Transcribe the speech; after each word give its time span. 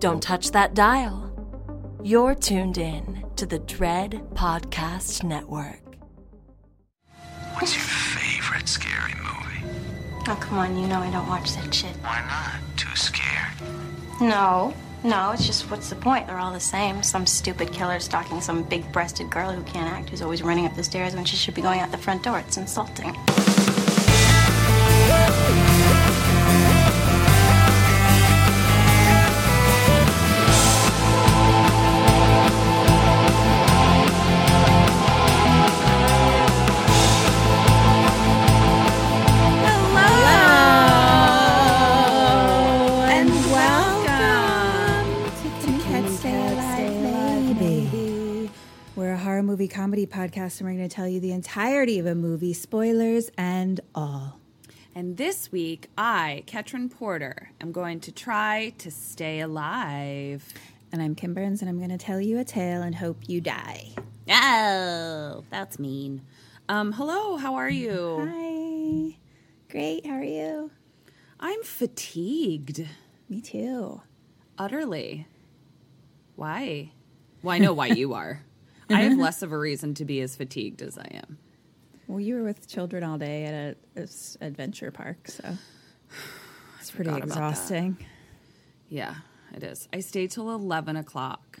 Don't 0.00 0.22
touch 0.22 0.50
that 0.52 0.74
dial. 0.74 1.32
You're 2.02 2.34
tuned 2.34 2.78
in 2.78 3.24
to 3.36 3.46
the 3.46 3.58
Dread 3.58 4.22
Podcast 4.34 5.24
Network. 5.24 5.80
What's 7.54 7.74
your 7.74 7.84
favorite 7.84 8.68
scary 8.68 9.14
movie? 9.14 9.74
Oh, 10.28 10.36
come 10.40 10.58
on, 10.58 10.76
you 10.76 10.86
know 10.86 11.00
I 11.00 11.10
don't 11.10 11.26
watch 11.28 11.54
that 11.54 11.74
shit. 11.74 11.96
Why 11.96 12.22
not? 12.28 12.76
Too 12.76 12.94
scared? 12.94 13.54
No, 14.20 14.74
no, 15.02 15.32
it's 15.32 15.46
just 15.46 15.70
what's 15.70 15.88
the 15.88 15.96
point? 15.96 16.26
They're 16.26 16.38
all 16.38 16.52
the 16.52 16.60
same. 16.60 17.02
Some 17.02 17.26
stupid 17.26 17.72
killer 17.72 18.00
stalking 18.00 18.40
some 18.40 18.62
big 18.62 18.90
breasted 18.92 19.30
girl 19.30 19.52
who 19.52 19.62
can't 19.62 19.90
act, 19.90 20.10
who's 20.10 20.22
always 20.22 20.42
running 20.42 20.66
up 20.66 20.74
the 20.76 20.84
stairs 20.84 21.14
when 21.14 21.24
she 21.24 21.36
should 21.36 21.54
be 21.54 21.62
going 21.62 21.80
out 21.80 21.90
the 21.90 21.98
front 21.98 22.22
door. 22.22 22.38
It's 22.40 22.56
insulting. 22.56 23.14
Comedy 49.76 50.06
podcast, 50.06 50.58
and 50.58 50.66
we're 50.70 50.74
going 50.74 50.88
to 50.88 50.96
tell 50.96 51.06
you 51.06 51.20
the 51.20 51.32
entirety 51.32 51.98
of 51.98 52.06
a 52.06 52.14
movie, 52.14 52.54
spoilers 52.54 53.30
and 53.36 53.78
all. 53.94 54.40
And 54.94 55.18
this 55.18 55.52
week, 55.52 55.90
I, 55.98 56.44
Katrin 56.46 56.88
Porter, 56.88 57.50
am 57.60 57.72
going 57.72 58.00
to 58.00 58.10
try 58.10 58.72
to 58.78 58.90
stay 58.90 59.40
alive. 59.40 60.50
And 60.92 61.02
I'm 61.02 61.14
Kim 61.14 61.34
Burns, 61.34 61.60
and 61.60 61.68
I'm 61.68 61.76
going 61.76 61.90
to 61.90 61.98
tell 61.98 62.18
you 62.18 62.38
a 62.38 62.44
tale 62.44 62.80
and 62.80 62.94
hope 62.94 63.18
you 63.26 63.42
die. 63.42 63.92
Oh, 64.30 65.44
that's 65.50 65.78
mean. 65.78 66.22
Um, 66.70 66.92
hello, 66.92 67.36
how 67.36 67.56
are 67.56 67.68
you? 67.68 68.26
Hi. 68.32 69.18
Great. 69.70 70.06
How 70.06 70.14
are 70.14 70.24
you? 70.24 70.70
I'm 71.38 71.62
fatigued. 71.62 72.86
Me 73.28 73.42
too. 73.42 74.00
Utterly. 74.56 75.26
Why? 76.34 76.92
Well, 77.42 77.54
I 77.54 77.58
know 77.58 77.74
why 77.74 77.88
you 77.88 78.14
are. 78.14 78.42
I 78.88 79.00
have 79.00 79.12
mm-hmm. 79.12 79.20
less 79.20 79.42
of 79.42 79.52
a 79.52 79.58
reason 79.58 79.94
to 79.94 80.04
be 80.04 80.20
as 80.20 80.36
fatigued 80.36 80.82
as 80.82 80.96
I 80.96 81.08
am. 81.12 81.38
Well, 82.06 82.20
you 82.20 82.36
were 82.36 82.44
with 82.44 82.68
children 82.68 83.02
all 83.02 83.18
day 83.18 83.44
at 83.44 83.54
a 83.54 83.76
this 83.94 84.36
adventure 84.40 84.90
park, 84.90 85.28
so 85.28 85.42
it's 86.80 86.90
pretty 86.90 87.10
forgot 87.10 87.24
about 87.24 87.34
that. 87.34 87.50
exhausting. 87.50 87.96
Yeah, 88.88 89.14
it 89.54 89.64
is. 89.64 89.88
I 89.92 90.00
stayed 90.00 90.30
till 90.30 90.54
11 90.54 90.96
o'clock 90.96 91.58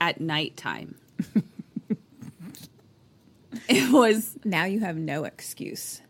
at 0.00 0.20
nighttime. 0.20 0.94
it 3.68 3.92
was 3.92 4.38
Now 4.44 4.64
you 4.64 4.80
have 4.80 4.96
no 4.96 5.24
excuse 5.24 6.00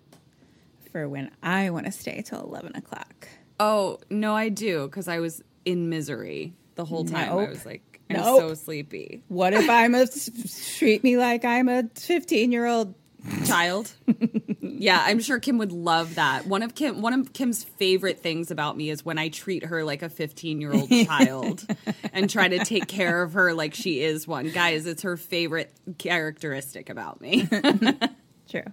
for 0.93 1.09
when 1.09 1.31
I 1.43 1.70
want 1.70 1.87
to 1.87 1.93
stay 1.93 2.22
till 2.22 2.41
11 2.41 2.76
o'clock. 2.76 3.28
Oh, 3.59 3.99
no, 4.10 4.34
I 4.34 4.49
do, 4.49 4.87
because 4.87 5.09
I 5.09 5.19
was 5.19 5.43
in 5.64 5.88
misery 5.88 6.54
the 6.75 6.84
whole 6.84 7.04
time. 7.04 7.31
I 7.31 7.34
was 7.34 7.66
like, 7.66 7.91
I'm 8.17 8.23
Nope. 8.25 8.41
so 8.41 8.55
sleepy. 8.55 9.23
What 9.28 9.53
if 9.55 9.69
I'm 9.69 9.95
a 9.95 10.06
treat 10.78 11.03
me 11.05 11.17
like 11.17 11.45
I'm 11.45 11.69
a 11.69 11.84
15 11.95 12.53
year 12.53 12.67
old? 12.67 12.95
Child. 13.47 13.93
yeah, 14.61 15.00
I'm 15.06 15.21
sure 15.21 15.39
Kim 15.39 15.56
would 15.59 15.71
love 15.71 16.17
that. 16.17 16.45
One 16.49 16.65
of 16.65 16.75
Kim 16.75 17.00
one 17.03 17.12
of 17.12 17.33
Kim's 17.33 17.62
favorite 17.62 18.19
things 18.19 18.50
about 18.50 18.77
me 18.77 18.91
is 18.91 19.05
when 19.05 19.17
I 19.17 19.28
treat 19.28 19.65
her 19.67 19.84
like 19.84 20.03
a 20.03 20.09
15-year-old 20.09 20.91
child 21.06 21.65
and 22.12 22.28
try 22.28 22.49
to 22.49 22.65
take 22.65 22.89
care 22.89 23.23
of 23.23 23.34
her 23.34 23.55
like 23.55 23.75
she 23.75 24.03
is 24.03 24.27
one. 24.27 24.50
Guys, 24.50 24.87
it's 24.87 25.03
her 25.03 25.17
favorite 25.17 25.73
characteristic 25.99 26.91
about 26.91 27.21
me. 27.21 27.47
True. 28.50 28.65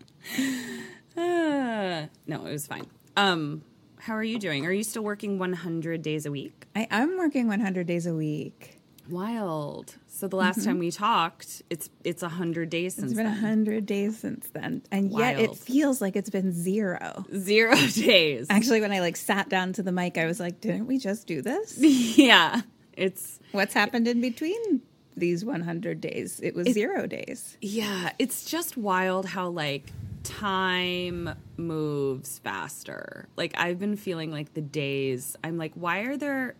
Uh, 1.15 2.07
no, 2.27 2.45
it 2.47 2.51
was 2.51 2.65
fine. 2.65 2.87
Um, 3.15 3.61
how 3.99 4.13
are 4.15 4.23
you 4.23 4.39
doing? 4.39 4.65
Are 4.65 4.71
you 4.71 4.83
still 4.83 5.03
working 5.03 5.37
100 5.37 6.01
days 6.01 6.25
a 6.25 6.31
week? 6.31 6.65
I, 6.75 6.87
I'm 6.89 7.17
working 7.17 7.47
100 7.47 7.85
days 7.85 8.07
a 8.07 8.15
week. 8.15 8.78
Wild. 9.09 9.95
So 10.07 10.27
the 10.27 10.35
last 10.35 10.63
time 10.63 10.75
mm-hmm. 10.75 10.79
we 10.79 10.91
talked, 10.91 11.61
it's 11.69 11.89
it's 12.03 12.21
a 12.21 12.27
100 12.27 12.69
days 12.69 12.95
since 12.95 13.11
It's 13.11 13.17
been 13.17 13.25
a 13.25 13.29
100 13.29 13.85
days 13.85 14.19
since 14.19 14.47
then. 14.49 14.81
And 14.91 15.11
yet 15.11 15.39
it 15.39 15.55
feels 15.55 16.01
like 16.01 16.15
it's 16.15 16.29
been 16.29 16.51
zero. 16.51 17.25
Zero 17.35 17.75
days. 17.93 18.47
Actually, 18.49 18.81
when 18.81 18.91
I 18.91 18.99
like 18.99 19.15
sat 19.15 19.49
down 19.49 19.73
to 19.73 19.83
the 19.83 19.91
mic, 19.91 20.17
I 20.17 20.25
was 20.25 20.39
like, 20.39 20.61
didn't 20.61 20.87
we 20.87 20.97
just 20.97 21.27
do 21.27 21.41
this? 21.41 21.77
yeah. 22.17 22.61
It's 22.93 23.39
What's 23.51 23.73
happened 23.73 24.07
in 24.07 24.21
between 24.21 24.81
these 25.15 25.45
100 25.45 26.01
days? 26.01 26.39
It 26.43 26.53
was 26.53 26.67
zero 26.67 27.07
days. 27.07 27.57
Yeah, 27.61 28.11
it's 28.19 28.45
just 28.45 28.77
wild 28.77 29.25
how 29.25 29.49
like 29.49 29.91
time 30.23 31.29
moves 31.57 32.39
faster. 32.39 33.27
Like 33.37 33.53
I've 33.57 33.79
been 33.79 33.95
feeling 33.95 34.31
like 34.31 34.53
the 34.53 34.61
days, 34.61 35.35
I'm 35.43 35.57
like, 35.57 35.71
why 35.75 35.99
are 36.01 36.17
there 36.17 36.55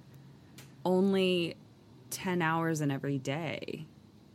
only 0.86 1.56
10 2.12 2.42
hours 2.42 2.82
in 2.82 2.92
every 2.92 3.18
day? 3.18 3.86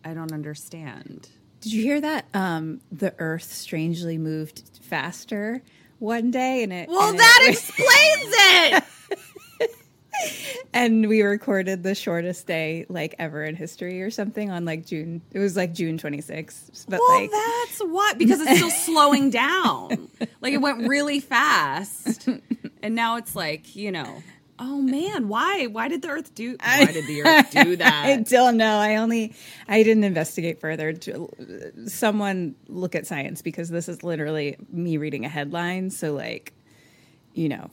I 0.05 0.15
don't 0.15 0.33
understand. 0.33 1.29
Did 1.61 1.73
you 1.73 1.83
hear 1.83 2.01
that? 2.01 2.27
Um, 2.35 2.81
the 2.93 3.15
Earth 3.19 3.53
strangely 3.53 4.19
moved 4.19 4.63
faster 4.83 5.63
one 5.99 6.31
day, 6.31 6.63
and 6.63 6.73
it. 6.73 6.89
Well, 6.89 7.11
and 7.11 7.19
that 7.19 7.39
it- 7.43 7.49
explains 7.53 8.85
it. 9.61 9.71
and 10.75 11.09
we 11.09 11.23
recorded 11.23 11.83
the 11.83 11.95
shortest 11.95 12.47
day 12.47 12.85
like 12.89 13.15
ever 13.19 13.43
in 13.45 13.57
history 13.57 14.03
or 14.03 14.11
something 14.11 14.51
on 14.51 14.65
like 14.65 14.85
June. 14.87 15.23
It 15.33 15.39
was 15.39 15.57
like 15.57 15.73
June 15.73 15.99
26th, 15.99 16.85
but 16.89 17.01
well, 17.01 17.21
like 17.21 17.31
that's 17.31 17.79
what 17.81 18.19
because 18.19 18.41
it's 18.41 18.57
still 18.57 18.71
slowing 18.95 19.31
down. 19.31 20.09
Like 20.41 20.53
it 20.53 20.59
went 20.61 20.87
really 20.89 21.21
fast. 21.21 22.29
And 22.83 22.95
now 22.95 23.17
it's 23.17 23.35
like, 23.35 23.75
you 23.75 23.91
know, 23.91 24.23
oh 24.59 24.81
man, 24.81 25.29
why? 25.29 25.67
Why 25.67 25.89
did 25.89 26.03
the 26.03 26.09
earth 26.09 26.35
do 26.35 26.57
why 26.61 26.85
did 26.87 27.07
the 27.07 27.23
earth 27.23 27.51
do 27.51 27.77
that? 27.85 28.05
I 28.07 28.17
don't 28.17 28.57
know. 28.57 28.77
I 28.79 28.97
only 28.97 29.35
I 29.69 29.83
didn't 29.83 30.05
investigate 30.05 30.61
further. 30.61 30.95
Uh, 31.09 31.27
someone 31.87 32.55
look 32.69 32.95
at 32.95 33.07
science 33.07 33.43
because 33.43 33.69
this 33.69 33.89
is 33.89 34.03
literally 34.03 34.57
me 34.71 34.97
reading 34.97 35.25
a 35.25 35.29
headline. 35.29 35.91
So 35.91 36.13
like, 36.15 36.53
you 37.33 37.49
know, 37.49 37.71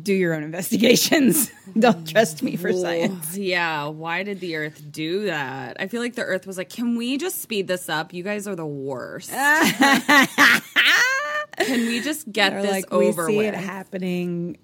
do 0.00 0.12
your 0.14 0.34
own 0.34 0.42
investigations. 0.44 1.50
don't 1.78 2.08
trust 2.08 2.42
me 2.42 2.56
for 2.56 2.72
science. 2.72 3.36
Yeah, 3.36 3.86
why 3.88 4.22
did 4.22 4.40
the 4.40 4.56
earth 4.56 4.82
do 4.90 5.26
that? 5.26 5.76
I 5.80 5.88
feel 5.88 6.00
like 6.00 6.14
the 6.14 6.22
earth 6.22 6.46
was 6.46 6.56
like, 6.56 6.70
"Can 6.70 6.96
we 6.96 7.18
just 7.18 7.42
speed 7.42 7.66
this 7.68 7.88
up? 7.88 8.12
You 8.12 8.22
guys 8.22 8.46
are 8.46 8.56
the 8.56 8.66
worst. 8.66 9.30
Can 11.58 11.86
we 11.86 12.00
just 12.00 12.30
get 12.32 12.54
Or 12.54 12.62
this 12.62 12.70
like 12.70 12.92
over 12.92 13.26
we 13.26 13.32
see 13.32 13.38
with?" 13.38 13.48
it 13.48 13.54
happening 13.54 14.56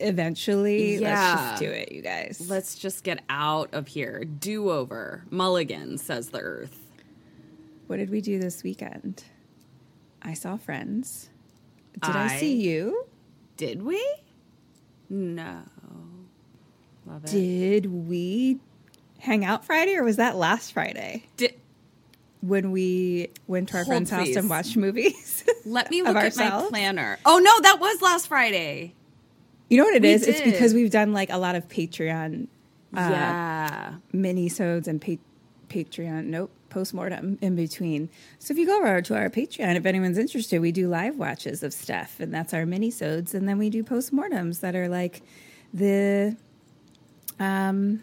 eventually. 0.00 0.98
Let's 0.98 1.40
just 1.42 1.62
do 1.62 1.70
it, 1.70 1.92
you 1.92 2.02
guys. 2.02 2.44
Let's 2.48 2.74
just 2.74 3.04
get 3.04 3.20
out 3.28 3.72
of 3.72 3.86
here. 3.88 4.24
Do 4.24 4.70
over. 4.70 5.24
Mulligan 5.30 5.98
says 5.98 6.28
the 6.30 6.40
earth. 6.40 6.78
What 7.86 7.96
did 7.98 8.10
we 8.10 8.20
do 8.20 8.38
this 8.38 8.62
weekend? 8.62 9.24
I 10.22 10.34
saw 10.34 10.56
friends. 10.56 11.28
Did 11.94 12.16
I, 12.16 12.24
I- 12.34 12.38
see 12.38 12.54
you? 12.56 13.06
Did 13.56 13.82
we? 13.82 14.02
No. 15.10 15.62
Love 17.06 17.24
it. 17.24 17.30
Did 17.30 17.86
we 17.86 18.58
hang 19.18 19.44
out 19.44 19.64
Friday 19.64 19.94
or 19.96 20.02
was 20.04 20.16
that 20.16 20.36
last 20.36 20.72
Friday? 20.72 21.26
Did 21.36 21.54
when 22.40 22.72
we 22.72 23.30
went 23.46 23.68
to 23.68 23.76
our 23.76 23.84
Hold, 23.84 23.88
friend's 24.08 24.10
house 24.10 24.34
and 24.34 24.48
watched 24.50 24.76
movies. 24.78 25.44
Let 25.64 25.90
me 25.90 26.02
look 26.02 26.16
at 26.16 26.36
my 26.36 26.66
planner. 26.68 27.18
Oh 27.24 27.38
no, 27.38 27.60
that 27.60 27.78
was 27.78 28.00
last 28.02 28.26
Friday. 28.28 28.94
You 29.72 29.78
know 29.78 29.84
what 29.84 29.94
it 29.94 30.02
We 30.02 30.12
is? 30.12 30.26
It's 30.26 30.42
because 30.42 30.74
we've 30.74 30.90
done 30.90 31.14
like 31.14 31.30
a 31.30 31.38
lot 31.38 31.54
of 31.54 31.66
Patreon 31.66 32.46
yeah. 32.94 33.94
mini-sodes 34.12 34.86
and 34.86 35.00
pa- 35.00 35.16
Patreon, 35.70 36.26
nope, 36.26 36.50
postmortem 36.68 37.38
in 37.40 37.56
between. 37.56 38.10
So 38.38 38.52
if 38.52 38.58
you 38.58 38.66
go 38.66 38.76
over 38.76 39.00
to 39.00 39.16
our 39.16 39.30
Patreon, 39.30 39.76
if 39.76 39.86
anyone's 39.86 40.18
interested, 40.18 40.60
we 40.60 40.72
do 40.72 40.88
live 40.88 41.16
watches 41.16 41.62
of 41.62 41.72
stuff, 41.72 42.20
and 42.20 42.34
that's 42.34 42.52
our 42.52 42.66
mini-sodes, 42.66 43.32
and 43.32 43.48
then 43.48 43.56
we 43.56 43.70
do 43.70 43.82
postmortems 43.82 44.60
that 44.60 44.76
are 44.76 44.88
like 44.88 45.22
the 45.72 46.36
um 47.40 48.02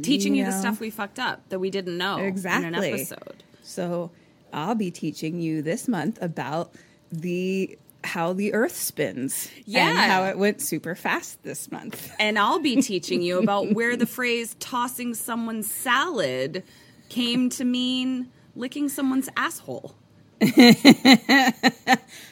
Teaching 0.00 0.36
you 0.36 0.44
the 0.44 0.52
stuff 0.52 0.78
we 0.78 0.90
fucked 0.90 1.18
up 1.18 1.46
that 1.48 1.58
we 1.58 1.70
didn't 1.70 1.98
know 1.98 2.18
exactly 2.18 2.68
in 2.68 2.74
an 2.76 2.84
episode. 2.84 3.42
So 3.62 4.12
I'll 4.52 4.76
be 4.76 4.92
teaching 4.92 5.40
you 5.40 5.60
this 5.60 5.88
month 5.88 6.22
about 6.22 6.72
the 7.10 7.76
how 8.04 8.32
the 8.32 8.52
Earth 8.54 8.76
spins, 8.76 9.48
and 9.56 9.64
Yeah. 9.66 9.94
how 10.08 10.24
it 10.24 10.38
went 10.38 10.60
super 10.60 10.94
fast 10.94 11.42
this 11.42 11.70
month. 11.70 12.12
And 12.18 12.38
I'll 12.38 12.58
be 12.60 12.80
teaching 12.82 13.22
you 13.22 13.38
about 13.38 13.72
where 13.74 13.96
the 13.96 14.06
phrase 14.06 14.56
tossing 14.60 15.14
someone's 15.14 15.70
salad 15.70 16.62
came 17.08 17.48
to 17.50 17.64
mean 17.64 18.30
licking 18.56 18.88
someone's 18.88 19.28
asshole. 19.36 19.94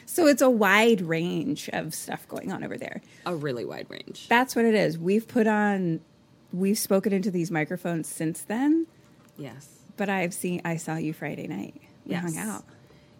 So 0.05 0.27
it's 0.27 0.41
a 0.41 0.49
wide 0.49 0.99
range 0.99 1.69
of 1.71 1.95
stuff 1.95 2.27
going 2.27 2.51
on 2.51 2.65
over 2.65 2.77
there. 2.77 3.01
A 3.25 3.33
really 3.33 3.63
wide 3.63 3.85
range. 3.89 4.27
That's 4.27 4.57
what 4.57 4.65
it 4.65 4.75
is. 4.75 4.97
We've 4.97 5.25
put 5.25 5.47
on, 5.47 6.01
we've 6.51 6.77
spoken 6.77 7.13
into 7.13 7.31
these 7.31 7.49
microphones 7.49 8.09
since 8.09 8.41
then, 8.41 8.87
Yes. 9.37 9.69
but 9.95 10.09
I've 10.09 10.33
seen, 10.33 10.61
I 10.65 10.75
saw 10.75 10.97
you 10.97 11.13
Friday 11.13 11.47
night. 11.47 11.75
We 12.05 12.11
Yes. 12.11 12.23
hung 12.23 12.37
out. 12.37 12.65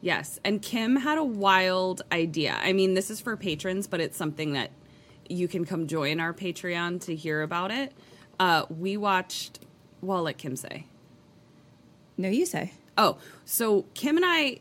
Yes. 0.02 0.40
And 0.44 0.62
Kim 0.62 0.96
had 0.96 1.18
a 1.18 1.24
wild 1.24 2.02
idea. 2.12 2.58
I 2.62 2.74
mean, 2.74 2.96
this 2.96 3.12
is 3.12 3.20
for 3.20 3.38
patrons, 3.38 3.88
but 3.88 4.00
it's 4.02 4.18
something 4.18 4.54
that 4.54 4.72
you 5.30 5.48
can 5.48 5.64
come 5.66 5.88
join 5.88 6.20
our 6.20 6.34
Patreon 6.34 7.02
to 7.06 7.16
hear 7.16 7.42
about 7.42 7.72
it. 7.72 7.94
Uh, 8.40 8.66
we 8.70 8.98
watched, 8.98 9.60
well, 10.02 10.18
I'll 10.18 10.24
let 10.24 10.38
Kim 10.38 10.56
say. 10.56 10.86
No, 12.18 12.30
you 12.30 12.46
say. 12.46 12.74
Oh, 12.98 13.18
so 13.46 13.86
Kim 13.94 14.18
and 14.18 14.26
I, 14.26 14.60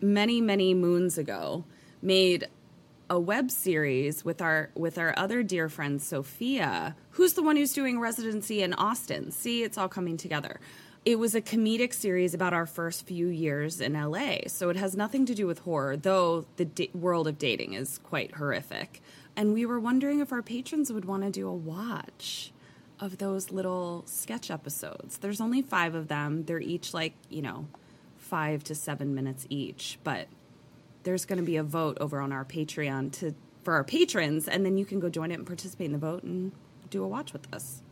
many 0.00 0.40
many 0.40 0.74
moons 0.74 1.16
ago, 1.16 1.64
made 2.02 2.48
a 3.08 3.18
web 3.18 3.50
series 3.50 4.24
with 4.24 4.42
our 4.42 4.70
with 4.74 4.98
our 4.98 5.14
other 5.16 5.42
dear 5.42 5.68
friend 5.68 6.00
Sophia, 6.00 6.94
who's 7.10 7.34
the 7.34 7.42
one 7.42 7.56
who's 7.56 7.72
doing 7.72 7.98
residency 8.00 8.62
in 8.62 8.74
Austin. 8.74 9.30
See, 9.30 9.62
it's 9.62 9.78
all 9.78 9.88
coming 9.88 10.16
together. 10.16 10.60
It 11.04 11.18
was 11.18 11.34
a 11.34 11.42
comedic 11.42 11.92
series 11.92 12.32
about 12.32 12.54
our 12.54 12.64
first 12.64 13.06
few 13.06 13.26
years 13.26 13.78
in 13.78 13.92
LA, 13.92 14.46
so 14.46 14.70
it 14.70 14.76
has 14.76 14.96
nothing 14.96 15.26
to 15.26 15.34
do 15.34 15.46
with 15.46 15.58
horror, 15.60 15.98
though 15.98 16.46
the 16.56 16.90
world 16.94 17.28
of 17.28 17.36
dating 17.36 17.74
is 17.74 17.98
quite 17.98 18.36
horrific. 18.36 19.02
And 19.36 19.52
we 19.52 19.66
were 19.66 19.78
wondering 19.78 20.20
if 20.20 20.32
our 20.32 20.40
patrons 20.40 20.90
would 20.90 21.04
want 21.04 21.22
to 21.24 21.30
do 21.30 21.46
a 21.46 21.52
watch 21.52 22.52
of 22.98 23.18
those 23.18 23.50
little 23.50 24.04
sketch 24.06 24.50
episodes. 24.50 25.18
There's 25.18 25.42
only 25.42 25.60
five 25.60 25.94
of 25.94 26.08
them. 26.08 26.44
They're 26.44 26.58
each 26.58 26.94
like, 26.94 27.12
you 27.28 27.42
know, 27.42 27.66
five 28.16 28.64
to 28.64 28.74
seven 28.74 29.14
minutes 29.14 29.46
each. 29.50 29.98
But 30.04 30.28
there's 31.02 31.26
going 31.26 31.38
to 31.38 31.44
be 31.44 31.56
a 31.56 31.62
vote 31.62 31.98
over 32.00 32.18
on 32.18 32.32
our 32.32 32.46
Patreon 32.46 33.12
to 33.18 33.34
for 33.62 33.74
our 33.74 33.84
patrons, 33.84 34.46
and 34.48 34.64
then 34.64 34.78
you 34.78 34.84
can 34.84 35.00
go 35.00 35.10
join 35.10 35.30
it 35.30 35.34
and 35.34 35.46
participate 35.46 35.86
in 35.86 35.92
the 35.92 35.98
vote 35.98 36.22
and 36.22 36.52
do 36.88 37.02
a 37.02 37.08
watch 37.08 37.32
with 37.32 37.52
us. 37.52 37.82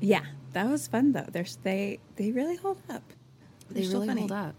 Yeah, 0.00 0.24
that 0.54 0.68
was 0.68 0.88
fun 0.88 1.12
though. 1.12 1.26
They're, 1.30 1.44
they 1.62 1.98
they 2.16 2.32
really 2.32 2.56
hold 2.56 2.78
up. 2.90 3.02
They're 3.70 3.82
They 3.82 3.88
really 3.88 4.06
funny. 4.08 4.20
hold 4.22 4.32
up. 4.32 4.54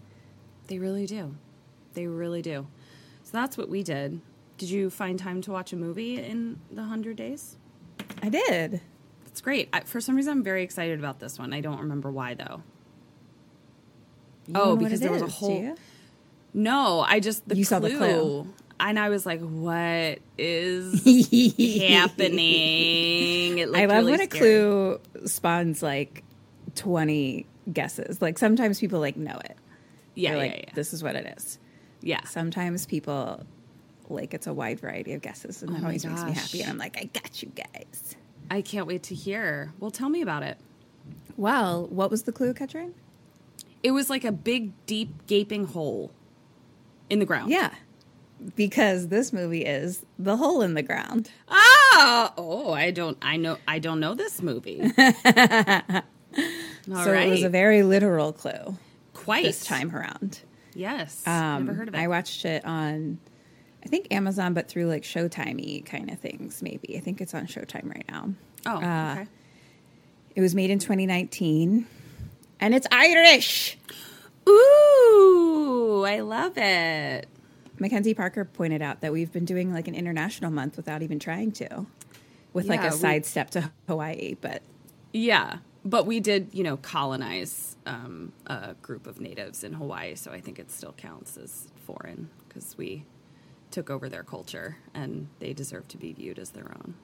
They 0.68 0.78
really 0.78 1.06
do. 1.06 1.34
They 1.94 2.06
really 2.06 2.42
do. 2.42 2.66
So 3.24 3.30
that's 3.32 3.56
what 3.58 3.68
we 3.68 3.82
did. 3.82 4.20
Did 4.58 4.70
you 4.70 4.88
find 4.90 5.18
time 5.18 5.42
to 5.42 5.50
watch 5.52 5.72
a 5.72 5.76
movie 5.76 6.18
in 6.18 6.58
the 6.70 6.76
100 6.82 7.16
days? 7.16 7.56
I 8.22 8.28
did. 8.30 8.80
That's 9.24 9.40
great. 9.42 9.68
I, 9.72 9.80
for 9.80 10.00
some 10.00 10.16
reason, 10.16 10.32
I'm 10.32 10.42
very 10.42 10.62
excited 10.62 10.98
about 10.98 11.18
this 11.20 11.38
one. 11.38 11.52
I 11.52 11.60
don't 11.60 11.78
remember 11.80 12.10
why, 12.10 12.34
though. 12.34 12.62
You 14.46 14.54
Oh, 14.54 14.76
because 14.76 15.00
there 15.00 15.10
was 15.12 15.22
a 15.22 15.26
whole- 15.26 15.76
No, 16.54 17.00
I 17.00 17.20
just 17.20 17.46
the 17.48 17.56
You 17.56 17.64
clue, 17.64 17.68
saw 17.68 17.78
the 17.80 17.96
clue. 17.96 18.48
And 18.80 18.98
I 18.98 19.08
was 19.08 19.26
like, 19.26 19.40
"What 19.40 20.18
is 20.38 21.04
happening?" 21.88 23.58
It 23.58 23.68
I 23.74 23.86
love 23.86 24.06
really 24.06 24.12
when 24.12 24.20
a 24.20 24.24
scary. 24.24 24.40
clue 24.40 25.00
spawns 25.26 25.82
like 25.82 26.24
twenty 26.74 27.46
guesses. 27.72 28.20
Like 28.22 28.38
sometimes 28.38 28.80
people 28.80 29.00
like 29.00 29.16
know 29.16 29.38
it. 29.44 29.56
Yeah, 30.14 30.34
They're 30.34 30.44
yeah, 30.46 30.52
like, 30.52 30.64
yeah. 30.68 30.72
This 30.74 30.92
is 30.94 31.02
what 31.02 31.16
it 31.16 31.34
is. 31.36 31.58
yeah. 32.02 32.24
Sometimes 32.24 32.86
people 32.86 33.44
like 34.08 34.34
it's 34.34 34.46
a 34.46 34.54
wide 34.54 34.80
variety 34.80 35.12
of 35.14 35.22
guesses, 35.22 35.62
and 35.62 35.70
oh 35.70 35.74
that 35.74 35.82
Oh 35.82 35.86
always 35.86 36.04
makes 36.06 36.24
me 36.24 36.32
happy. 36.32 36.60
And 36.62 36.70
I'm 36.70 36.78
like, 36.78 36.96
I 36.98 37.04
got 37.04 37.42
you 37.42 37.50
guys. 37.54 38.16
I 38.50 38.62
can't 38.62 38.86
wait 38.86 39.02
to 39.04 39.14
hear. 39.14 39.72
Well, 39.80 39.90
tell 39.90 40.08
me 40.08 40.22
about 40.22 40.42
it. 40.42 40.58
Well, 41.36 41.86
what 41.88 42.10
was 42.10 42.22
the 42.22 42.32
clue, 42.32 42.54
Katrin? 42.54 42.94
It 43.82 43.90
was 43.90 44.08
like 44.08 44.24
a 44.24 44.32
big, 44.32 44.72
deep, 44.86 45.26
gaping 45.26 45.66
hole 45.66 46.10
in 47.10 47.18
the 47.18 47.26
ground. 47.26 47.50
Yeah, 47.50 47.70
because 48.54 49.08
this 49.08 49.32
movie 49.32 49.64
is 49.64 50.04
the 50.18 50.36
hole 50.36 50.62
in 50.62 50.74
the 50.74 50.82
ground. 50.82 51.30
Ah, 51.48 52.32
oh, 52.36 52.72
I 52.72 52.90
don't. 52.90 53.16
I 53.22 53.36
know. 53.36 53.58
I 53.66 53.78
don't 53.78 54.00
know 54.00 54.14
this 54.14 54.42
movie. 54.42 54.80
All 54.82 54.88
right. 54.96 56.02
so 56.92 57.12
it 57.12 57.28
was 57.28 57.42
a 57.42 57.48
very 57.48 57.82
literal 57.82 58.32
clue 58.32 58.76
quite 59.14 59.44
this 59.44 59.64
time 59.64 59.94
around. 59.94 60.40
Yes, 60.74 61.26
Um, 61.26 61.64
never 61.64 61.72
heard 61.78 61.88
of 61.88 61.94
it. 61.94 61.98
I 61.98 62.06
watched 62.08 62.44
it 62.44 62.62
on, 62.66 63.18
I 63.82 63.88
think 63.88 64.08
Amazon, 64.12 64.52
but 64.52 64.68
through 64.68 64.86
like 64.88 65.04
Showtimey 65.04 65.86
kind 65.86 66.10
of 66.10 66.18
things. 66.18 66.60
Maybe 66.62 66.96
I 66.98 67.00
think 67.00 67.22
it's 67.22 67.32
on 67.32 67.46
Showtime 67.46 67.88
right 67.88 68.04
now. 68.10 68.34
oh, 68.66 68.76
uh, 68.76 69.12
okay. 69.20 69.26
It 70.34 70.42
was 70.42 70.54
made 70.54 70.68
in 70.68 70.78
2019, 70.78 71.86
and 72.60 72.74
it's 72.74 72.86
Irish. 72.92 73.78
Ooh, 74.46 76.04
I 76.06 76.20
love 76.20 76.52
it. 76.58 77.26
Mackenzie 77.78 78.14
Parker 78.14 78.44
pointed 78.44 78.82
out 78.82 79.00
that 79.00 79.12
we've 79.12 79.32
been 79.32 79.44
doing 79.44 79.72
like 79.72 79.88
an 79.88 79.94
international 79.94 80.50
month 80.50 80.76
without 80.76 81.02
even 81.02 81.18
trying 81.18 81.52
to, 81.52 81.86
with 82.52 82.66
like 82.66 82.80
a 82.82 82.88
we- 82.90 82.90
sidestep 82.96 83.50
to 83.50 83.70
Hawaii. 83.88 84.34
But 84.40 84.62
Yeah, 85.12 85.58
but 85.84 86.06
we 86.06 86.20
did, 86.20 86.48
you 86.52 86.64
know, 86.64 86.76
colonize 86.78 87.76
um, 87.86 88.32
a 88.46 88.74
group 88.82 89.06
of 89.06 89.20
natives 89.20 89.62
in 89.62 89.74
Hawaii, 89.74 90.14
so 90.14 90.32
I 90.32 90.40
think 90.40 90.58
it 90.58 90.70
still 90.70 90.92
counts 90.92 91.36
as 91.36 91.68
foreign 91.84 92.30
because 92.48 92.76
we 92.78 93.04
took 93.70 93.90
over 93.90 94.08
their 94.08 94.22
culture 94.22 94.78
and 94.94 95.28
they 95.40 95.52
deserve 95.52 95.86
to 95.88 95.96
be 95.98 96.12
viewed 96.12 96.38
as 96.38 96.50
their 96.50 96.70
own. 96.70 96.94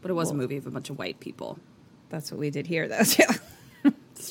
But 0.00 0.10
it 0.10 0.14
was 0.14 0.30
a 0.30 0.34
movie 0.34 0.56
of 0.56 0.66
a 0.66 0.70
bunch 0.70 0.90
of 0.90 0.98
white 0.98 1.20
people. 1.20 1.58
that's 2.08 2.30
what 2.30 2.38
we 2.40 2.50
did 2.50 2.66
here, 2.66 2.88
though. 2.88 3.04
Too. 3.04 3.24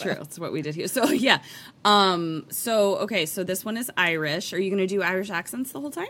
It's 0.02 0.16
true. 0.16 0.24
That's 0.24 0.40
what 0.40 0.52
we 0.52 0.62
did 0.62 0.76
here. 0.76 0.88
So 0.88 1.06
yeah. 1.12 1.40
Um. 1.86 2.46
So 2.50 2.98
okay. 2.98 3.26
So 3.26 3.44
this 3.44 3.64
one 3.66 3.78
is 3.78 3.90
Irish. 3.98 4.54
Are 4.54 4.60
you 4.60 4.70
going 4.70 4.80
to 4.80 4.88
do 4.88 5.02
Irish 5.02 5.30
accents 5.30 5.72
the 5.72 5.80
whole 5.80 5.92
time? 5.92 6.10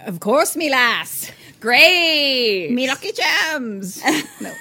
of 0.00 0.20
course, 0.20 0.54
me 0.54 0.68
lass, 0.68 1.30
Great. 1.60 2.70
me 2.70 2.86
lucky 2.86 3.10
charms. 3.12 4.02
no, 4.40 4.52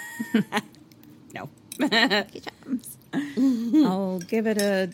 No. 1.33 1.49
lucky 1.79 2.41
charms. 2.41 2.97
I'll 3.85 4.19
give 4.19 4.47
it 4.47 4.57
a 4.61 4.83
A 4.83 4.89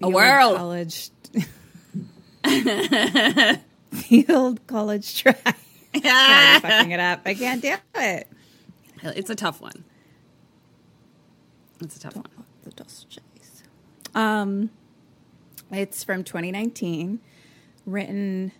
field 0.00 0.14
whirl. 0.14 0.56
college 0.56 1.10
field 3.92 4.66
college 4.66 5.22
try. 5.22 5.32
Fucking 5.94 6.90
it 6.90 7.00
up. 7.00 7.20
I 7.24 7.34
can't 7.34 7.62
do 7.62 7.74
it. 7.94 8.28
It's 9.02 9.30
a 9.30 9.34
tough 9.34 9.60
one. 9.60 9.84
It's 11.80 11.96
a 11.96 12.00
tough 12.00 12.16
one. 12.16 12.26
The 12.62 12.70
dust 12.70 13.08
chase. 13.08 13.62
Um, 14.14 14.70
it's 15.70 16.02
from 16.04 16.24
2019, 16.24 17.20
written. 17.86 18.52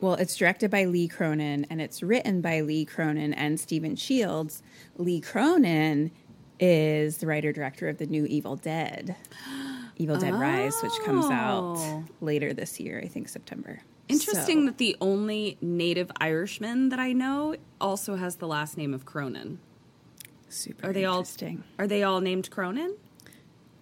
Well, 0.00 0.14
it's 0.14 0.36
directed 0.36 0.70
by 0.70 0.84
Lee 0.84 1.08
Cronin 1.08 1.66
and 1.70 1.80
it's 1.80 2.02
written 2.04 2.40
by 2.40 2.60
Lee 2.60 2.84
Cronin 2.84 3.34
and 3.34 3.58
Stephen 3.58 3.96
Shields. 3.96 4.62
Lee 4.96 5.20
Cronin 5.20 6.12
is 6.60 7.18
the 7.18 7.26
writer 7.26 7.52
director 7.52 7.88
of 7.88 7.98
the 7.98 8.06
new 8.06 8.24
Evil 8.26 8.54
Dead, 8.56 9.16
Evil 9.96 10.16
Dead 10.16 10.34
Rise, 10.34 10.80
which 10.82 10.92
comes 11.04 11.26
out 11.26 11.74
Oh. 11.78 12.04
later 12.20 12.52
this 12.52 12.78
year, 12.78 13.00
I 13.04 13.08
think 13.08 13.28
September. 13.28 13.80
Interesting 14.08 14.60
So- 14.62 14.66
that 14.66 14.78
the 14.78 14.96
only 15.00 15.58
native 15.60 16.10
Irishman 16.20 16.90
that 16.90 17.00
I 17.00 17.12
know 17.12 17.56
also 17.80 18.14
has 18.16 18.36
the 18.36 18.46
last 18.46 18.76
name 18.78 18.94
of 18.94 19.04
Cronin. 19.04 19.58
Super 20.48 20.88
Are 20.88 20.92
they 20.92 21.04
all 21.04 21.18
interesting. 21.18 21.64
Are 21.78 21.86
they 21.86 22.02
all 22.02 22.20
named 22.20 22.50
Cronin? 22.50 22.94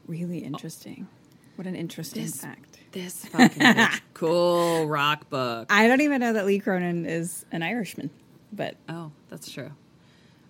Really 0.07 0.39
interesting. 0.39 1.09
What 1.57 1.67
an 1.67 1.75
interesting 1.75 2.23
This- 2.23 2.41
fact. 2.41 2.79
This 2.93 3.25
fucking 3.27 3.89
cool 4.15 4.87
rock 4.87 5.29
book. 5.29 5.67
I 5.71 5.87
don't 5.89 6.01
even 6.01 6.21
know 6.21 6.33
that 6.33 6.47
Lee 6.47 6.59
Cronin 6.61 7.05
is 7.05 7.45
an 7.53 7.63
Irishman, 7.63 8.09
but 8.53 8.77
Oh, 8.89 9.13
that's 9.29 9.51
true. 9.51 9.71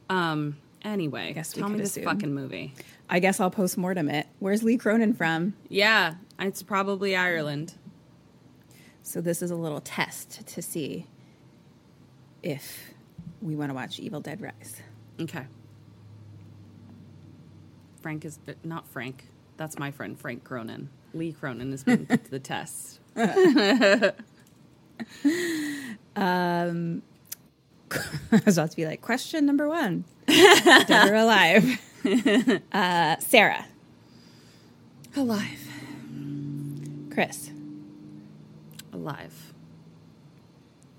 Um, 0.08 0.56
Anyway, 0.84 1.32
guess 1.32 1.56
we 1.56 1.62
tell 1.62 1.68
me 1.68 1.78
this 1.78 1.90
assume. 1.92 2.04
fucking 2.04 2.32
movie. 2.32 2.72
I 3.10 3.18
guess 3.18 3.40
I'll 3.40 3.50
post 3.50 3.76
mortem 3.76 4.08
it. 4.08 4.28
Where's 4.38 4.62
Lee 4.62 4.76
Cronin 4.76 5.14
from? 5.14 5.54
Yeah, 5.68 6.14
it's 6.38 6.62
probably 6.62 7.16
Ireland. 7.16 7.74
So 9.02 9.20
this 9.20 9.42
is 9.42 9.50
a 9.50 9.56
little 9.56 9.80
test 9.80 10.46
to 10.46 10.62
see 10.62 11.06
if 12.44 12.92
we 13.42 13.56
want 13.56 13.70
to 13.70 13.74
watch 13.74 13.98
Evil 13.98 14.20
Dead 14.20 14.40
Rise. 14.40 14.80
Okay. 15.20 15.46
Frank 18.06 18.24
is 18.24 18.38
not 18.62 18.86
Frank. 18.86 19.24
That's 19.56 19.80
my 19.80 19.90
friend 19.90 20.16
Frank 20.16 20.44
Cronin. 20.44 20.90
Lee 21.12 21.32
Cronin 21.32 21.72
has 21.72 21.82
been 21.82 22.06
put 22.06 22.24
to 22.26 22.30
the 22.30 22.38
test. 22.38 23.00
um, 26.14 27.02
I 27.90 28.42
was 28.46 28.58
about 28.58 28.70
to 28.70 28.76
be 28.76 28.86
like, 28.86 29.02
question 29.02 29.44
number 29.44 29.66
one: 29.66 30.04
Dead 30.28 30.88
or 31.10 31.16
alive? 31.16 31.80
uh, 32.70 33.16
Sarah, 33.18 33.66
Alive. 35.16 35.68
Chris, 37.10 37.50
Alive. 38.92 39.52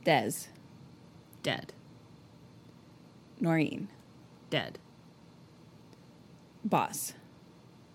Des, 0.04 0.50
Dead. 1.42 1.72
Noreen, 3.40 3.88
Dead. 4.50 4.78
Boss. 6.68 7.14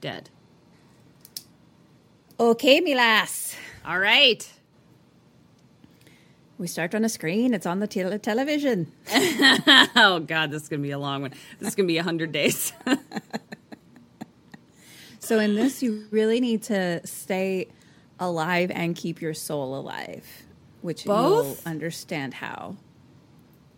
Dead. 0.00 0.30
Okay, 2.40 2.80
me 2.80 2.94
lass. 2.94 3.54
All 3.84 3.98
right. 3.98 4.50
We 6.58 6.66
start 6.66 6.94
on 6.94 7.04
a 7.04 7.08
screen. 7.08 7.54
It's 7.54 7.66
on 7.66 7.80
the 7.80 7.86
tele- 7.86 8.18
television. 8.18 8.92
Oh 9.94 10.20
God, 10.26 10.50
this 10.50 10.62
is 10.62 10.68
gonna 10.68 10.82
be 10.82 10.90
a 10.90 10.98
long 10.98 11.22
one. 11.22 11.32
This 11.58 11.68
is 11.68 11.74
gonna 11.74 11.86
be 11.86 11.98
a 11.98 12.02
hundred 12.02 12.32
days. 12.32 12.72
So 15.20 15.38
in 15.38 15.54
this, 15.54 15.84
you 15.84 16.04
really 16.10 16.40
need 16.40 16.64
to 16.64 17.00
stay 17.06 17.68
alive 18.18 18.72
and 18.74 18.96
keep 18.96 19.22
your 19.22 19.34
soul 19.34 19.76
alive, 19.78 20.26
which 20.80 21.04
Both? 21.04 21.62
you'll 21.64 21.72
understand 21.72 22.34
how. 22.34 22.76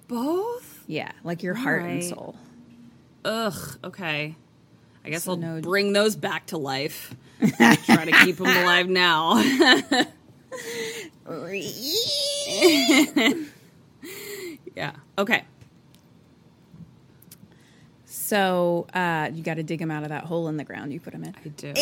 Both? 0.08 0.84
Yeah, 0.86 1.12
like 1.22 1.42
your 1.42 1.52
heart 1.52 1.82
and 1.82 2.02
soul. 2.02 2.34
Ugh. 3.26 3.78
Okay. 3.84 4.36
I 5.04 5.10
guess 5.10 5.24
So 5.24 5.32
I'll 5.32 5.36
no- 5.36 5.60
bring 5.60 5.92
those 5.92 6.16
back 6.16 6.46
to 6.46 6.56
life. 6.58 7.14
Try 7.56 8.04
to 8.06 8.12
keep 8.24 8.36
them 8.36 8.46
alive 8.46 8.88
now. 8.88 9.36
yeah. 14.74 14.92
Okay. 15.18 15.44
So 18.06 18.86
uh, 18.94 19.30
you 19.32 19.42
got 19.42 19.54
to 19.54 19.62
dig 19.62 19.78
them 19.80 19.90
out 19.90 20.02
of 20.04 20.08
that 20.08 20.24
hole 20.24 20.48
in 20.48 20.56
the 20.56 20.64
ground 20.64 20.92
you 20.92 21.00
put 21.00 21.12
them 21.12 21.24
in. 21.24 21.34
I 21.44 21.48
do. 21.48 21.68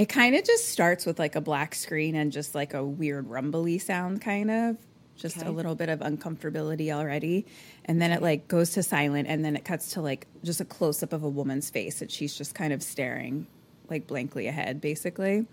it 0.00 0.08
kind 0.08 0.34
of 0.34 0.44
just 0.44 0.68
starts 0.70 1.04
with 1.04 1.18
like 1.18 1.36
a 1.36 1.40
black 1.40 1.74
screen 1.74 2.14
and 2.14 2.32
just 2.32 2.54
like 2.54 2.72
a 2.74 2.82
weird 2.84 3.28
rumbly 3.28 3.78
sound, 3.78 4.22
kind 4.22 4.50
of. 4.50 4.76
Just 5.16 5.36
Okay. 5.38 5.46
a 5.46 5.50
little 5.50 5.74
bit 5.74 5.90
of 5.90 6.00
uncomfortability 6.00 6.90
already. 6.90 7.44
And 7.84 8.00
then 8.00 8.10
it 8.10 8.22
like 8.22 8.48
goes 8.48 8.70
to 8.70 8.82
silent 8.82 9.28
and 9.28 9.44
then 9.44 9.54
it 9.56 9.64
cuts 9.64 9.92
to 9.92 10.00
like 10.00 10.26
just 10.42 10.60
a 10.62 10.64
close 10.64 11.02
up 11.02 11.12
of 11.12 11.22
a 11.22 11.28
woman's 11.28 11.68
face 11.68 12.00
and 12.00 12.10
she's 12.10 12.34
just 12.34 12.54
kind 12.54 12.72
of 12.72 12.82
staring 12.82 13.46
like 13.90 14.06
blankly 14.06 14.46
ahead, 14.46 14.80
basically. 14.80 15.46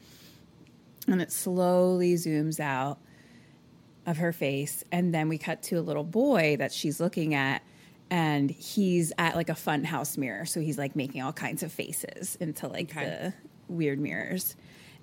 And 1.07 1.21
it 1.21 1.31
slowly 1.33 2.13
zooms 2.15 2.59
out 2.61 2.99
of 4.05 4.17
her 4.17 4.31
face 4.31 4.85
and 4.93 5.13
then 5.13 5.27
we 5.27 5.37
cut 5.37 5.61
to 5.63 5.75
a 5.75 5.81
little 5.81 6.05
boy 6.05 6.55
that 6.59 6.71
she's 6.71 7.01
looking 7.01 7.33
at 7.33 7.61
and 8.09 8.49
he's 8.49 9.11
at 9.17 9.35
like 9.35 9.49
a 9.49 9.55
fun 9.55 9.83
house 9.83 10.15
mirror 10.17 10.45
so 10.45 10.61
he's 10.61 10.77
like 10.77 10.95
making 10.95 11.21
all 11.21 11.33
kinds 11.33 11.61
of 11.61 11.73
faces 11.73 12.37
into 12.39 12.69
like 12.69 12.89
Okay. 12.95 13.03
the 13.05 13.33
weird 13.67 13.99
mirrors 13.99 14.55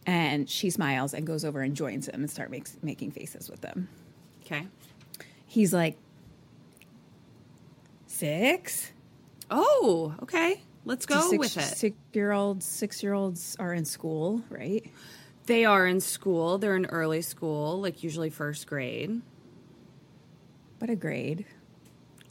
and 0.07 0.49
she 0.51 0.71
smiles 0.71 1.15
and 1.15 1.27
goes 1.27 1.45
over 1.45 1.61
and 1.63 1.75
joins 1.77 2.09
him 2.09 2.21
and 2.21 2.31
start 2.31 2.51
makes, 2.51 2.77
making 2.83 3.11
faces 3.11 3.49
with 3.51 3.61
them 3.61 3.89
okay. 4.45 4.67
he's 5.47 5.73
like 5.73 5.97
six 8.07 8.91
Oh, 9.51 10.15
okay. 10.23 10.63
Let's 10.87 11.05
go 11.05 11.21
six, 11.21 11.39
with 11.39 11.57
it. 11.59 11.77
six 11.77 11.97
year 12.13 12.33
olds 12.33 12.65
six 12.65 13.03
year 13.03 13.13
olds 13.13 13.57
are 13.59 13.73
in 13.75 13.85
school 13.85 14.43
right 14.49 14.85
They 15.47 15.65
are 15.67 15.87
in 15.87 16.01
school. 16.01 16.57
They're 16.57 16.77
in 16.77 16.87
early 16.87 17.21
school, 17.21 17.79
like 17.81 18.03
usually 18.03 18.31
first 18.31 18.67
grade. 18.67 19.21
what 20.79 20.89
a 20.91 20.97
grade 20.97 21.45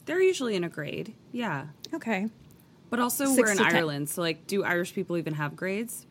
They're 0.06 0.22
usually 0.22 0.56
in 0.56 0.64
a 0.64 0.70
grade. 0.70 1.14
Yeah. 1.32 1.68
okay 1.94 2.30
But 2.90 3.00
also 3.00 3.26
Six 3.26 3.38
we're 3.38 3.52
in 3.52 3.58
ten. 3.58 3.76
Ireland, 3.76 4.10
so 4.10 4.22
like 4.22 4.48
do 4.48 4.64
Irish 4.64 4.94
people 4.94 5.18
even 5.18 5.36
have 5.36 5.56
grades? 5.56 6.06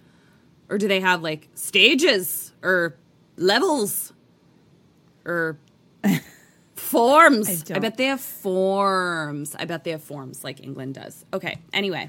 Or 0.72 0.78
do 0.78 0.88
they 0.88 1.00
have 1.00 1.22
like 1.22 1.50
stages 1.54 2.50
or 2.62 2.96
levels 3.36 4.14
or 5.26 5.58
forms? 6.74 7.70
I 7.70 7.76
I, 7.76 7.78
bet 7.78 7.98
they 7.98 8.06
have 8.06 8.22
forms. 8.22 9.54
I 9.54 9.66
bet 9.66 9.84
they 9.84 9.90
have 9.90 10.02
forms 10.02 10.42
like 10.42 10.64
England 10.64 10.94
does. 10.94 11.26
Okay. 11.34 11.58
Anyway. 11.74 12.08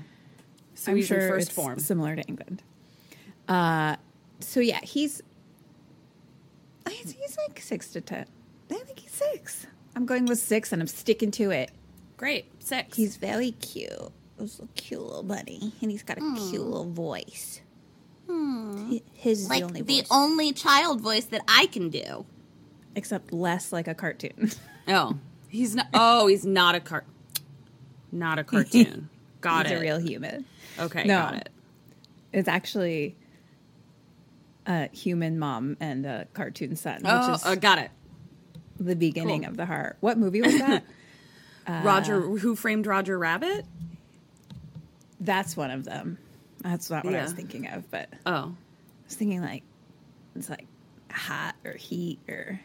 So 0.75 0.91
I'm 0.91 0.95
he's 0.95 1.07
sure 1.07 1.27
first 1.27 1.49
it's 1.49 1.55
form. 1.55 1.77
similar 1.77 2.15
to 2.15 2.21
England. 2.21 2.63
Uh, 3.49 3.97
so 4.39 4.61
yeah, 4.61 4.79
he's 4.81 5.21
he's, 6.89 7.11
he's 7.11 7.37
like 7.45 7.59
six 7.59 7.91
to 7.91 7.99
ten. 7.99 8.25
I 8.71 8.75
think 8.75 8.99
he's 8.99 9.11
six. 9.11 9.67
I'm 9.93 10.05
going 10.05 10.25
with 10.25 10.39
six, 10.39 10.71
and 10.71 10.81
I'm 10.81 10.87
sticking 10.87 11.31
to 11.31 11.51
it. 11.51 11.69
Great. 12.15 12.45
Six. 12.63 12.95
He's 12.95 13.17
very 13.17 13.51
cute. 13.51 13.91
This 14.37 14.57
little 14.59 14.69
cute 14.75 15.01
little 15.01 15.23
bunny, 15.23 15.73
and 15.81 15.91
he's 15.91 16.03
got 16.03 16.17
a 16.17 16.21
cute 16.21 16.63
little 16.63 16.89
voice. 16.89 17.59
He- 18.27 19.03
His 19.13 19.41
is 19.41 19.47
the 19.47 19.53
like 19.53 19.63
only 19.63 19.81
the 19.81 20.05
only 20.11 20.53
child 20.53 21.01
voice 21.01 21.25
that 21.25 21.41
I 21.47 21.67
can 21.67 21.89
do. 21.89 22.25
except 22.95 23.33
less 23.33 23.71
like 23.71 23.87
a 23.87 23.93
cartoon. 23.95 24.51
Oh, 24.87 25.17
he's 25.47 25.75
not. 25.75 25.87
Oh, 25.93 26.27
he's 26.27 26.45
not 26.45 26.75
a 26.75 26.81
cart. 26.81 27.05
Not 28.11 28.37
a 28.37 28.43
cartoon. 28.43 29.07
Got 29.41 29.65
he's 29.67 29.71
it. 29.71 29.77
a 29.77 29.81
real 29.81 29.97
human. 29.97 30.43
okay, 30.77 31.05
No. 31.05 31.19
got 31.19 31.33
it. 31.35 31.49
It's 32.33 32.49
actually 32.49 33.15
a 34.67 34.89
human 34.91 35.39
mom 35.39 35.77
and 35.79 36.05
a 36.05 36.27
cartoon 36.33 36.75
son, 36.75 36.95
which 36.95 37.05
Oh, 37.07 37.33
is 37.35 37.45
uh, 37.45 37.55
got 37.55 37.79
it. 37.79 37.91
the 38.77 38.95
beginning 38.97 39.41
cool. 39.43 39.51
of 39.51 39.57
the 39.57 39.65
heart. 39.65 39.95
What 40.01 40.17
movie 40.17 40.41
was 40.41 40.57
that? 40.59 40.83
Roger, 41.85 42.19
who 42.19 42.55
framed 42.57 42.85
Roger 42.85 43.17
Rabbit? 43.17 43.65
That's 45.21 45.55
one 45.55 45.71
of 45.71 45.85
them. 45.85 46.17
That's 46.63 46.89
not 46.89 47.05
what 47.05 47.13
I 47.15 47.21
was 47.23 47.33
thinking 47.33 47.67
of, 47.67 47.89
but 47.91 48.09
oh, 48.25 48.31
I 48.31 49.05
was 49.05 49.15
thinking 49.15 49.41
like 49.41 49.63
it's 50.35 50.49
like 50.49 50.65
hot 51.11 51.55
or 51.65 51.73
heat 51.73 52.19
or 52.29 52.59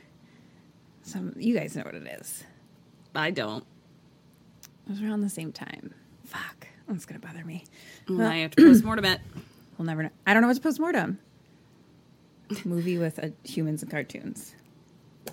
some. 1.03 1.35
You 1.37 1.55
guys 1.59 1.77
know 1.77 1.83
what 1.83 1.95
it 1.95 2.07
is. 2.21 2.45
I 3.15 3.31
don't. 3.31 3.65
It 4.87 4.91
was 4.91 5.03
around 5.03 5.21
the 5.23 5.29
same 5.31 5.53
time. 5.53 5.93
Fuck, 6.25 6.69
that's 6.87 7.05
gonna 7.07 7.21
bother 7.21 7.45
me. 7.45 7.65
I 8.09 8.37
have 8.37 8.53
to 8.53 8.65
postmortem 8.67 9.05
it. 9.05 9.21
We'll 9.79 9.87
never 9.87 10.03
know. 10.03 10.11
I 10.27 10.33
don't 10.33 10.43
know 10.43 10.49
what's 10.49 10.59
postmortem. 10.59 11.21
Movie 12.65 12.99
with 12.99 13.21
uh, 13.23 13.29
humans 13.45 13.83
and 13.83 13.91
cartoons. 13.91 14.53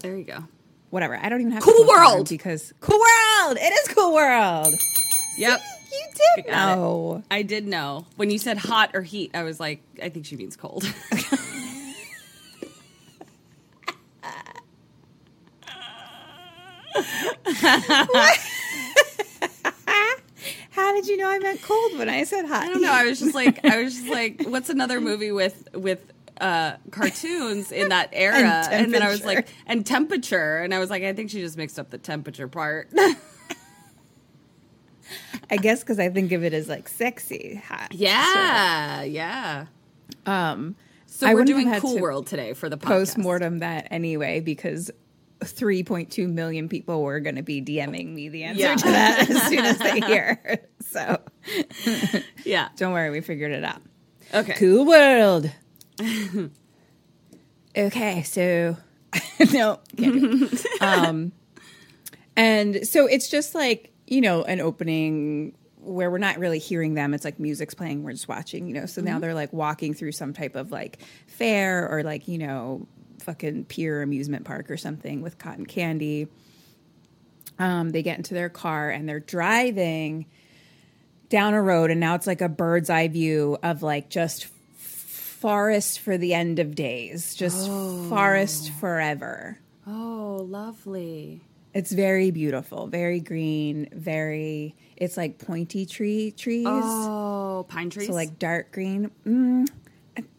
There 0.02 0.16
you 0.16 0.24
go. 0.24 0.44
Whatever. 0.92 1.18
I 1.18 1.30
don't 1.30 1.42
even 1.42 1.52
have 1.54 1.64
Cool 1.64 1.88
World! 1.88 2.30
because 2.30 2.72
Cool 2.80 3.00
World. 3.00 3.58
It 3.60 3.74
is 3.74 3.88
Cool 3.96 4.14
World. 4.14 4.76
Yep. 5.40 5.62
You 5.92 6.06
did 6.14 6.46
it. 6.46 6.52
know. 6.52 7.24
I 7.32 7.42
did 7.42 7.68
know. 7.68 8.06
When 8.16 8.30
you 8.30 8.38
said 8.38 8.58
hot 8.58 8.92
or 8.94 9.02
heat, 9.02 9.32
I 9.34 9.44
was 9.44 9.60
like, 9.60 9.82
I 10.02 10.10
think 10.10 10.26
she 10.26 10.36
means 10.36 10.56
cold. 10.56 10.84
How 20.72 20.94
did 20.94 21.08
you 21.08 21.16
know 21.18 21.30
I 21.30 21.40
meant 21.40 21.62
cold 21.62 21.98
when 21.98 22.10
I 22.10 22.24
said 22.26 22.46
hot? 22.46 22.64
I 22.64 22.68
don't 22.68 22.82
know. 22.82 22.92
I 22.92 23.06
was 23.06 23.20
just 23.20 23.34
like, 23.34 23.64
I 23.66 23.82
was 23.82 23.96
just 23.96 24.08
like, 24.10 24.44
what's 24.48 24.70
another 24.70 25.00
movie 25.00 25.32
with 25.32 25.68
with 25.74 26.12
uh 26.42 26.76
cartoons 26.92 27.72
in 27.72 27.90
that 27.90 28.10
era? 28.14 28.66
And 28.70 28.86
And, 28.86 28.94
then 28.94 29.02
I 29.02 29.10
was 29.10 29.24
like, 29.24 29.48
and 29.68 29.86
temperature, 29.86 30.58
and 30.58 30.74
I 30.74 30.80
was 30.80 30.90
like, 30.90 31.04
I 31.04 31.14
think 31.14 31.30
she 31.30 31.40
just 31.40 31.58
mixed 31.58 31.80
up 31.80 31.90
the 31.92 31.98
temperature 31.98 32.48
part. 32.48 32.90
I 35.50 35.58
guess 35.58 35.82
because 35.82 36.00
I 36.00 36.10
think 36.10 36.32
of 36.32 36.44
it 36.44 36.54
as 36.54 36.68
like 36.68 36.88
sexy 36.90 37.62
hot. 37.68 37.94
yeah, 37.94 39.04
yeah. 39.04 39.66
Um, 40.26 40.76
So 41.08 41.28
I 41.28 41.34
we're 41.34 41.46
doing 41.46 41.72
Cool 41.80 41.96
to 41.96 42.02
World 42.02 42.28
today 42.28 42.54
for 42.54 42.70
the 42.70 42.78
podcast. 42.78 42.82
post 42.88 43.18
mortem 43.18 43.60
that 43.60 43.88
anyway 43.92 44.40
because 44.40 44.92
3.2 45.42 46.32
million 46.32 46.68
people 46.70 47.04
were 47.04 47.20
going 47.20 47.36
to 47.36 47.44
be 47.44 47.62
DMing 47.62 48.14
me 48.14 48.30
the 48.30 48.44
answer 48.46 48.62
Yeah. 48.62 48.76
to 48.76 48.86
that 48.88 49.30
as 49.30 49.44
soon 49.50 49.66
as 49.66 49.78
they 49.78 50.00
hear. 50.02 50.62
So 50.82 51.20
Yeah. 52.44 52.70
don't 52.78 52.94
worry, 52.94 53.10
we 53.12 53.22
figured 53.22 53.52
it 53.52 53.64
out. 53.64 53.82
Okay. 54.34 54.54
Cool 54.54 54.86
world. 54.86 55.52
okay, 57.78 58.24
so 58.24 58.78
no, 59.54 59.80
can't 59.98 60.20
do 60.20 60.50
it. 60.52 60.82
um, 60.82 61.32
and 62.36 62.88
so 62.88 63.06
it's 63.08 63.30
just 63.30 63.56
like 63.56 63.92
you 64.08 64.22
know 64.22 64.44
an 64.44 64.62
opening 64.62 65.56
where 65.80 66.10
we're 66.10 66.18
not 66.18 66.40
really 66.40 66.60
hearing 66.60 66.96
them. 66.96 67.14
It's 67.14 67.24
like 67.24 67.40
music's 67.40 67.76
playing, 67.76 68.04
we're 68.04 68.14
just 68.14 68.28
watching, 68.28 68.68
you 68.68 68.74
know. 68.74 68.86
So 68.86 69.02
now 69.02 69.20
they're 69.20 69.36
like 69.36 69.54
walking 69.54 69.94
through 69.94 70.14
some 70.14 70.34
type 70.34 70.56
of 70.56 70.72
like 70.72 71.00
fair 71.28 71.88
or 71.88 72.04
like 72.04 72.28
you 72.28 72.38
know 72.38 72.88
fucking 73.20 73.66
pier 73.66 74.02
amusement 74.02 74.46
park 74.46 74.70
or 74.70 74.78
something 74.78 75.22
with 75.22 75.38
cotton 75.38 75.66
candy. 75.66 76.28
Um, 77.58 77.92
they 77.92 78.04
get 78.04 78.18
into 78.18 78.34
their 78.34 78.50
car 78.50 78.90
and 78.90 79.08
they're 79.08 79.20
driving 79.20 80.26
down 81.30 81.54
a 81.54 81.62
road, 81.62 81.92
and 81.92 82.00
now 82.00 82.16
it's 82.16 82.28
like 82.28 82.42
a 82.42 82.50
bird's 82.50 82.90
eye 82.90 83.08
view 83.08 83.58
of 83.64 83.84
like 83.84 84.10
just 84.10 84.46
forest 85.46 86.00
for 86.00 86.18
the 86.18 86.34
end 86.34 86.60
of 86.60 86.76
days, 86.76 87.36
just 87.36 87.68
forest 87.68 88.72
forever. 88.80 89.60
Oh, 89.88 90.46
lovely. 90.50 91.42
It's 91.76 91.92
very 91.92 92.32
beautiful, 92.32 92.88
very 92.88 93.20
green, 93.20 93.90
very. 93.92 94.76
It's 94.96 95.18
like 95.18 95.38
pointy 95.40 95.86
tree 95.86 96.32
trees, 96.32 96.66
Oh, 96.68 97.66
pine 97.68 97.90
trees. 97.92 98.08
so 98.08 98.14
like 98.14 98.40
dark 98.40 98.72
green. 98.72 99.12
Mm, 99.28 99.68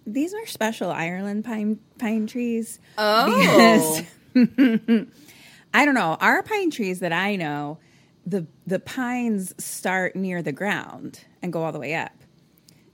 these 0.06 0.32
are 0.32 0.46
special 0.46 0.90
Ireland 0.90 1.44
pine 1.44 1.78
pine 1.98 2.26
trees. 2.26 2.80
oh, 2.98 4.00
I 4.34 5.84
don't 5.84 5.94
know. 5.94 6.16
Our 6.20 6.42
pine 6.42 6.70
trees 6.70 7.00
that 7.00 7.12
I 7.12 7.36
know, 7.36 7.78
the 8.24 8.46
the 8.66 8.80
pines 8.80 9.52
start 9.62 10.16
near 10.16 10.40
the 10.42 10.52
ground 10.52 11.20
and 11.42 11.52
go 11.52 11.62
all 11.64 11.72
the 11.72 11.78
way 11.78 11.94
up. 11.94 12.12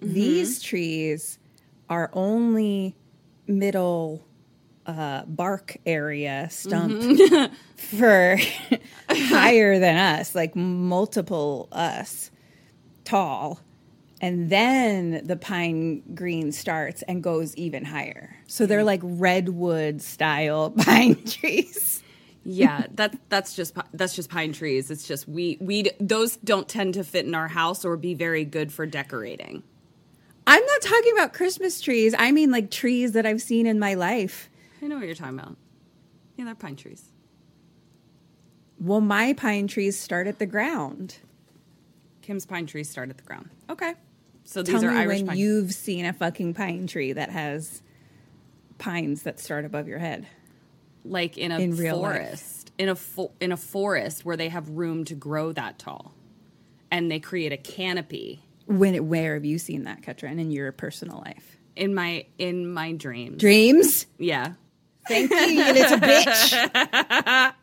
These 0.01 0.61
trees 0.61 1.39
are 1.89 2.11
only 2.13 2.97
middle 3.47 4.27
uh, 4.87 5.25
bark 5.27 5.77
area 5.87 6.49
stump 6.51 7.03
for 7.77 8.37
higher 9.09 9.79
than 9.79 9.97
us, 9.97 10.35
like 10.35 10.57
multiple 10.57 11.69
us 11.73 12.31
tall. 13.05 13.61
And 14.21 14.51
then 14.51 15.23
the 15.25 15.37
pine 15.37 16.03
green 16.15 16.53
starts 16.53 17.03
and 17.03 17.23
goes 17.23 17.57
even 17.57 17.85
higher. 17.85 18.37
So 18.47 18.67
they're 18.67 18.85
like 18.85 19.01
redwood 19.03 20.01
style 20.01 20.71
pine 20.79 21.25
trees. 21.25 22.03
yeah. 22.45 22.87
That 22.95 23.17
that's 23.29 23.55
just 23.55 23.77
that's 23.93 24.15
just 24.15 24.31
pine 24.31 24.53
trees. 24.53 24.91
It's 24.91 25.09
just 25.09 25.29
we 25.29 25.59
we 25.61 25.91
those 25.99 26.37
don't 26.37 26.69
tend 26.69 26.95
to 26.95 27.05
fit 27.05 27.27
in 27.27 27.35
our 27.35 27.49
house 27.49 27.85
or 27.85 27.97
be 27.97 28.15
very 28.15 28.45
good 28.45 28.73
for 28.73 28.87
decorating. 28.87 29.65
I'm 30.47 30.65
not 30.65 30.83
talking 30.83 31.12
about 31.12 31.35
Christmas 31.35 31.81
trees. 31.81 32.15
I 32.17 32.31
mean 32.31 32.53
like 32.53 32.71
trees 32.71 33.12
that 33.12 33.27
I've 33.27 33.43
seen 33.43 33.67
in 33.67 33.81
my 33.81 33.95
life. 33.95 34.49
I 34.83 34.87
know 34.89 34.97
what 34.97 35.07
you're 35.07 35.15
talking 35.15 35.39
about. 35.39 35.57
Yeah, 36.37 36.47
they're 36.47 36.55
pine 36.55 36.77
trees. 36.77 37.03
Well, 38.81 39.01
my 39.01 39.33
pine 39.35 39.69
trees 39.69 39.99
start 39.99 40.27
at 40.27 40.39
the 40.39 40.47
ground. 40.47 41.19
Kim's 42.23 42.47
pine 42.47 42.67
trees 42.67 42.89
start 42.91 43.11
at 43.11 43.17
the 43.17 43.23
ground. 43.25 43.51
Okay. 43.71 43.95
So 44.45 44.62
Tell 44.62 44.85
are 44.85 44.91
me 44.91 44.97
Irish 44.99 45.19
when 45.19 45.29
pine. 45.29 45.37
you've 45.37 45.73
seen 45.73 46.05
a 46.05 46.12
fucking 46.12 46.55
pine 46.55 46.87
tree 46.89 47.12
that 47.12 47.31
has 47.31 47.81
pines 48.79 49.23
that 49.23 49.39
start 49.39 49.65
above 49.65 49.87
your 49.87 49.99
head. 49.99 50.27
like 51.05 51.39
in 51.39 51.53
a 51.53 51.59
in 51.59 51.77
real 51.77 51.97
life. 51.99 52.17
forest, 52.17 52.73
in 52.79 52.89
a 52.89 52.95
fo- 52.97 53.33
in 53.41 53.53
a 53.53 53.57
forest 53.57 54.25
where 54.25 54.37
they 54.37 54.49
have 54.49 54.69
room 54.69 55.05
to 55.05 55.15
grow 55.15 55.53
that 55.53 55.79
tall, 55.79 56.12
and 56.91 57.11
they 57.11 57.19
create 57.21 57.53
a 57.53 57.57
canopy 57.57 58.43
When 58.67 59.09
where 59.09 59.35
have 59.35 59.45
you 59.45 59.59
seen 59.59 59.85
that, 59.85 60.03
Katrin, 60.03 60.39
in 60.41 60.51
your 60.51 60.73
personal 60.73 61.19
life? 61.19 61.57
in 61.77 61.95
my 61.95 62.27
in 62.39 62.71
my 62.73 62.93
dreams. 62.93 63.41
Dreams? 63.41 64.07
yeah. 64.19 64.55
Thank 65.09 65.31
you, 65.31 65.37
you 65.37 65.73
little 65.73 65.99
bitch. 65.99 67.53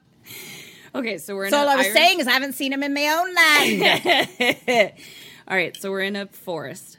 Okay, 0.96 1.17
so 1.19 1.36
we're 1.36 1.46
in 1.46 1.51
That's 1.51 1.62
all 1.62 1.69
I 1.69 1.75
was 1.75 1.86
Irish- 1.86 1.96
saying 1.96 2.19
is 2.19 2.27
I 2.27 2.31
haven't 2.31 2.53
seen 2.53 2.74
him 2.74 2.81
in 2.84 2.93
my 2.93 3.08
own 3.10 3.34
land. 3.36 4.93
All 5.48 5.55
right, 5.55 5.75
so 5.77 5.91
we're 5.91 6.01
in 6.01 6.15
a 6.15 6.25
forest. 6.27 6.98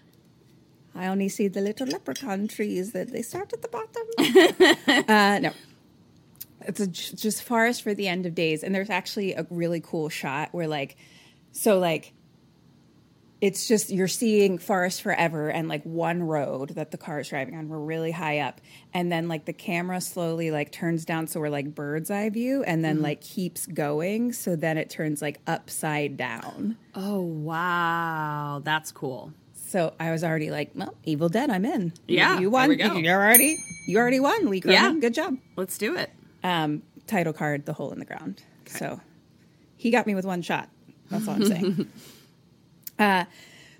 I 0.95 1.07
only 1.07 1.29
see 1.29 1.49
the 1.49 1.61
little 1.61 1.87
leprechaun 1.87 2.49
trees 2.49 2.93
that 2.93 3.13
they 3.13 3.23
start 3.23 3.53
at 3.53 3.63
the 3.63 3.69
bottom. 3.69 5.07
uh, 5.09 5.39
no. 5.41 5.53
It's 6.63 6.81
a, 6.81 6.87
just 6.87 7.43
forest 7.43 7.83
for 7.83 7.95
the 7.95 8.07
end 8.07 8.26
of 8.26 8.35
days. 8.35 8.63
And 8.63 8.75
there's 8.75 8.91
actually 8.91 9.35
a 9.35 9.47
really 9.50 9.81
cool 9.81 10.09
shot 10.09 10.50
where, 10.53 10.69
like, 10.69 10.97
so, 11.53 11.79
like, 11.79 12.13
it's 13.41 13.67
just 13.67 13.91
you're 13.91 14.09
seeing 14.09 14.59
forest 14.59 15.00
forever 15.00 15.49
and 15.49 15.69
like 15.69 15.83
one 15.85 16.23
road 16.23 16.71
that 16.71 16.91
the 16.91 16.99
car 16.99 17.21
is 17.21 17.29
driving 17.29 17.57
on. 17.57 17.69
We're 17.69 17.79
really 17.79 18.11
high 18.11 18.41
up. 18.41 18.61
And 18.93 19.11
then, 19.11 19.29
like, 19.29 19.45
the 19.45 19.53
camera 19.53 20.00
slowly, 20.00 20.50
like, 20.50 20.73
turns 20.73 21.05
down. 21.05 21.29
So 21.29 21.41
we're 21.41 21.49
like 21.49 21.75
bird's 21.75 22.11
eye 22.11 22.29
view 22.29 22.65
and 22.65 22.85
then, 22.85 23.03
like, 23.03 23.21
keeps 23.21 23.67
going. 23.67 24.33
So 24.33 24.57
then 24.57 24.76
it 24.76 24.91
turns 24.91 25.23
like 25.23 25.41
upside 25.47 26.17
down. 26.17 26.76
Oh 26.95 27.21
wow, 27.21 28.61
that's 28.65 28.93
cool. 28.93 29.33
So 29.55 29.95
I 30.00 30.11
was 30.11 30.25
already 30.25 30.50
like, 30.50 30.73
well, 30.75 30.95
Evil 31.05 31.29
Dead, 31.29 31.49
I'm 31.49 31.65
in. 31.65 31.93
Yeah, 32.09 32.35
you, 32.35 32.41
there 32.41 32.50
won. 32.50 32.69
we. 32.71 32.76
You're 33.03 33.23
already, 33.23 33.57
you 33.87 33.99
already 33.99 34.21
won, 34.21 34.50
Lee 34.50 34.61
Cronin. 34.61 34.95
Yeah. 34.95 35.00
Good 35.00 35.15
job. 35.15 35.37
Let's 35.57 35.79
do 35.79 35.97
it. 35.97 36.11
Um, 36.43 36.83
title 37.07 37.33
card, 37.33 37.67
The 37.67 37.73
Hole 37.73 37.93
in 37.93 38.00
the 38.00 38.05
Ground. 38.05 38.43
So 38.67 39.00
he 39.76 39.91
got 39.91 40.07
me 40.07 40.15
with 40.15 40.25
one 40.25 40.43
shot. 40.43 40.69
That's 41.11 41.26
all 41.26 41.35
I'm 41.35 41.45
saying. 41.47 41.89
uh, 43.00 43.25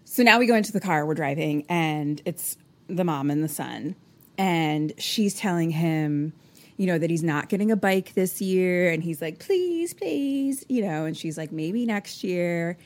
so 0.05 0.23
now 0.25 0.39
we 0.41 0.47
go 0.47 0.57
into 0.57 0.73
the 0.73 0.81
car, 0.81 1.07
we're 1.07 1.15
driving, 1.15 1.65
and 1.69 2.21
it's 2.25 2.57
the 2.89 3.05
mom 3.05 3.31
and 3.31 3.45
the 3.45 3.49
son. 3.49 3.95
And 4.37 4.93
she's 4.99 5.35
telling 5.35 5.71
him, 5.71 6.33
you 6.77 6.87
know, 6.87 6.99
that 6.99 7.11
he's 7.11 7.23
not 7.23 7.49
getting 7.51 7.71
a 7.71 7.77
bike 7.77 8.15
this 8.15 8.41
year. 8.41 8.91
And 8.91 9.03
he's 9.05 9.21
like, 9.21 9.39
please, 9.39 9.93
please, 9.95 10.65
you 10.69 10.83
know, 10.83 11.05
and 11.05 11.17
she's 11.17 11.37
like, 11.39 11.53
maybe 11.53 11.85
next 11.87 12.25
year. 12.25 12.77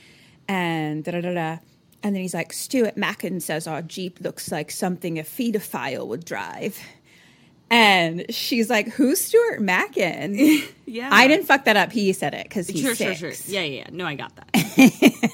And 0.48 1.04
da 1.04 1.12
da 1.12 1.20
da 1.20 1.32
da. 1.32 1.58
And 2.02 2.14
then 2.14 2.20
he's 2.20 2.34
like, 2.34 2.52
Stuart 2.52 2.96
Mackin 2.98 3.40
says 3.40 3.66
our 3.66 3.80
Jeep 3.80 4.20
looks 4.20 4.50
like 4.52 4.70
something 4.70 5.18
a 5.18 5.22
fedophile 5.22 6.06
would 6.08 6.24
drive. 6.24 6.78
And 7.70 8.26
she's 8.28 8.68
like, 8.68 8.88
Who's 8.88 9.20
Stuart 9.20 9.60
Mackin? 9.62 10.62
Yeah. 10.86 11.08
I 11.10 11.26
didn't 11.28 11.46
fuck 11.46 11.64
that 11.64 11.78
up. 11.78 11.90
He 11.92 12.12
said 12.12 12.34
it 12.34 12.44
because 12.44 12.68
he's 12.68 12.82
Sure, 12.82 12.94
six. 12.94 13.18
sure, 13.18 13.32
sure. 13.32 13.46
Yeah, 13.52 13.62
yeah, 13.62 13.84
yeah. 13.84 13.86
No, 13.90 14.04
I 14.04 14.14
got 14.16 14.36
that. 14.36 15.30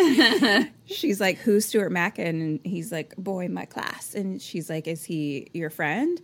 I 0.00 0.16
got 0.16 0.40
that. 0.40 0.70
She's 0.86 1.20
like, 1.20 1.38
Who's 1.38 1.66
Stuart 1.66 1.90
Mackin? 1.90 2.40
And 2.40 2.60
he's 2.64 2.90
like, 2.92 3.16
Boy 3.16 3.44
in 3.46 3.54
my 3.54 3.64
class. 3.64 4.14
And 4.14 4.40
she's 4.40 4.68
like, 4.68 4.86
Is 4.86 5.04
he 5.04 5.48
your 5.52 5.70
friend? 5.70 6.20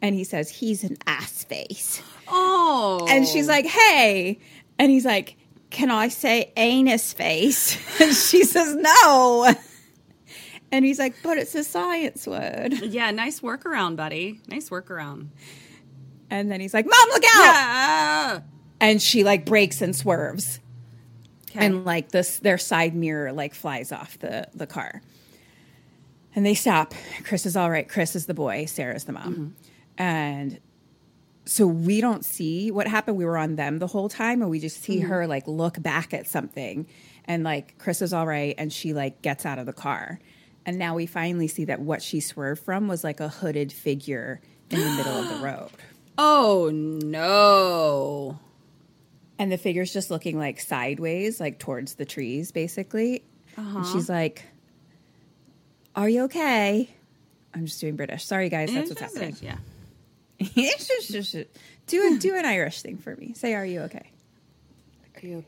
And 0.00 0.14
he 0.14 0.24
says, 0.24 0.50
He's 0.50 0.84
an 0.84 0.96
ass 1.06 1.44
face. 1.44 2.02
Oh. 2.28 3.06
And 3.08 3.26
she's 3.26 3.48
like, 3.48 3.66
Hey. 3.66 4.38
And 4.78 4.90
he's 4.90 5.04
like, 5.04 5.36
Can 5.70 5.90
I 5.90 6.08
say 6.08 6.52
anus 6.56 7.12
face? 7.12 7.78
And 8.00 8.14
she 8.14 8.44
says, 8.44 8.74
No. 8.74 9.54
And 10.70 10.84
he's 10.84 10.98
like, 10.98 11.14
But 11.22 11.38
it's 11.38 11.54
a 11.54 11.64
science 11.64 12.26
word. 12.26 12.72
Yeah, 12.82 13.10
nice 13.10 13.40
workaround, 13.40 13.96
buddy. 13.96 14.40
Nice 14.48 14.70
workaround. 14.70 15.28
And 16.30 16.50
then 16.50 16.60
he's 16.60 16.72
like, 16.72 16.86
Mom, 16.86 17.08
look 17.10 17.24
out. 17.24 17.30
Ah! 17.30 18.42
And 18.80 19.00
she 19.00 19.22
like 19.22 19.44
breaks 19.44 19.82
and 19.82 19.94
swerves. 19.94 20.58
Okay. 21.54 21.66
and 21.66 21.84
like 21.84 22.10
this 22.10 22.38
their 22.38 22.56
side 22.56 22.94
mirror 22.94 23.30
like 23.32 23.54
flies 23.54 23.92
off 23.92 24.18
the 24.18 24.48
the 24.54 24.66
car. 24.66 25.02
And 26.34 26.46
they 26.46 26.54
stop. 26.54 26.94
Chris 27.24 27.44
is 27.44 27.56
all 27.56 27.70
right. 27.70 27.86
Chris 27.86 28.16
is 28.16 28.24
the 28.24 28.32
boy. 28.32 28.64
Sarah's 28.64 29.04
the 29.04 29.12
mom. 29.12 29.34
Mm-hmm. 29.34 29.48
And 29.98 30.60
so 31.44 31.66
we 31.66 32.00
don't 32.00 32.24
see 32.24 32.70
what 32.70 32.88
happened. 32.88 33.18
We 33.18 33.26
were 33.26 33.36
on 33.36 33.56
them 33.56 33.80
the 33.80 33.86
whole 33.86 34.08
time 34.08 34.40
and 34.40 34.50
we 34.50 34.58
just 34.58 34.82
see 34.82 35.00
mm-hmm. 35.00 35.08
her 35.08 35.26
like 35.26 35.46
look 35.46 35.82
back 35.82 36.14
at 36.14 36.26
something. 36.26 36.86
And 37.26 37.44
like 37.44 37.78
chris 37.78 38.00
is 38.00 38.14
all 38.14 38.26
right 38.26 38.54
and 38.56 38.72
she 38.72 38.94
like 38.94 39.20
gets 39.20 39.44
out 39.44 39.58
of 39.58 39.66
the 39.66 39.74
car. 39.74 40.20
And 40.64 40.78
now 40.78 40.94
we 40.94 41.04
finally 41.04 41.48
see 41.48 41.66
that 41.66 41.80
what 41.80 42.02
she 42.02 42.20
swerved 42.20 42.62
from 42.62 42.88
was 42.88 43.04
like 43.04 43.20
a 43.20 43.28
hooded 43.28 43.70
figure 43.72 44.40
in 44.70 44.80
the 44.80 44.90
middle 44.92 45.12
of 45.12 45.28
the 45.28 45.36
road. 45.44 45.70
Oh 46.16 46.70
no. 46.72 48.38
And 49.38 49.50
the 49.50 49.58
figure's 49.58 49.92
just 49.92 50.10
looking 50.10 50.38
like 50.38 50.60
sideways, 50.60 51.40
like 51.40 51.58
towards 51.58 51.94
the 51.94 52.04
trees, 52.04 52.52
basically. 52.52 53.22
And 53.56 53.76
uh-huh. 53.76 53.92
she's 53.92 54.08
like, 54.08 54.44
"Are 55.96 56.08
you 56.08 56.24
okay?" 56.24 56.88
I'm 57.54 57.66
just 57.66 57.80
doing 57.80 57.96
British. 57.96 58.24
Sorry, 58.24 58.48
guys, 58.48 58.72
that's 58.72 58.88
what's 58.90 59.00
happening. 59.00 59.36
Yeah. 59.40 59.56
It's 60.38 60.88
just- 60.88 61.10
just- 61.12 61.32
just- 61.32 61.48
do 61.86 62.14
a, 62.14 62.18
do 62.18 62.34
an 62.36 62.44
Irish 62.44 62.80
thing 62.82 62.96
for 62.98 63.14
me. 63.16 63.34
Say, 63.34 63.54
"Are 63.54 63.64
you 63.66 63.80
okay?" 63.82 64.10
Are 65.22 65.26
you, 65.26 65.44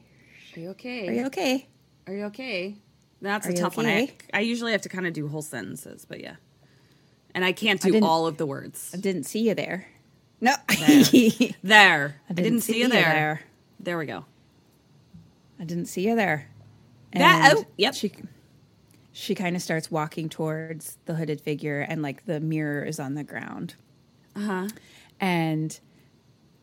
are 0.57 0.61
you 0.61 0.69
okay? 0.71 1.09
Are 1.09 1.13
you 1.13 1.27
okay? 1.27 1.67
Are 2.07 2.13
you 2.15 2.25
okay? 2.27 2.77
That's 3.23 3.47
Are 3.47 3.51
a 3.51 3.55
tough 3.55 3.77
one. 3.77 3.87
I. 3.87 4.13
I 4.33 4.41
usually 4.41 4.73
have 4.73 4.83
to 4.83 4.89
kind 4.89 5.07
of 5.07 5.13
do 5.15 5.27
whole 5.29 5.43
sentences, 5.43 6.05
but 6.05 6.21
yeah. 6.21 6.37
And 7.35 7.45
I 7.45 7.53
can't 7.53 7.81
do 7.81 7.91
didn't- 7.93 8.05
all 8.05 8.27
of 8.27 8.37
the 8.37 8.47
words. 8.47 8.91
I 8.95 8.99
didn't 8.99 9.25
see 9.25 9.41
you 9.49 9.55
there. 9.55 9.87
No, 10.41 10.55
There. 11.63 12.21
I 12.29 12.33
didn't 12.35 12.61
see, 12.61 12.73
see 12.73 12.79
you 12.79 12.85
you 12.85 12.91
there. 12.91 13.03
there. 13.03 13.41
There 13.85 13.99
we 13.99 14.07
go. 14.07 14.25
I 15.61 15.65
didn't 15.65 15.87
see 15.87 16.07
you 16.09 16.17
there. 16.17 16.49
That- 17.13 17.51
And 17.55 17.59
oh, 17.59 17.67
yep. 17.77 17.95
She 17.95 18.13
she 19.13 19.35
kind 19.37 19.55
of 19.55 19.63
starts 19.63 19.91
walking 19.91 20.29
towards 20.29 20.99
the 21.05 21.15
hooded 21.15 21.41
figure, 21.41 21.81
and 21.81 22.03
like 22.03 22.25
the 22.27 22.41
mirror 22.41 22.83
is 22.85 22.99
on 22.99 23.15
the 23.15 23.23
ground. 23.23 23.77
Uh-huh. 24.35 24.67
And 25.21 25.79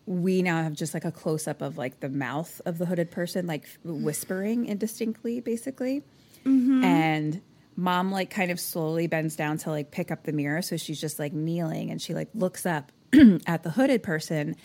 we 0.05 0.41
now 0.41 0.61
have 0.63 0.73
just 0.73 0.93
like 0.93 1.05
a 1.05 1.11
close 1.11 1.47
up 1.47 1.61
of 1.61 1.77
like 1.77 2.01
the 2.01 2.09
mouth 2.09 2.59
of 2.65 2.77
the 2.77 2.85
hooded 2.85 3.09
person, 3.11 3.47
like 3.47 3.63
whispering 3.85 4.65
indistinctly, 4.65 5.39
basically. 5.39 6.03
And 6.43 7.39
mom 7.77 8.11
like 8.11 8.29
kind 8.31 8.51
of 8.51 8.59
slowly 8.59 9.07
bends 9.07 9.35
down 9.37 9.57
to 9.59 9.69
like 9.69 9.91
pick 9.91 10.11
up 10.11 10.23
the 10.23 10.33
mirror. 10.33 10.61
So 10.63 10.75
she's 10.75 10.99
just 10.99 11.19
like 11.19 11.31
kneeling 11.31 11.91
and 11.91 12.01
she 12.01 12.13
like 12.13 12.29
looks 12.33 12.65
up 12.65 12.91
at 13.47 13.63
the 13.63 13.69
hooded 13.69 14.03
person. 14.03 14.55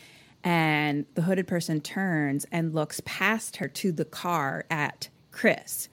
And 0.47 1.07
the 1.15 1.23
hooded 1.23 1.47
person 1.47 1.81
turns 1.81 2.47
and 2.53 2.73
looks 2.75 3.01
past 3.05 3.57
her 3.57 3.69
to 3.69 3.91
the 3.93 4.05
car 4.05 4.65
at 4.71 5.09
Chris, 5.33 5.89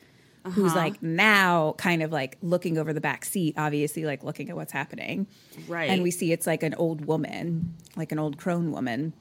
who's 0.51 0.75
like 0.75 1.01
now 1.01 1.73
kind 1.77 2.03
of 2.03 2.11
like 2.11 2.37
looking 2.41 2.77
over 2.77 2.93
the 2.93 3.01
back 3.01 3.25
seat, 3.25 3.55
obviously 3.57 4.05
like 4.05 4.23
looking 4.23 4.49
at 4.49 4.55
what's 4.55 4.71
happening. 4.71 5.27
Right. 5.67 5.89
And 5.89 6.03
we 6.03 6.11
see 6.11 6.31
it's 6.31 6.45
like 6.45 6.61
an 6.63 6.75
old 6.75 7.05
woman, 7.05 7.73
like 7.95 8.11
an 8.11 8.19
old 8.19 8.37
crone 8.37 8.71
woman 8.71 9.13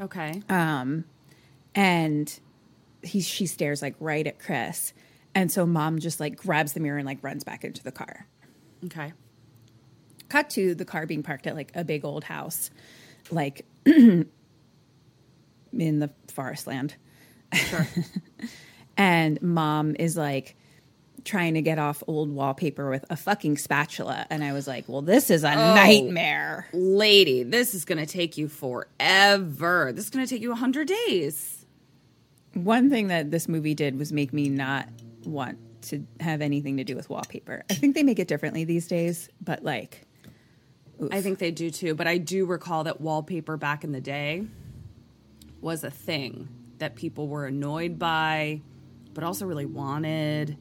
Okay. 0.00 0.42
Um, 0.48 1.04
and 1.74 2.38
he 3.02 3.20
she 3.20 3.46
stares 3.46 3.82
like 3.82 3.94
right 4.00 4.26
at 4.26 4.38
Chris. 4.38 4.92
And 5.34 5.52
so 5.52 5.66
mom 5.66 5.98
just 5.98 6.20
like 6.20 6.36
grabs 6.36 6.72
the 6.72 6.80
mirror 6.80 6.98
and 6.98 7.06
like 7.06 7.22
runs 7.22 7.44
back 7.44 7.64
into 7.64 7.82
the 7.82 7.92
car. 7.92 8.26
okay. 8.84 9.12
Cut 10.28 10.50
to 10.50 10.74
the 10.74 10.84
car 10.84 11.06
being 11.06 11.22
parked 11.22 11.46
at 11.46 11.54
like 11.54 11.70
a 11.74 11.84
big 11.84 12.04
old 12.04 12.24
house, 12.24 12.70
like 13.30 13.64
in 15.80 15.98
the 15.98 16.10
forest 16.28 16.66
land. 16.66 16.94
Sure. 17.52 17.86
And 18.96 19.40
mom 19.42 19.94
is 19.98 20.16
like 20.16 20.56
trying 21.24 21.54
to 21.54 21.62
get 21.62 21.78
off 21.78 22.02
old 22.06 22.30
wallpaper 22.30 22.88
with 22.88 23.04
a 23.10 23.16
fucking 23.16 23.58
spatula. 23.58 24.26
And 24.30 24.44
I 24.44 24.52
was 24.52 24.66
like, 24.66 24.88
well, 24.88 25.02
this 25.02 25.28
is 25.28 25.44
a 25.44 25.52
oh, 25.52 25.74
nightmare. 25.74 26.68
Lady, 26.72 27.42
this 27.42 27.74
is 27.74 27.84
going 27.84 27.98
to 27.98 28.06
take 28.06 28.38
you 28.38 28.48
forever. 28.48 29.92
This 29.92 30.04
is 30.04 30.10
going 30.10 30.24
to 30.24 30.32
take 30.32 30.42
you 30.42 30.50
100 30.50 30.88
days. 30.88 31.66
One 32.54 32.88
thing 32.88 33.08
that 33.08 33.30
this 33.30 33.48
movie 33.48 33.74
did 33.74 33.98
was 33.98 34.12
make 34.12 34.32
me 34.32 34.48
not 34.48 34.88
want 35.24 35.58
to 35.82 36.06
have 36.20 36.40
anything 36.40 36.78
to 36.78 36.84
do 36.84 36.96
with 36.96 37.10
wallpaper. 37.10 37.64
I 37.68 37.74
think 37.74 37.94
they 37.94 38.02
make 38.02 38.18
it 38.18 38.28
differently 38.28 38.64
these 38.64 38.86
days, 38.86 39.28
but 39.42 39.62
like, 39.62 40.06
I 41.10 41.20
think 41.20 41.38
they 41.38 41.50
do 41.50 41.70
too, 41.70 41.94
but 41.94 42.06
I 42.06 42.16
do 42.16 42.46
recall 42.46 42.84
that 42.84 43.00
wallpaper 43.00 43.58
back 43.58 43.84
in 43.84 43.92
the 43.92 44.00
day 44.00 44.46
was 45.60 45.84
a 45.84 45.90
thing 45.90 46.48
that 46.78 46.94
people 46.94 47.28
were 47.28 47.46
annoyed 47.46 47.98
by, 47.98 48.60
but 49.14 49.24
also 49.24 49.46
really 49.46 49.66
wanted. 49.66 50.56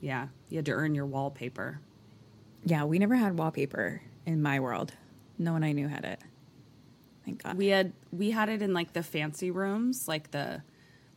Yeah, 0.00 0.28
you 0.48 0.58
had 0.58 0.66
to 0.66 0.72
earn 0.72 0.94
your 0.94 1.06
wallpaper. 1.06 1.80
yeah, 2.64 2.84
we 2.84 2.98
never 2.98 3.16
had 3.16 3.38
wallpaper 3.38 4.02
in 4.26 4.42
my 4.42 4.60
world. 4.60 4.92
No 5.38 5.52
one 5.52 5.64
I 5.64 5.72
knew 5.72 5.88
had 5.88 6.04
it. 6.04 6.20
Thank 7.24 7.42
God. 7.42 7.56
We 7.56 7.68
had 7.68 7.92
we 8.10 8.30
had 8.30 8.48
it 8.48 8.62
in 8.62 8.74
like 8.74 8.92
the 8.92 9.02
fancy 9.02 9.50
rooms, 9.50 10.08
like 10.08 10.30
the 10.30 10.62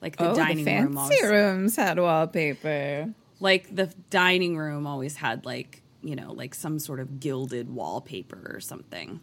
like 0.01 0.17
the 0.17 0.32
oh, 0.32 0.36
dining 0.36 0.58
the 0.58 0.63
fancy 0.65 0.86
room. 0.86 0.97
Always, 0.97 1.23
rooms 1.23 1.75
had 1.75 1.99
wallpaper. 1.99 3.13
Like 3.39 3.75
the 3.75 3.93
dining 4.10 4.58
room 4.58 4.88
always 4.88 5.15
had 5.17 5.45
like 5.45 5.82
you 6.04 6.15
know 6.15 6.32
like 6.32 6.54
some 6.54 6.80
sort 6.80 6.99
of 6.99 7.19
gilded 7.19 7.69
wallpaper 7.69 8.51
or 8.54 8.60
something. 8.60 9.19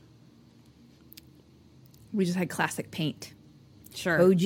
We 2.13 2.25
just 2.25 2.37
had 2.37 2.51
classic 2.51 2.91
paint. 2.91 3.33
Sure, 3.95 4.23
OG, 4.23 4.43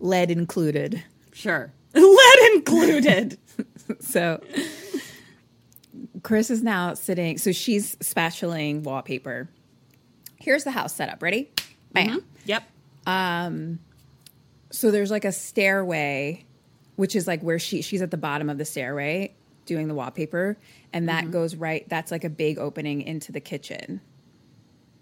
lead 0.00 0.30
included. 0.30 1.02
sure. 1.32 1.72
Lead 1.94 2.52
included. 2.54 3.38
So 4.00 4.40
Chris 6.22 6.50
is 6.50 6.62
now 6.62 6.94
sitting. 6.94 7.38
So 7.38 7.52
she's 7.52 7.96
spatulaing 8.00 8.82
wallpaper. 8.82 9.48
Here's 10.36 10.64
the 10.64 10.70
house 10.70 10.94
setup. 10.94 11.22
Ready? 11.22 11.50
Mm-hmm. 11.56 11.92
Bam. 11.92 12.24
yep. 12.44 12.62
Um, 13.06 13.80
so 14.70 14.90
there's 14.90 15.10
like 15.10 15.24
a 15.24 15.32
stairway, 15.32 16.44
which 16.96 17.14
is 17.14 17.26
like 17.26 17.42
where 17.42 17.58
she 17.58 17.82
she's 17.82 18.02
at 18.02 18.10
the 18.10 18.16
bottom 18.16 18.48
of 18.48 18.58
the 18.58 18.64
stairway 18.64 19.34
doing 19.66 19.88
the 19.88 19.94
wallpaper, 19.94 20.56
and 20.92 21.08
that 21.08 21.24
mm-hmm. 21.24 21.32
goes 21.32 21.54
right. 21.54 21.88
That's 21.88 22.10
like 22.10 22.24
a 22.24 22.30
big 22.30 22.58
opening 22.58 23.02
into 23.02 23.32
the 23.32 23.40
kitchen. 23.40 24.00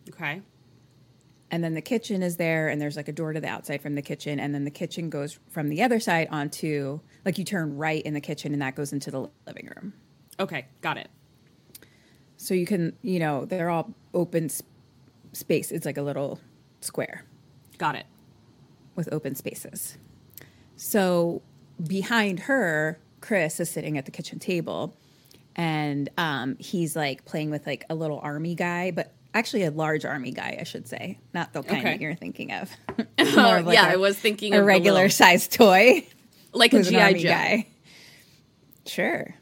Okay. 0.08 0.42
And 1.52 1.64
then 1.64 1.74
the 1.74 1.80
kitchen 1.82 2.22
is 2.22 2.36
there, 2.36 2.68
and 2.68 2.80
there's 2.80 2.96
like 2.96 3.08
a 3.08 3.12
door 3.12 3.32
to 3.32 3.40
the 3.40 3.48
outside 3.48 3.82
from 3.82 3.96
the 3.96 4.02
kitchen, 4.02 4.38
and 4.38 4.54
then 4.54 4.64
the 4.64 4.70
kitchen 4.70 5.10
goes 5.10 5.38
from 5.48 5.68
the 5.68 5.82
other 5.82 5.98
side 5.98 6.28
onto 6.30 7.00
like 7.24 7.38
you 7.38 7.44
turn 7.44 7.76
right 7.76 8.02
in 8.02 8.14
the 8.14 8.20
kitchen, 8.20 8.52
and 8.52 8.62
that 8.62 8.76
goes 8.76 8.92
into 8.92 9.10
the 9.10 9.28
living 9.46 9.68
room. 9.74 9.92
Okay. 10.38 10.66
Got 10.80 10.96
it. 10.96 11.08
So 12.36 12.54
you 12.54 12.66
can, 12.66 12.96
you 13.02 13.18
know, 13.18 13.44
they're 13.44 13.68
all 13.68 13.92
open 14.14 14.44
s- 14.46 14.62
space. 15.32 15.70
It's 15.72 15.84
like 15.84 15.98
a 15.98 16.02
little 16.02 16.40
square 16.80 17.24
Got 17.76 17.96
it. 17.96 18.06
with 18.94 19.12
open 19.12 19.34
spaces. 19.34 19.98
So 20.76 21.42
behind 21.86 22.40
her, 22.40 22.98
Chris 23.20 23.60
is 23.60 23.68
sitting 23.70 23.98
at 23.98 24.06
the 24.06 24.10
kitchen 24.10 24.38
table, 24.38 24.96
and 25.56 26.08
um, 26.16 26.56
he's 26.58 26.96
like 26.96 27.24
playing 27.26 27.50
with 27.50 27.66
like 27.66 27.84
a 27.90 27.94
little 27.94 28.20
army 28.22 28.54
guy, 28.54 28.90
but 28.92 29.12
actually 29.34 29.64
a 29.64 29.70
large 29.70 30.04
army 30.04 30.32
guy, 30.32 30.56
I 30.60 30.64
should 30.64 30.88
say, 30.88 31.18
not 31.34 31.52
the 31.52 31.62
kind 31.62 31.80
Okay. 31.80 31.90
that 31.92 32.00
you're 32.00 32.14
thinking 32.14 32.52
of. 32.52 32.70
More 33.36 33.58
of 33.58 33.72
yeah, 33.72 33.88
a- 33.88 33.92
I 33.92 33.96
was 33.96 34.18
thinking 34.18 34.54
a 34.54 34.62
regular 34.62 35.02
little- 35.02 35.10
sized 35.10 35.52
toy. 35.52 36.06
like 36.52 36.72
a 36.72 36.82
GI 36.82 36.96
army 36.96 37.20
Joe. 37.20 37.28
guy. 37.28 37.66
Sure. 38.86 39.34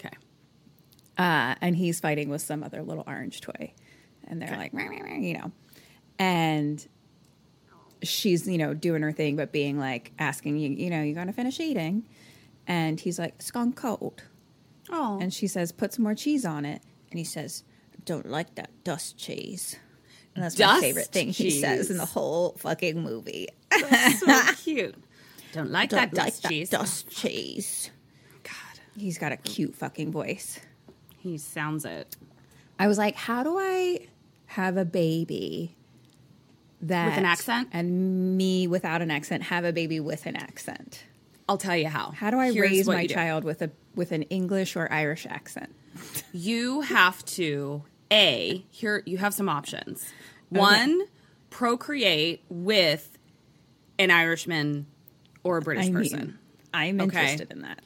Okay. 0.00 0.16
uh, 1.18 1.54
and 1.60 1.76
he's 1.76 2.00
fighting 2.00 2.28
with 2.28 2.42
some 2.42 2.62
other 2.62 2.82
little 2.82 3.04
orange 3.06 3.40
toy, 3.40 3.72
and 4.26 4.40
they're 4.42 4.56
like, 4.56 4.72
"Meow, 4.74 4.88
meow, 4.88 5.02
meow," 5.04 5.16
you 5.16 5.34
know, 5.34 5.52
and 6.18 6.84
she's 8.02 8.46
you 8.48 8.58
know 8.58 8.74
doing 8.74 9.02
her 9.02 9.12
thing, 9.12 9.36
but 9.36 9.52
being 9.52 9.78
like 9.78 10.12
asking 10.18 10.56
you, 10.58 10.70
you 10.70 10.90
know, 10.90 11.02
you 11.02 11.14
gonna 11.14 11.32
finish 11.32 11.60
eating, 11.60 12.04
and 12.66 12.98
he's 12.98 13.18
like, 13.18 13.34
it's 13.38 13.50
gone 13.50 13.72
cold, 13.72 14.22
Oh. 14.90 15.18
and 15.20 15.32
she 15.32 15.46
says, 15.46 15.70
put 15.70 15.92
some 15.92 16.02
more 16.04 16.14
cheese 16.14 16.44
on 16.44 16.64
it, 16.64 16.82
and 17.10 17.18
he 17.18 17.24
says, 17.24 17.62
don't 18.08 18.28
like 18.28 18.54
that 18.56 18.70
dust 18.84 19.16
cheese. 19.18 19.76
And 20.34 20.44
that's 20.44 20.58
my 20.58 20.80
favorite 20.80 21.06
thing 21.08 21.28
he 21.30 21.50
says 21.50 21.90
in 21.90 21.96
the 21.96 22.04
whole 22.06 22.54
fucking 22.58 23.02
movie. 23.02 23.48
That's 23.70 24.20
so 24.20 24.40
cute. 24.62 24.94
Don't 25.52 25.70
like 25.70 25.90
Don't 25.90 25.98
that 26.00 26.14
like 26.14 26.26
dust 26.32 26.42
that 26.42 26.48
cheese. 26.48 26.70
dust 26.70 27.10
cheese. 27.10 27.90
God, 28.44 28.80
He's 28.96 29.18
got 29.18 29.32
a 29.32 29.36
cute 29.36 29.74
fucking 29.74 30.10
voice. 30.12 30.60
he 31.18 31.38
sounds 31.38 31.84
it. 31.84 32.16
I 32.78 32.86
was 32.86 32.98
like, 32.98 33.14
how 33.16 33.42
do 33.42 33.58
I 33.58 34.06
have 34.46 34.76
a 34.76 34.84
baby 34.84 35.74
that 36.82 37.06
With 37.10 37.18
an 37.18 37.24
accent? 37.24 37.68
and 37.72 38.36
me 38.36 38.66
without 38.68 39.02
an 39.02 39.10
accent 39.10 39.42
have 39.44 39.64
a 39.64 39.72
baby 39.72 39.98
with 40.00 40.26
an 40.26 40.36
accent? 40.36 41.02
I'll 41.48 41.58
tell 41.58 41.76
you 41.76 41.88
how. 41.88 42.10
How 42.12 42.30
do 42.30 42.38
I 42.38 42.52
Here's 42.52 42.70
raise 42.70 42.86
my 42.86 43.02
you 43.02 43.08
do. 43.08 43.14
child 43.14 43.42
with 43.44 43.62
a 43.62 43.70
with 43.96 44.12
an 44.12 44.22
English 44.24 44.76
or 44.76 44.90
Irish 44.92 45.26
accent? 45.26 45.74
You 46.32 46.82
have 46.82 47.24
to 47.24 47.82
a 48.12 48.64
here. 48.70 49.02
You 49.06 49.18
have 49.18 49.34
some 49.34 49.48
options. 49.48 50.12
One, 50.50 51.02
procreate 51.50 52.42
with 52.48 53.18
an 53.98 54.10
Irishman 54.10 54.86
or 55.44 55.58
a 55.58 55.62
British 55.62 55.88
I 55.88 55.92
person. 55.92 56.18
mean, 56.20 56.38
I'm 56.72 57.00
Okay. 57.00 57.20
interested 57.32 57.50
in 57.52 57.62
that. 57.62 57.80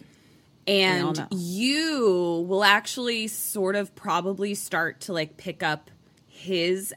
and 0.69 1.27
you 1.33 2.45
will 2.49 2.63
actually 2.63 3.27
sort 3.27 3.75
of 3.75 3.93
probably 3.97 4.55
start 4.55 5.01
to 5.01 5.13
like 5.13 5.37
pick 5.37 5.61
up 5.63 5.91
his 6.29 6.95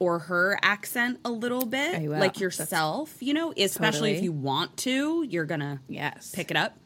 or 0.00 0.18
her 0.18 0.58
accent 0.62 1.20
a 1.24 1.30
little 1.30 1.64
bit 1.64 1.92
like 2.08 2.34
That's- 2.34 2.40
yourself 2.40 3.14
you 3.20 3.32
know 3.32 3.52
especially 3.56 4.16
if 4.16 4.22
you 4.24 4.32
want 4.32 4.76
to 4.78 5.22
you're 5.28 5.44
gonna 5.44 5.80
Yes. 5.88 6.32
pick 6.34 6.50
it 6.50 6.56
up 6.56 6.76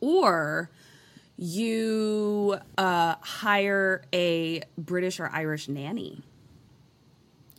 or 0.00 0.70
you 1.38 2.58
uh, 2.76 3.14
hire 3.20 4.02
a 4.12 4.60
british 4.76 5.20
or 5.20 5.30
irish 5.32 5.68
nanny 5.68 6.22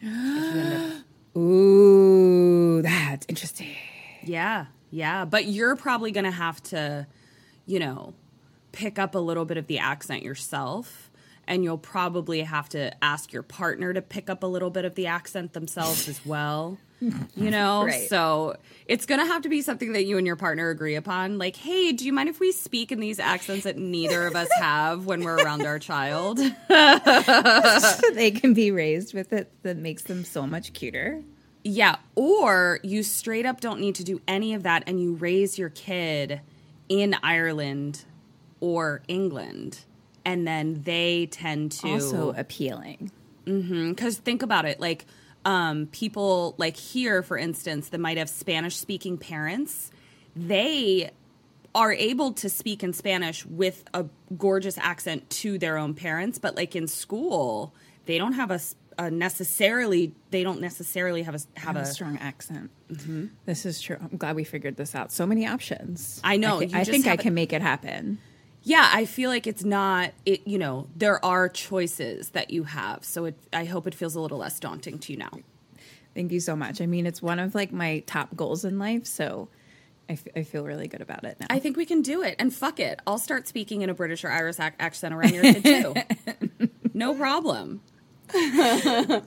Ooh, 1.38 2.82
that's 2.82 3.26
interesting. 3.30 3.76
Yeah, 4.24 4.68
yeah. 4.92 5.26
But 5.26 5.46
you're 5.46 5.76
probably 5.76 6.12
going 6.12 6.26
to 6.26 6.32
have 6.32 6.62
to, 6.64 7.08
you 7.66 7.80
know, 7.80 8.14
pick 8.72 9.00
up 9.00 9.16
a 9.16 9.20
little 9.20 9.46
bit 9.46 9.58
of 9.58 9.68
the 9.68 9.80
accent 9.80 10.24
yourself. 10.24 11.12
And 11.48 11.64
you'll 11.64 11.80
probably 11.80 12.42
have 12.42 12.70
to 12.70 12.92
ask 13.04 13.34
your 13.34 13.42
partner 13.42 13.92
to 13.92 14.04
pick 14.04 14.30
up 14.30 14.44
a 14.44 14.48
little 14.48 14.70
bit 14.70 14.86
of 14.86 14.94
the 14.94 15.08
accent 15.08 15.54
themselves 15.54 16.08
as 16.08 16.24
well. 16.24 16.78
You 17.02 17.14
know? 17.52 17.86
Right. 17.86 18.10
So 18.10 18.56
it's 18.86 19.06
going 19.06 19.20
to 19.20 19.26
have 19.26 19.44
to 19.44 19.50
be 19.50 19.62
something 19.62 19.94
that 19.94 20.06
you 20.06 20.18
and 20.18 20.26
your 20.26 20.36
partner 20.36 20.70
agree 20.70 20.96
upon. 20.96 21.38
Like, 21.38 21.56
hey, 21.56 21.92
do 21.92 22.06
you 22.06 22.14
mind 22.14 22.30
if 22.30 22.40
we 22.40 22.52
speak 22.52 22.92
in 22.92 23.00
these 23.00 23.20
accents 23.20 23.64
that 23.64 23.78
neither 23.78 24.26
of 24.28 24.36
us 24.36 24.50
have 24.60 25.06
when 25.06 25.24
we're 25.24 25.38
around 25.38 25.66
our 25.66 25.80
child? 25.80 26.38
they 26.68 28.32
can 28.32 28.54
be 28.54 28.72
raised 28.72 29.14
with 29.14 29.34
it 29.34 29.52
that 29.64 29.78
makes 29.78 30.04
them 30.04 30.24
so 30.24 30.46
much 30.46 30.74
cuter. 30.74 31.22
Yeah, 31.64 31.98
or 32.16 32.80
you 32.84 33.04
straight 33.04 33.46
up 33.46 33.60
don't 33.60 33.80
need 33.80 33.96
to 33.96 34.04
do 34.04 34.22
any 34.28 34.54
of 34.54 34.64
that 34.64 34.84
and 34.88 35.00
you 35.02 35.14
raise 35.16 35.60
your 35.60 35.70
kid 35.70 36.42
in 36.88 37.16
Ireland 37.22 38.06
or 38.62 39.02
England 39.08 39.80
and 40.26 40.48
then 40.48 40.82
they 40.84 41.28
tend 41.32 41.72
to 41.72 41.94
Also 41.94 42.32
appealing. 42.32 43.12
Mm-hmm, 43.46 43.90
because 43.90 44.18
think 44.18 44.44
about 44.44 44.66
it, 44.66 44.80
like 44.80 45.06
um, 45.46 45.88
people 45.88 46.56
like 46.58 46.78
here, 46.78 47.24
for 47.24 47.38
instance, 47.38 47.90
that 47.90 48.00
might 48.00 48.18
have 48.18 48.30
Spanish 48.30 48.76
speaking 48.76 49.18
parents, 49.18 49.92
they 50.36 51.12
are 51.76 51.94
able 51.94 52.34
to 52.34 52.50
speak 52.50 52.84
in 52.84 52.94
Spanish 52.94 53.46
with 53.46 53.84
a 53.94 54.06
gorgeous 54.38 54.78
accent 54.78 55.30
to 55.30 55.58
their 55.58 55.78
own 55.78 55.94
parents, 55.94 56.40
but 56.40 56.56
like 56.56 56.76
in 56.76 56.88
school, 56.88 57.74
they 58.06 58.18
don't 58.18 58.34
have 58.34 58.52
a 58.52 58.60
necessarily 59.10 60.14
they 60.30 60.44
don't 60.44 60.60
necessarily 60.60 61.24
have 61.24 61.36
a 61.36 61.40
have 61.56 61.76
have 61.76 61.76
a 61.78 61.82
a 61.82 61.86
strong 61.86 62.18
accent. 62.18 62.70
This 63.46 63.66
is 63.66 63.80
true. 63.80 63.98
I'm 64.02 64.18
glad 64.18 64.36
we 64.36 64.44
figured 64.44 64.76
this 64.76 64.94
out. 64.94 65.14
So 65.14 65.26
many 65.26 65.48
options. 65.48 66.20
I 66.24 66.36
know, 66.36 66.60
I, 66.60 66.64
you 66.64 66.78
I 66.78 66.84
think 66.84 67.08
I 67.08 67.16
can 67.16 67.34
make 67.34 67.54
it 67.54 67.62
happen. 67.62 68.18
Yeah 68.70 68.90
i 68.94 69.04
feel 69.06 69.30
like 69.30 69.48
it's 69.48 69.64
not 69.64 70.12
it 70.26 70.48
you 70.48 70.58
know 70.58 70.88
there 70.96 71.24
are 71.26 71.50
choices 71.50 72.30
that 72.30 72.52
you 72.52 72.64
have 72.64 73.04
so 73.04 73.26
it 73.26 73.36
i 73.54 73.66
hope 73.66 73.88
it 73.88 73.96
feels 73.96 74.16
a 74.16 74.20
little 74.20 74.38
less 74.38 74.60
daunting 74.60 75.00
to 75.00 75.12
you 75.14 75.18
now 75.20 75.32
Thank 76.16 76.32
you 76.32 76.40
so 76.40 76.56
much. 76.56 76.82
I 76.82 76.88
mean, 76.88 77.06
it's 77.06 77.22
one 77.22 77.38
of 77.40 77.54
like 77.54 77.72
my 77.72 78.00
top 78.08 78.36
goals 78.36 78.66
in 78.66 78.80
life, 78.80 79.06
so 79.06 79.48
I, 80.10 80.14
f- 80.14 80.28
I 80.36 80.42
feel 80.44 80.66
really 80.66 80.88
good 80.88 81.02
about 81.02 81.24
it 81.24 81.38
now. 81.40 81.46
i 81.52 81.60
think 81.60 81.78
we 81.78 81.86
can 81.86 82.02
do 82.02 82.24
it 82.24 82.36
and 82.40 82.52
fuck 82.54 82.80
it 82.80 83.00
i'll 83.06 83.20
start 83.20 83.48
speaking 83.48 83.84
in 83.84 83.90
a 83.90 83.94
british 83.94 84.24
or 84.26 84.32
irish 84.32 84.60
ac- 84.60 84.74
accent 84.80 85.14
around 85.14 85.34
your 85.36 85.44
kid 85.44 85.64
too 85.64 85.94
no 86.94 87.14
problem 87.14 87.82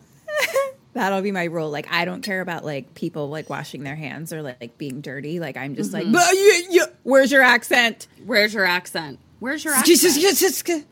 That'll 0.95 1.23
be 1.23 1.33
my 1.33 1.45
rule. 1.45 1.71
Like, 1.71 1.87
I 1.91 2.05
don't 2.05 2.21
care 2.23 2.43
about 2.43 2.67
like 2.67 2.93
people 2.95 3.31
like 3.31 3.49
washing 3.49 3.83
their 3.83 3.97
hands 3.97 4.31
or 4.31 4.43
like, 4.43 4.61
like 4.61 4.77
being 4.77 5.01
dirty. 5.01 5.41
Like, 5.41 5.57
I'm 5.57 5.75
just 5.75 5.91
Mm-hmm. 5.93 6.13
like, 6.13 6.23
"Bah, 6.27 6.31
yeah, 6.35 6.59
yeah, 6.69 6.85
where's 7.03 7.33
your 7.33 7.41
accent? 7.43 8.09
where's 8.27 8.53
your 8.53 8.67
accent 8.67 9.19
where's 9.43 9.65
your 9.65 9.75
accent 9.75 9.87
Jesus, 9.87 10.17
yes, 10.17 10.41
yes, 10.41 10.63
yes." 10.67 10.85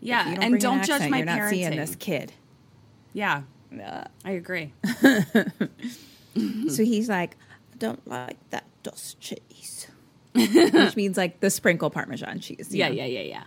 yeah 0.00 0.24
don't 0.34 0.44
and 0.44 0.60
don't 0.60 0.78
an 0.78 0.84
judge 0.84 0.90
accent, 0.90 1.10
my 1.10 1.16
You're 1.18 1.26
not 1.26 1.50
seeing 1.50 1.72
parenting 1.72 1.76
this 1.76 1.96
kid. 1.96 2.32
yeah 3.12 3.42
uh. 3.84 4.04
i 4.24 4.30
agree 4.32 4.72
So 6.68 6.84
he's 6.84 7.08
like, 7.08 7.36
I 7.72 7.76
don't 7.78 8.06
like 8.06 8.36
that 8.50 8.64
dust 8.82 9.18
cheese, 9.20 9.88
which 10.32 10.94
means 10.96 11.16
like 11.16 11.40
the 11.40 11.50
sprinkle 11.50 11.90
Parmesan 11.90 12.40
cheese. 12.40 12.68
yeah 12.70 12.88
know? 12.88 12.94
yeah 12.94 13.06
yeah 13.06 13.20
yeah 13.22 13.44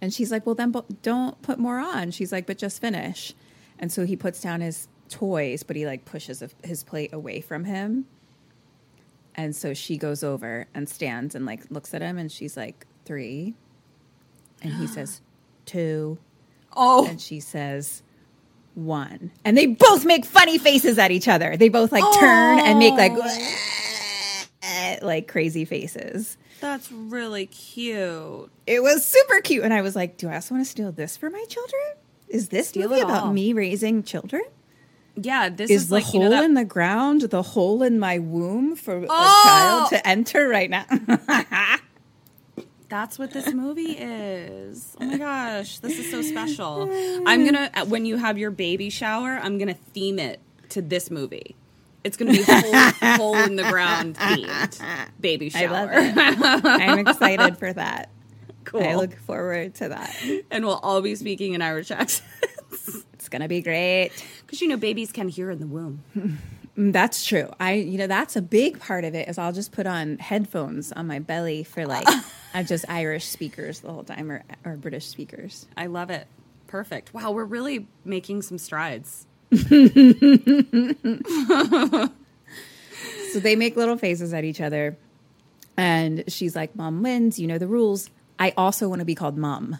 And 0.00 0.12
she's 0.14 0.30
like, 0.32 0.46
well, 0.46 0.54
then 0.54 0.72
don't 1.02 1.40
put 1.42 1.58
more 1.58 1.78
on. 1.78 2.10
She's 2.10 2.32
like, 2.32 2.46
but 2.46 2.56
just 2.58 2.80
finish. 2.80 3.34
And 3.78 3.92
so 3.92 4.06
he 4.06 4.16
puts 4.16 4.40
down 4.40 4.60
his 4.60 4.88
toys, 5.10 5.62
but 5.62 5.76
he 5.76 5.84
like 5.86 6.04
pushes 6.04 6.40
a, 6.42 6.48
his 6.62 6.82
plate 6.82 7.12
away 7.12 7.40
from 7.40 7.64
him. 7.64 8.06
And 9.34 9.54
so 9.54 9.74
she 9.74 9.98
goes 9.98 10.22
over 10.22 10.66
and 10.74 10.88
stands 10.88 11.34
and 11.34 11.44
like 11.44 11.70
looks 11.70 11.92
at 11.92 12.00
him 12.00 12.16
and 12.18 12.30
she's 12.30 12.56
like, 12.56 12.86
three. 13.04 13.54
And 14.62 14.72
he 14.74 14.86
says, 14.86 15.20
two. 15.66 16.18
oh 16.76 17.06
And 17.06 17.20
she 17.20 17.40
says, 17.40 18.02
one. 18.74 19.30
And 19.44 19.56
they 19.56 19.66
both 19.66 20.04
make 20.04 20.24
funny 20.24 20.58
faces 20.58 20.98
at 20.98 21.10
each 21.10 21.28
other. 21.28 21.56
They 21.56 21.68
both 21.68 21.92
like 21.92 22.04
turn 22.18 22.58
and 22.60 22.78
make 22.78 22.94
like, 22.94 23.12
oh. 23.14 24.44
like 25.02 25.28
crazy 25.28 25.64
faces. 25.64 26.36
that's 26.60 26.90
really 26.90 27.46
cute 27.46 28.50
It 28.66 28.82
was 28.82 29.04
super 29.04 29.40
cute. 29.42 29.64
And 29.64 29.74
I 29.74 29.82
was 29.82 29.94
like, 29.94 30.16
do 30.16 30.28
I 30.28 30.36
also 30.36 30.54
want 30.54 30.64
to 30.66 30.70
steal 30.70 30.92
this 30.92 31.16
for 31.16 31.30
my 31.30 31.44
children? 31.48 31.82
Is 32.28 32.48
this 32.48 32.68
Steal 32.68 32.88
movie 32.88 33.00
about 33.02 33.24
all. 33.24 33.32
me 33.32 33.52
raising 33.52 34.02
children? 34.02 34.42
yeah 35.16 35.48
this 35.48 35.70
Is, 35.70 35.82
is, 35.82 35.88
the 35.90 35.94
like 35.94 36.04
hole 36.04 36.14
you 36.14 36.28
know 36.28 36.30
that 36.30 36.42
in 36.42 36.54
the 36.54 36.64
ground 36.64 37.20
the 37.20 37.40
hole 37.42 37.84
in 37.84 38.00
my 38.00 38.18
womb 38.18 38.74
for 38.74 38.96
Oh! 38.96 39.04
a 39.04 39.48
child 39.48 39.88
to 39.90 40.08
enter 40.08 40.48
right 40.48 40.68
now? 40.68 40.84
That's 42.94 43.18
what 43.18 43.32
this 43.32 43.52
movie 43.52 43.90
is. 43.98 44.96
Oh 45.00 45.04
my 45.04 45.18
gosh, 45.18 45.78
this 45.80 45.98
is 45.98 46.08
so 46.12 46.22
special. 46.22 46.88
I'm 47.26 47.44
gonna 47.44 47.68
uh, 47.74 47.86
when 47.86 48.06
you 48.06 48.16
have 48.18 48.38
your 48.38 48.52
baby 48.52 48.88
shower, 48.88 49.30
I'm 49.42 49.58
gonna 49.58 49.74
theme 49.74 50.20
it 50.20 50.38
to 50.68 50.80
this 50.80 51.10
movie. 51.10 51.56
It's 52.04 52.16
gonna 52.16 52.30
be 52.30 52.44
hole, 52.46 52.72
hole 53.16 53.36
in 53.38 53.56
the 53.56 53.64
ground 53.64 54.14
themed 54.16 54.80
baby 55.18 55.46
I 55.56 55.58
shower. 55.62 55.70
love 55.72 55.88
it. 55.92 56.64
I'm 56.64 57.00
excited 57.00 57.58
for 57.58 57.72
that. 57.72 58.10
Cool. 58.62 58.84
I 58.84 58.94
look 58.94 59.16
forward 59.18 59.74
to 59.76 59.88
that. 59.88 60.14
and 60.52 60.64
we'll 60.64 60.76
all 60.78 61.02
be 61.02 61.16
speaking 61.16 61.54
in 61.54 61.62
Irish 61.62 61.90
accents 61.90 62.22
It's 63.14 63.28
gonna 63.28 63.48
be 63.48 63.60
great. 63.60 64.12
because 64.46 64.60
you 64.60 64.68
know 64.68 64.76
babies 64.76 65.10
can 65.10 65.26
hear 65.28 65.50
in 65.50 65.58
the 65.58 65.66
womb. 65.66 66.04
Mm, 66.78 66.92
That's 66.92 67.24
true. 67.24 67.52
I, 67.60 67.74
you 67.74 67.98
know, 67.98 68.06
that's 68.06 68.36
a 68.36 68.42
big 68.42 68.80
part 68.80 69.04
of 69.04 69.14
it. 69.14 69.28
Is 69.28 69.38
I'll 69.38 69.52
just 69.52 69.72
put 69.72 69.86
on 69.86 70.18
headphones 70.18 70.92
on 70.92 71.06
my 71.06 71.18
belly 71.20 71.64
for 71.64 71.86
like, 71.86 72.06
I'm 72.54 72.66
just 72.66 72.84
Irish 72.88 73.26
speakers 73.26 73.80
the 73.80 73.92
whole 73.92 74.04
time, 74.04 74.30
or 74.30 74.42
or 74.64 74.76
British 74.76 75.06
speakers. 75.06 75.66
I 75.76 75.86
love 75.86 76.10
it. 76.10 76.26
Perfect. 76.66 77.14
Wow, 77.14 77.32
we're 77.32 77.44
really 77.44 77.86
making 78.04 78.42
some 78.42 78.58
strides. 78.58 79.26
So 83.32 83.40
they 83.40 83.56
make 83.56 83.76
little 83.76 83.98
faces 83.98 84.32
at 84.32 84.44
each 84.44 84.60
other. 84.60 84.96
And 85.76 86.22
she's 86.28 86.54
like, 86.54 86.76
Mom 86.76 87.02
wins. 87.02 87.36
You 87.38 87.48
know 87.48 87.58
the 87.58 87.66
rules. 87.66 88.08
I 88.38 88.52
also 88.56 88.88
want 88.88 89.00
to 89.00 89.04
be 89.04 89.16
called 89.16 89.36
Mom. 89.36 89.78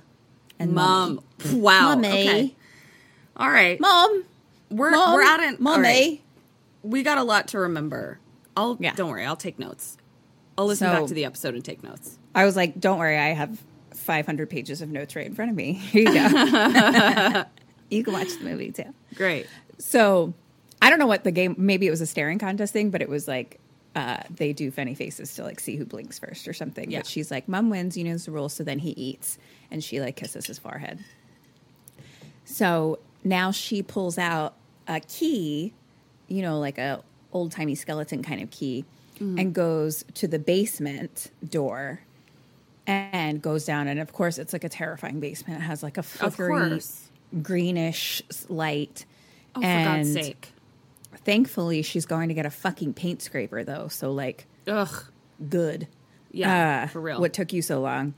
And 0.58 0.72
Mom, 0.72 1.20
wow. 1.52 1.94
Mommy. 1.94 2.08
Okay. 2.08 2.54
All 3.36 3.48
right. 3.48 3.78
Mom. 3.78 4.24
we're 4.70 4.90
Mom. 4.90 5.14
we're 5.14 5.22
at 5.22 5.40
an 5.40 5.56
Mommy. 5.60 6.23
We 6.84 7.02
got 7.02 7.18
a 7.18 7.24
lot 7.24 7.48
to 7.48 7.58
remember. 7.58 8.18
I'll 8.56 8.76
Yeah. 8.78 8.94
don't 8.94 9.10
worry. 9.10 9.24
I'll 9.24 9.34
take 9.36 9.58
notes. 9.58 9.96
I'll 10.56 10.66
listen 10.66 10.86
So- 10.86 10.92
back 11.00 11.06
to 11.08 11.14
the 11.14 11.24
episode 11.24 11.54
and 11.54 11.64
take 11.64 11.82
notes. 11.82 12.18
I 12.34 12.44
was 12.44 12.54
like, 12.54 12.78
don't 12.78 12.98
worry. 12.98 13.18
I 13.18 13.28
have 13.32 13.58
500 13.94 14.48
pages 14.50 14.80
of 14.82 14.88
notes 14.90 15.16
right 15.16 15.26
in 15.26 15.34
front 15.34 15.50
of 15.50 15.56
me. 15.56 15.72
Here 15.72 16.02
you 16.02 16.14
go. 16.14 17.44
you 17.90 18.04
can 18.04 18.12
watch 18.12 18.36
the 18.38 18.44
movie 18.44 18.70
too. 18.70 18.92
Great. 19.14 19.46
So 19.78 20.34
I 20.82 20.90
don't 20.90 20.98
know 20.98 21.06
what 21.06 21.24
the 21.24 21.32
game, 21.32 21.54
maybe 21.58 21.86
it 21.86 21.90
was 21.90 22.00
a 22.00 22.06
staring 22.06 22.38
contest 22.38 22.72
thing, 22.72 22.90
but 22.90 23.02
it 23.02 23.08
was 23.08 23.26
like, 23.26 23.58
uh, 23.96 24.18
they 24.30 24.52
do 24.52 24.70
funny 24.70 24.94
faces 24.94 25.34
to 25.36 25.42
like 25.44 25.60
see 25.60 25.76
who 25.76 25.84
blinks 25.86 26.18
first 26.18 26.46
or 26.48 26.52
something. 26.52 26.90
Yeah. 26.90 26.98
But 27.00 27.06
she's 27.06 27.30
like, 27.30 27.48
Mom 27.48 27.70
wins, 27.70 27.96
you 27.96 28.04
know 28.04 28.16
the 28.16 28.30
rules. 28.30 28.52
So 28.52 28.62
then 28.64 28.80
he 28.80 28.90
eats 28.90 29.38
and 29.70 29.82
she 29.82 30.00
like 30.00 30.16
kisses 30.16 30.46
his 30.46 30.58
forehead. 30.58 30.98
So 32.44 32.98
now 33.22 33.50
she 33.50 33.82
pulls 33.82 34.18
out 34.18 34.54
a 34.86 35.00
key, 35.00 35.72
you 36.28 36.42
know, 36.42 36.58
like 36.58 36.78
a 36.78 37.02
old 37.32 37.52
timey 37.52 37.74
skeleton 37.74 38.22
kind 38.22 38.42
of 38.42 38.50
key, 38.50 38.84
and 39.20 39.54
goes 39.54 40.04
to 40.14 40.26
the 40.28 40.38
basement 40.38 41.30
door 41.48 42.00
and 42.86 43.40
goes 43.40 43.64
down. 43.64 43.86
And 43.88 44.00
of 44.00 44.12
course, 44.12 44.38
it's 44.38 44.52
like 44.52 44.64
a 44.64 44.68
terrifying 44.68 45.20
basement. 45.20 45.60
It 45.60 45.64
has 45.64 45.82
like 45.82 45.96
a 45.98 46.02
flickery 46.02 46.80
greenish 47.42 48.22
light. 48.48 49.04
Oh, 49.56 49.60
for 49.60 49.66
God's 49.66 50.12
sake. 50.12 50.52
thankfully, 51.24 51.82
she's 51.82 52.06
going 52.06 52.28
to 52.28 52.34
get 52.34 52.44
a 52.44 52.50
fucking 52.50 52.94
paint 52.94 53.22
scraper 53.22 53.62
though. 53.64 53.86
So 53.88 54.12
like, 54.12 54.46
Ugh. 54.66 55.04
good. 55.48 55.86
Yeah, 56.32 56.82
Uh, 56.84 56.86
for 56.88 57.00
real. 57.00 57.20
What 57.20 57.32
took 57.32 57.52
you 57.52 57.62
so 57.62 57.80
long? 57.80 58.14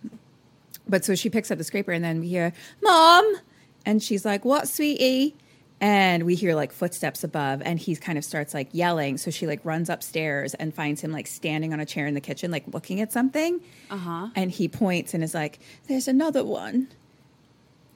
But 0.89 1.05
so 1.05 1.15
she 1.15 1.29
picks 1.29 1.51
up 1.51 1.59
the 1.59 1.65
scraper, 1.65 1.93
and 1.93 2.03
then 2.03 2.21
we 2.21 2.29
hear, 2.29 2.53
Mom! 2.83 3.37
And 3.85 4.03
she's 4.03 4.25
like, 4.25 4.45
What, 4.47 4.67
sweetie? 4.69 5.37
And 5.79 6.23
we 6.25 6.35
hear 6.37 6.55
like 6.55 6.73
footsteps 6.73 7.23
above, 7.23 7.61
and 7.63 7.79
he 7.79 7.95
kind 7.97 8.17
of 8.17 8.25
starts 8.25 8.55
like 8.55 8.69
yelling. 8.73 9.19
So 9.19 9.31
she 9.31 9.47
like 9.47 9.61
runs 9.63 9.91
upstairs 9.91 10.55
and 10.55 10.75
finds 10.75 11.03
him 11.03 11.13
like 11.13 11.27
standing 11.27 11.75
on 11.75 11.81
a 11.81 11.85
chair 11.85 12.07
in 12.07 12.15
the 12.15 12.21
kitchen, 12.21 12.51
like 12.51 12.65
looking 12.73 13.01
at 13.03 13.13
something. 13.13 13.61
Uh 13.91 13.97
huh. 13.99 14.29
And 14.35 14.51
he 14.51 14.69
points 14.69 15.13
and 15.13 15.23
is 15.23 15.35
like, 15.35 15.59
There's 15.87 16.09
another 16.09 16.45
one. 16.45 16.89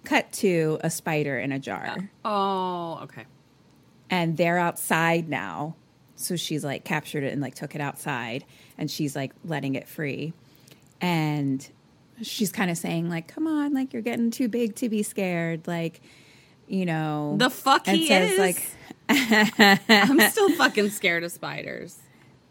Cut 0.04 0.30
to 0.34 0.78
a 0.82 0.90
spider 0.90 1.38
in 1.38 1.52
a 1.52 1.58
jar 1.58 2.08
Oh, 2.24 3.00
okay. 3.04 3.24
and 4.08 4.36
they're 4.36 4.58
outside 4.58 5.28
now. 5.28 5.76
So 6.16 6.36
she's 6.36 6.64
like 6.64 6.84
captured 6.84 7.22
it 7.22 7.32
and 7.32 7.40
like 7.42 7.54
took 7.54 7.74
it 7.74 7.80
outside 7.82 8.44
and 8.78 8.90
she's 8.90 9.14
like 9.16 9.32
letting 9.44 9.74
it 9.74 9.88
free. 9.88 10.32
And 11.02 11.66
she's 12.22 12.52
kind 12.52 12.70
of 12.70 12.76
saying 12.78 13.08
like, 13.08 13.28
"Come 13.28 13.46
on, 13.46 13.72
like 13.72 13.92
you're 13.94 14.02
getting 14.02 14.30
too 14.30 14.48
big 14.48 14.74
to 14.76 14.88
be 14.90 15.02
scared." 15.02 15.66
Like, 15.66 16.00
you 16.70 16.86
know, 16.86 17.34
The 17.38 17.50
fuck 17.50 17.86
and 17.88 17.96
he 17.98 18.06
says 18.08 18.32
is. 18.32 18.38
like 18.38 18.66
I'm 19.88 20.20
still 20.30 20.50
fucking 20.56 20.90
scared 20.90 21.24
of 21.24 21.32
spiders. 21.32 21.98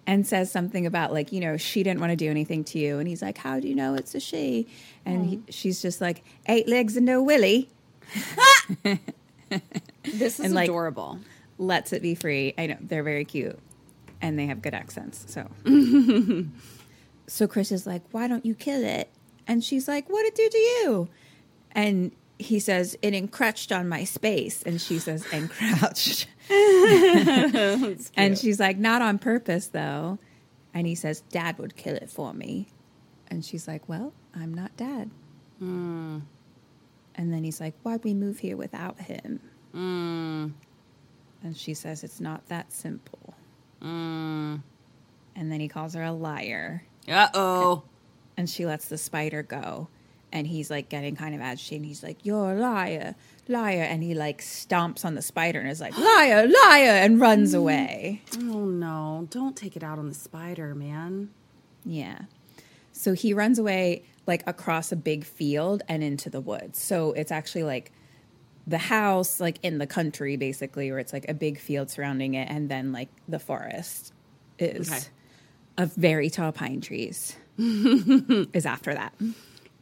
and 0.05 0.27
says 0.27 0.51
something 0.51 0.86
about 0.86 1.13
like, 1.13 1.32
you 1.32 1.39
know, 1.39 1.55
she 1.58 1.84
didn't 1.84 1.99
want 2.01 2.12
to 2.12 2.15
do 2.15 2.29
anything 2.29 2.63
to 2.65 2.79
you 2.79 2.99
and 2.99 3.08
he's 3.08 3.21
like, 3.21 3.38
"How 3.38 3.60
do 3.60 3.67
you 3.67 3.75
know 3.75 3.93
it's 3.95 4.13
a 4.15 4.19
she?" 4.19 4.67
And 5.05 5.25
he, 5.25 5.39
she's 5.49 5.82
just 5.82 6.01
like, 6.01 6.23
eight 6.47 6.67
legs 6.67 6.97
and 6.97 7.05
no 7.05 7.21
willy." 7.23 7.69
This 10.03 10.39
is 10.39 10.45
And, 10.45 10.53
like- 10.53 10.69
adorable. 10.69 11.19
lets 11.58 11.91
it 11.93 12.01
be 12.01 12.13
free. 12.15 12.53
I 12.58 12.67
know 12.67 12.77
they're 12.82 13.03
very 13.03 13.25
cute 13.25 13.58
and 14.21 14.38
they 14.38 14.45
have 14.47 14.62
good 14.62 14.73
accents. 14.73 15.25
So, 15.27 15.47
so 17.27 17.47
Chris 17.47 17.71
is 17.71 17.86
like, 17.88 18.01
"Why 18.12 18.27
don't 18.27 18.45
you 18.45 18.53
kill 18.55 18.84
it?" 18.84 19.10
And 19.47 19.63
she's 19.63 19.88
like, 19.88 20.10
"What 20.10 20.25
it 20.25 20.36
do 20.36 20.49
to 20.49 20.58
you?" 20.58 21.10
And 21.71 22.12
he 22.39 22.60
says, 22.60 22.97
"It 23.02 23.13
encroached 23.13 23.71
on 23.71 23.88
my 23.88 24.04
space." 24.06 24.63
And 24.63 24.82
she 24.82 24.97
says, 24.99 25.25
"Encroached." 25.32 26.28
and 28.15 28.38
she's 28.38 28.60
like, 28.60 28.78
"Not 28.78 29.02
on 29.04 29.19
purpose, 29.19 29.67
though." 29.67 30.17
And 30.73 30.88
he 30.88 30.95
says, 30.95 31.21
"Dad 31.30 31.60
would 31.60 31.75
kill 31.75 31.95
it 31.95 32.10
for 32.10 32.34
me." 32.34 32.67
And 33.28 33.45
she's 33.45 33.67
like, 33.67 33.88
"Well, 33.88 34.13
I'm 34.36 34.54
not 34.54 34.75
Dad." 34.78 35.12
And 35.60 36.23
And 37.15 37.34
then 37.34 37.43
he's 37.43 37.60
like, 37.60 37.73
Why'd 37.84 38.04
we 38.04 38.13
move 38.13 38.39
here 38.39 38.56
without 38.58 38.99
him? 38.99 39.41
Mm. 39.75 40.54
And 41.43 41.58
she 41.58 41.73
says, 41.73 42.04
It's 42.04 42.19
not 42.21 42.47
that 42.47 42.71
simple. 42.71 43.34
Mm. 43.82 44.62
And 45.36 45.52
then 45.52 45.60
he 45.60 45.67
calls 45.67 45.93
her 45.95 46.04
a 46.04 46.12
liar. 46.12 46.84
Uh 47.08 47.28
oh. 47.34 47.84
And 48.38 48.49
she 48.49 48.65
lets 48.65 48.88
the 48.88 48.97
spider 48.97 49.43
go. 49.43 49.89
And 50.31 50.45
he's 50.45 50.69
like 50.69 50.89
getting 50.89 51.15
kind 51.15 51.33
of 51.33 51.41
agitated. 51.41 51.85
He's 51.85 52.03
like, 52.03 52.23
You're 52.23 52.53
a 52.53 52.55
liar, 52.55 53.15
liar. 53.47 53.81
And 53.81 54.03
he 54.03 54.13
like 54.13 54.41
stomps 54.41 55.03
on 55.03 55.15
the 55.15 55.21
spider 55.21 55.59
and 55.59 55.69
is 55.69 55.81
like, 55.81 55.97
Liar, 55.97 56.47
liar, 56.47 56.91
and 56.91 57.19
runs 57.19 57.53
mm. 57.53 57.59
away. 57.59 58.21
Oh 58.37 58.65
no! 58.65 59.27
Don't 59.29 59.55
take 59.55 59.75
it 59.75 59.83
out 59.83 59.97
on 59.97 60.07
the 60.07 60.13
spider, 60.13 60.75
man. 60.75 61.29
Yeah. 61.85 62.19
So 62.91 63.13
he 63.13 63.33
runs 63.33 63.57
away 63.57 64.03
like 64.27 64.43
across 64.45 64.91
a 64.91 64.95
big 64.95 65.25
field 65.25 65.81
and 65.87 66.03
into 66.03 66.29
the 66.29 66.41
woods. 66.41 66.79
So 66.79 67.13
it's 67.13 67.31
actually 67.31 67.63
like 67.63 67.91
the 68.67 68.77
house, 68.77 69.39
like 69.39 69.57
in 69.63 69.79
the 69.79 69.87
country, 69.87 70.37
basically, 70.37 70.91
where 70.91 70.99
it's 70.99 71.13
like 71.13 71.27
a 71.27 71.33
big 71.33 71.59
field 71.59 71.89
surrounding 71.89 72.35
it, 72.35 72.49
and 72.49 72.69
then 72.69 72.91
like 72.91 73.09
the 73.27 73.39
forest 73.39 74.13
is 74.59 74.91
Okay. 74.91 74.99
of 75.77 75.93
very 75.95 76.29
tall 76.29 76.51
pine 76.51 76.81
trees. 76.81 77.35
is 77.57 78.65
after 78.65 78.93
that. 78.93 79.13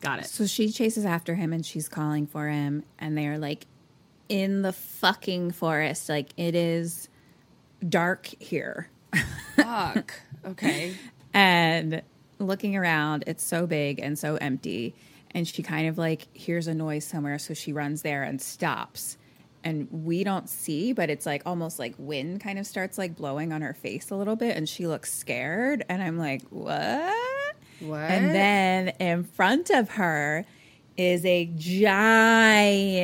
Got 0.01 0.19
it. 0.19 0.25
So 0.25 0.45
she 0.45 0.69
chases 0.71 1.05
after 1.05 1.35
him 1.35 1.53
and 1.53 1.65
she's 1.65 1.89
calling 1.89 2.27
for 2.27 2.47
him, 2.47 2.83
and 2.99 3.17
they're 3.17 3.37
like 3.37 3.65
in 4.29 4.61
the 4.61 4.73
fucking 4.73 5.51
forest. 5.51 6.09
Like 6.09 6.29
it 6.37 6.55
is 6.55 7.09
dark 7.87 8.27
here. 8.39 8.89
Fuck. 9.55 10.13
Okay. 10.45 10.95
and 11.33 12.01
looking 12.39 12.75
around, 12.75 13.23
it's 13.27 13.43
so 13.43 13.65
big 13.65 13.99
and 13.99 14.17
so 14.17 14.35
empty. 14.35 14.95
And 15.31 15.47
she 15.47 15.63
kind 15.63 15.87
of 15.87 15.97
like 15.97 16.27
hears 16.35 16.67
a 16.67 16.73
noise 16.73 17.05
somewhere, 17.05 17.39
so 17.39 17.53
she 17.53 17.73
runs 17.73 18.01
there 18.01 18.23
and 18.23 18.41
stops. 18.41 19.17
And 19.63 19.87
we 19.91 20.23
don't 20.23 20.47
see, 20.47 20.93
but 20.93 21.09
it's 21.09 21.25
like 21.25 21.41
almost 21.45 21.79
like 21.79 21.95
wind 21.97 22.39
kind 22.39 22.57
of 22.57 22.65
starts 22.65 22.97
like 22.97 23.17
blowing 23.17 23.51
on 23.51 23.61
her 23.61 23.73
face 23.73 24.11
a 24.11 24.15
little 24.15 24.35
bit, 24.35 24.55
and 24.55 24.69
she 24.69 24.87
looks 24.87 25.13
scared. 25.13 25.83
And 25.89 26.01
I'm 26.01 26.17
like, 26.17 26.43
what? 26.49 27.13
What? 27.79 27.99
And 27.99 28.33
then 28.33 28.89
in 28.99 29.23
front 29.23 29.69
of 29.69 29.91
her 29.91 30.45
is 30.95 31.25
a 31.25 31.49
giant 31.55 32.95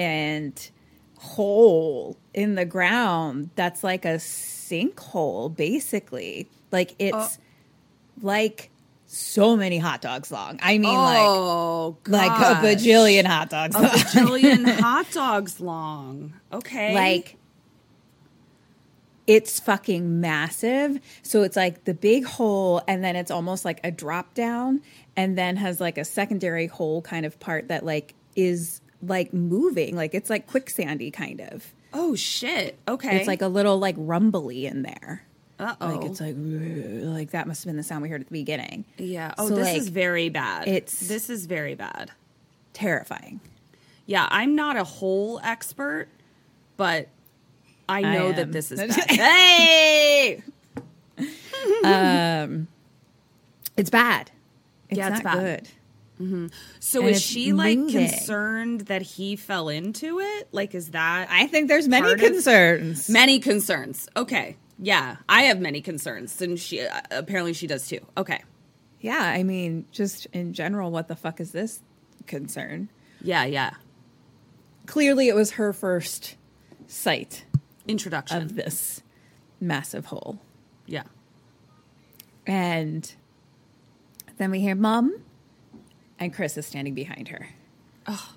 hole 1.17 2.17
in 2.33 2.55
the 2.55 2.65
ground 2.65 3.51
that's 3.55 3.83
like 3.83 4.03
a 4.05 4.15
sinkhole, 4.15 5.55
basically. 5.55 6.47
Like 6.71 6.95
it's 6.99 7.15
oh. 7.15 7.29
like 8.21 8.71
so 9.05 9.55
many 9.55 9.77
hot 9.77 10.01
dogs 10.01 10.31
long. 10.31 10.59
I 10.61 10.79
mean, 10.79 10.89
oh, 10.95 11.97
like 12.07 12.31
like 12.31 12.41
a 12.41 12.55
bajillion 12.65 13.25
hot 13.25 13.49
dogs 13.49 13.75
A 13.75 13.79
long. 13.79 13.91
bajillion 13.91 14.79
hot 14.79 15.11
dogs 15.11 15.59
long. 15.59 16.33
Okay. 16.51 16.95
like 16.95 17.37
it's 19.27 19.59
fucking 19.59 20.19
massive. 20.19 20.99
So 21.21 21.43
it's 21.43 21.55
like 21.55 21.85
the 21.85 21.93
big 21.93 22.25
hole, 22.25 22.81
and 22.87 23.03
then 23.03 23.15
it's 23.15 23.31
almost 23.31 23.63
like 23.65 23.79
a 23.83 23.91
drop 23.91 24.33
down, 24.33 24.81
and 25.15 25.37
then 25.37 25.55
has 25.57 25.79
like 25.79 25.97
a 25.97 26.05
secondary 26.05 26.67
hole 26.67 27.01
kind 27.01 27.25
of 27.25 27.39
part 27.39 27.67
that 27.69 27.85
like 27.85 28.13
is 28.35 28.81
like 29.01 29.33
moving, 29.33 29.95
like 29.95 30.13
it's 30.13 30.29
like 30.29 30.49
quicksandy 30.49 31.11
kind 31.13 31.41
of. 31.41 31.73
oh 31.93 32.15
shit. 32.15 32.77
Okay. 32.87 33.17
It's 33.17 33.27
like 33.27 33.41
a 33.41 33.47
little 33.47 33.77
like 33.79 33.95
rumbly 33.97 34.65
in 34.65 34.81
there. 34.83 35.23
uh 35.59 35.75
oh. 35.79 35.87
Like 35.95 36.05
it's 36.09 36.19
like 36.21 36.35
like 36.37 37.31
that 37.31 37.47
must 37.47 37.63
have 37.63 37.69
been 37.69 37.77
the 37.77 37.83
sound 37.83 38.01
we 38.01 38.09
heard 38.09 38.21
at 38.21 38.27
the 38.27 38.33
beginning. 38.33 38.85
yeah. 38.97 39.33
Oh, 39.37 39.49
So, 39.49 39.55
this 39.55 39.67
like, 39.67 39.77
is 39.77 39.89
very 39.89 40.29
bad. 40.29 40.67
it's- 40.67 40.99
this 41.07 41.29
is 41.29 41.45
very 41.45 41.75
bad. 41.75 42.11
Terrifying. 42.73 43.39
Yeah, 44.05 44.27
I'm 44.31 44.55
not 44.55 44.75
a 44.77 44.83
hole 44.83 45.39
expert, 45.43 46.07
but 46.75 47.07
I 47.89 48.01
know 48.01 48.29
am. 48.29 48.35
that 48.35 48.51
this 48.51 48.71
is 48.71 48.79
bad. 48.95 49.11
hey. 49.11 50.43
It's 53.77 53.89
bad. 53.89 54.31
It's 54.89 54.97
Yeah, 54.97 55.07
it's 55.15 55.23
not 55.23 55.35
bad. 55.37 55.63
good. 55.63 55.69
So 56.79 57.01
And 57.01 57.09
is 57.09 57.21
she 57.21 57.51
like 57.53 57.77
moving. 57.77 58.07
concerned 58.07 58.81
that 58.81 59.01
he 59.01 59.35
fell 59.35 59.67
into 59.67 60.19
it? 60.19 60.47
Like, 60.51 60.73
is 60.75 60.91
that 60.91 61.27
I 61.29 61.47
think 61.47 61.67
there's 61.67 61.87
many 61.87 62.03
Part 62.05 62.21
of- 62.21 62.25
concerns. 62.31 63.09
many 63.09 63.39
concerns? 63.39 64.07
Okay. 64.15 64.55
Yeah, 64.79 65.17
I 65.29 65.43
have 65.43 65.59
many 65.59 65.81
concerns, 65.81 66.41
and 66.41 66.59
she 66.59 66.81
uh, 66.81 67.01
apparently 67.11 67.53
she 67.53 67.67
does 67.67 67.87
too. 67.87 67.99
Okay. 68.17 68.41
Yeah, 69.01 69.19
I 69.21 69.43
mean, 69.43 69.85
just 69.91 70.25
in 70.27 70.53
general, 70.53 70.91
what 70.91 71.07
the 71.07 71.15
fuck 71.15 71.39
is 71.39 71.51
this 71.51 71.81
concern? 72.25 72.89
Yeah, 73.21 73.43
yeah. 73.45 73.71
Clearly, 74.85 75.27
it 75.27 75.35
was 75.35 75.51
her 75.51 75.73
first 75.73 76.35
sight 76.87 77.45
Introduction. 77.87 78.41
of 78.41 78.55
this 78.55 79.01
massive 79.59 80.05
hole. 80.07 80.39
yeah. 80.85 81.03
And 82.45 83.13
then 84.37 84.51
we 84.51 84.59
hear 84.59 84.75
mom, 84.75 85.21
and 86.19 86.33
Chris 86.33 86.57
is 86.57 86.65
standing 86.65 86.93
behind 86.93 87.29
her. 87.29 87.49
Oh. 88.07 88.33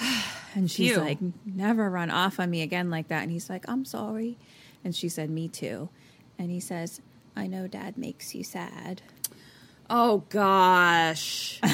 And 0.54 0.70
she's 0.70 0.98
like, 0.98 1.16
never 1.46 1.88
run 1.88 2.10
off 2.10 2.38
on 2.38 2.50
me 2.50 2.60
again 2.60 2.90
like 2.90 3.08
that. 3.08 3.22
And 3.22 3.32
he's 3.32 3.48
like, 3.48 3.64
I'm 3.70 3.86
sorry. 3.86 4.36
And 4.84 4.94
she 4.94 5.08
said, 5.08 5.30
me 5.30 5.48
too. 5.48 5.88
And 6.38 6.50
he 6.50 6.60
says, 6.60 7.00
I 7.34 7.46
know 7.46 7.66
dad 7.66 7.96
makes 7.96 8.34
you 8.34 8.44
sad. 8.44 9.00
Oh 9.88 10.24
gosh. 10.28 11.58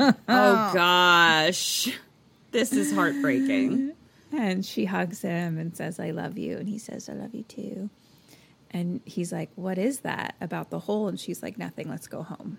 oh 0.00 0.12
gosh. 0.28 1.96
This 2.50 2.72
is 2.72 2.92
heartbreaking. 2.92 3.92
And 4.32 4.64
she 4.64 4.84
hugs 4.84 5.22
him 5.22 5.58
and 5.58 5.76
says, 5.76 5.98
I 5.98 6.10
love 6.10 6.38
you. 6.38 6.56
And 6.56 6.68
he 6.68 6.78
says, 6.78 7.08
I 7.08 7.14
love 7.14 7.34
you 7.34 7.42
too. 7.42 7.90
And 8.70 9.00
he's 9.04 9.32
like, 9.32 9.50
What 9.56 9.78
is 9.78 10.00
that 10.00 10.36
about 10.40 10.70
the 10.70 10.78
hole? 10.78 11.08
And 11.08 11.18
she's 11.18 11.42
like, 11.42 11.58
Nothing, 11.58 11.88
let's 11.88 12.06
go 12.06 12.22
home. 12.22 12.58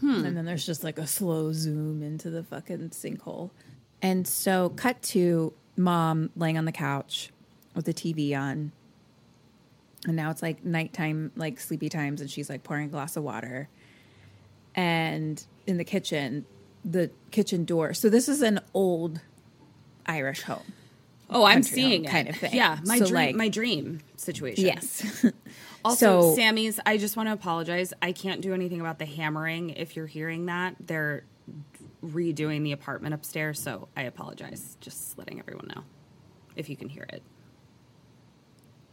Hmm. 0.00 0.24
And 0.24 0.36
then 0.36 0.44
there's 0.44 0.66
just 0.66 0.84
like 0.84 0.98
a 0.98 1.06
slow 1.06 1.52
zoom 1.52 2.02
into 2.02 2.30
the 2.30 2.42
fucking 2.42 2.90
sinkhole. 2.90 3.50
And 4.02 4.26
so, 4.26 4.70
cut 4.70 5.02
to 5.02 5.52
mom 5.76 6.30
laying 6.36 6.58
on 6.58 6.64
the 6.64 6.72
couch 6.72 7.30
with 7.74 7.84
the 7.84 7.94
TV 7.94 8.36
on. 8.36 8.72
And 10.06 10.16
now 10.16 10.30
it's 10.30 10.42
like 10.42 10.64
nighttime, 10.64 11.32
like 11.36 11.60
sleepy 11.60 11.88
times, 11.88 12.20
and 12.20 12.30
she's 12.30 12.48
like 12.48 12.62
pouring 12.62 12.86
a 12.86 12.88
glass 12.88 13.16
of 13.16 13.22
water. 13.22 13.68
And 14.74 15.42
in 15.66 15.78
the 15.78 15.84
kitchen, 15.84 16.44
the 16.84 17.10
kitchen 17.30 17.64
door. 17.64 17.94
So, 17.94 18.08
this 18.08 18.28
is 18.28 18.42
an 18.42 18.60
old 18.74 19.20
Irish 20.06 20.42
home. 20.42 20.62
Oh, 21.28 21.44
I'm 21.44 21.62
seeing 21.64 22.04
it. 22.04 22.10
kind 22.10 22.28
of 22.28 22.36
thing. 22.36 22.54
Yeah, 22.54 22.78
my 22.84 22.98
So, 22.98 23.06
dream, 23.06 23.14
like- 23.14 23.34
my 23.36 23.48
dream 23.48 24.00
situation. 24.16 24.64
Yes. 24.66 25.26
Also, 25.84 26.20
So- 26.22 26.34
Sammy's, 26.34 26.80
I 26.84 26.96
just 26.96 27.16
want 27.16 27.28
to 27.28 27.32
apologize. 27.32 27.92
I 28.02 28.10
can't 28.10 28.40
do 28.40 28.52
anything 28.52 28.80
about 28.80 28.98
the 28.98 29.04
hammering. 29.06 29.70
If 29.70 29.94
you're 29.94 30.08
hearing 30.08 30.46
that, 30.46 30.74
they're 30.80 31.22
redoing 32.04 32.64
the 32.64 32.72
apartment 32.72 33.14
upstairs, 33.14 33.60
so 33.60 33.86
I 33.96 34.02
apologize. 34.02 34.76
Just 34.80 35.16
letting 35.16 35.38
everyone 35.38 35.68
know 35.76 35.82
if 36.56 36.68
you 36.68 36.76
can 36.76 36.88
hear 36.88 37.06
it. 37.08 37.22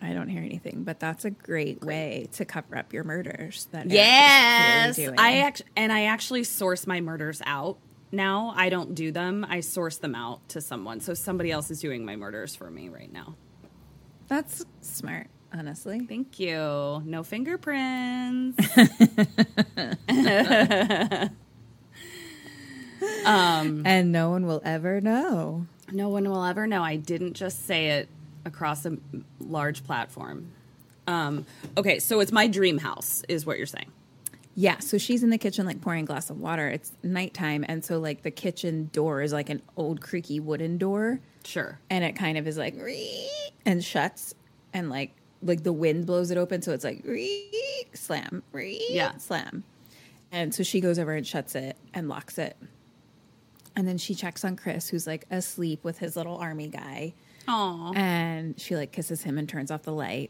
I 0.04 0.13
don't 0.13 0.28
hear 0.28 0.43
anything, 0.43 0.84
but 0.84 0.99
that's 0.99 1.26
a 1.26 1.32
great, 1.32 1.82
way 1.82 2.28
to 2.34 2.45
cover 2.45 2.78
up 2.78 2.93
your 2.93 3.04
murders. 3.06 3.67
That 3.71 3.89
Yes. 3.89 4.99
I 5.17 5.38
actually 5.38 5.67
and 5.76 5.91
I 5.91 6.04
actually 6.06 6.43
source 6.43 6.86
my 6.86 7.02
murders 7.02 7.41
out 7.45 7.78
now. 8.13 8.54
I 8.56 8.69
don't 8.69 8.95
do 8.95 9.12
them. 9.12 9.45
I 9.47 9.60
source 9.60 9.97
them 9.97 10.15
out 10.15 10.47
to 10.49 10.62
someone. 10.62 10.99
So 11.02 11.13
somebody 11.13 11.52
else 11.52 11.71
is 11.71 11.80
doing 11.80 12.06
my 12.06 12.15
murders 12.15 12.56
for 12.56 12.69
me 12.69 12.89
right 12.89 13.12
now. 13.12 13.36
That's 14.28 14.63
smart, 14.82 15.28
honestly. 15.52 16.06
Thank 16.06 16.39
you. 16.39 17.02
No 17.06 17.23
fingerprints. 17.23 18.76
And 23.26 24.12
no 24.12 24.30
one 24.30 24.45
will 24.45 24.62
ever 24.63 25.02
know. 25.02 25.67
no 25.91 26.10
one 26.10 26.30
will 26.30 26.43
ever 26.43 26.67
know. 26.67 26.84
I 26.84 26.95
didn't 26.95 27.34
just 27.34 27.65
say 27.65 27.89
it 27.91 28.10
across 28.45 28.86
a 28.86 28.97
large 29.39 29.84
platform. 29.84 30.51
Um, 31.07 31.45
okay, 31.78 31.99
so 31.99 32.20
it's 32.22 32.32
my 32.32 32.47
dream 32.47 32.78
house, 32.78 33.24
is 33.28 33.45
what 33.45 33.57
you're 33.57 33.68
saying. 33.68 33.91
Yeah, 34.56 34.80
so 34.80 34.97
she's 34.99 35.24
in 35.24 35.30
the 35.32 35.38
kitchen, 35.38 35.66
like 35.66 35.82
pouring 35.82 36.04
a 36.04 36.08
glass 36.08 36.30
of 36.30 36.39
water. 36.39 36.68
It's 36.70 36.91
nighttime, 37.01 37.66
and 37.68 37.84
so 37.84 37.99
like 37.99 38.22
the 38.22 38.32
kitchen 38.32 38.89
door 38.93 39.22
is 39.22 39.34
like 39.34 39.49
an 39.49 39.62
old 39.78 40.01
creaky 40.01 40.39
wooden 40.39 40.78
door, 40.78 41.20
Sure. 41.43 41.80
and 41.89 42.04
it 42.04 42.14
kind 42.16 42.38
of 42.38 42.47
is 42.47 42.58
like 42.58 42.76
"Ree," 42.80 43.28
and 43.66 43.84
shuts, 43.84 44.36
and 44.74 44.89
like 44.89 45.12
like 45.41 45.64
the 45.64 45.74
wind 45.74 46.06
blows 46.06 46.30
it 46.32 46.38
open, 46.38 46.62
so 46.62 46.72
it's 46.72 46.84
like 46.84 47.01
"Ree," 47.04 47.49
slam, 47.93 48.43
"Ree," 48.51 48.86
Yeah. 48.91 49.18
slam, 49.18 49.64
and 50.32 50.54
so 50.54 50.62
she 50.64 50.80
goes 50.82 50.99
over 50.99 51.14
and 51.14 51.26
shuts 51.26 51.56
it 51.56 51.76
and 51.93 52.08
locks 52.08 52.38
it, 52.38 52.56
and 53.76 53.88
then 53.88 53.97
she 53.97 54.14
checks 54.14 54.45
on 54.45 54.56
Chris, 54.56 54.88
who's 54.89 55.08
like 55.08 55.26
asleep 55.32 55.84
with 55.84 55.97
his 55.97 56.16
little 56.16 56.38
army 56.38 56.68
guy, 56.68 57.14
Aw. 57.47 57.93
and 57.95 58.60
she 58.60 58.76
like 58.76 58.91
kisses 58.91 59.24
him 59.24 59.39
and 59.39 59.49
turns 59.49 59.72
off 59.72 59.82
the 59.82 59.93
light. 59.93 60.30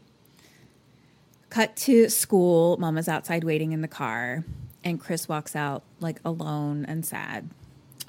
Cut 1.54 1.76
to 1.76 2.08
school. 2.08 2.76
Mama's 2.78 3.06
outside 3.08 3.44
waiting 3.44 3.70
in 3.70 3.80
the 3.80 3.86
car, 3.86 4.42
and 4.82 4.98
Chris 4.98 5.28
walks 5.28 5.54
out 5.54 5.84
like 6.00 6.18
alone 6.24 6.84
and 6.84 7.06
sad. 7.06 7.48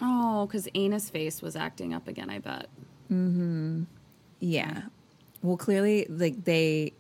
Oh, 0.02 0.48
because 0.48 0.68
Anus 0.74 1.12
face 1.12 1.44
was 1.44 1.56
acting 1.56 1.94
up 1.94 2.08
again. 2.08 2.32
I 2.32 2.40
bet. 2.40 2.68
Hmm. 3.08 3.84
Yeah. 4.40 4.82
Well, 5.44 5.58
clearly, 5.58 6.08
like 6.10 6.44
they, 6.44 6.94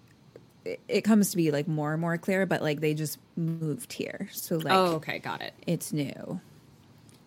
it- 0.87 1.01
comes 1.01 1.31
to 1.31 1.37
be 1.37 1.49
like 1.49 1.67
more 1.67 1.93
and 1.93 1.99
more 1.99 2.15
clear, 2.19 2.45
but 2.45 2.61
like 2.61 2.79
they 2.79 2.93
just 2.93 3.17
moved 3.35 3.93
here, 3.93 4.29
so 4.31 4.57
like 4.57 4.71
oh, 4.71 4.97
okay, 4.97 5.17
got 5.17 5.41
it. 5.41 5.55
it's 5.65 5.91
new. 5.91 6.39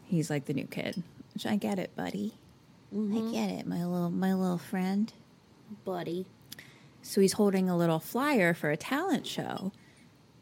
He's 0.05 0.31
like 0.31 0.45
the 0.45 0.55
new 0.55 0.67
kid. 0.67 1.03
Which 1.35 1.45
I 1.45 1.57
get 1.57 1.81
it, 1.81 1.95
buddy. 1.97 2.35
I 2.95 3.31
get 3.33 3.51
it, 3.51 3.67
my 3.67 3.85
little 3.85 4.11
my 4.11 4.33
little 4.35 4.59
friend. 4.59 5.13
Buddy. 5.85 6.25
So 7.09 7.23
he's 7.23 7.33
holding 7.33 7.71
a 7.71 7.77
little 7.77 8.01
flyer 8.01 8.53
for 8.53 8.71
a 8.71 8.77
talent 8.77 9.27
show, 9.27 9.73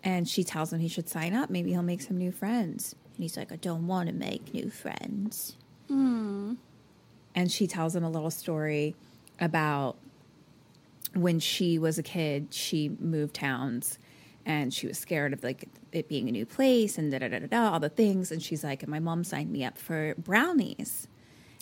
and 0.02 0.28
she 0.28 0.42
tells 0.42 0.72
him 0.72 0.80
he 0.80 0.88
should 0.88 1.08
sign 1.08 1.32
up. 1.32 1.48
Maybe 1.48 1.70
he'll 1.70 1.82
make 1.82 2.02
some 2.02 2.18
new 2.18 2.32
friends. 2.32 2.96
And 3.14 3.22
he's 3.22 3.36
like, 3.36 3.52
I 3.52 3.56
don't 3.56 3.86
want 3.86 4.08
to 4.08 4.12
make 4.12 4.52
new 4.52 4.68
friends. 4.68 5.54
Hmm. 5.86 6.54
And 7.36 7.52
she 7.52 7.68
tells 7.68 7.94
him 7.94 8.02
a 8.02 8.10
little 8.10 8.32
story 8.32 8.96
about 9.38 9.96
when 11.14 11.38
she 11.38 11.78
was 11.78 11.98
a 11.98 12.02
kid, 12.02 12.52
she 12.52 12.88
moved 12.98 13.34
towns 13.34 14.00
and 14.44 14.74
she 14.74 14.88
was 14.88 14.98
scared 14.98 15.32
of 15.32 15.44
like 15.44 15.68
it 15.92 16.08
being 16.08 16.28
a 16.28 16.32
new 16.32 16.46
place 16.46 16.98
and 16.98 17.12
da 17.12 17.20
da 17.20 17.28
da 17.28 17.38
da, 17.38 17.46
da 17.46 17.72
all 17.74 17.80
the 17.80 17.88
things. 17.88 18.32
And 18.32 18.42
she's 18.42 18.64
like, 18.64 18.82
and 18.82 18.90
my 18.90 18.98
mom 18.98 19.22
signed 19.22 19.52
me 19.52 19.64
up 19.64 19.78
for 19.78 20.16
brownies. 20.18 21.06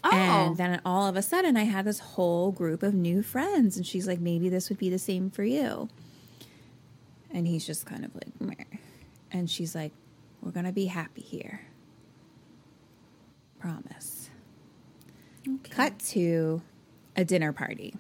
Oh. 0.05 0.11
And 0.13 0.57
then 0.57 0.81
all 0.85 1.07
of 1.07 1.17
a 1.17 1.23
sudden, 1.23 1.57
I 1.57 1.65
had 1.65 1.87
this 1.87 1.99
whole 1.99 2.53
group 2.53 2.83
of 2.83 2.95
new 2.95 3.23
friends. 3.23 3.77
And 3.77 3.87
she's 3.87 4.07
like, 4.07 4.21
maybe 4.21 4.49
this 4.49 4.69
would 4.69 4.79
be 4.79 4.91
the 4.91 4.99
same 4.99 5.31
for 5.31 5.43
you. 5.45 5.89
And 7.33 7.47
he's 7.49 7.67
just 7.67 7.87
kind 7.87 8.05
of 8.05 8.15
like, 8.15 8.41
Meh. 8.41 8.79
and 9.33 9.51
she's 9.51 9.75
like, 9.75 9.93
we're 10.43 10.53
going 10.53 10.67
to 10.67 10.73
be 10.73 10.87
happy 10.87 11.23
here. 11.23 11.63
Promise. 13.59 14.29
Cut 15.71 15.99
to 16.11 16.63
a 17.17 17.25
dinner 17.25 17.53
party. 17.53 17.95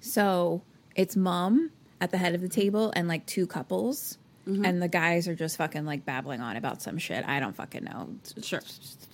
So 0.00 0.62
it's 0.96 1.16
mom 1.16 1.70
at 2.00 2.10
the 2.10 2.18
head 2.18 2.34
of 2.34 2.40
the 2.40 2.48
table 2.48 2.92
and 2.96 3.08
like 3.08 3.26
two 3.26 3.46
couples. 3.46 4.18
And 4.46 4.80
the 4.80 4.86
guys 4.88 5.26
are 5.26 5.34
just 5.34 5.56
fucking 5.56 5.84
like 5.86 6.04
babbling 6.04 6.40
on 6.40 6.56
about 6.56 6.80
some 6.80 6.98
shit. 6.98 7.24
I 7.26 7.40
don't 7.40 7.56
fucking 7.56 7.82
know. 7.82 8.10
Sure. 8.42 8.60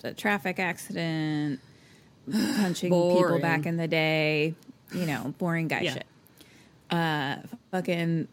A 0.03 0.13
traffic 0.13 0.59
accident, 0.59 1.59
punching 2.31 2.91
people 2.91 3.39
back 3.39 3.65
in 3.65 3.77
the 3.77 3.87
day, 3.87 4.53
you 4.93 5.05
know, 5.07 5.33
boring 5.39 5.67
guy 5.67 5.81
Yeah. 5.81 5.93
shit. 5.93 6.05
Uh, 6.91 7.37
fucking 7.71 8.27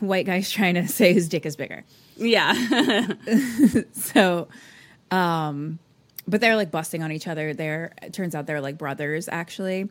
white 0.00 0.26
guys 0.26 0.50
trying 0.50 0.74
to 0.74 0.88
say 0.88 1.12
his 1.12 1.28
dick 1.28 1.46
is 1.46 1.54
bigger. 1.56 1.84
Yeah. 2.16 2.54
So, 3.92 4.48
um, 5.10 5.78
but 6.26 6.40
they're 6.40 6.56
like 6.56 6.70
busting 6.70 7.02
on 7.02 7.12
each 7.12 7.28
other. 7.28 7.54
They're 7.54 7.92
it 8.02 8.12
turns 8.12 8.34
out 8.34 8.46
they're 8.46 8.60
like 8.60 8.78
brothers 8.78 9.28
actually, 9.28 9.88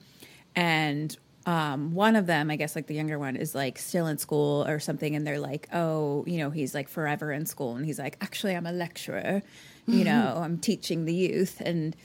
and 0.56 1.16
um, 1.46 1.94
one 1.94 2.16
of 2.16 2.26
them, 2.26 2.50
I 2.50 2.56
guess, 2.56 2.76
like 2.76 2.88
the 2.88 2.94
younger 2.96 3.20
one, 3.20 3.36
is 3.36 3.54
like 3.54 3.78
still 3.78 4.08
in 4.08 4.18
school 4.18 4.66
or 4.68 4.80
something, 4.80 5.16
and 5.16 5.26
they're 5.28 5.40
like, 5.40 5.68
oh, 5.74 6.24
you 6.26 6.38
know, 6.38 6.50
he's 6.50 6.74
like 6.74 6.88
forever 6.90 7.32
in 7.32 7.46
school, 7.46 7.76
and 7.76 7.86
he's 7.86 8.00
like, 8.00 8.18
actually, 8.22 8.56
I'm 8.56 8.66
a 8.66 8.72
lecturer, 8.72 9.42
you 9.88 10.04
know, 10.06 10.42
I'm 10.44 10.58
teaching 10.58 11.06
the 11.06 11.14
youth, 11.14 11.62
and 11.66 11.96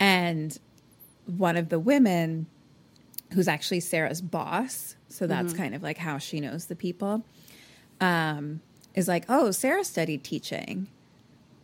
and 0.00 0.58
one 1.26 1.56
of 1.56 1.68
the 1.68 1.78
women, 1.78 2.46
who's 3.32 3.48
actually 3.48 3.80
Sarah's 3.80 4.20
boss, 4.20 4.96
so 5.08 5.26
that's 5.26 5.52
kind 5.52 5.74
of 5.74 5.82
like 5.82 5.98
how 5.98 6.18
she 6.18 6.40
knows 6.40 6.66
the 6.66 6.76
people, 6.76 7.24
um, 8.00 8.60
is 8.94 9.08
like, 9.08 9.24
oh, 9.28 9.50
Sarah 9.52 9.84
studied 9.84 10.24
teaching 10.24 10.88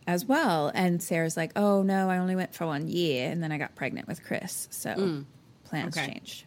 as 0.07 0.25
well. 0.25 0.71
And 0.73 1.01
Sarah's 1.01 1.37
like, 1.37 1.51
oh 1.55 1.83
no, 1.83 2.09
I 2.09 2.17
only 2.17 2.35
went 2.35 2.55
for 2.55 2.65
one 2.65 2.87
year 2.87 3.29
and 3.29 3.43
then 3.43 3.51
I 3.51 3.57
got 3.57 3.75
pregnant 3.75 4.07
with 4.07 4.23
Chris. 4.23 4.67
So 4.71 5.21
plans 5.63 5.97
Okay. 5.97 6.13
changed. 6.13 6.45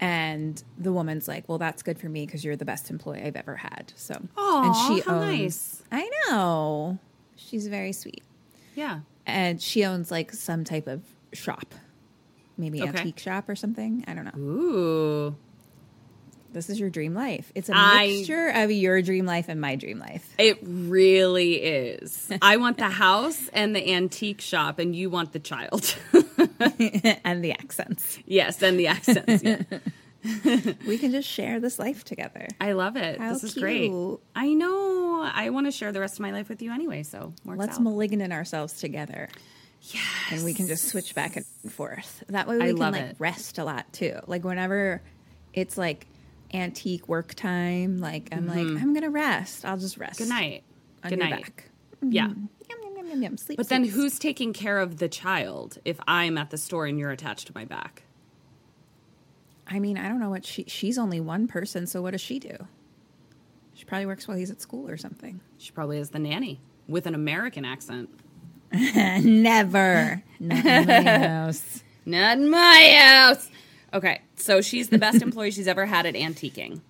And 0.00 0.62
the 0.78 0.92
woman's 0.92 1.26
like, 1.26 1.48
well, 1.48 1.58
that's 1.58 1.82
good 1.82 1.98
for 1.98 2.08
me 2.08 2.24
because 2.24 2.44
you're 2.44 2.56
the 2.56 2.64
best 2.64 2.88
employee 2.90 3.22
I've 3.24 3.34
ever 3.36 3.56
had. 3.56 3.92
So, 3.96 4.14
Aw, 4.36 5.00
how 5.04 5.18
nice. 5.20 5.82
I 5.90 6.08
know. 6.28 6.98
She's 7.36 7.66
very 7.66 7.92
sweet. 7.92 8.22
yeah. 8.74 9.00
And 9.26 9.60
she 9.60 9.84
owns 9.84 10.10
like 10.10 10.32
some 10.32 10.64
type 10.64 10.86
of 10.86 11.02
shop, 11.34 11.74
maybe 12.56 12.80
Okay. 12.80 12.88
antique 12.96 13.18
shop 13.18 13.48
or 13.48 13.54
something. 13.56 14.04
I 14.08 14.14
don't 14.14 14.24
know. 14.24 14.40
Ooh. 14.40 15.36
This 16.50 16.70
is 16.70 16.80
your 16.80 16.88
dream 16.88 17.12
life. 17.12 17.52
It's 17.54 17.68
a 17.68 17.72
I- 17.76 18.06
mixture 18.06 18.48
of 18.48 18.70
your 18.70 19.02
dream 19.02 19.26
life 19.26 19.46
and 19.48 19.60
my 19.60 19.76
dream 19.76 19.98
life. 19.98 20.32
It 20.38 20.58
really 20.62 21.56
is. 21.56 22.30
I 22.42 22.56
want 22.56 22.78
the 22.78 22.88
house 22.88 23.48
and 23.52 23.76
the 23.76 23.92
antique 23.92 24.40
shop, 24.40 24.78
and 24.78 24.96
you 24.96 25.10
want 25.10 25.32
the 25.34 25.40
child. 25.40 25.94
and 27.24 27.44
the 27.44 27.52
accents. 27.52 28.18
yes, 28.26 28.62
and 28.62 28.78
the 28.78 28.86
accents. 28.86 29.42
Yeah. 29.42 29.62
We 30.86 30.98
can 30.98 31.12
just 31.12 31.28
share 31.28 31.60
this 31.60 31.78
life 31.78 32.02
together. 32.04 32.48
I 32.60 32.72
love 32.72 32.96
it. 32.96 33.20
How 33.20 33.32
this 33.34 33.44
is 33.44 33.54
great. 33.54 33.92
I 34.34 34.52
know. 34.52 35.22
I 35.32 35.50
want 35.50 35.66
to 35.68 35.70
share 35.70 35.92
the 35.92 36.00
rest 36.00 36.14
of 36.14 36.20
my 36.20 36.32
life 36.32 36.48
with 36.48 36.60
you 36.60 36.72
anyway, 36.72 37.04
so 37.04 37.32
works 37.44 37.58
Let's 37.58 37.76
out. 37.76 37.82
malignant 37.82 38.32
ourselves 38.32 38.80
together. 38.80 39.28
yes. 39.80 40.02
And 40.32 40.44
we 40.44 40.54
can 40.54 40.66
just 40.66 40.88
switch 40.88 41.14
back 41.14 41.36
and 41.36 41.46
forth. 41.70 42.24
That 42.28 42.48
way 42.48 42.56
we 42.58 42.64
I 42.64 42.66
can 42.68 42.76
love 42.76 42.92
like 42.94 43.02
it. 43.02 43.16
rest 43.20 43.58
a 43.58 43.64
lot 43.64 43.90
too. 43.92 44.18
Like 44.26 44.44
whenever 44.44 45.02
it's 45.54 45.78
like 45.78 46.06
antique 46.52 47.08
work 47.08 47.34
time, 47.34 47.98
like 47.98 48.28
I'm 48.32 48.46
like, 48.48 48.58
I'm 48.58 48.92
gonna 48.94 49.10
rest. 49.10 49.64
I'll 49.64 49.78
just 49.78 49.98
rest. 49.98 50.18
Mm-hmm. 50.20 50.24
Good 50.24 50.34
night. 50.34 50.64
Good 51.08 51.18
night. 51.20 51.30
back. 51.30 51.70
Yeah. 52.02 52.30
Yum, 53.08 53.22
yum. 53.22 53.36
Sleep. 53.36 53.56
But 53.56 53.68
then 53.68 53.84
sleep, 53.84 53.94
who's 53.94 54.18
taking 54.18 54.52
care 54.52 54.78
of 54.78 54.98
the 54.98 55.08
child 55.08 55.78
if 55.84 55.98
I'm 56.06 56.36
at 56.38 56.50
the 56.50 56.58
store 56.58 56.86
and 56.86 56.98
you're 56.98 57.10
attached 57.10 57.46
to 57.46 57.52
my 57.54 57.64
back? 57.64 58.02
I 59.66 59.78
mean, 59.78 59.98
I 59.98 60.08
don't 60.08 60.20
know 60.20 60.30
what 60.30 60.44
she 60.46 60.64
she's 60.66 60.98
only 60.98 61.20
one 61.20 61.46
person, 61.46 61.86
so 61.86 62.02
what 62.02 62.12
does 62.12 62.20
she 62.20 62.38
do? 62.38 62.66
She 63.74 63.84
probably 63.84 64.06
works 64.06 64.26
while 64.26 64.36
he's 64.36 64.50
at 64.50 64.60
school 64.60 64.88
or 64.88 64.96
something. 64.96 65.40
She 65.58 65.70
probably 65.72 65.98
is 65.98 66.10
the 66.10 66.18
nanny 66.18 66.60
with 66.88 67.06
an 67.06 67.14
American 67.14 67.64
accent. 67.64 68.10
Never. 68.72 70.22
Not 70.40 70.64
in 70.66 70.86
my 70.86 71.02
house. 71.28 71.82
Not 72.04 72.38
in 72.38 72.50
my 72.50 72.96
house. 72.98 73.50
Okay, 73.94 74.20
so 74.36 74.60
she's 74.60 74.88
the 74.88 74.98
best 74.98 75.22
employee 75.22 75.50
she's 75.50 75.68
ever 75.68 75.86
had 75.86 76.06
at 76.06 76.14
antiquing. 76.14 76.80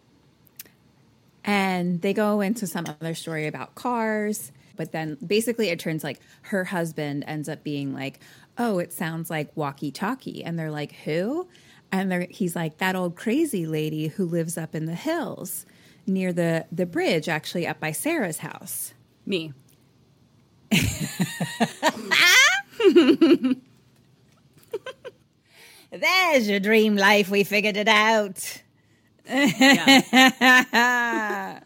And 1.49 2.03
they 2.03 2.13
go 2.13 2.43
into 2.43 2.67
some 2.67 2.85
other 2.87 3.15
story 3.15 3.47
about 3.47 3.75
cars 3.75 4.53
but 4.77 4.93
then 4.93 5.17
basically 5.27 5.71
it 5.71 5.79
turns 5.79 6.05
like 6.05 6.21
her 6.43 6.65
husband 6.65 7.25
ends 7.27 7.49
up 7.49 7.65
being 7.65 7.93
like 7.93 8.21
oh 8.59 8.79
it 8.79 8.93
sounds 8.93 9.31
like 9.31 9.51
walkie 9.57 9.91
talkie 9.91 10.45
and 10.45 10.59
they're 10.59 10.71
like 10.71 10.93
who? 11.05 11.49
And 11.91 12.13
they're, 12.13 12.27
he's 12.29 12.55
like 12.55 12.77
that 12.79 12.95
old 12.95 13.17
crazy 13.17 13.67
lady 13.67 14.09
who 14.09 14.27
lives 14.27 14.59
up 14.59 14.75
in 14.75 14.85
the 14.85 14.95
hills 14.95 15.65
near 16.07 16.33
the 16.33 16.67
the 16.71 16.87
bridge 16.87 17.29
actually 17.29 17.67
up 17.67 17.81
by 17.81 17.93
sarah's 17.93 18.39
house. 18.39 18.95
Me. 19.27 19.53
there's 25.91 26.49
your 26.49 26.61
dream 26.61 26.97
life 26.97 27.31
we 27.31 27.45
figured 27.45 27.77
it 27.77 27.89
out 27.89 28.63
Yeah. 29.29 30.01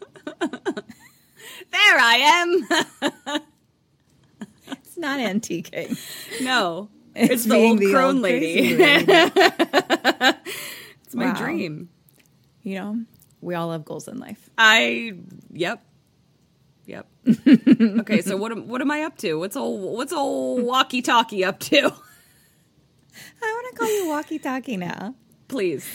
there 1.71 1.97
I 1.99 2.15
am. 2.21 3.41
it's 4.71 4.97
not 4.97 5.19
antiquing 5.19 5.97
no, 6.43 6.89
it's, 7.15 7.45
the 7.45 7.55
old 7.55 7.79
the 7.79 7.91
crone 7.91 8.15
old 8.15 8.23
lady. 8.23 8.75
lady. 8.77 9.05
it's 11.05 11.15
my 11.15 11.25
Wow. 11.27 11.33
dream. 11.35 11.89
you 12.63 12.75
know 12.75 13.01
we 13.41 13.55
all 13.55 13.71
have 13.71 13.85
goals 13.85 14.07
in 14.07 14.17
life 14.19 14.49
I 14.57 15.13
yep. 15.51 15.83
Yep. 16.85 17.07
okay, 17.99 18.21
so 18.21 18.35
what 18.35 18.51
am 18.51 18.67
what 18.67 18.81
am 18.81 18.91
I 18.91 19.03
up 19.03 19.15
to? 19.19 19.35
What's 19.35 19.55
old 19.55 19.95
what's 19.95 20.11
old 20.11 20.63
walkie 20.63 21.01
talkie 21.01 21.45
up 21.45 21.59
to? 21.61 21.77
i 21.79 21.81
want 23.41 23.67
to 23.73 23.79
call 23.79 23.89
you 24.03 24.07
walkie 24.09 24.39
talkie 24.39 24.75
now 24.77 25.15
Please. 25.47 25.87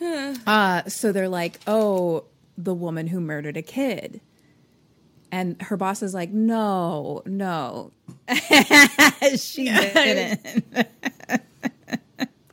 Uh, 0.00 0.84
so 0.88 1.12
they're 1.12 1.28
like, 1.28 1.60
oh, 1.66 2.24
the 2.56 2.74
woman 2.74 3.06
who 3.06 3.20
murdered 3.20 3.56
a 3.56 3.62
kid. 3.62 4.20
And 5.30 5.60
her 5.62 5.76
boss 5.76 6.02
is 6.02 6.14
like, 6.14 6.30
no, 6.30 7.22
no. 7.26 7.92
she 9.36 9.64
didn't. 9.68 10.66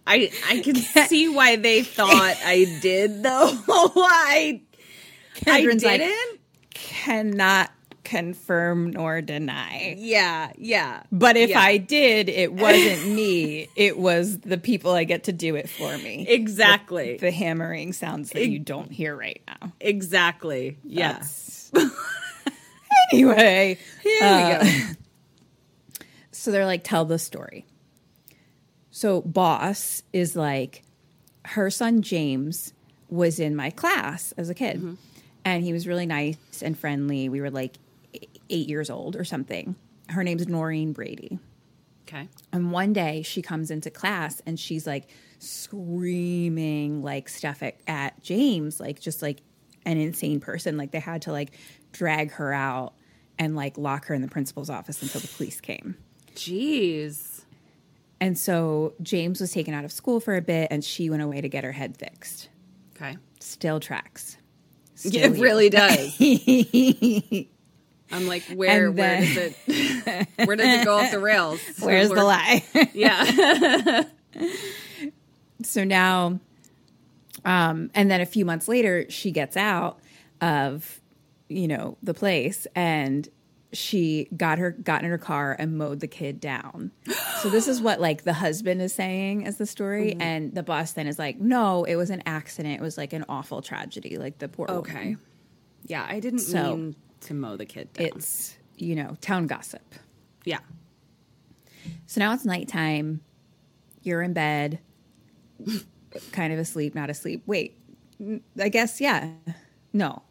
I 0.07 0.29
I 0.47 0.59
can 0.59 0.75
see 0.75 1.27
why 1.29 1.55
they 1.55 1.81
thought 1.81 2.35
I 2.45 2.77
did 2.81 3.23
though. 3.23 3.57
I 3.67 4.61
I 5.47 5.61
didn't. 5.65 6.39
Cannot 6.69 7.71
confirm 8.05 8.91
nor 8.91 9.21
deny. 9.21 9.95
yeah, 9.97 10.51
yeah. 10.57 11.03
But 11.11 11.35
if 11.35 11.49
Yeah. 11.49 11.59
I 11.59 11.77
did, 11.77 12.29
it 12.29 12.53
wasn't 12.53 13.07
me. 13.15 13.67
It 13.75 13.97
was 13.97 14.39
the 14.39 14.57
people 14.57 14.91
I 14.91 15.03
get 15.03 15.25
to 15.25 15.33
do 15.33 15.55
it 15.55 15.67
for 15.69 15.97
me. 15.97 16.25
Exactly. 16.29 17.17
The 17.17 17.31
hammering 17.31 17.91
sounds 17.93 18.29
that 18.29 18.47
you 18.47 18.59
don't 18.59 18.91
hear 18.91 19.15
right 19.15 19.41
now. 19.47 19.73
Exactly. 19.81 20.77
Yeah. 20.83 21.13
That's- 21.13 21.71
anyway, 23.11 23.77
Here 24.03 24.23
uh, 24.23 24.59
we 24.63 24.69
go. 24.79 24.85
so 26.31 26.51
they're 26.51 26.65
like, 26.65 26.83
tell 26.83 27.05
the 27.05 27.19
story. 27.19 27.65
So 28.91 29.21
boss 29.21 30.03
is 30.13 30.35
like, 30.35 30.83
her 31.45 31.69
son 31.69 32.01
James 32.01 32.73
was 33.09 33.39
in 33.39 33.55
my 33.55 33.69
class 33.69 34.31
as 34.37 34.49
a 34.49 34.53
kid, 34.53 34.77
Mm-hmm. 34.77 34.93
and 35.43 35.63
he 35.63 35.73
was 35.73 35.85
really 35.87 36.05
nice 36.05 36.37
and 36.63 36.77
friendly. 36.77 37.29
We 37.29 37.41
were 37.41 37.51
like 37.51 37.73
eight 38.49 38.69
years 38.69 38.89
old 38.89 39.15
or 39.15 39.23
something. 39.23 39.75
Her 40.09 40.23
name's 40.23 40.47
Noreen 40.47 40.93
Brady. 40.93 41.39
Okay. 42.07 42.29
And 42.53 42.71
one 42.71 42.93
day 42.93 43.23
she 43.23 43.41
comes 43.41 43.71
into 43.71 43.89
class 43.89 44.41
and 44.45 44.59
she's 44.59 44.85
like 44.85 45.09
screaming 45.39 47.01
like 47.01 47.27
stuff 47.29 47.63
at, 47.63 47.77
at 47.87 48.21
James, 48.21 48.79
like 48.79 48.99
just 48.99 49.21
like 49.21 49.41
an 49.85 49.97
insane 49.97 50.39
person. 50.39 50.77
Like 50.77 50.91
they 50.91 50.99
had 50.99 51.23
to 51.23 51.31
like 51.31 51.51
drag 51.91 52.31
her 52.33 52.53
out 52.53 52.93
and 53.39 53.55
like 53.55 53.77
lock 53.77 54.05
her 54.05 54.13
in 54.13 54.21
the 54.21 54.27
principal's 54.27 54.69
office 54.69 55.01
until 55.01 55.21
the 55.21 55.27
police 55.27 55.59
came. 55.59 55.97
Jeez. 56.35 57.43
And 58.21 58.37
so 58.37 58.93
James 59.01 59.41
was 59.41 59.51
taken 59.51 59.73
out 59.73 59.83
of 59.83 59.91
school 59.91 60.19
for 60.19 60.35
a 60.35 60.41
bit 60.41 60.67
and 60.71 60.83
she 60.83 61.09
went 61.09 61.23
away 61.23 61.41
to 61.41 61.49
get 61.49 61.63
her 61.63 61.71
head 61.71 61.97
fixed. 61.97 62.49
Okay. 62.95 63.17
Still 63.39 63.79
tracks. 63.79 64.37
Yeah, 65.03 65.25
it 65.25 65.39
really 65.39 65.69
does. 65.69 66.15
I'm 68.15 68.27
like, 68.27 68.43
where 68.53 68.87
And 68.87 68.97
where 68.97 69.19
does 69.21 69.35
then- 69.35 69.55
it 69.67 70.47
where 70.47 70.55
does 70.55 70.79
it 70.81 70.85
go 70.85 70.97
off 70.97 71.11
the 71.11 71.19
rails? 71.31 71.59
Where's 71.79 72.09
the 72.09 72.23
lie? 72.23 72.63
Yeah. 72.93 74.03
so 75.63 75.83
now 75.83 76.39
um 77.45 77.89
and 77.93 78.09
then 78.11 78.21
a 78.21 78.25
few 78.25 78.45
months 78.45 78.67
later 78.67 79.05
she 79.09 79.31
gets 79.31 79.55
out 79.57 79.99
of 80.41 80.99
you 81.47 81.67
know 81.67 81.97
the 82.03 82.13
place 82.13 82.67
and 82.75 83.29
she 83.71 84.27
got 84.35 84.57
her 84.57 84.71
got 84.71 85.03
in 85.03 85.09
her 85.09 85.17
car 85.17 85.55
and 85.57 85.77
mowed 85.77 85.99
the 86.01 86.07
kid 86.07 86.39
down 86.39 86.91
so 87.41 87.49
this 87.49 87.67
is 87.67 87.81
what 87.81 87.99
like 88.01 88.23
the 88.23 88.33
husband 88.33 88.81
is 88.81 88.93
saying 88.93 89.45
as 89.45 89.57
the 89.57 89.65
story 89.65 90.11
Mm-hmm. 90.11 90.21
and 90.21 90.53
the 90.55 90.63
boss 90.63 90.91
then 90.93 91.07
is 91.07 91.17
like 91.19 91.39
no 91.39 91.83
it 91.85 91.95
was 91.95 92.09
an 92.09 92.21
accident 92.25 92.75
it 92.79 92.81
was 92.83 92.97
like 92.97 93.13
an 93.13 93.25
awful 93.29 93.61
tragedy 93.61 94.17
like 94.17 94.37
the 94.39 94.47
poor 94.49 94.67
Okay. 94.69 94.93
woman. 94.93 95.19
Yeah, 95.87 96.03
I 96.09 96.19
didn't 96.19 96.39
So, 96.39 96.75
mean 96.75 96.95
to 97.25 97.33
mow 97.33 97.55
the 97.57 97.65
kid 97.65 97.91
down. 97.93 98.07
it's 98.07 98.55
you 98.77 98.95
know 98.95 99.15
town 99.21 99.47
gossip 99.47 99.81
yeah. 100.45 100.59
So 102.05 102.19
now 102.19 102.33
it's 102.33 102.45
nighttime. 102.45 103.21
You're 104.03 104.21
in 104.21 104.33
bed, 104.33 104.79
kind 106.31 106.53
of 106.53 106.59
asleep, 106.59 106.93
not 106.93 107.09
asleep. 107.09 107.41
Wait, 107.47 107.79
I 108.59 108.69
guess, 108.69 109.01
yeah. 109.01 109.31
No. 109.91 110.21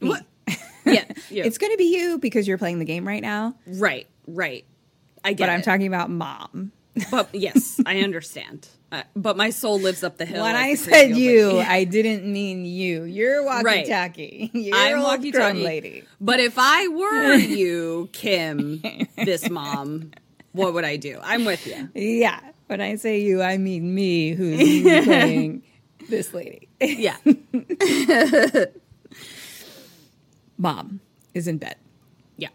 What? 0.00 0.24
Yeah. 0.84 1.04
yeah. 1.30 1.44
It's 1.44 1.58
going 1.58 1.72
to 1.72 1.76
be 1.76 1.94
you 1.98 2.18
because 2.18 2.48
you're 2.48 2.56
playing 2.56 2.78
the 2.78 2.84
game 2.86 3.06
right 3.06 3.20
now. 3.22 3.54
right, 3.66 4.06
right. 4.26 4.64
I 5.22 5.34
get 5.34 5.44
But 5.46 5.50
I'm 5.52 5.60
it. 5.60 5.64
talking 5.64 5.86
about 5.86 6.08
mom. 6.10 6.72
But 7.10 7.28
yes, 7.34 7.78
I 7.86 8.00
understand. 8.00 8.68
Uh, 8.90 9.02
but 9.14 9.36
my 9.36 9.50
soul 9.50 9.78
lives 9.78 10.02
up 10.02 10.16
the 10.16 10.24
hill. 10.24 10.42
When 10.42 10.56
I 10.56 10.74
said 10.74 11.14
you, 11.14 11.48
lady. 11.48 11.60
I 11.60 11.84
didn't 11.84 12.24
mean 12.30 12.64
you. 12.64 13.02
You're 13.04 13.44
walkie 13.44 13.84
talkie. 13.84 14.50
You're 14.54 14.74
I'm 14.76 15.02
walkie 15.02 15.30
talkie 15.30 15.62
lady. 15.62 16.04
But 16.20 16.40
if 16.40 16.54
I 16.56 16.88
were 16.88 17.34
you, 17.36 18.08
Kim, 18.12 18.80
this 19.16 19.50
mom, 19.50 20.12
what 20.52 20.72
would 20.72 20.84
I 20.84 20.96
do? 20.96 21.18
I'm 21.22 21.44
with 21.44 21.66
you. 21.66 21.90
Yeah. 21.94 22.40
When 22.68 22.80
I 22.80 22.96
say 22.96 23.20
you, 23.20 23.42
I 23.42 23.58
mean 23.58 23.94
me, 23.94 24.32
who's 24.32 24.58
playing 25.04 25.62
this 26.08 26.32
lady. 26.32 26.68
Yeah. 26.80 27.16
Mom 30.58 31.00
is 31.34 31.46
in 31.46 31.58
bed. 31.58 31.76
Yeah. 32.36 32.48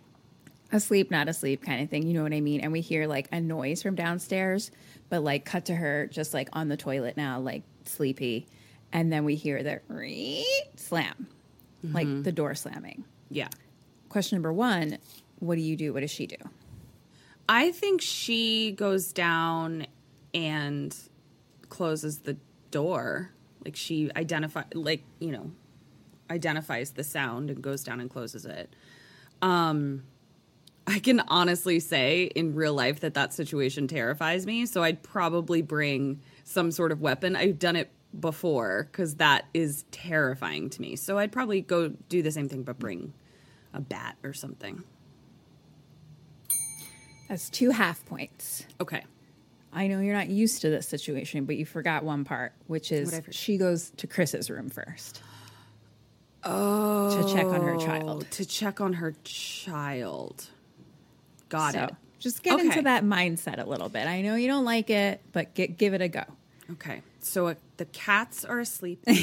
asleep, 0.71 1.09
not 1.09 1.27
asleep 1.29 1.63
kind 1.63 1.81
of 1.81 1.89
thing. 1.89 2.05
You 2.07 2.13
know 2.13 2.23
what 2.23 2.34
I 2.34 2.41
mean? 2.41 2.61
And 2.61 2.71
we 2.71 2.81
hear 2.81 3.07
like 3.07 3.27
a 3.31 3.39
noise 3.39 3.81
from 3.81 3.95
downstairs, 3.95 4.71
but 5.14 5.24
like 5.24 5.45
cut 5.45 5.66
to 5.66 5.76
her 5.76 6.07
just 6.07 6.34
like 6.34 6.49
on 6.53 6.70
the 6.70 6.76
toilet 6.76 7.16
now, 7.16 7.39
like 7.39 7.61
sleepy. 7.86 8.47
And 8.91 9.14
then 9.14 9.26
we 9.26 9.36
hear 9.36 9.61
the 9.61 9.80
slam, 10.76 11.28
like 11.84 12.24
the 12.24 12.32
door 12.32 12.55
slamming. 12.55 13.05
Yeah. 13.30 13.49
Question 14.09 14.38
number 14.38 14.51
one 14.51 14.97
What 15.38 15.53
do 15.53 15.61
you 15.61 15.78
do? 15.78 15.93
What 15.93 15.99
does 15.99 16.09
she 16.09 16.26
do? 16.26 16.38
I 17.47 17.72
think 17.72 18.01
she 18.01 18.72
goes 18.72 19.14
down 19.14 19.86
and 20.34 20.97
closes 21.70 22.22
the 22.22 22.36
door. 22.72 23.30
Like 23.64 23.76
she 23.76 24.09
identify 24.16 24.64
like, 24.74 25.03
you 25.20 25.32
know, 25.32 25.51
identifies 26.32 26.93
the 26.93 27.03
sound 27.03 27.51
and 27.51 27.61
goes 27.61 27.84
down 27.84 28.01
and 28.01 28.09
closes 28.09 28.45
it. 28.45 28.76
Um 29.43 30.05
I 30.86 30.99
can 30.99 31.21
honestly 31.27 31.79
say 31.79 32.23
in 32.23 32.55
real 32.55 32.73
life 32.73 32.99
that 33.01 33.13
that 33.13 33.34
situation 33.34 33.88
terrifies 33.88 34.45
me, 34.45 34.65
so 34.65 34.84
I'd 34.84 35.01
probably 35.01 35.61
bring 35.61 36.21
some 36.43 36.71
sort 36.71 36.91
of 36.91 36.99
weapon. 37.01 37.36
I've 37.36 37.57
done 37.57 37.75
it 37.75 37.89
before 38.19 38.89
cuz 38.91 39.15
that 39.15 39.45
is 39.53 39.86
terrifying 39.91 40.69
to 40.71 40.81
me. 40.81 40.95
So 40.95 41.17
I'd 41.17 41.31
probably 41.31 41.61
go 41.61 41.89
do 42.09 42.21
the 42.21 42.31
same 42.31 42.49
thing 42.49 42.63
but 42.63 42.77
bring 42.77 43.13
a 43.73 43.79
bat 43.81 44.17
or 44.23 44.34
something. 44.34 44.84
That's 47.29 47.49
two 47.49 47.71
half 47.71 48.05
points. 48.05 48.65
Okay. 48.79 49.03
I 49.71 49.88
know 49.88 50.01
you're 50.01 50.13
not 50.15 50.29
used 50.29 50.61
to 50.61 50.69
this 50.69 50.88
situation, 50.88 51.45
but 51.45 51.55
you 51.55 51.65
forgot 51.65 52.03
one 52.03 52.23
part, 52.25 52.53
which 52.67 52.91
is 52.91 53.07
Whatever. 53.07 53.31
she 53.31 53.57
goes 53.57 53.89
to 53.97 54.05
Chris's 54.05 54.51
room 54.51 54.69
first. 54.69 55.23
Oh. 56.43 57.21
To 57.23 57.34
check 57.34 57.45
on 57.45 57.61
her 57.61 57.77
child. 57.77 58.29
To 58.31 58.45
check 58.45 58.79
on 58.81 58.93
her 58.93 59.15
child. 59.23 60.47
Got 61.49 61.73
so 61.73 61.83
it. 61.83 61.95
just 62.19 62.43
get 62.43 62.53
Okay. 62.55 62.65
into 62.65 62.81
that 62.83 63.03
mindset 63.03 63.63
a 63.63 63.67
little 63.69 63.89
bit. 63.89 64.07
I 64.07 64.21
know 64.21 64.35
you 64.35 64.47
don't 64.47 64.65
like 64.65 64.89
it, 64.89 65.21
but 65.31 65.53
get, 65.53 65.77
give 65.77 65.93
it 65.93 66.01
a 66.01 66.07
go. 66.07 66.23
Okay. 66.71 67.01
So 67.19 67.47
uh, 67.47 67.55
the 67.77 67.85
cats 67.85 68.43
are 68.45 68.59
asleep. 68.59 69.03
and 69.07 69.17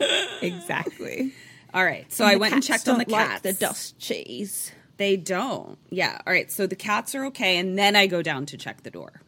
exactly. 0.42 1.32
all 1.74 1.84
right. 1.84 2.10
So 2.12 2.24
I 2.24 2.36
went 2.36 2.54
and 2.54 2.62
checked 2.62 2.88
on 2.88 2.98
the 2.98 3.04
Like 3.08 3.42
the 3.42 3.52
dust 3.52 3.98
cheese. 3.98 4.72
They 4.96 5.16
don't. 5.16 5.78
Yeah. 5.90 6.18
All 6.26 6.32
right. 6.32 6.50
So 6.50 6.66
the 6.66 6.76
cats 6.76 7.14
are 7.14 7.24
okay, 7.26 7.58
and 7.58 7.78
then 7.78 7.94
I 7.96 8.06
go 8.06 8.22
down 8.22 8.46
to 8.46 8.56
check 8.56 8.82
the 8.82 8.90
door. 8.90 9.20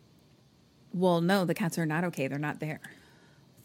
Well, 0.94 1.20
no, 1.20 1.44
the 1.44 1.54
cats 1.54 1.78
are 1.78 1.84
not 1.86 2.04
okay. 2.04 2.26
They're 2.28 2.38
not 2.38 2.60
there. 2.60 2.80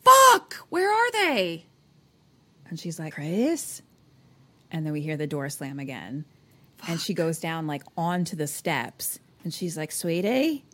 Fuck! 0.03 0.55
Where 0.69 0.91
are 0.91 1.11
they? 1.11 1.65
And 2.73 2.79
she's 2.79 2.97
like, 2.97 3.13
Chris? 3.13 3.83
And 4.71 4.83
then 4.83 4.93
we 4.93 5.01
hear 5.01 5.15
the 5.15 5.27
door 5.27 5.47
slam 5.47 5.77
again. 5.77 6.25
And 6.87 6.99
she 6.99 7.13
goes 7.13 7.37
down 7.37 7.67
like 7.67 7.83
onto 7.95 8.35
the 8.35 8.47
steps. 8.47 9.19
And 9.43 9.53
she's 9.53 9.77
like, 9.77 9.91
sweetie, 9.91 10.65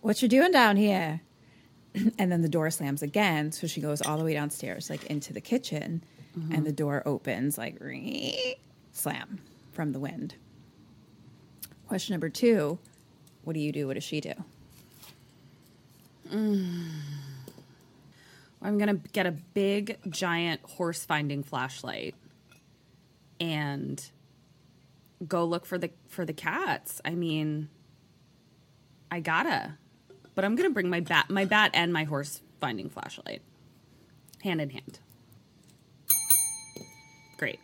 what 0.00 0.20
you 0.20 0.26
doing 0.26 0.50
down 0.50 0.74
here? 0.74 1.20
and 2.18 2.32
then 2.32 2.42
the 2.42 2.48
door 2.48 2.72
slams 2.72 3.04
again. 3.04 3.52
So 3.52 3.68
she 3.68 3.80
goes 3.80 4.02
all 4.02 4.18
the 4.18 4.24
way 4.24 4.34
downstairs, 4.34 4.90
like 4.90 5.06
into 5.06 5.32
the 5.32 5.40
kitchen. 5.40 6.02
Mm-hmm. 6.36 6.54
And 6.54 6.66
the 6.66 6.72
door 6.72 7.04
opens 7.06 7.56
like 7.56 7.80
slam 8.92 9.38
from 9.70 9.92
the 9.92 10.00
wind. 10.00 10.34
Question 11.86 12.14
number 12.14 12.30
two 12.30 12.80
What 13.44 13.52
do 13.52 13.60
you 13.60 13.70
do? 13.70 13.86
What 13.86 13.94
does 13.94 14.02
she 14.02 14.20
do? 14.20 14.34
Mm. 16.32 17.17
I'm 18.60 18.78
gonna 18.78 18.94
get 19.12 19.26
a 19.26 19.30
big 19.32 19.98
giant 20.10 20.60
horse 20.62 21.04
finding 21.04 21.42
flashlight 21.42 22.14
and 23.40 24.04
go 25.26 25.44
look 25.44 25.64
for 25.66 25.78
the 25.78 25.90
for 26.08 26.24
the 26.24 26.32
cats. 26.32 27.00
I 27.04 27.10
mean, 27.14 27.68
I 29.10 29.20
gotta, 29.20 29.74
but 30.34 30.44
I'm 30.44 30.56
gonna 30.56 30.70
bring 30.70 30.88
my 30.90 31.00
bat, 31.00 31.30
my 31.30 31.44
bat, 31.44 31.70
and 31.74 31.92
my 31.92 32.04
horse 32.04 32.40
finding 32.60 32.88
flashlight, 32.90 33.42
hand 34.42 34.60
in 34.60 34.70
hand. 34.70 34.98
Great. 37.38 37.60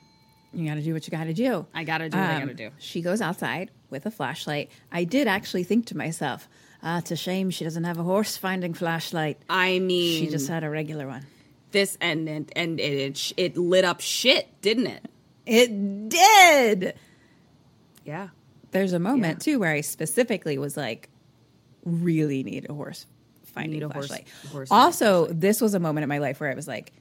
You 0.52 0.68
got 0.68 0.76
to 0.76 0.82
do 0.82 0.92
what 0.92 1.04
you 1.04 1.10
got 1.10 1.24
to 1.24 1.34
do. 1.34 1.66
I 1.74 1.82
gotta 1.82 2.08
do 2.08 2.16
what 2.16 2.28
I 2.30 2.34
Um, 2.34 2.40
gotta 2.42 2.54
do. 2.54 2.70
She 2.78 3.02
goes 3.02 3.20
outside 3.20 3.72
with 3.90 4.06
a 4.06 4.10
flashlight. 4.12 4.70
I 4.92 5.02
did 5.02 5.26
actually 5.26 5.64
think 5.64 5.86
to 5.86 5.96
myself, 5.96 6.48
ah, 6.84 6.98
it's 6.98 7.10
a 7.10 7.16
shame 7.16 7.50
she 7.50 7.64
doesn't 7.64 7.82
have 7.84 7.98
a 7.98 8.02
horse 8.04 8.36
finding 8.36 8.74
flashlight. 8.74 9.38
I 9.50 9.78
mean, 9.80 10.20
She 10.20 10.30
just 10.30 10.46
had 10.48 10.62
a 10.62 10.70
regular 10.70 11.08
one. 11.08 11.26
this 11.72 11.96
and 12.00 12.28
and, 12.28 12.52
and 12.54 12.78
it, 12.78 12.92
it 13.18 13.32
it 13.36 13.56
lit 13.56 13.84
up 13.84 14.00
shit, 14.00 14.46
didn't 14.62 14.86
it? 14.86 15.04
It 15.46 16.08
did. 16.08 16.94
Yeah. 18.04 18.28
There's 18.70 18.92
a 18.92 18.98
moment 18.98 19.40
too 19.42 19.58
where 19.58 19.72
I 19.72 19.80
specifically 19.80 20.58
was 20.58 20.76
like, 20.76 21.08
really 21.84 22.42
need 22.42 22.66
a 22.68 22.74
horse 22.74 23.06
finding 23.44 23.80
Need 23.80 23.82
a 23.84 23.88
flashlight. 23.90 24.26
horse 24.50 24.68
finding 24.68 24.84
also, 24.84 25.26
this 25.26 25.60
was 25.60 25.74
a 25.74 25.80
moment 25.80 26.02
in 26.02 26.08
my 26.08 26.18
life 26.18 26.40
where 26.40 26.50
I 26.50 26.54
was 26.54 26.66
like, 26.66 26.92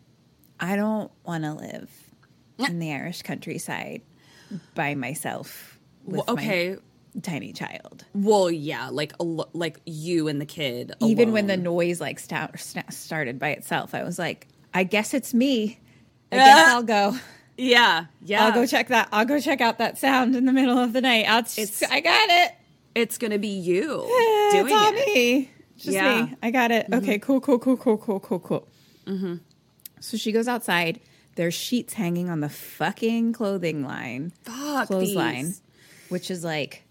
I 0.60 0.76
don't 0.76 1.12
want 1.26 1.44
to 1.46 1.54
live 1.54 1.90
in 2.60 2.78
the 2.80 2.94
Irish 2.94 3.24
countryside 3.24 4.02
by 4.76 4.94
myself 4.94 5.80
Well, 6.06 6.24
okay. 6.28 6.76
my 6.76 6.80
tiny 7.22 7.54
child. 7.54 8.06
Well, 8.14 8.50
yeah, 8.50 8.90
like 8.90 9.14
a 9.20 9.24
like 9.24 9.80
you 9.86 10.28
and 10.28 10.42
the 10.42 10.46
kid. 10.46 10.94
even 11.02 11.32
when 11.32 11.48
the 11.48 11.58
noise 11.58 12.02
like 12.02 12.20
sta- 12.20 12.50
sta- 12.56 12.90
started 12.90 13.38
by 13.40 13.50
itself 13.50 13.94
i 13.94 14.04
was 14.04 14.18
like 14.18 14.48
I 14.74 14.84
guess 14.84 15.14
it's 15.14 15.34
me. 15.34 15.80
I 16.32 16.36
guess 16.38 16.68
I'll 16.70 16.82
go. 16.84 17.16
Yeah, 17.58 18.06
yeah. 18.24 18.46
I'll 18.46 18.52
go 18.52 18.66
check 18.66 18.88
that. 18.88 19.08
I'll 19.12 19.26
go 19.26 19.40
check 19.40 19.62
out 19.62 19.78
that 19.78 20.00
sound 20.00 20.36
in 20.36 20.46
the 20.46 20.52
middle 20.52 20.80
of 20.80 20.94
the 20.94 21.02
night. 21.02 21.26
I'll 21.30 21.40
It's- 21.42 21.84
I 21.84 22.00
got 22.00 22.30
it. 22.30 22.54
It's 22.96 23.20
gonna 23.20 23.38
be 23.38 23.50
you 23.50 24.04
it's 24.08 24.56
doing 24.56 24.74
all 24.74 24.92
it. 24.94 25.06
me. 25.16 25.52
It's 25.76 25.84
Just 25.86 25.96
Yeah. 25.96 26.14
Mm-hmm. 26.22 26.32
me. 26.32 26.38
I 26.42 26.50
got 26.52 26.72
it. 26.72 26.88
Okay, 26.92 27.20
cool, 27.20 27.40
cool, 27.42 27.60
cool, 27.60 27.78
cool, 27.78 27.98
cool, 27.98 28.20
cool, 28.20 28.40
cool. 28.40 28.68
So 30.00 30.18
she 30.18 30.32
goes 30.32 30.48
outside. 30.48 31.00
There's 31.36 31.54
sheets 31.54 31.94
hanging 31.94 32.30
on 32.30 32.42
the 32.42 32.50
fucking 32.50 33.34
clothing 33.34 33.84
line, 33.84 34.34
Fuck 34.44 34.88
clothesline, 34.88 35.46
these. 35.46 35.62
which 36.10 36.30
is 36.30 36.44
like 36.44 36.84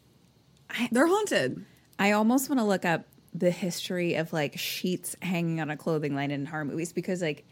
They're 0.91 1.07
haunted. 1.07 1.65
I 1.99 2.13
almost 2.13 2.49
want 2.49 2.59
to 2.61 2.65
look 2.65 2.85
up 2.85 3.05
the 3.35 3.51
history 3.51 4.15
of 4.15 4.33
like 4.33 4.59
sheets 4.59 5.17
hanging 5.23 5.61
on 5.61 5.71
a 5.71 5.77
clothing 5.77 6.15
line 6.15 6.31
in 6.31 6.47
horror 6.47 6.65
movies 6.65 6.93
because 6.93 7.23
like 7.23 7.45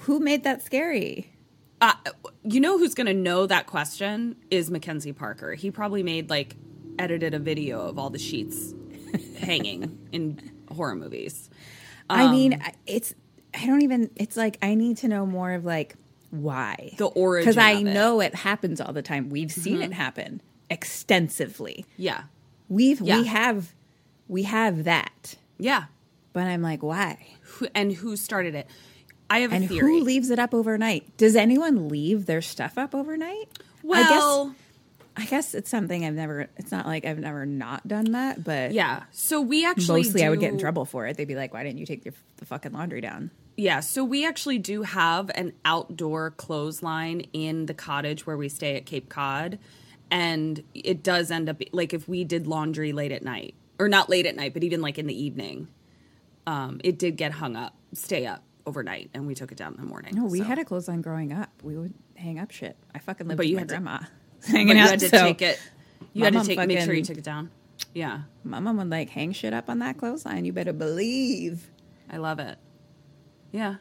who 0.00 0.18
made 0.18 0.44
that 0.44 0.62
scary? 0.62 1.32
Uh, 1.80 1.92
you 2.42 2.60
know 2.60 2.78
who's 2.78 2.94
going 2.94 3.06
to 3.06 3.14
know 3.14 3.46
that 3.46 3.66
question 3.66 4.36
is 4.50 4.70
Mackenzie 4.70 5.12
Parker. 5.12 5.54
He 5.54 5.70
probably 5.70 6.02
made 6.02 6.30
like 6.30 6.56
edited 6.98 7.34
a 7.34 7.38
video 7.38 7.86
of 7.86 7.98
all 7.98 8.10
the 8.10 8.18
sheets 8.18 8.74
hanging 9.38 9.98
in 10.12 10.52
horror 10.74 10.94
movies. 10.94 11.50
I 12.08 12.30
mean, 12.30 12.62
it's 12.86 13.14
I 13.54 13.66
don't 13.66 13.82
even. 13.82 14.10
It's 14.16 14.36
like 14.36 14.58
I 14.62 14.74
need 14.74 14.98
to 14.98 15.08
know 15.08 15.26
more 15.26 15.52
of 15.52 15.64
like 15.64 15.96
why 16.30 16.94
The 16.98 17.06
origin 17.06 17.44
because 17.44 17.58
I 17.58 17.72
it. 17.72 17.84
Mm-hmm. 17.84 17.94
know 17.94 18.20
it 18.20 18.34
happens 18.34 18.80
all 18.80 18.92
the 18.92 19.02
time. 19.02 19.28
We've 19.28 19.52
seen 19.52 19.82
it 19.82 19.92
happen 19.92 20.40
extensively. 20.70 21.84
Yeah, 21.96 22.24
We've 22.68 23.00
Yeah. 23.00 23.20
we 23.20 23.26
have 23.26 23.72
we 24.28 24.42
have 24.44 24.84
that, 24.84 25.36
yeah. 25.58 25.84
but 26.32 26.44
I'm 26.44 26.60
like, 26.62 26.82
why? 26.82 27.26
Who, 27.42 27.68
and 27.74 27.92
who 27.92 28.16
started 28.16 28.54
it? 28.56 28.66
I 29.30 29.40
have 29.40 29.52
a 29.52 29.56
And 29.56 29.68
theory. 29.68 29.80
who 29.80 30.00
leaves 30.02 30.30
it 30.30 30.38
up 30.38 30.52
overnight? 30.52 31.16
Does 31.16 31.36
anyone 31.36 31.88
leave 31.88 32.26
their 32.26 32.42
stuff 32.42 32.76
up 32.78 32.94
overnight? 32.94 33.48
well, 33.84 34.02
I 34.04 34.08
guess 34.08 34.62
I 35.18 35.24
guess 35.30 35.54
it's 35.54 35.70
something 35.70 36.04
I've 36.04 36.14
never. 36.14 36.48
It's 36.58 36.70
not 36.72 36.86
like 36.86 37.04
I've 37.06 37.18
never 37.18 37.46
not 37.46 37.86
done 37.88 38.12
that, 38.12 38.42
but 38.44 38.72
yeah. 38.72 39.04
So 39.12 39.40
we 39.40 39.64
actually 39.64 40.02
mostly 40.02 40.24
I 40.24 40.30
would 40.30 40.40
get 40.40 40.52
in 40.52 40.58
trouble 40.58 40.84
for 40.84 41.06
it. 41.06 41.16
They'd 41.16 41.24
be 41.26 41.36
like, 41.36 41.54
"Why 41.54 41.62
didn't 41.62 41.78
you 41.78 41.86
take 41.86 42.04
your, 42.04 42.12
the 42.36 42.44
fucking 42.44 42.72
laundry 42.72 43.00
down?" 43.00 43.30
Yeah, 43.56 43.80
so 43.80 44.04
we 44.04 44.26
actually 44.26 44.58
do 44.58 44.82
have 44.82 45.30
an 45.34 45.54
outdoor 45.64 46.32
clothesline 46.32 47.20
in 47.32 47.64
the 47.64 47.72
cottage 47.72 48.26
where 48.26 48.36
we 48.36 48.50
stay 48.50 48.76
at 48.76 48.84
Cape 48.84 49.08
Cod. 49.08 49.58
And 50.10 50.62
it 50.74 51.02
does 51.02 51.30
end 51.30 51.48
up 51.48 51.60
like 51.72 51.92
if 51.92 52.08
we 52.08 52.24
did 52.24 52.46
laundry 52.46 52.92
late 52.92 53.12
at 53.12 53.22
night, 53.22 53.54
or 53.78 53.88
not 53.88 54.08
late 54.08 54.26
at 54.26 54.36
night, 54.36 54.54
but 54.54 54.62
even 54.64 54.80
like 54.80 54.98
in 54.98 55.06
the 55.06 55.20
evening, 55.20 55.68
um, 56.46 56.80
it 56.84 56.98
did 56.98 57.16
get 57.16 57.32
hung 57.32 57.56
up, 57.56 57.74
stay 57.92 58.24
up 58.26 58.42
overnight, 58.66 59.10
and 59.14 59.26
we 59.26 59.34
took 59.34 59.50
it 59.52 59.58
down 59.58 59.74
in 59.74 59.80
the 59.80 59.86
morning. 59.86 60.14
No, 60.14 60.26
we 60.26 60.38
so. 60.38 60.44
had 60.44 60.58
a 60.58 60.64
clothesline 60.64 61.02
growing 61.02 61.32
up. 61.32 61.50
We 61.62 61.76
would 61.76 61.94
hang 62.14 62.38
up 62.38 62.50
shit. 62.52 62.76
I 62.94 62.98
fucking 63.00 63.26
lived 63.26 63.36
But 63.36 63.44
with 63.44 63.50
you 63.50 63.56
my 63.56 63.60
had 63.62 63.68
grandma. 63.68 63.98
Hanging 64.46 64.76
you 64.76 64.82
out, 64.82 64.90
had 64.90 65.00
to 65.00 65.08
so 65.08 65.18
take 65.18 65.42
it. 65.42 65.60
You 66.12 66.24
had 66.24 66.34
to 66.34 66.44
take 66.44 66.58
make 66.68 66.80
sure 66.80 66.94
you 66.94 67.02
took 67.02 67.18
it 67.18 67.24
down. 67.24 67.50
Yeah, 67.94 68.22
My 68.44 68.60
mom 68.60 68.76
would 68.78 68.90
like 68.90 69.10
hang 69.10 69.32
shit 69.32 69.52
up 69.52 69.68
on 69.68 69.78
that 69.80 69.98
clothesline. 69.98 70.44
You 70.44 70.52
better 70.52 70.72
believe. 70.72 71.70
I 72.10 72.18
love 72.18 72.38
it. 72.38 72.58
Yeah, 73.52 73.76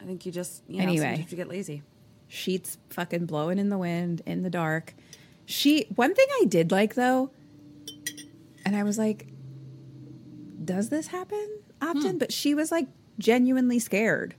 I 0.00 0.04
think 0.04 0.26
you 0.26 0.32
just 0.32 0.62
you 0.66 0.78
know, 0.78 0.82
Anyway. 0.84 1.06
sometimes 1.06 1.30
you 1.30 1.36
get 1.36 1.48
lazy. 1.48 1.82
Sheets 2.28 2.78
fucking 2.90 3.26
blowing 3.26 3.58
in 3.58 3.68
the 3.68 3.78
wind 3.78 4.22
in 4.26 4.42
the 4.42 4.50
dark. 4.50 4.94
She 5.50 5.86
one 5.96 6.14
thing 6.14 6.26
I 6.40 6.44
did 6.46 6.70
like 6.70 6.94
though, 6.94 7.30
and 8.64 8.76
I 8.76 8.82
was 8.84 8.98
like, 8.98 9.26
does 10.64 10.88
this 10.88 11.08
happen 11.08 11.48
often? 11.82 12.12
Hmm. 12.12 12.18
But 12.18 12.32
she 12.32 12.54
was 12.54 12.70
like 12.70 12.86
genuinely 13.18 13.78
scared. 13.78 14.34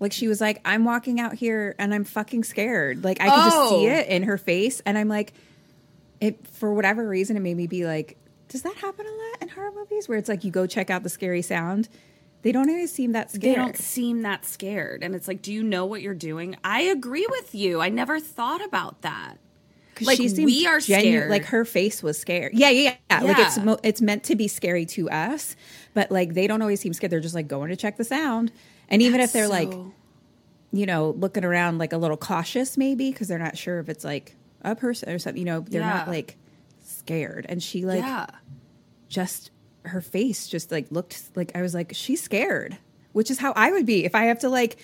Like 0.00 0.12
she 0.12 0.26
was 0.26 0.40
like, 0.40 0.60
I'm 0.64 0.84
walking 0.84 1.20
out 1.20 1.34
here 1.34 1.76
and 1.78 1.94
I'm 1.94 2.02
fucking 2.04 2.42
scared. 2.44 3.04
Like 3.04 3.20
I 3.20 3.28
could 3.28 3.44
just 3.52 3.68
see 3.70 3.88
Oh. 3.88 3.92
it 3.94 4.08
in 4.08 4.24
her 4.24 4.36
face, 4.38 4.82
and 4.84 4.98
I'm 4.98 5.08
like, 5.08 5.32
it 6.20 6.44
for 6.48 6.74
whatever 6.74 7.08
reason, 7.08 7.36
it 7.36 7.40
made 7.40 7.56
me 7.56 7.66
be 7.68 7.86
like, 7.86 8.16
does 8.48 8.62
that 8.62 8.74
happen 8.74 9.06
a 9.06 9.10
lot 9.10 9.42
in 9.42 9.48
horror 9.48 9.70
movies 9.72 10.08
where 10.08 10.18
it's 10.18 10.28
like 10.28 10.42
you 10.44 10.50
go 10.50 10.66
check 10.66 10.90
out 10.90 11.02
the 11.04 11.08
scary 11.08 11.42
sound? 11.42 11.88
They 12.42 12.50
don't 12.50 12.68
always 12.68 12.90
seem 12.92 13.12
that 13.12 13.30
scared. 13.30 13.42
They 13.42 13.54
don't 13.54 13.76
seem 13.76 14.22
that 14.22 14.44
scared. 14.44 15.04
And 15.04 15.14
it's 15.14 15.28
like, 15.28 15.42
do 15.42 15.52
you 15.52 15.62
know 15.62 15.86
what 15.86 16.02
you're 16.02 16.12
doing? 16.14 16.56
I 16.64 16.80
agree 16.80 17.24
with 17.30 17.54
you. 17.54 17.80
I 17.80 17.88
never 17.88 18.18
thought 18.18 18.64
about 18.64 19.02
that. 19.02 19.36
Like, 20.06 20.16
she 20.16 20.28
seemed 20.28 20.46
we 20.46 20.66
are 20.66 20.80
genu- 20.80 21.00
scared. 21.00 21.30
Like 21.30 21.44
her 21.46 21.64
face 21.64 22.02
was 22.02 22.18
scared. 22.18 22.52
Yeah, 22.54 22.70
yeah, 22.70 22.94
yeah. 23.10 23.20
Like 23.20 23.38
it's 23.38 23.58
mo- 23.58 23.78
it's 23.82 24.00
meant 24.00 24.24
to 24.24 24.36
be 24.36 24.48
scary 24.48 24.86
to 24.86 25.10
us, 25.10 25.56
but 25.94 26.10
like 26.10 26.34
they 26.34 26.46
don't 26.46 26.62
always 26.62 26.80
seem 26.80 26.92
scared. 26.92 27.12
They're 27.12 27.20
just 27.20 27.34
like 27.34 27.48
going 27.48 27.70
to 27.70 27.76
check 27.76 27.96
the 27.96 28.04
sound, 28.04 28.52
and 28.88 29.02
even 29.02 29.20
if 29.20 29.32
they're 29.32 29.48
like, 29.48 29.72
you 30.72 30.86
know, 30.86 31.10
looking 31.10 31.44
around 31.44 31.78
like 31.78 31.92
a 31.92 31.98
little 31.98 32.16
cautious, 32.16 32.76
maybe 32.76 33.10
because 33.10 33.28
they're 33.28 33.38
not 33.38 33.56
sure 33.56 33.78
if 33.78 33.88
it's 33.88 34.04
like 34.04 34.36
a 34.62 34.74
person 34.74 35.10
or 35.10 35.18
something. 35.18 35.38
You 35.38 35.46
know, 35.46 35.60
they're 35.60 35.82
not 35.82 36.08
like 36.08 36.36
scared. 36.82 37.46
And 37.48 37.62
she 37.62 37.84
like 37.84 38.00
yeah. 38.02 38.26
just 39.08 39.50
her 39.84 40.00
face 40.00 40.46
just 40.46 40.70
like 40.70 40.86
looked 40.90 41.22
like 41.34 41.52
I 41.54 41.62
was 41.62 41.74
like 41.74 41.92
she's 41.94 42.22
scared, 42.22 42.78
which 43.12 43.30
is 43.30 43.38
how 43.38 43.52
I 43.52 43.72
would 43.72 43.86
be 43.86 44.04
if 44.04 44.14
I 44.14 44.24
have 44.24 44.40
to 44.40 44.48
like 44.48 44.78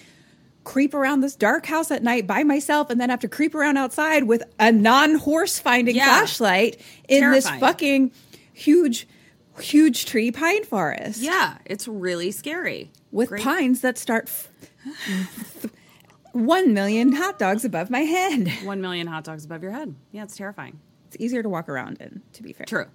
creep 0.69 0.93
around 0.93 1.21
this 1.23 1.35
dark 1.35 1.64
house 1.64 1.91
at 1.91 2.03
night 2.03 2.27
by 2.27 2.45
myself 2.45 2.91
and 2.91 3.01
then 3.01 3.09
have 3.09 3.21
to 3.21 3.29
creep 3.29 3.55
around 3.55 3.79
outside 3.79 4.25
with 4.25 4.43
a 4.59 4.71
non-horse 4.71 5.59
finding 5.59 5.97
Yeah. 5.97 6.05
flashlight 6.19 6.79
in 7.09 7.31
this 7.31 7.49
fucking 7.49 8.12
huge 8.53 9.09
huge 9.61 10.05
tree 10.05 10.31
pine 10.31 10.62
forest 10.64 11.21
Yeah, 11.23 11.57
it's 11.64 11.89
really 11.89 12.31
scary. 12.31 12.93
with 13.11 13.31
Great. 13.31 13.43
pines 13.43 13.81
that 13.81 13.97
start 13.97 14.25
f- 14.29 14.51
1 16.33 16.75
million 16.75 17.12
hot 17.12 17.39
dogs 17.39 17.64
above 17.64 17.89
my 17.91 18.01
head. 18.01 18.49
One 18.64 18.81
million 18.83 19.07
hot 19.07 19.25
dogs 19.25 19.47
above 19.47 19.62
your 19.62 19.73
head. 19.73 19.95
Yeah, 20.12 20.25
it's 20.25 20.37
terrifying. 20.37 20.79
It's 21.07 21.16
easier 21.19 21.43
to 21.43 21.49
walk 21.49 21.69
around 21.71 21.97
in, 22.01 22.21
to 22.35 22.43
be 22.43 22.53
fair. 22.53 22.66
True. 22.66 22.87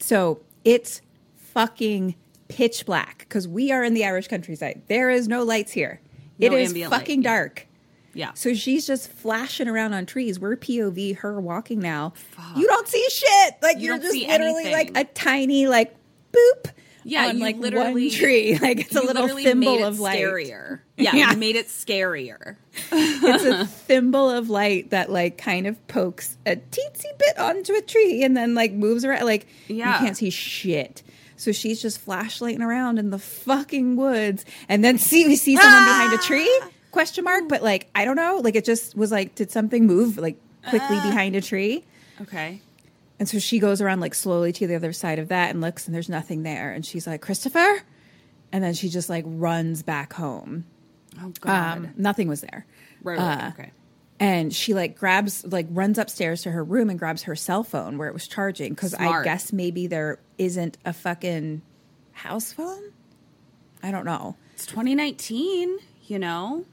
So 0.00 0.40
it's 0.64 1.00
fucking 1.36 2.16
pitch 2.48 2.84
black 2.84 3.20
because 3.20 3.46
we 3.46 3.70
are 3.70 3.84
in 3.84 3.94
the 3.94 4.04
Irish 4.04 4.26
countryside. 4.26 4.82
There 4.88 5.08
is 5.08 5.28
no 5.28 5.44
lights 5.44 5.70
here. 5.72 6.00
It 6.38 6.50
No 6.50 6.56
is 6.56 6.70
ambient 6.70 6.90
light, 6.92 6.98
fucking 7.00 7.22
dark. 7.22 7.66
Yeah. 8.14 8.32
So 8.34 8.52
she's 8.54 8.86
just 8.86 9.10
flashing 9.10 9.68
around 9.68 9.94
on 9.94 10.04
trees. 10.06 10.38
We're 10.38 10.56
POV, 10.56 11.16
her 11.18 11.40
walking 11.40 11.78
now. 11.80 12.12
You 12.56 12.66
don't 12.66 12.86
see 12.86 13.06
shit. 13.10 13.54
Like 13.62 13.78
You 13.78 13.92
are 13.94 13.98
just 13.98 14.14
literally 14.14 14.66
anything. 14.66 14.72
like 14.72 14.96
a 14.96 15.04
tiny 15.12 15.66
like 15.66 15.94
boop. 16.32 16.70
Yeah, 17.04 17.26
on 17.28 17.38
like 17.40 17.56
literally 17.56 18.08
one 18.08 18.10
tree. 18.10 18.56
Like 18.62 18.80
it's 18.80 18.94
a 18.94 19.00
little 19.02 19.28
thimble 19.28 19.82
of 19.82 19.98
light. 19.98 20.18
Scarier. 20.20 20.80
Yeah, 20.98 21.16
Yeah. 21.16 21.30
you 21.32 21.36
made 21.38 21.56
it 21.56 21.66
scarier. 21.68 22.56
it's 22.92 23.44
a 23.44 23.66
thimble 23.66 24.30
of 24.30 24.50
light 24.50 24.90
that 24.90 25.10
like 25.10 25.36
kind 25.38 25.66
of 25.66 25.84
pokes 25.88 26.36
a 26.46 26.56
teensy 26.56 27.18
bit 27.18 27.38
onto 27.38 27.72
a 27.74 27.80
tree 27.80 28.22
and 28.22 28.36
then 28.36 28.54
like 28.54 28.72
moves 28.72 29.04
around. 29.04 29.24
Like 29.24 29.46
Yeah. 29.68 29.94
you 29.94 29.98
can't 30.04 30.16
see 30.16 30.30
shit. 30.30 31.02
So 31.42 31.50
she's 31.50 31.82
just 31.82 32.04
flashlighting 32.06 32.60
around 32.60 32.98
in 33.00 33.10
the 33.10 33.18
fucking 33.18 33.96
woods, 33.96 34.44
and 34.68 34.84
then 34.84 34.96
see 34.98 35.26
we 35.26 35.34
see 35.34 35.56
someone 35.56 35.84
behind 35.84 36.12
a 36.12 36.18
tree? 36.18 36.62
Question 36.92 37.24
mark. 37.24 37.48
But 37.48 37.62
like 37.62 37.88
I 37.94 38.04
don't 38.04 38.16
know. 38.16 38.40
Like 38.42 38.54
it 38.54 38.64
just 38.64 38.96
was 38.96 39.10
like, 39.10 39.34
did 39.34 39.50
something 39.50 39.86
move 39.86 40.18
like 40.18 40.36
quickly 40.68 40.96
behind 40.96 41.34
a 41.34 41.40
tree? 41.40 41.84
Okay. 42.20 42.60
And 43.18 43.28
so 43.28 43.38
she 43.38 43.58
goes 43.58 43.80
around 43.80 44.00
like 44.00 44.14
slowly 44.14 44.52
to 44.52 44.66
the 44.66 44.76
other 44.76 44.92
side 44.92 45.18
of 45.18 45.28
that 45.28 45.50
and 45.50 45.60
looks, 45.60 45.86
and 45.86 45.94
there's 45.94 46.08
nothing 46.08 46.44
there. 46.44 46.72
And 46.72 46.86
she's 46.86 47.06
like, 47.06 47.20
Christopher, 47.22 47.82
and 48.52 48.62
then 48.62 48.74
she 48.74 48.88
just 48.88 49.08
like 49.08 49.24
runs 49.26 49.82
back 49.82 50.12
home. 50.12 50.64
Oh 51.20 51.32
God. 51.40 51.76
Um, 51.78 51.90
nothing 51.96 52.28
was 52.28 52.40
there. 52.40 52.66
right. 53.02 53.18
Right. 53.18 53.44
uh, 53.44 53.48
okay. 53.48 53.70
And 54.22 54.54
she 54.54 54.72
like 54.72 54.96
grabs 54.96 55.44
like 55.46 55.66
runs 55.70 55.98
upstairs 55.98 56.42
to 56.42 56.50
her 56.52 56.62
room 56.62 56.88
and 56.90 56.98
grabs 56.98 57.24
her 57.24 57.34
cell 57.34 57.64
phone 57.64 57.98
where 57.98 58.08
it 58.08 58.14
was 58.14 58.28
charging 58.28 58.72
because 58.72 58.94
I 58.94 59.22
guess 59.24 59.52
maybe 59.52 59.86
there 59.88 60.18
isn't 60.38 60.78
a 60.84 60.92
fucking 60.92 61.62
house 62.12 62.52
phone. 62.52 62.82
I 63.82 63.90
don't 63.90 64.04
know, 64.04 64.36
It's 64.54 64.66
2019. 64.66 65.76
You 66.06 66.18
know. 66.18 66.64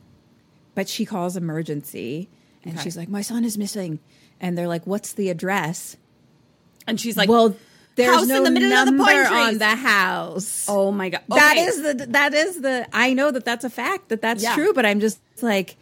but 0.76 0.88
she 0.90 1.06
calls 1.06 1.36
emergency 1.38 2.30
and 2.64 2.74
Okay. 2.76 2.84
she's 2.84 2.98
like, 2.98 3.10
"My 3.10 3.22
son 3.22 3.44
is 3.46 3.58
missing," 3.58 4.00
and 4.42 4.58
they're 4.58 4.68
like, 4.68 4.86
"What's 4.86 5.14
the 5.14 5.30
address?" 5.30 5.96
And 6.88 7.00
she's 7.00 7.16
like, 7.18 7.30
well, 7.30 7.56
there's 7.96 8.10
house 8.16 8.24
in 8.24 8.30
no 8.30 8.44
the 8.44 8.52
middle 8.52 8.72
of 8.74 8.86
the 8.86 8.92
number 8.92 9.28
on 9.28 9.58
the 9.60 9.76
house. 9.76 10.66
"Oh 10.68 10.92
my 10.92 11.10
God." 11.10 11.22
That 11.30 11.54
Okay. 11.58 11.66
is 11.66 11.82
the 11.82 11.94
that 12.10 12.34
is 12.34 12.62
the 12.62 12.88
I 12.94 13.14
know 13.14 13.32
that 13.32 13.46
that's 13.46 13.64
a 13.64 13.70
fact 13.70 14.10
that 14.10 14.22
that's 14.22 14.44
Yeah. 14.44 14.54
true, 14.56 14.74
but 14.74 14.86
I'm 14.86 15.00
just 15.00 15.20
like, 15.42 15.78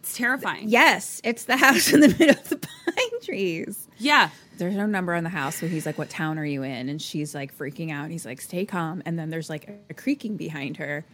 It's 0.00 0.16
terrifying. 0.16 0.68
yes, 0.68 1.20
it's 1.24 1.44
the 1.44 1.56
house 1.56 1.92
in 1.92 2.00
the 2.00 2.08
middle 2.18 2.30
of 2.30 2.48
the 2.48 2.56
pine 2.56 3.20
trees. 3.22 3.88
Yeah. 3.98 4.30
there's 4.58 4.74
no 4.76 4.86
number 4.86 5.14
on 5.14 5.24
the 5.24 5.30
house. 5.30 5.56
So 5.56 5.66
he's 5.66 5.84
like, 5.86 5.98
What 5.98 6.08
town 6.10 6.38
are 6.38 6.44
you 6.44 6.62
in? 6.62 6.88
And 6.88 7.00
she's 7.02 7.34
like 7.34 7.56
freaking 7.56 7.90
out. 7.92 8.04
And 8.04 8.12
he's 8.12 8.24
like, 8.26 8.40
Stay 8.40 8.64
calm. 8.64 9.02
And 9.04 9.18
then 9.18 9.30
there's 9.30 9.50
like 9.50 9.68
a 9.90 9.94
creaking 9.94 10.36
behind 10.36 10.76
her 10.78 11.04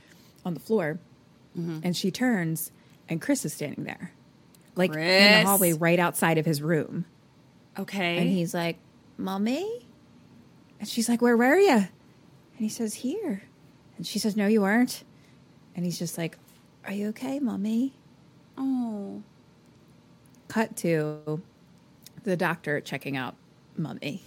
on 0.45 0.55
the 0.55 0.61
floor. 0.61 0.99
Mm-hmm. 1.59 1.81
And 1.85 1.97
she 1.97 2.11
turns, 2.11 2.71
and 3.09 3.21
Chris 3.23 3.45
is 3.45 3.53
standing 3.55 3.85
there, 3.85 4.13
like 4.77 4.93
in 4.95 5.43
the 5.43 5.49
hallway 5.49 5.73
right 5.73 5.99
outside 5.99 6.37
of 6.39 6.45
his 6.47 6.61
room. 6.61 7.05
Okay. 7.79 8.19
And 8.19 8.29
he's 8.29 8.53
like, 8.55 8.77
Mommy? 9.17 9.87
And 10.81 10.89
she's 10.89 11.09
like, 11.09 11.23
Where 11.23 11.37
were 11.37 11.57
you? 11.57 11.71
And 11.77 11.89
he 12.59 12.69
says, 12.69 12.95
Here. 12.95 13.43
And 13.97 14.07
she 14.07 14.19
says, 14.19 14.37
No, 14.37 14.47
you 14.47 14.63
aren't." 14.65 15.05
And 15.77 15.85
he's 15.85 15.99
just 15.99 16.17
like, 16.19 16.39
Are 16.85 16.93
you 16.93 17.09
okay, 17.09 17.39
mommy? 17.41 17.95
Oh. 18.59 19.23
Cut 20.49 20.77
to 20.79 21.43
the 22.23 22.37
doctor 22.37 22.81
checking 22.81 23.17
out 23.17 23.35
mummy. 23.77 24.23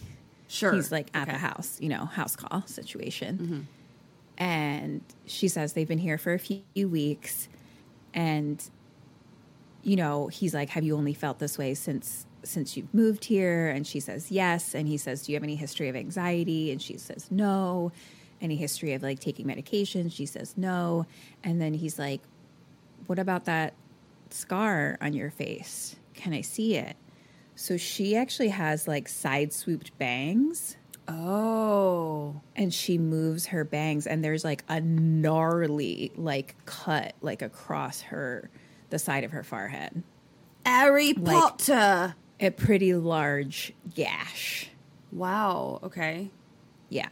Sure. 0.47 0.73
He's 0.73 0.91
like 0.91 1.09
at 1.13 1.23
Okay. 1.23 1.34
the 1.34 1.38
house, 1.39 1.78
you 1.82 1.89
know, 1.89 2.05
house 2.05 2.36
call 2.36 2.63
situation. 2.67 3.38
Mm-hmm. 3.38 3.59
And 4.38 5.01
she 5.25 5.47
says 5.47 5.73
they've 5.73 5.88
been 5.88 5.97
here 5.97 6.17
for 6.17 6.34
a 6.34 6.39
few 6.39 6.61
weeks. 6.88 7.49
And, 8.13 8.63
you 9.84 9.95
know, 9.95 10.28
he's 10.28 10.53
like, 10.53 10.69
Have 10.69 10.84
you 10.84 10.95
only 10.95 11.13
felt 11.13 11.39
this 11.39 11.57
way 11.57 11.73
since 11.73 12.25
since 12.43 12.78
you've 12.78 12.93
moved 12.93 13.25
here? 13.25 13.67
And 13.69 13.86
she 13.86 13.99
says, 13.99 14.32
Yes. 14.32 14.73
And 14.75 14.88
he 14.88 14.97
says, 14.97 15.23
Do 15.23 15.32
you 15.32 15.36
have 15.36 15.43
any 15.43 15.55
history 15.55 15.89
of 15.89 15.95
anxiety? 15.95 16.71
And 16.71 16.82
she 16.82 16.97
says, 16.97 17.28
No. 17.32 17.91
Any 18.39 18.55
history 18.55 18.93
of 18.93 19.01
like 19.01 19.19
taking 19.19 19.47
medication? 19.47 20.09
She 20.09 20.25
says, 20.28 20.53
No. 20.55 21.05
And 21.43 21.59
then 21.59 21.73
he's 21.73 21.97
like, 21.97 22.21
What 23.07 23.19
about 23.19 23.45
that 23.45 23.73
scar 24.34 24.97
on 25.01 25.13
your 25.13 25.30
face? 25.32 25.95
Can 26.13 26.34
I 26.34 26.41
see 26.41 26.75
it? 26.75 26.95
So 27.55 27.78
she 27.78 28.15
actually 28.15 28.49
has 28.49 28.88
like 28.88 29.07
side 29.07 29.51
swooped 29.53 29.97
bangs 29.97 30.78
Oh. 31.07 32.41
and 32.55 32.73
she 32.73 32.97
moves 32.97 33.47
her 33.47 33.63
bangs 33.63 34.05
and 34.07 34.23
there's 34.23 34.43
like 34.43 34.63
a 34.67 34.82
gnarly 34.82 36.11
like 36.15 36.55
cut 36.65 37.13
like 37.21 37.41
across 37.41 38.01
her 38.01 38.49
the 38.89 38.99
side 38.99 39.23
of 39.23 39.32
her 39.32 39.43
forehead. 39.43 40.03
Harry 40.65 41.13
Like- 41.13 41.36
Potter. 41.36 42.15
A 42.39 42.51
pretty 42.51 42.93
large 42.93 43.73
gash. 43.95 44.69
Wow. 45.11 45.80
Okay. 45.82 46.30
Yeah. 46.89 47.09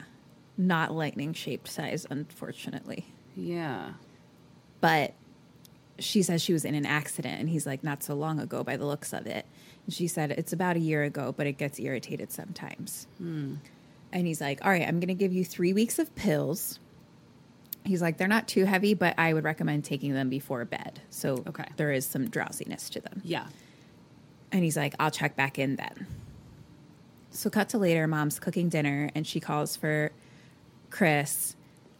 Not 0.57 0.93
lightning 0.93 1.33
shaped 1.33 1.67
size 1.67 2.05
unfortunately. 2.09 3.05
Yeah. 3.35 3.93
But 4.81 5.13
she 5.99 6.21
says 6.23 6.41
she 6.41 6.53
was 6.53 6.65
in 6.65 6.75
an 6.75 6.85
accident 6.85 7.39
and 7.39 7.49
he's 7.49 7.65
like 7.65 7.83
not 7.83 8.03
so 8.03 8.13
long 8.15 8.39
ago 8.39 8.63
by 8.63 8.75
the 8.77 8.85
looks 8.85 9.13
of 9.13 9.25
it. 9.27 9.45
And 9.85 9.93
she 9.93 10.07
said 10.07 10.31
it's 10.31 10.51
about 10.53 10.75
a 10.75 10.79
year 10.79 11.03
ago 11.03 11.33
but 11.35 11.47
it 11.47 11.53
gets 11.57 11.79
irritated 11.79 12.31
sometimes. 12.31 13.07
And 13.19 13.59
he's 14.27 14.39
like, 14.41 14.63
"All 14.63 14.71
right, 14.71 14.87
I'm 14.87 14.99
going 14.99 15.07
to 15.09 15.13
give 15.13 15.33
you 15.33 15.43
3 15.45 15.73
weeks 15.73 15.99
of 15.99 16.13
pills." 16.15 16.79
He's 17.83 18.01
like, 18.01 18.17
"They're 18.17 18.27
not 18.27 18.47
too 18.47 18.65
heavy, 18.65 18.93
but 18.93 19.13
I 19.17 19.33
would 19.33 19.43
recommend 19.43 19.83
taking 19.83 20.13
them 20.13 20.29
before 20.29 20.63
bed." 20.65 21.01
So 21.09 21.43
Okay. 21.47 21.65
there 21.77 21.91
is 21.91 22.05
some 22.05 22.29
drowsiness 22.29 22.89
to 22.91 23.01
them. 23.01 23.21
Yeah. 23.23 23.47
And 24.51 24.63
he's 24.63 24.77
like, 24.77 24.95
I'll 24.99 25.11
check 25.11 25.35
back 25.35 25.59
in 25.59 25.75
then. 25.75 26.07
So, 27.31 27.49
cut 27.49 27.67
to 27.69 27.77
later, 27.77 28.07
mom's 28.07 28.39
cooking 28.39 28.69
dinner 28.69 29.09
and 29.13 29.27
she 29.27 29.41
calls 29.41 29.75
for 29.75 30.11
Chris. 30.89 31.55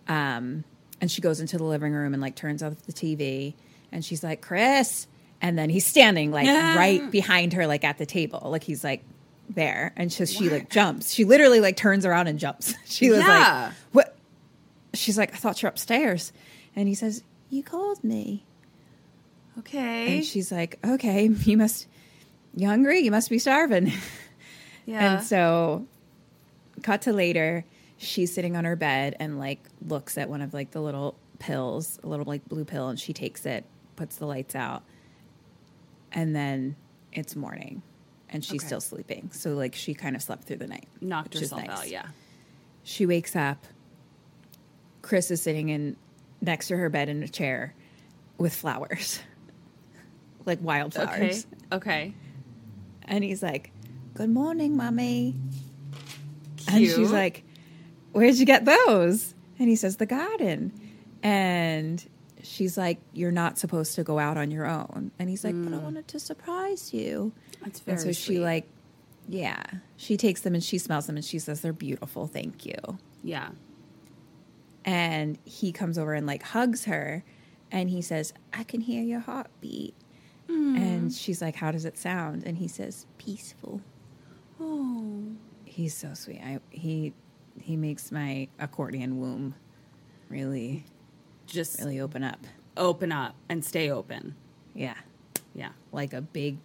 Um, 0.08 0.64
and 1.02 1.12
she 1.12 1.20
goes 1.22 1.42
into 1.42 1.58
the 1.58 1.66
living 1.66 1.92
room 1.92 2.14
and 2.14 2.22
like 2.22 2.36
turns 2.36 2.64
off 2.64 2.78
the 2.84 2.94
TV. 2.94 3.56
And 3.92 4.04
she's 4.04 4.24
like, 4.24 4.42
Chris. 4.42 5.08
And 5.42 5.58
then 5.58 5.70
he's 5.70 5.86
standing 5.86 6.32
like 6.32 6.48
right 6.48 7.10
behind 7.12 7.54
her, 7.54 7.68
like 7.68 7.84
at 7.84 7.98
the 7.98 8.06
table. 8.06 8.42
Like 8.46 8.64
he's 8.64 8.84
like 8.84 9.04
there. 9.50 9.94
And 9.96 10.12
so 10.12 10.26
she 10.26 10.50
like 10.50 10.70
jumps. 10.70 11.12
She 11.14 11.24
literally 11.26 11.60
like 11.60 11.76
turns 11.78 12.06
around 12.06 12.28
and 12.28 12.40
jumps. 12.40 12.74
She 12.86 13.10
was 13.10 13.20
Yeah. 13.20 13.66
like, 13.68 13.74
What? 13.92 14.16
She's 14.94 15.18
like, 15.18 15.34
I 15.34 15.38
thought 15.38 15.62
you're 15.62 15.70
upstairs. 15.70 16.32
And 16.76 16.88
he 16.88 16.96
says, 16.96 17.22
You 17.50 17.64
called 17.64 18.04
me. 18.04 18.44
Okay. 19.60 20.18
And 20.18 20.26
she's 20.26 20.52
like, 20.52 20.80
okay, 20.86 21.28
you 21.44 21.58
must, 21.58 21.88
you 22.56 22.68
hungry? 22.68 23.00
You 23.00 23.12
must 23.12 23.30
be 23.30 23.40
starving. 23.40 23.92
yeah. 24.86 25.16
And 25.18 25.24
so, 25.24 25.86
cut 26.84 27.04
to 27.04 27.14
later, 27.14 27.64
she's 27.98 28.34
sitting 28.34 28.58
on 28.58 28.66
her 28.66 28.76
bed 28.76 29.16
and 29.20 29.40
like 29.40 29.60
looks 29.88 30.18
at 30.18 30.30
one 30.30 30.42
of 30.42 30.54
like 30.54 30.72
the 30.72 30.82
little 30.82 31.16
pills, 31.40 32.00
a 32.04 32.08
little 32.08 32.26
like 32.26 32.46
blue 32.50 32.66
pill, 32.66 32.90
and 32.90 33.00
she 33.00 33.14
takes 33.14 33.46
it, 33.46 33.64
puts 33.96 34.18
the 34.18 34.26
lights 34.26 34.56
out, 34.56 34.84
and 36.12 36.36
then 36.36 36.76
it's 37.12 37.36
morning, 37.36 37.82
and 38.30 38.44
she's 38.44 38.62
Okay. 38.62 38.68
still 38.68 38.82
sleeping. 38.82 39.30
So 39.32 39.54
like 39.56 39.76
she 39.76 39.94
kind 39.94 40.16
of 40.16 40.22
slept 40.22 40.44
through 40.44 40.58
the 40.58 40.68
night, 40.68 40.88
Knocked 41.02 41.34
herself 41.38 41.66
nice. 41.66 41.78
out. 41.80 41.90
Yeah. 41.90 42.08
She 42.84 43.06
wakes 43.06 43.36
up. 43.36 43.66
Chris 45.02 45.30
is 45.32 45.42
sitting 45.42 45.70
in 45.70 45.96
next 46.42 46.68
to 46.70 46.78
her 46.78 46.90
bed 46.90 47.10
in 47.10 47.24
a 47.24 47.28
chair 47.28 47.74
with 48.38 48.54
flowers, 48.54 49.20
like 50.46 50.60
wildflowers. 50.62 51.46
Okay. 51.72 51.76
Okay. 51.76 52.14
And 53.04 53.24
he's 53.24 53.42
like, 53.44 53.72
Good 54.16 54.30
morning, 54.30 54.78
mommy. 54.78 55.36
And 56.68 56.86
she's 56.86 57.12
like, 57.12 57.44
Where'd 58.14 58.36
you 58.36 58.46
get 58.46 58.66
those? 58.66 59.34
And 59.60 59.68
he 59.70 59.76
says, 59.76 59.98
The 59.98 60.06
garden. 60.06 60.72
And 61.22 62.04
she's 62.46 62.78
like, 62.78 63.00
You're 63.14 63.32
not 63.32 63.58
supposed 63.58 63.96
to 63.96 64.04
go 64.04 64.20
out 64.20 64.38
on 64.38 64.52
your 64.52 64.66
own. 64.66 65.12
And 65.20 65.30
he's 65.30 65.44
like, 65.44 65.56
But 65.62 65.74
I 65.74 65.78
wanted 65.78 66.08
to 66.10 66.20
surprise 66.20 66.94
you. 66.94 67.32
That's 67.62 67.80
and 67.80 67.98
Mm. 67.98 68.02
very 68.02 68.14
so 68.14 68.20
she 68.20 68.40
like, 68.40 68.68
yeah, 69.28 69.64
she 69.98 70.18
takes 70.18 70.42
them 70.42 70.54
and 70.54 70.64
she 70.64 70.78
smells 70.78 71.08
them 71.08 71.16
and 71.16 71.26
she 71.26 71.40
says 71.40 71.62
they're 71.62 71.74
beautiful. 71.74 72.28
Thank 72.28 72.66
you. 72.66 72.76
Yeah. 73.24 73.50
And 74.84 75.38
he 75.46 75.72
comes 75.72 75.98
over 75.98 76.14
and 76.14 76.28
like 76.28 76.44
hugs 76.44 76.86
her 76.86 77.24
and 77.72 77.90
he 77.90 78.02
says, 78.02 78.34
I 78.54 78.64
can 78.64 78.82
hear 78.82 79.02
your 79.04 79.20
heartbeat. 79.22 79.96
And 80.48 81.12
she's 81.12 81.42
like, 81.42 81.56
How 81.56 81.72
does 81.72 81.86
it 81.86 81.98
sound? 81.98 82.44
And 82.46 82.58
he 82.58 82.68
says, 82.68 83.08
Peaceful. 83.18 83.82
Oh. 84.62 85.24
He's 85.66 85.96
so 85.98 86.14
sweet. 86.14 86.40
I, 86.44 86.60
he 86.70 87.14
he 87.60 87.76
makes 87.76 88.12
my 88.12 88.48
accordion 88.60 89.20
womb 89.20 89.56
really 90.30 90.86
Just 91.48 91.80
really 91.80 92.00
open 92.00 92.24
up. 92.24 92.40
open 92.78 93.12
up 93.12 93.36
and 93.50 93.64
stay 93.64 93.90
open. 93.90 94.36
Yeah, 94.74 94.96
Yeah. 95.54 95.70
like 95.92 96.14
a 96.14 96.22
big 96.22 96.58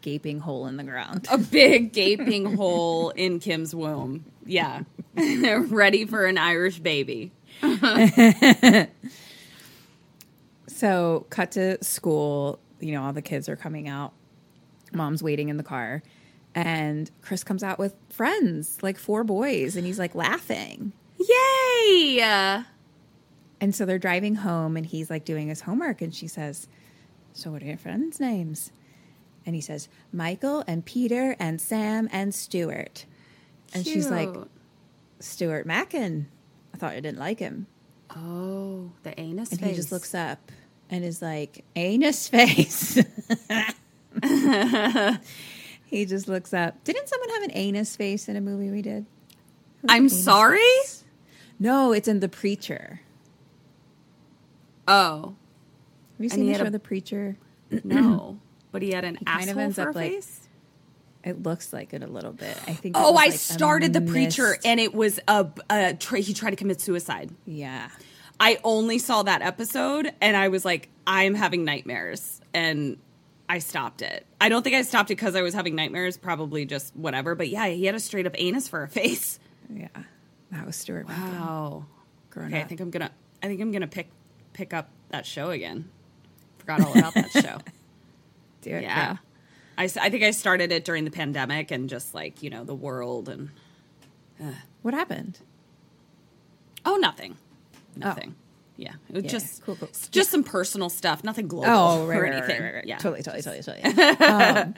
gaping 0.00 0.40
hole 0.40 0.66
in 0.66 0.76
the 0.76 0.84
ground. 0.84 1.26
A 1.30 1.38
big 1.38 1.92
gaping 1.92 2.54
hole 2.56 3.10
in 3.10 3.38
Kim's 3.40 3.74
womb. 3.74 4.24
Yeah. 4.46 4.82
Ready 5.16 6.04
for 6.06 6.26
an 6.26 6.38
Irish 6.38 6.78
baby. 6.80 7.32
So, 10.68 11.26
cut 11.30 11.52
to 11.52 11.82
school. 11.84 12.58
You 12.80 12.92
know, 12.92 13.04
all 13.04 13.12
the 13.12 13.22
kids 13.22 13.48
are 13.48 13.56
coming 13.56 13.88
out. 13.88 14.12
Mom's 14.92 15.22
waiting 15.22 15.48
in 15.48 15.56
the 15.56 15.62
car. 15.62 16.02
And 16.54 17.10
Chris 17.22 17.44
comes 17.44 17.62
out 17.62 17.78
with 17.78 17.94
friends, 18.10 18.78
like 18.82 18.98
four 18.98 19.24
boys, 19.24 19.76
and 19.76 19.86
he's 19.86 19.98
like 19.98 20.14
laughing. 20.14 20.92
Yay! 21.18 22.64
And 23.62 23.74
so 23.74 23.86
they're 23.86 23.98
driving 23.98 24.34
home, 24.34 24.76
and 24.76 24.84
he's 24.84 25.08
like 25.08 25.24
doing 25.24 25.46
his 25.46 25.60
homework. 25.60 26.02
And 26.02 26.12
she 26.12 26.26
says, 26.26 26.66
So, 27.32 27.52
what 27.52 27.62
are 27.62 27.66
your 27.66 27.76
friends' 27.78 28.18
names? 28.18 28.72
And 29.46 29.54
he 29.54 29.60
says, 29.60 29.88
Michael 30.12 30.64
and 30.66 30.84
Peter 30.84 31.36
and 31.38 31.60
Sam 31.60 32.08
and 32.12 32.34
Stuart. 32.34 33.06
And 33.72 33.86
she's 33.86 34.10
like, 34.10 34.28
Stuart 35.20 35.64
Mackin. 35.64 36.26
I 36.74 36.76
thought 36.76 36.96
you 36.96 37.00
didn't 37.00 37.20
like 37.20 37.38
him. 37.38 37.68
Oh, 38.14 38.90
the 39.04 39.18
anus 39.18 39.52
And 39.52 39.60
face. 39.60 39.70
he 39.70 39.76
just 39.76 39.92
looks 39.92 40.14
up 40.14 40.50
and 40.90 41.04
is 41.04 41.22
like, 41.22 41.64
anus 41.76 42.28
face. 42.34 42.94
he 45.86 46.04
just 46.04 46.28
looks 46.28 46.52
up. 46.52 46.82
Didn't 46.84 47.08
someone 47.08 47.30
have 47.30 47.42
an 47.44 47.52
anus 47.54 47.96
face 47.96 48.28
in 48.28 48.36
a 48.36 48.40
movie 48.40 48.70
we 48.70 48.82
did? 48.82 49.06
I'm 49.88 50.08
sorry? 50.08 50.58
face? 50.58 51.04
No, 51.58 51.92
it's 51.92 52.08
in 52.08 52.20
The 52.20 52.28
Preacher. 52.28 53.00
Oh, 54.88 55.34
Have 56.16 56.24
you 56.24 56.28
seen 56.28 56.44
he 56.44 56.52
the 56.52 56.58
show 56.58 56.64
a- 56.64 56.70
The 56.70 56.78
Preacher? 56.78 57.36
no. 57.84 58.38
But 58.70 58.82
he 58.82 58.90
had 58.92 59.04
an 59.04 59.18
kind 59.24 59.50
of 59.50 59.58
ends 59.58 59.76
for 59.76 59.88
up 59.90 59.94
a 59.94 59.98
like- 59.98 60.12
face? 60.12 60.38
It 61.24 61.40
looks 61.44 61.72
like 61.72 61.92
it 61.94 62.02
a 62.02 62.06
little 62.08 62.32
bit. 62.32 62.56
I 62.66 62.72
think. 62.74 62.96
Oh, 62.98 63.10
I 63.10 63.26
like 63.26 63.32
started 63.34 63.92
the 63.92 64.00
preacher 64.00 64.56
and 64.64 64.80
it 64.80 64.92
was 64.92 65.20
a, 65.28 65.46
a 65.70 65.94
tra- 65.94 66.18
he 66.18 66.34
tried 66.34 66.50
to 66.50 66.56
commit 66.56 66.80
suicide. 66.80 67.30
yeah, 67.46 67.90
I 68.40 68.58
only 68.64 68.98
saw 68.98 69.22
that 69.22 69.40
episode 69.40 70.12
and 70.20 70.36
I 70.36 70.48
was 70.48 70.64
like, 70.64 70.88
I'm 71.06 71.34
having 71.34 71.64
nightmares. 71.64 72.40
And 72.52 72.96
I 73.48 73.60
stopped 73.60 74.02
it. 74.02 74.26
I 74.40 74.48
don't 74.48 74.62
think 74.64 74.74
I 74.74 74.82
stopped 74.82 75.12
it 75.12 75.14
because 75.14 75.36
I 75.36 75.42
was 75.42 75.54
having 75.54 75.76
nightmares, 75.76 76.16
probably 76.16 76.64
just 76.64 76.96
whatever. 76.96 77.36
But 77.36 77.50
yeah, 77.50 77.68
he 77.68 77.84
had 77.86 77.94
a 77.94 78.00
straight 78.00 78.26
up 78.26 78.34
anus 78.36 78.66
for 78.66 78.82
a 78.82 78.88
face. 78.88 79.38
yeah. 79.72 79.86
That 80.50 80.66
was 80.66 80.74
Stuart. 80.74 81.06
Wow. 81.06 81.86
Grown 82.30 82.48
Okay, 82.48 82.60
I 82.60 82.64
think 82.64 82.80
I'm 82.80 82.90
gonna 82.90 83.12
I 83.44 83.46
think 83.46 83.60
I'm 83.60 83.70
gonna 83.70 83.86
pick 83.86 84.08
pick 84.52 84.72
up 84.74 84.88
that 85.10 85.26
show 85.26 85.50
again. 85.50 85.88
Forgot 86.58 86.80
all 86.82 86.96
about 86.98 87.14
that 87.14 87.30
show. 87.30 87.58
Do 88.62 88.70
it. 88.70 88.82
Yeah. 88.82 89.16
I, 89.76 89.84
I 89.84 90.10
think 90.10 90.22
I 90.22 90.30
started 90.30 90.70
it 90.70 90.84
during 90.84 91.04
the 91.04 91.10
pandemic 91.10 91.70
and 91.70 91.88
just 91.88 92.14
like, 92.14 92.42
you 92.42 92.50
know, 92.50 92.62
the 92.64 92.74
world 92.74 93.28
and 93.28 93.50
What 94.82 94.94
happened? 94.94 95.38
oh 96.84 96.96
nothing. 96.96 97.36
Nothing. 97.96 98.34
Yeah. 98.76 98.94
It 99.08 99.14
was 99.14 99.24
Yeah, 99.24 99.30
just 99.30 99.62
cool, 99.64 99.76
cool. 99.76 99.88
just 100.10 100.30
some 100.30 100.42
personal 100.44 100.88
stuff, 100.88 101.22
nothing 101.24 101.46
global 101.48 101.68
Oh, 101.70 102.06
right, 102.06 102.18
or 102.18 102.22
right, 102.22 102.32
anything. 102.34 102.60
right, 102.60 102.66
right, 102.66 102.74
right. 102.76 102.86
Yeah. 102.86 102.96
Totally, 102.98 103.22
totally, 103.22 103.42
totally, 103.42 103.82
totally. 103.82 104.16
um, 104.26 104.74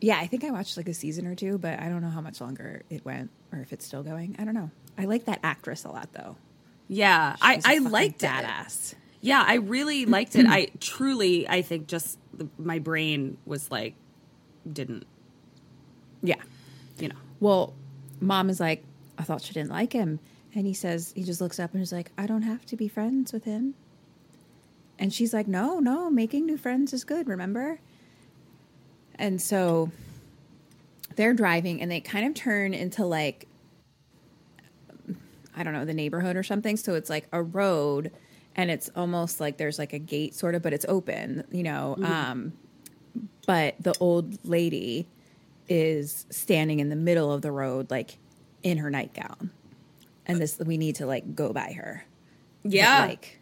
yeah, 0.00 0.18
I 0.18 0.26
think 0.26 0.42
I 0.44 0.50
watched 0.50 0.76
like 0.76 0.88
a 0.88 0.94
season 0.94 1.26
or 1.26 1.34
two, 1.34 1.58
but 1.58 1.78
I 1.78 1.88
don't 1.88 2.02
know 2.02 2.08
how 2.10 2.20
much 2.20 2.40
longer 2.40 2.82
it 2.90 3.04
went 3.04 3.30
or 3.52 3.60
if 3.60 3.72
it's 3.72 3.86
still 3.86 4.02
going. 4.02 4.34
I 4.38 4.44
don't 4.44 4.54
know. 4.54 4.70
I 4.98 5.04
like 5.04 5.26
that 5.26 5.40
actress 5.44 5.84
a 5.84 5.90
lot 5.90 6.08
though. 6.12 6.36
Yeah, 6.88 7.36
I 7.40 7.60
I 7.64 7.78
liked 7.78 8.22
it. 8.22 8.26
badass. 8.26 8.94
Yeah, 9.20 9.44
I 9.46 9.54
really 9.54 10.04
liked 10.06 10.34
it. 10.36 10.46
I 10.46 10.68
truly, 10.80 11.48
I 11.48 11.62
think 11.62 11.86
just 11.86 12.18
the, 12.34 12.48
my 12.58 12.80
brain 12.80 13.38
was 13.46 13.70
like, 13.70 13.94
didn't, 14.70 15.06
Yeah. 16.22 16.42
you 16.98 17.08
know. 17.08 17.14
Well, 17.38 17.72
mom 18.20 18.50
is 18.50 18.58
like, 18.58 18.82
I 19.16 19.22
thought 19.22 19.42
she 19.42 19.52
didn't 19.54 19.70
like 19.70 19.92
him. 19.92 20.18
And 20.54 20.66
he 20.66 20.74
says, 20.74 21.12
he 21.14 21.22
just 21.22 21.40
looks 21.40 21.60
up 21.60 21.72
and 21.72 21.82
is 21.82 21.92
like, 21.92 22.10
I 22.18 22.26
don't 22.26 22.42
have 22.42 22.66
to 22.66 22.76
be 22.76 22.88
friends 22.88 23.32
with 23.32 23.44
him. 23.44 23.74
And 24.98 25.12
she's 25.14 25.32
like, 25.32 25.46
no, 25.48 25.78
no, 25.78 26.10
making 26.10 26.44
new 26.46 26.56
friends 26.58 26.92
is 26.92 27.04
good, 27.04 27.28
remember? 27.28 27.78
And 29.16 29.40
so 29.40 29.90
they're 31.16 31.32
driving 31.34 31.80
and 31.80 31.90
they 31.90 32.00
kind 32.00 32.26
of 32.26 32.34
turn 32.34 32.74
into 32.74 33.04
like, 33.06 33.46
I 35.56 35.62
don't 35.62 35.72
know, 35.72 35.84
the 35.84 35.94
neighborhood 35.94 36.36
or 36.36 36.42
something. 36.42 36.76
So 36.76 36.94
it's 36.94 37.10
like 37.10 37.26
a 37.32 37.42
road 37.42 38.10
and 38.56 38.70
it's 38.70 38.90
almost 38.96 39.40
like 39.40 39.56
there's 39.56 39.78
like 39.78 39.92
a 39.92 39.98
gate 39.98 40.34
sort 40.34 40.54
of, 40.54 40.62
but 40.62 40.72
it's 40.72 40.84
open, 40.88 41.44
you 41.50 41.62
know. 41.62 41.96
Um, 42.02 42.52
but 43.46 43.74
the 43.80 43.94
old 44.00 44.44
lady 44.46 45.06
is 45.68 46.26
standing 46.30 46.80
in 46.80 46.88
the 46.88 46.96
middle 46.96 47.32
of 47.32 47.42
the 47.42 47.50
road, 47.52 47.90
like 47.90 48.18
in 48.62 48.78
her 48.78 48.90
nightgown. 48.90 49.50
And 50.26 50.40
this, 50.40 50.58
we 50.58 50.76
need 50.78 50.96
to 50.96 51.06
like 51.06 51.34
go 51.34 51.52
by 51.52 51.72
her. 51.72 52.04
But, 52.62 52.72
Yeah. 52.72 53.06
like 53.06 53.38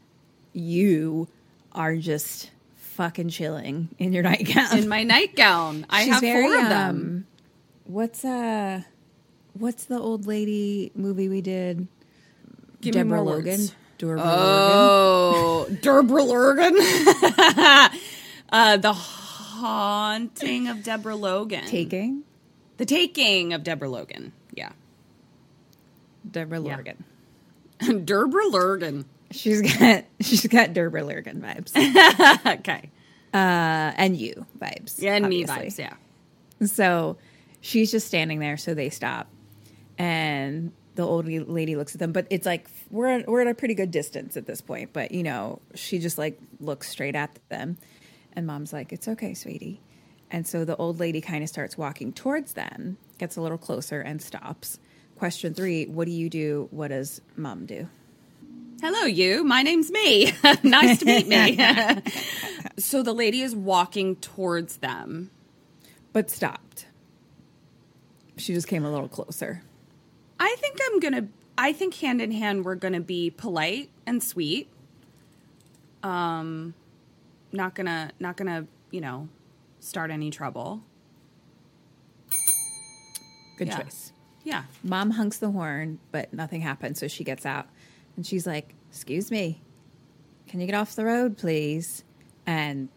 you 0.53 1.29
are 1.73 1.95
just 1.97 2.51
fucking 2.77 3.29
chilling 3.29 3.89
in 3.99 4.13
your 4.13 4.23
nightgown. 4.23 4.79
In 4.79 4.89
my 4.89 5.03
nightgown, 5.05 5.87
I 5.91 6.05
She's 6.05 6.13
have 6.15 6.21
very, 6.23 6.47
four 6.47 6.59
of 6.63 6.69
them. 6.69 6.97
um, 6.97 7.27
What's 7.85 8.25
uh, 8.25 8.83
what's 9.55 9.85
the 9.85 9.99
old 9.99 10.27
lady 10.27 10.93
movie 10.95 11.29
we 11.29 11.41
did? 11.41 11.87
Give 12.81 12.95
me 12.95 13.01
Deborah 13.03 13.17
more 13.25 13.35
Logan. 13.37 13.61
words. 13.61 13.75
Deborah 13.99 14.21
Oh, 14.23 15.69
Deborah 15.83 16.23
Logan. 16.23 16.75
uh, 18.51 18.77
the 18.79 18.93
haunting 18.95 20.69
of 20.69 20.83
Deborah 20.83 21.17
Logan. 21.17 21.61
Logan. 21.61 21.71
Taking 21.71 22.23
The 22.79 22.87
taking 22.87 23.53
of 23.53 23.63
Deborah 23.63 23.91
Logan. 23.91 24.33
Yeah. 24.55 24.73
Deborah 26.31 26.61
Yeah. 26.61 26.77
Logan. 26.77 27.05
Deborah 28.05 28.49
Logan. 28.49 29.05
She's 29.33 29.61
got 29.63 30.05
she's 30.21 30.47
got 30.47 30.73
Deborah 30.73 31.05
Logan 31.05 31.41
vibes. 31.41 31.77
okay. 32.59 32.91
uh, 33.33 33.37
and 33.97 34.17
you 34.17 34.47
vibes. 34.59 35.01
Yeah, 35.01 35.15
and 35.17 35.29
me 35.29 35.45
vibes. 35.45 35.79
Yeah. 35.79 35.95
So 36.67 37.17
she's 37.61 37.91
just 37.91 38.07
standing 38.07 38.39
there, 38.41 38.57
so 38.57 38.75
they 38.75 38.91
stop, 38.91 39.29
and 39.99 40.73
the 40.95 41.03
old 41.03 41.27
lady 41.27 41.77
looks 41.77 41.95
at 41.95 41.99
them. 41.99 42.13
But 42.13 42.27
it's 42.31 42.47
like 42.47 42.69
we're 42.91 43.23
we're 43.27 43.43
at 43.43 43.47
a 43.47 43.55
pretty 43.55 43.75
good 43.75 43.91
distance 43.91 44.37
at 44.37 44.47
this 44.47 44.61
point. 44.61 44.93
But 44.93 45.13
you 45.13 45.23
know, 45.23 45.61
she 45.75 45.99
just 45.99 46.19
like 46.19 46.39
looks 46.59 46.89
straight 46.89 47.15
at 47.15 47.39
them, 47.49 47.79
and 48.33 48.47
mom's 48.47 48.73
like, 48.73 48.93
"It's 48.93 49.09
okay, 49.09 49.35
sweetie." 49.35 49.81
And 50.31 50.47
so 50.47 50.65
the 50.65 50.77
old 50.77 51.01
lady 51.01 51.21
kind 51.21 51.43
of 51.43 51.49
starts 51.49 51.77
walking 51.77 52.13
towards 52.13 52.53
them, 52.53 52.99
gets 53.19 53.37
a 53.37 53.41
little 53.41 53.59
closer, 53.59 54.01
and 54.01 54.23
stops. 54.23 54.79
Question 55.17 55.55
three: 55.55 55.87
What 55.87 56.07
do 56.07 56.13
you 56.13 56.31
do? 56.31 56.69
What 56.71 56.89
does 56.89 57.21
mom 57.37 57.67
do? 57.67 57.89
Hello, 58.81 59.05
you. 59.05 59.45
My 59.45 59.63
name's 59.63 59.91
me. 59.91 60.33
nice 60.63 61.01
to 61.01 61.05
meet 61.05 61.29
me. 61.29 61.59
so 62.79 63.03
the 63.03 63.13
lady 63.13 63.43
is 63.43 63.55
walking 63.55 64.17
towards 64.17 64.79
them. 64.79 65.31
But 66.15 66.31
stopped. 66.31 66.87
She 68.39 68.55
just 68.55 68.67
came 68.67 68.87
a 68.87 68.91
little 68.91 69.09
closer. 69.09 69.63
I 70.41 70.57
think 70.59 70.79
I'm 70.91 70.99
gonna. 71.01 71.29
I 71.59 71.73
think 71.75 71.95
hand 71.97 72.21
in 72.23 72.33
hand 72.33 72.65
we're 72.65 72.75
gonna 72.75 73.01
be 73.01 73.31
polite 73.31 73.91
and 74.07 74.23
sweet. 74.23 74.73
Um, 76.03 76.73
not 77.53 77.75
gonna, 77.75 78.13
not 78.19 78.37
gonna, 78.39 78.67
you 78.91 79.03
know, 79.03 79.29
start 79.81 80.11
any 80.11 80.31
trouble. 80.31 80.83
Good 83.59 83.69
Yeah. 83.69 83.83
choice. 83.83 84.13
Yeah. 84.43 84.65
Mom 84.83 85.11
hunks 85.11 85.37
the 85.37 85.51
horn, 85.51 85.99
but 86.13 86.33
nothing 86.33 86.63
happens. 86.63 86.99
So 86.99 87.07
she 87.09 87.25
gets 87.25 87.45
out 87.45 87.69
and 88.17 88.27
she's 88.27 88.47
like, 88.47 88.75
Excuse 88.89 89.31
me, 89.31 89.61
can 90.49 90.59
you 90.61 90.67
get 90.67 90.75
off 90.75 90.97
the 90.97 91.05
road, 91.05 91.37
please? 91.37 92.03
And 92.47 92.89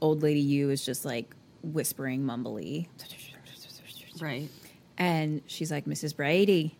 old 0.00 0.22
lady 0.22 0.40
you 0.40 0.70
is 0.70 0.84
just 0.86 1.04
like 1.04 1.34
whispering 1.62 2.22
mumbly. 2.22 2.86
Right. 4.20 4.48
And 4.98 5.42
she's 5.46 5.70
like, 5.70 5.84
Mrs. 5.84 6.16
Brady. 6.16 6.76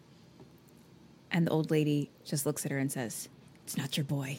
And 1.31 1.47
the 1.47 1.51
old 1.51 1.71
lady 1.71 2.11
just 2.25 2.47
looks 2.47 2.65
at 2.65 2.73
her 2.73 2.79
and 2.79 2.91
says, 2.91 3.29
It's 3.65 3.77
not 3.77 3.97
your 3.97 4.05
boy. 4.05 4.39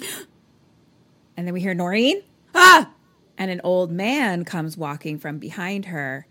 and 1.36 1.46
then 1.46 1.52
we 1.52 1.60
hear 1.60 1.74
Noreen. 1.74 2.22
Ah! 2.54 2.90
And 3.36 3.50
an 3.50 3.60
old 3.64 3.90
man 3.90 4.44
comes 4.44 4.76
walking 4.76 5.18
from 5.18 5.38
behind 5.38 5.86
her. 5.86 6.26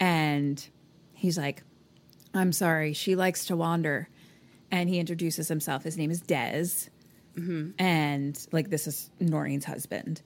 And 0.00 0.64
he's 1.14 1.38
like, 1.38 1.62
I'm 2.34 2.52
sorry, 2.52 2.92
she 2.92 3.16
likes 3.16 3.46
to 3.46 3.56
wander. 3.56 4.08
And 4.70 4.88
he 4.88 4.98
introduces 4.98 5.48
himself. 5.48 5.82
His 5.82 5.96
name 5.96 6.10
is 6.10 6.20
Des. 6.20 6.90
And 7.78 8.46
like, 8.52 8.70
this 8.70 8.86
is 8.86 9.10
Noreen's 9.18 9.64
husband. 9.64 10.22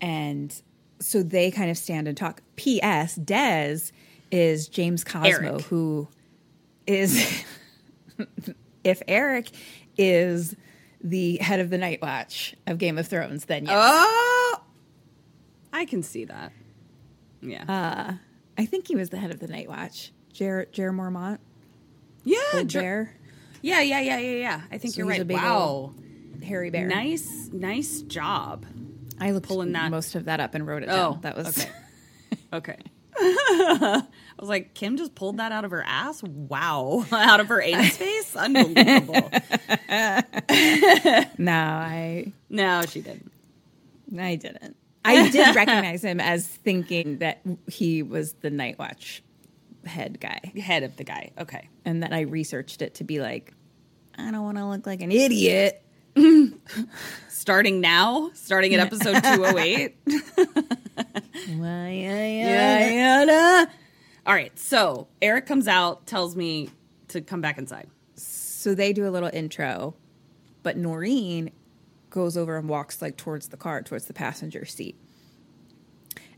And 0.00 0.54
so 1.00 1.22
they 1.22 1.50
kind 1.50 1.70
of 1.70 1.78
stand 1.78 2.08
and 2.08 2.16
talk. 2.16 2.42
P.S. 2.56 3.16
Des 3.16 3.78
is 4.30 4.68
James 4.68 5.04
Cosmo, 5.04 5.28
Eric. 5.28 5.60
who 5.62 6.08
is, 6.86 7.44
if 8.84 9.02
Eric 9.08 9.50
is 9.96 10.54
the 11.02 11.36
head 11.38 11.60
of 11.60 11.70
the 11.70 11.78
Night 11.78 12.00
Watch 12.02 12.54
of 12.66 12.78
Game 12.78 12.98
of 12.98 13.06
Thrones, 13.06 13.44
then 13.46 13.66
yes. 13.66 13.74
Oh, 13.76 14.60
I 15.72 15.84
can 15.84 16.02
see 16.02 16.24
that. 16.24 16.52
Yeah. 17.40 17.64
Uh, 17.68 18.12
I 18.60 18.66
think 18.66 18.88
he 18.88 18.96
was 18.96 19.10
the 19.10 19.18
head 19.18 19.30
of 19.30 19.38
the 19.38 19.46
Night 19.48 19.68
Watch. 19.68 20.12
Jer 20.32 20.66
Jeor 20.72 20.92
Mormont, 20.92 21.38
yeah. 22.24 22.62
Jer- 22.64 22.80
bear, 22.80 23.14
yeah. 23.62 23.80
Yeah. 23.80 24.00
Yeah. 24.00 24.18
Yeah. 24.18 24.36
Yeah. 24.36 24.60
I 24.70 24.78
think 24.78 24.94
So 24.94 24.98
you're 24.98 25.06
right. 25.08 25.26
Wow. 25.26 25.58
old 25.58 25.94
hairy 26.44 26.70
bear. 26.70 26.86
Nice. 26.86 27.48
Nice 27.52 28.02
job. 28.02 28.64
I 29.20 29.32
looked 29.32 29.48
pulling 29.48 29.72
that- 29.72 29.90
most 29.90 30.14
of 30.14 30.26
that 30.26 30.38
up 30.40 30.54
and 30.54 30.66
wrote 30.66 30.82
it 30.84 30.88
Oh, 30.90 31.12
down. 31.14 31.20
That 31.22 31.36
was 31.36 31.58
okay. 31.58 31.70
Okay. 32.52 32.76
I 33.20 34.04
was 34.38 34.48
like, 34.48 34.74
Kim 34.74 34.96
just 34.96 35.14
pulled 35.14 35.38
that 35.38 35.50
out 35.50 35.64
of 35.64 35.70
her 35.72 35.82
ass. 35.82 36.22
Wow, 36.22 37.04
out 37.12 37.40
of 37.40 37.48
her 37.48 37.60
anus 37.60 37.96
face. 37.96 38.36
Unbelievable. 38.36 39.30
no, 41.38 41.52
I 41.52 42.32
no, 42.48 42.82
she 42.82 43.00
didn't. 43.00 43.32
I 44.16 44.36
didn't. 44.36 44.76
I 45.04 45.30
did 45.30 45.56
recognize 45.56 46.04
him 46.04 46.20
as 46.20 46.46
thinking 46.46 47.18
that 47.18 47.40
he 47.66 48.02
was 48.02 48.34
the 48.34 48.50
Night 48.50 48.78
Watch 48.78 49.22
head 49.84 50.20
guy, 50.20 50.40
Head 50.60 50.82
of 50.82 50.96
the 50.96 51.04
guy. 51.04 51.32
Okay. 51.38 51.68
and 51.84 52.02
then 52.02 52.12
I 52.12 52.20
researched 52.22 52.82
it 52.82 52.96
to 52.96 53.04
be 53.04 53.20
like, 53.20 53.52
I 54.16 54.30
don't 54.30 54.42
want 54.42 54.58
to 54.58 54.66
look 54.66 54.86
like 54.86 55.00
an 55.00 55.10
idiot. 55.10 55.82
Starting 57.28 57.80
now, 57.80 58.30
starting 58.34 58.74
at 58.74 58.80
episode 58.80 59.14
208. 59.22 59.96
Why, 61.56 61.90
yeah, 61.90 63.24
yeah. 63.24 63.64
All 64.26 64.34
right. 64.34 64.56
So 64.58 65.08
Eric 65.22 65.46
comes 65.46 65.66
out, 65.66 66.06
tells 66.06 66.36
me 66.36 66.68
to 67.08 67.20
come 67.22 67.40
back 67.40 67.56
inside. 67.56 67.88
So 68.16 68.74
they 68.74 68.92
do 68.92 69.06
a 69.06 69.10
little 69.10 69.30
intro, 69.32 69.94
but 70.62 70.76
Noreen 70.76 71.50
goes 72.10 72.36
over 72.36 72.56
and 72.56 72.68
walks 72.68 73.00
like 73.00 73.16
towards 73.16 73.48
the 73.48 73.56
car, 73.56 73.82
towards 73.82 74.06
the 74.06 74.12
passenger 74.12 74.64
seat. 74.64 74.96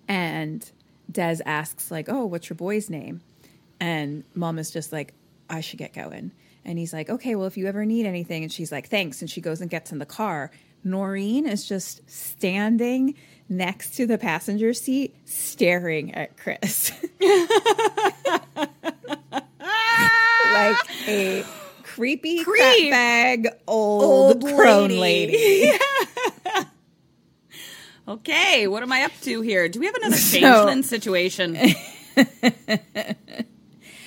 And 0.07 0.71
Des 1.11 1.39
asks, 1.45 1.91
like, 1.91 2.09
oh, 2.09 2.27
what's 2.27 2.49
your 2.49 2.57
boy's 2.57 2.91
name? 2.91 3.21
And 3.81 4.25
mom 4.35 4.59
is 4.59 4.71
just 4.71 4.93
like, 4.93 5.15
I 5.49 5.61
should 5.61 5.79
get 5.79 5.93
going. 5.93 6.33
And 6.65 6.79
he's 6.79 6.93
like, 6.93 7.09
okay, 7.11 7.35
well, 7.35 7.47
if 7.47 7.57
you 7.57 7.67
ever 7.67 7.85
need 7.87 8.07
anything. 8.07 8.43
And 8.43 8.53
she's 8.53 8.71
like, 8.71 8.89
thanks. 8.89 9.21
And 9.23 9.31
she 9.31 9.41
goes 9.41 9.61
and 9.61 9.71
gets 9.71 9.93
in 9.93 9.99
the 9.99 10.07
car. 10.07 10.51
Noreen 10.85 11.47
is 11.47 11.67
just 11.67 12.09
standing 12.11 13.15
next 13.49 13.95
to 13.97 14.07
the 14.07 14.17
passenger 14.19 14.73
seat, 14.73 15.15
staring 15.25 16.15
at 16.15 16.37
Chris. 16.37 16.93
like 20.53 20.77
a 21.09 21.45
creepy 21.83 22.45
Creep. 22.45 22.91
bag 22.91 23.49
old, 23.67 24.05
Old 24.45 24.55
crone 24.55 24.91
lady. 24.99 25.33
lady. 25.67 25.79
Okay, 28.09 28.67
what 28.67 28.83
am 28.83 28.91
I 28.91 29.05
up 29.05 29.13
to 29.23 29.41
here? 29.41 29.69
Do 29.69 29.79
we 29.79 29.87
have 29.87 29.95
another 29.95 30.17
So- 30.17 30.41
changeling 30.41 30.83
situation? 30.83 31.57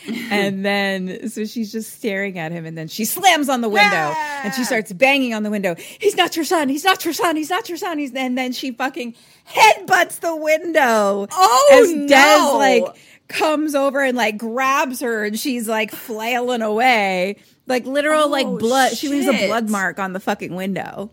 and 0.32 0.66
then 0.66 1.30
so 1.30 1.45
she's 1.45 1.72
just 1.72 1.93
staring 1.93 2.38
at 2.38 2.51
him 2.51 2.66
and 2.66 2.78
then 2.78 2.88
she 2.88 3.06
slams 3.06 3.47
on 3.49 3.62
the 3.62 3.70
window 3.70 4.14
and 4.43 4.54
she 4.54 4.64
starts 4.64 4.91
banging 4.91 5.34
on 5.34 5.43
the 5.43 5.49
window 5.49 5.76
he's 5.99 6.16
not 6.18 6.36
your 6.36 6.45
son 6.45 6.68
he's 6.70 6.84
not 6.84 7.04
your 7.06 7.14
son 7.14 7.36
he's 7.36 7.49
not 7.49 7.70
your 7.70 7.78
son 7.78 7.97
he's 7.97 8.14
and 8.14 8.38
then 8.38 8.51
she 8.51 8.72
fucking 8.72 9.16
headbutts 9.47 10.20
the 10.20 10.36
window 10.36 11.28
Oh, 11.32 11.80
as 11.82 11.93
no. 11.93 12.08
Des 12.08 12.58
like 12.58 12.97
comes 13.30 13.76
over 13.76 14.01
and 14.04 14.18
like 14.18 14.38
grabs 14.38 14.99
her 14.99 15.24
and 15.26 15.39
she's 15.39 15.68
like 15.70 15.91
flailing 15.91 16.62
away 16.62 17.38
Like 17.68 17.86
literal 17.86 18.28
like 18.30 18.45
Oh, 18.45 18.58
blood. 18.58 18.97
She 18.97 19.08
leaves 19.08 19.28
a 19.28 19.47
blood 19.47 19.70
mark 19.70 19.99
on 19.99 20.12
the 20.14 20.20
fucking 20.20 20.54
window. 20.56 21.12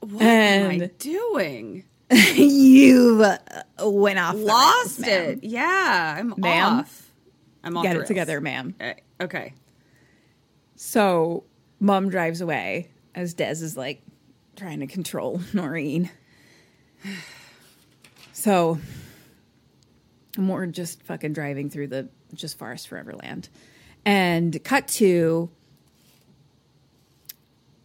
What 0.00 0.22
am 0.22 0.70
I 0.70 0.90
doing? 0.98 1.84
you 2.34 3.16
went 3.82 4.18
off. 4.18 4.34
Lost 4.36 5.00
it. 5.06 5.42
Yeah, 5.42 6.16
I'm 6.18 6.34
Ma'am? 6.36 6.80
off. 6.80 7.03
I'm. 7.64 7.80
Get 7.82 7.96
it 7.96 8.06
together, 8.06 8.40
ma'am. 8.40 8.74
Eh, 8.80 8.94
Okay. 9.20 9.54
So 10.76 11.44
mom 11.80 12.08
drives 12.10 12.40
away 12.40 12.90
as 13.14 13.34
Des 13.34 13.50
is 13.62 13.76
like 13.76 14.02
trying 14.56 14.80
to 14.80 14.86
control 14.86 15.40
Noreen. 15.52 16.10
So 18.32 18.78
and 20.36 20.48
we're 20.48 20.66
just 20.66 21.02
fucking 21.02 21.32
driving 21.32 21.70
through 21.70 21.88
the 21.88 22.08
just 22.34 22.58
forest 22.58 22.88
foreverland. 22.90 23.48
And 24.04 24.62
cut 24.64 24.88
to 24.88 25.48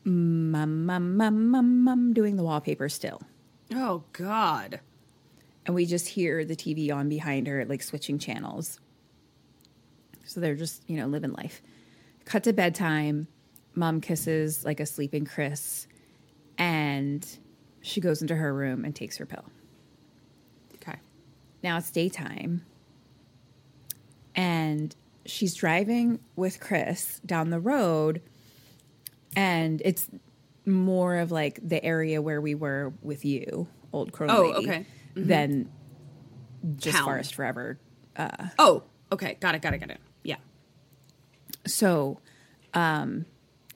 mum, 0.04 0.86
mum, 0.86 1.18
mum, 1.18 1.50
mum, 1.52 1.84
mum 1.84 2.14
doing 2.14 2.36
the 2.36 2.44
wallpaper 2.44 2.90
still. 2.90 3.22
Oh 3.74 4.04
God. 4.14 4.80
And 5.66 5.76
we 5.76 5.86
just 5.86 6.08
hear 6.08 6.44
the 6.44 6.56
TV 6.56 6.92
on 6.92 7.10
behind 7.10 7.46
her, 7.48 7.64
like 7.66 7.84
switching 7.84 8.18
channels. 8.18 8.80
So 10.30 10.40
they're 10.40 10.56
just, 10.56 10.88
you 10.88 10.96
know, 10.96 11.08
living 11.08 11.34
life. 11.34 11.60
Cut 12.26 12.44
to 12.44 12.54
bedtime. 12.54 13.28
Mom 13.74 14.00
kisses 14.00 14.64
like 14.64 14.80
a 14.80 14.86
sleeping 14.86 15.26
Chris. 15.26 15.88
And 16.60 17.26
she 17.82 18.00
goes 18.00 18.22
into 18.22 18.36
her 18.36 18.54
room 18.54 18.86
and 18.86 18.96
takes 18.96 19.18
her 19.18 19.26
pill. 19.26 19.44
Okay. 20.76 21.00
Now 21.64 21.78
it's 21.78 21.90
daytime. 21.90 22.64
And 24.36 24.96
she's 25.26 25.56
driving 25.56 26.20
with 26.36 26.60
Chris 26.60 27.20
down 27.26 27.50
the 27.50 27.60
road. 27.60 28.22
And 29.36 29.82
it's 29.84 30.08
more 30.64 31.16
of 31.18 31.32
like 31.32 31.60
the 31.68 31.84
area 31.84 32.22
where 32.22 32.40
we 32.40 32.54
were 32.54 32.94
with 33.02 33.26
you, 33.26 33.68
old 33.92 34.12
crow 34.12 34.28
Oh, 34.30 34.42
lady, 34.44 34.70
okay. 34.70 34.86
Mm-hmm. 35.16 35.28
than 35.28 35.72
just. 36.76 37.00
Forest 37.00 37.34
Forever. 37.34 37.80
Uh, 38.16 38.50
oh, 38.60 38.84
okay. 39.12 39.38
Got 39.40 39.56
it. 39.56 39.64
Got 39.64 39.74
it. 39.74 39.80
Got 39.80 39.90
it. 39.90 40.02
So 41.66 42.20
um, 42.74 43.26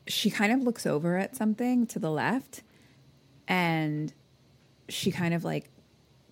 she 0.08 0.30
kind 0.30 0.52
of 0.54 0.62
looks 0.62 0.86
over 0.86 1.18
at 1.18 1.36
something 1.36 1.86
to 1.88 2.00
the 2.00 2.12
left 2.12 2.64
and 3.48 4.14
she 4.90 5.12
kind 5.12 5.34
of 5.34 5.44
like 5.44 5.70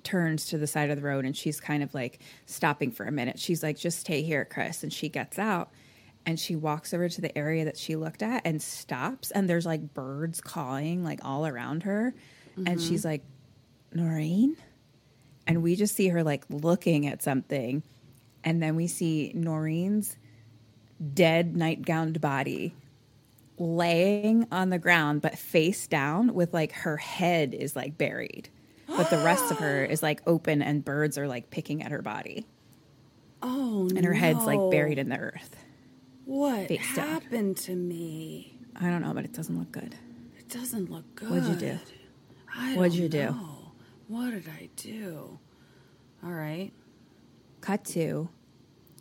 turns 0.03 0.47
to 0.47 0.57
the 0.57 0.67
side 0.67 0.89
of 0.89 0.95
the 0.95 1.03
road 1.03 1.25
and 1.25 1.35
she's 1.35 1.59
kind 1.59 1.83
of 1.83 1.93
like 1.93 2.19
stopping 2.45 2.91
for 2.91 3.05
a 3.05 3.11
minute. 3.11 3.39
She's 3.39 3.63
like, 3.63 3.77
just 3.77 3.99
stay 3.99 4.21
here, 4.21 4.45
Chris. 4.45 4.83
And 4.83 4.91
she 4.91 5.09
gets 5.09 5.37
out 5.37 5.69
and 6.25 6.39
she 6.39 6.55
walks 6.55 6.93
over 6.93 7.09
to 7.09 7.21
the 7.21 7.35
area 7.37 7.65
that 7.65 7.77
she 7.77 7.95
looked 7.95 8.23
at 8.23 8.41
and 8.45 8.61
stops. 8.61 9.31
And 9.31 9.49
there's 9.49 9.65
like 9.65 9.93
birds 9.93 10.41
cawing 10.41 11.03
like 11.03 11.19
all 11.23 11.45
around 11.45 11.83
her. 11.83 12.13
And 12.65 12.81
she's 12.81 13.05
like, 13.05 13.23
Noreen? 13.93 14.57
And 15.47 15.63
we 15.63 15.75
just 15.75 15.95
see 15.95 16.09
her 16.09 16.23
like 16.23 16.45
looking 16.49 17.07
at 17.07 17.23
something. 17.23 17.83
And 18.43 18.61
then 18.61 18.75
we 18.75 18.87
see 18.87 19.31
Noreen's 19.35 20.15
dead 21.13 21.53
nightgowned 21.55 22.21
body 22.21 22.73
laying 23.57 24.47
on 24.51 24.69
the 24.69 24.79
ground 24.79 25.21
but 25.21 25.37
face 25.37 25.87
down 25.87 26.33
with 26.33 26.53
like 26.53 26.71
her 26.71 26.97
head 26.97 27.53
is 27.53 27.75
like 27.75 27.97
buried 27.97 28.49
but 28.87 29.09
the 29.09 29.17
rest 29.19 29.51
of 29.51 29.57
her 29.59 29.85
is 29.85 30.01
like 30.03 30.21
open 30.27 30.61
and 30.61 30.83
birds 30.83 31.17
are 31.17 31.27
like 31.27 31.49
picking 31.49 31.81
at 31.83 31.91
her 31.91 32.01
body 32.01 32.45
Oh 33.43 33.87
and 33.95 34.03
her 34.05 34.13
head's 34.13 34.45
like 34.45 34.59
buried 34.71 34.97
in 34.99 35.09
the 35.09 35.17
earth 35.17 35.55
What 36.25 36.67
face 36.67 36.95
down. 36.95 37.07
happened 37.07 37.57
to 37.57 37.75
me? 37.75 38.57
i 38.75 38.89
don't 38.89 39.01
know 39.01 39.13
but 39.13 39.25
it 39.25 39.33
doesn't 39.33 39.57
look 39.57 39.71
good 39.71 39.95
It 40.39 40.49
doesn't 40.49 40.89
look 40.91 41.05
good. 41.15 41.29
what'd 41.29 41.47
you 41.47 41.55
do 41.55 41.79
I 42.53 42.75
What'd 42.75 42.93
you 42.95 43.07
do? 43.07 43.25
know. 43.25 43.71
What 44.09 44.31
did 44.31 44.49
I 44.49 44.67
do? 44.75 45.39
All 46.21 46.31
right. 46.33 46.71
cut 47.61 47.85
to 47.85 48.27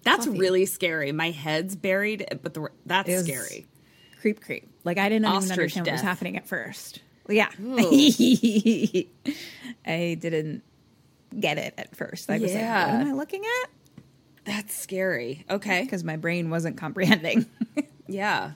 That's 0.02 0.26
really 0.26 0.66
scary. 0.66 1.12
My 1.12 1.30
head's 1.30 1.76
buried, 1.76 2.26
but 2.42 2.54
the 2.54 2.68
that's 2.86 3.10
scary. 3.24 3.66
creep 4.20 4.40
creep 4.42 4.68
like 4.84 4.98
i 4.98 5.08
didn't 5.08 5.26
even 5.26 5.50
understand 5.50 5.86
what 5.86 5.92
was 5.92 6.02
happening 6.02 6.36
at 6.36 6.46
first 6.46 7.00
yeah 7.28 7.48
i 9.86 10.14
didn't 10.20 10.62
get 11.38 11.56
it 11.56 11.72
at 11.78 11.96
first 11.96 12.28
i 12.28 12.38
was 12.38 12.52
like 12.52 12.60
what 12.62 12.90
am 12.90 13.06
i 13.08 13.12
looking 13.12 13.42
at 13.62 13.70
That's 14.44 14.74
scary. 14.76 15.44
Okay. 15.48 15.82
because 15.84 16.04
my 16.04 16.16
brain 16.16 16.50
wasn't 16.50 16.76
comprehending 16.76 17.46
Yeah. 18.10 18.52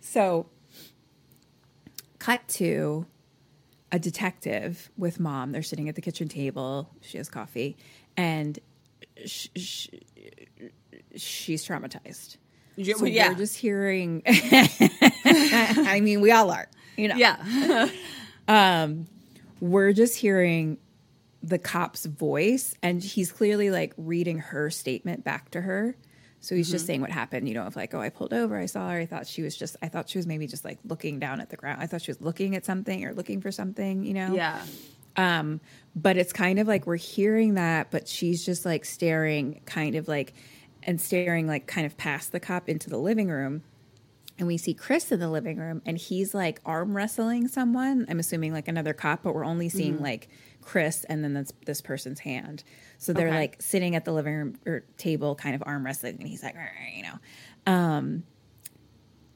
So, 0.00 0.46
cut 2.18 2.46
to 2.48 3.06
a 3.92 3.98
detective 3.98 4.90
with 4.96 5.20
mom. 5.20 5.52
They're 5.52 5.62
sitting 5.62 5.88
at 5.88 5.94
the 5.94 6.00
kitchen 6.00 6.28
table. 6.28 6.90
She 7.00 7.16
has 7.18 7.28
coffee, 7.28 7.76
and 8.16 8.58
sh- 9.26 9.48
sh- 9.56 9.88
she's 11.16 11.66
traumatized. 11.66 12.36
You- 12.76 12.96
So 12.96 13.04
yeah. 13.04 13.28
we're 13.30 13.34
just 13.34 13.56
hearing. 13.56 14.22
I 14.26 16.00
mean, 16.02 16.20
we 16.20 16.30
all 16.30 16.50
are. 16.50 16.68
You 16.96 17.08
know. 17.08 17.16
yeah. 17.16 17.88
We're 19.60 19.92
just 19.92 20.16
hearing 20.16 20.78
the 21.42 21.58
cop's 21.58 22.04
voice, 22.04 22.74
and 22.82 23.02
he's 23.02 23.30
clearly 23.30 23.70
like 23.70 23.94
reading 23.96 24.38
her 24.38 24.70
statement 24.70 25.22
back 25.24 25.50
to 25.52 25.60
her. 25.60 25.96
So 26.40 26.56
he's 26.56 26.66
Mm-hmm. 26.66 26.72
just 26.72 26.86
saying 26.86 27.00
what 27.00 27.10
happened, 27.10 27.46
you 27.48 27.54
know, 27.54 27.62
of 27.62 27.76
like, 27.76 27.94
oh, 27.94 28.00
I 28.00 28.08
pulled 28.08 28.32
over, 28.32 28.56
I 28.58 28.66
saw 28.66 28.90
her, 28.90 28.98
I 28.98 29.06
thought 29.06 29.28
she 29.28 29.42
was 29.42 29.56
just, 29.56 29.76
I 29.80 29.86
thought 29.88 30.08
she 30.08 30.18
was 30.18 30.26
maybe 30.26 30.48
just 30.48 30.64
like 30.64 30.78
looking 30.84 31.20
down 31.20 31.40
at 31.40 31.50
the 31.50 31.56
ground. 31.56 31.80
I 31.80 31.86
thought 31.86 32.02
she 32.02 32.10
was 32.10 32.20
looking 32.20 32.56
at 32.56 32.64
something 32.64 33.04
or 33.04 33.14
looking 33.14 33.40
for 33.40 33.52
something, 33.52 34.02
you 34.04 34.14
know? 34.14 34.34
yeah. 34.34 34.60
Um, 35.16 35.60
but 35.94 36.16
it's 36.16 36.32
kind 36.32 36.58
of 36.58 36.66
like 36.66 36.86
we're 36.86 36.96
hearing 36.96 37.54
that, 37.54 37.90
but 37.90 38.08
she's 38.08 38.44
just 38.44 38.64
like 38.64 38.84
staring, 38.84 39.60
kind 39.66 39.94
of 39.94 40.08
like, 40.08 40.32
and 40.82 41.00
staring 41.00 41.46
like 41.46 41.66
kind 41.66 41.86
of 41.86 41.96
past 41.96 42.32
the 42.32 42.40
cop 42.40 42.68
into 42.68 42.88
the 42.88 42.96
living 42.98 43.28
room. 43.28 43.62
And 44.38 44.46
we 44.48 44.56
see 44.56 44.72
Chris 44.74 45.12
in 45.12 45.20
the 45.20 45.28
living 45.28 45.58
room 45.58 45.82
and 45.84 45.96
he's 45.98 46.32
like 46.34 46.60
arm 46.64 46.96
wrestling 46.96 47.46
someone. 47.46 48.06
I'm 48.08 48.18
assuming 48.18 48.52
like 48.52 48.66
another 48.66 48.94
cop, 48.94 49.22
but 49.22 49.34
we're 49.34 49.44
only 49.44 49.68
seeing 49.68 50.00
like 50.00 50.28
Chris 50.62 51.04
and 51.04 51.22
then 51.22 51.34
this, 51.34 51.52
this 51.66 51.80
person's 51.82 52.18
hand. 52.20 52.64
So 52.98 53.12
they're 53.12 53.28
Okay. 53.28 53.36
like 53.36 53.62
sitting 53.62 53.94
at 53.94 54.04
the 54.06 54.12
living 54.12 54.34
room 54.34 54.58
or 54.66 54.84
table, 54.96 55.34
kind 55.34 55.54
of 55.54 55.62
arm 55.66 55.84
wrestling. 55.84 56.16
And 56.18 56.26
he's 56.26 56.42
like, 56.42 56.56
you 56.96 57.02
know. 57.02 57.18
Um, 57.66 58.22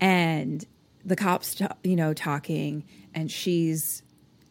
and 0.00 0.64
the 1.04 1.16
cops, 1.16 1.54
ta- 1.56 1.76
you 1.84 1.94
know, 1.96 2.12
talking 2.14 2.84
and 3.14 3.30
she's 3.30 4.02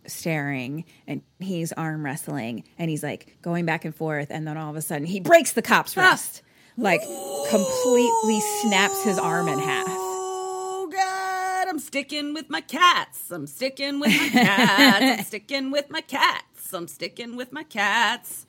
staring 0.07 0.85
and 1.07 1.21
he's 1.39 1.71
arm 1.73 2.03
wrestling 2.05 2.63
and 2.77 2.89
he's 2.89 3.03
like 3.03 3.37
going 3.41 3.65
back 3.65 3.85
and 3.85 3.95
forth 3.95 4.27
and 4.29 4.47
then 4.47 4.57
all 4.57 4.69
of 4.69 4.75
a 4.75 4.81
sudden 4.81 5.05
he 5.05 5.19
breaks 5.19 5.53
the 5.53 5.61
cop's 5.61 5.95
wrist 5.97 6.41
like 6.77 7.01
completely 7.49 8.39
snaps 8.61 9.03
his 9.03 9.17
arm 9.19 9.47
in 9.47 9.59
half 9.59 9.85
Oh 9.87 10.89
God! 10.91 11.67
I'm 11.67 11.79
sticking 11.79 12.33
with 12.33 12.49
my 12.49 12.61
cats. 12.61 13.31
I'm 13.31 13.47
sticking 13.47 13.99
with 13.99 14.09
my 14.11 14.29
cats. 14.29 15.01
I'm 15.19 15.23
sticking 15.25 15.71
with 15.71 15.89
my 15.89 16.01
cats. 16.01 16.73
I'm 16.73 16.87
sticking 16.87 17.35
with 17.35 17.51
my 17.51 17.63
cats. 17.63 18.45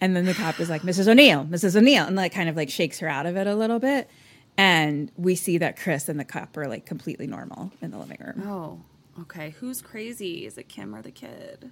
and 0.00 0.14
then 0.16 0.24
the 0.26 0.34
cop 0.34 0.58
is 0.60 0.68
like 0.68 0.82
mrs 0.82 1.06
o'neill 1.08 1.44
mrs 1.44 1.76
o'neill 1.76 2.04
and 2.04 2.16
like 2.16 2.32
kind 2.34 2.48
of 2.48 2.56
like 2.56 2.68
shakes 2.70 2.98
her 2.98 3.08
out 3.08 3.24
of 3.26 3.36
it 3.36 3.46
a 3.46 3.54
little 3.54 3.78
bit 3.78 4.08
and 4.58 5.10
we 5.16 5.34
see 5.36 5.58
that 5.58 5.78
chris 5.78 6.08
and 6.08 6.18
the 6.18 6.24
cop 6.24 6.56
are 6.56 6.66
like 6.68 6.84
completely 6.86 7.26
normal 7.26 7.70
in 7.80 7.90
the 7.92 7.98
living 7.98 8.18
room 8.20 8.42
Oh, 8.46 8.80
okay. 9.20 9.50
Who's 9.60 9.80
crazy? 9.82 10.46
Is 10.46 10.58
it 10.58 10.68
Kim 10.68 10.94
or 10.94 11.02
the 11.02 11.10
kid? 11.10 11.70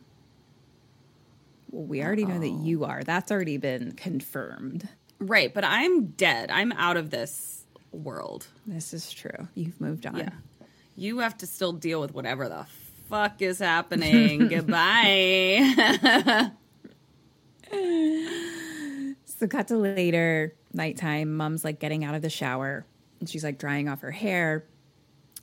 well, 1.70 1.84
we 1.84 2.02
already 2.02 2.24
know 2.24 2.38
that 2.40 2.48
you 2.48 2.84
are 2.84 3.02
that's 3.04 3.30
already 3.30 3.56
been 3.56 3.92
confirmed 3.92 4.88
Right, 5.22 5.52
but 5.52 5.64
I'm 5.64 6.06
dead. 6.06 6.50
I'm 6.50 6.72
out 6.72 6.96
of 6.96 7.10
this 7.10 7.64
world. 7.92 8.46
this 8.66 8.92
is 8.94 9.12
true 9.12 9.48
you've 9.54 9.80
moved 9.80 10.06
on 10.06 10.16
Yeah. 10.16 10.30
You 10.96 11.18
have 11.20 11.36
to 11.38 11.46
still 11.46 11.72
deal 11.72 12.00
with 12.00 12.12
whatever 12.12 12.48
the 12.48 12.66
fuck 13.08 13.40
is 13.42 13.58
happening. 13.58 14.48
Goodbye. 14.54 16.50
So 19.24 19.46
cut 19.46 19.68
to 19.68 19.76
later, 19.78 20.54
nighttime, 20.74 21.34
mom's 21.34 21.64
like 21.64 21.78
getting 21.80 22.04
out 22.04 22.14
of 22.14 22.20
the 22.20 22.28
shower 22.28 22.84
and 23.20 23.28
she's 23.28 23.42
like 23.42 23.58
drying 23.58 23.88
off 23.88 24.02
her 24.02 24.10
hair. 24.10 24.64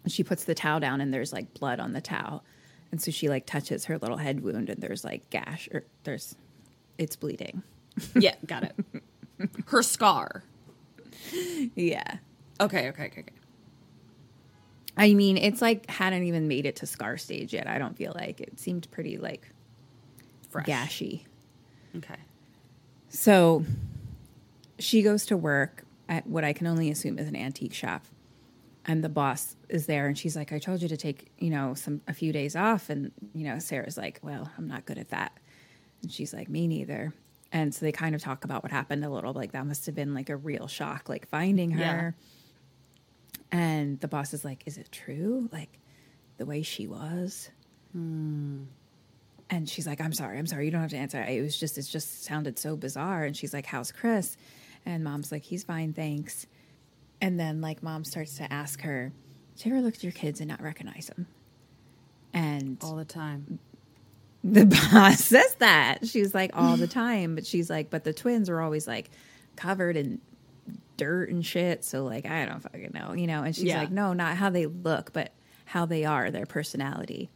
And 0.07 0.11
she 0.13 0.23
puts 0.23 0.45
the 0.45 0.55
towel 0.55 0.79
down 0.79 1.01
and 1.01 1.13
there's 1.13 1.33
like 1.33 1.53
blood 1.53 1.81
on 1.81 1.91
the 1.91 1.99
towel. 1.99 2.45
And 2.93 3.01
so 3.01 3.11
she 3.11 3.27
like 3.27 3.45
touches 3.45 3.83
her 3.83 3.97
little 3.97 4.15
head 4.15 4.41
wound 4.41 4.69
and 4.69 4.81
there's 4.81 5.03
like 5.03 5.29
gash 5.29 5.67
or 5.73 5.83
there's 6.05 6.33
it's 6.97 7.17
bleeding. 7.17 7.61
yeah, 8.15 8.35
got 8.45 8.63
it. 8.63 8.73
Her 9.65 9.83
scar. 9.83 10.43
Yeah. 11.75 12.19
Okay, 12.61 12.87
okay, 12.87 13.07
okay, 13.07 13.19
okay. 13.19 13.33
I 14.95 15.13
mean, 15.13 15.35
it's 15.35 15.61
like 15.61 15.89
hadn't 15.89 16.23
even 16.23 16.47
made 16.47 16.65
it 16.65 16.77
to 16.77 16.85
scar 16.85 17.17
stage 17.17 17.53
yet. 17.53 17.67
I 17.67 17.77
don't 17.77 17.97
feel 17.97 18.13
like 18.15 18.39
it 18.39 18.61
seemed 18.61 18.89
pretty 18.89 19.17
like 19.17 19.51
Fresh. 20.47 20.67
gashy. 20.67 21.25
Okay. 21.97 22.15
So 23.09 23.65
she 24.79 25.01
goes 25.01 25.25
to 25.25 25.35
work 25.35 25.83
at 26.07 26.25
what 26.27 26.45
I 26.45 26.53
can 26.53 26.65
only 26.65 26.89
assume 26.89 27.19
is 27.19 27.27
an 27.27 27.35
antique 27.35 27.73
shop. 27.73 28.05
And 28.89 29.03
the 29.03 29.09
boss 29.09 29.57
is 29.67 29.85
there 29.85 30.07
and 30.07 30.17
she's 30.17 30.35
like, 30.35 30.53
I 30.53 30.59
told 30.59 30.81
you 30.81 30.87
to 30.87 30.95
take, 30.95 31.29
you 31.37 31.49
know, 31.49 31.73
some 31.73 32.01
a 32.07 32.13
few 32.13 32.31
days 32.31 32.55
off. 32.55 32.89
And, 32.89 33.11
you 33.33 33.43
know, 33.43 33.59
Sarah's 33.59 33.97
like, 33.97 34.19
Well, 34.23 34.49
I'm 34.57 34.67
not 34.67 34.85
good 34.85 34.97
at 34.97 35.09
that. 35.09 35.37
And 36.01 36.11
she's 36.11 36.33
like, 36.33 36.47
Me 36.47 36.67
neither. 36.67 37.13
And 37.51 37.75
so 37.75 37.85
they 37.85 37.91
kind 37.91 38.15
of 38.15 38.21
talk 38.21 38.45
about 38.45 38.63
what 38.63 38.71
happened 38.71 39.03
a 39.03 39.09
little. 39.09 39.33
Like 39.33 39.51
that 39.51 39.65
must 39.65 39.85
have 39.87 39.95
been 39.95 40.13
like 40.13 40.29
a 40.29 40.37
real 40.37 40.67
shock, 40.67 41.09
like 41.09 41.27
finding 41.27 41.71
her. 41.71 42.15
And 43.51 43.99
the 43.99 44.07
boss 44.07 44.33
is 44.33 44.45
like, 44.45 44.63
Is 44.65 44.77
it 44.77 44.89
true? 44.89 45.49
Like 45.51 45.79
the 46.37 46.45
way 46.45 46.61
she 46.61 46.87
was? 46.87 47.49
Hmm. 47.91 48.63
And 49.49 49.67
she's 49.69 49.87
like, 49.87 50.01
I'm 50.01 50.13
sorry, 50.13 50.37
I'm 50.37 50.47
sorry, 50.47 50.65
you 50.65 50.71
don't 50.71 50.81
have 50.81 50.91
to 50.91 50.97
answer. 50.97 51.21
It 51.21 51.41
was 51.41 51.57
just, 51.57 51.77
it 51.77 51.83
just 51.83 52.25
sounded 52.25 52.59
so 52.59 52.75
bizarre. 52.75 53.23
And 53.23 53.35
she's 53.35 53.53
like, 53.53 53.65
How's 53.65 53.91
Chris? 53.91 54.37
And 54.85 55.03
mom's 55.03 55.31
like, 55.31 55.43
He's 55.43 55.65
fine, 55.65 55.91
thanks. 55.91 56.47
And 57.21 57.39
then, 57.39 57.61
like, 57.61 57.81
mom 57.81 58.03
starts 58.03 58.37
to 58.37 58.51
ask 58.51 58.81
her, 58.81 59.11
Do 59.57 59.69
you 59.69 59.75
ever 59.75 59.83
look 59.83 59.95
at 59.95 60.03
your 60.03 60.11
kids 60.11 60.39
and 60.39 60.47
not 60.49 60.61
recognize 60.61 61.07
them? 61.07 61.27
And 62.33 62.77
All 62.83 62.95
the 62.95 63.05
time. 63.05 63.59
the 64.43 64.65
boss 64.91 65.19
says 65.23 65.55
that. 65.55 66.07
She's 66.07 66.35
like, 66.35 66.51
All 66.53 66.77
the 66.77 66.87
time. 66.87 67.35
But 67.35 67.45
she's 67.45 67.69
like, 67.69 67.89
But 67.89 68.03
the 68.03 68.13
twins 68.13 68.49
are 68.49 68.61
always 68.61 68.87
like 68.87 69.09
covered 69.55 69.97
in 69.97 70.21
dirt 70.97 71.29
and 71.29 71.43
shit. 71.45 71.83
So, 71.83 72.03
like, 72.03 72.25
I 72.27 72.45
don't 72.45 72.59
fucking 72.59 72.91
know, 72.93 73.13
you 73.13 73.25
know? 73.27 73.43
And 73.43 73.55
she's 73.55 73.65
Yeah. 73.65 73.79
like, 73.79 73.91
No, 73.91 74.13
not 74.13 74.37
how 74.37 74.49
they 74.51 74.67
look, 74.67 75.11
but 75.13 75.31
how 75.65 75.85
they 75.85 76.05
are, 76.05 76.29
their 76.29 76.45
personality. 76.45 77.29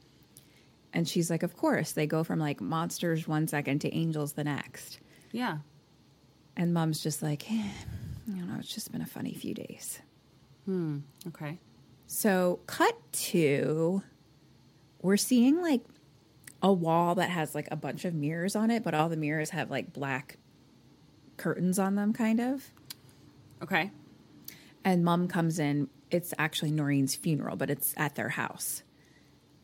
And 0.93 1.07
she's 1.07 1.29
like, 1.31 1.41
Of 1.41 1.57
course, 1.57 1.93
they 1.93 2.05
go 2.05 2.23
from 2.23 2.37
like 2.39 2.61
monsters 2.61 3.27
one 3.27 3.47
second 3.47 3.79
to 3.79 3.95
angels 3.95 4.33
the 4.33 4.43
next. 4.43 4.99
Yeah. 5.31 5.57
And 6.55 6.73
mom's 6.73 7.01
just 7.01 7.23
like, 7.23 7.49
eh, 7.51 7.63
I 8.27 8.37
don't 8.37 8.49
know, 8.49 8.57
it's 8.59 8.73
just 8.73 8.91
been 8.91 9.01
a 9.01 9.07
funny 9.07 9.33
few 9.33 9.53
days. 9.53 9.99
Hmm, 10.65 10.99
okay. 11.27 11.59
So, 12.07 12.59
cut 12.67 12.95
to, 13.13 14.03
we're 15.01 15.17
seeing 15.17 15.61
like 15.61 15.81
a 16.61 16.71
wall 16.71 17.15
that 17.15 17.29
has 17.29 17.55
like 17.55 17.67
a 17.71 17.75
bunch 17.75 18.05
of 18.05 18.13
mirrors 18.13 18.55
on 18.55 18.69
it, 18.69 18.83
but 18.83 18.93
all 18.93 19.09
the 19.09 19.17
mirrors 19.17 19.51
have 19.51 19.71
like 19.71 19.93
black 19.93 20.37
curtains 21.37 21.79
on 21.79 21.95
them, 21.95 22.13
kind 22.13 22.39
of. 22.39 22.71
Okay. 23.63 23.91
And 24.83 25.03
mom 25.03 25.27
comes 25.27 25.59
in. 25.59 25.89
It's 26.09 26.33
actually 26.37 26.71
Noreen's 26.71 27.15
funeral, 27.15 27.55
but 27.55 27.69
it's 27.69 27.93
at 27.97 28.15
their 28.15 28.29
house. 28.29 28.83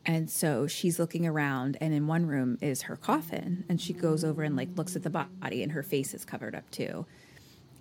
And 0.06 0.30
so 0.30 0.66
she's 0.66 0.98
looking 0.98 1.26
around, 1.26 1.76
and 1.80 1.92
in 1.92 2.06
one 2.06 2.24
room 2.26 2.56
is 2.62 2.82
her 2.82 2.96
coffin. 2.96 3.64
And 3.68 3.80
she 3.80 3.92
goes 3.92 4.24
over 4.24 4.42
and 4.42 4.56
like 4.56 4.70
looks 4.76 4.96
at 4.96 5.02
the 5.02 5.10
body, 5.10 5.62
and 5.62 5.72
her 5.72 5.82
face 5.82 6.14
is 6.14 6.24
covered 6.24 6.54
up 6.54 6.70
too. 6.70 7.06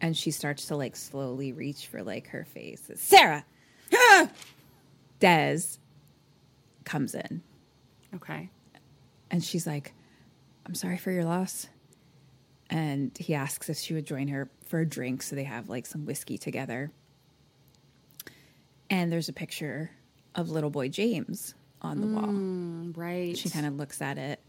And 0.01 0.15
she 0.15 0.31
starts 0.31 0.67
to 0.67 0.75
like 0.75 0.95
slowly 0.95 1.51
reach 1.53 1.87
for 1.87 2.03
like 2.03 2.27
her 2.27 2.45
face. 2.45 2.89
Sarah! 2.95 3.43
Des 5.19 5.59
comes 6.83 7.15
in, 7.15 7.41
Okay. 8.15 8.49
and 9.31 9.43
she's 9.43 9.65
like, 9.65 9.93
I'm 10.65 10.75
sorry 10.75 10.97
for 10.97 11.11
your 11.11 11.23
loss. 11.25 11.67
And 12.69 13.17
he 13.17 13.33
asks 13.33 13.69
if 13.69 13.77
she 13.77 13.93
would 13.93 14.05
join 14.05 14.27
her 14.27 14.49
for 14.65 14.79
a 14.79 14.85
drink. 14.85 15.23
So 15.23 15.35
they 15.35 15.45
have 15.45 15.69
like 15.69 15.85
some 15.85 16.05
whiskey 16.05 16.37
together. 16.37 16.91
And 18.89 19.11
there's 19.11 19.29
a 19.29 19.33
picture 19.33 19.89
of 20.35 20.49
little 20.49 20.69
boy 20.69 20.89
James 20.89 21.55
on 21.81 21.99
the 22.01 22.07
wall. 22.07 22.27
Mm, 22.27 22.95
right. 22.97 23.37
She 23.37 23.49
kind 23.49 23.65
of 23.65 23.75
looks 23.75 24.01
at 24.01 24.17
it 24.17 24.39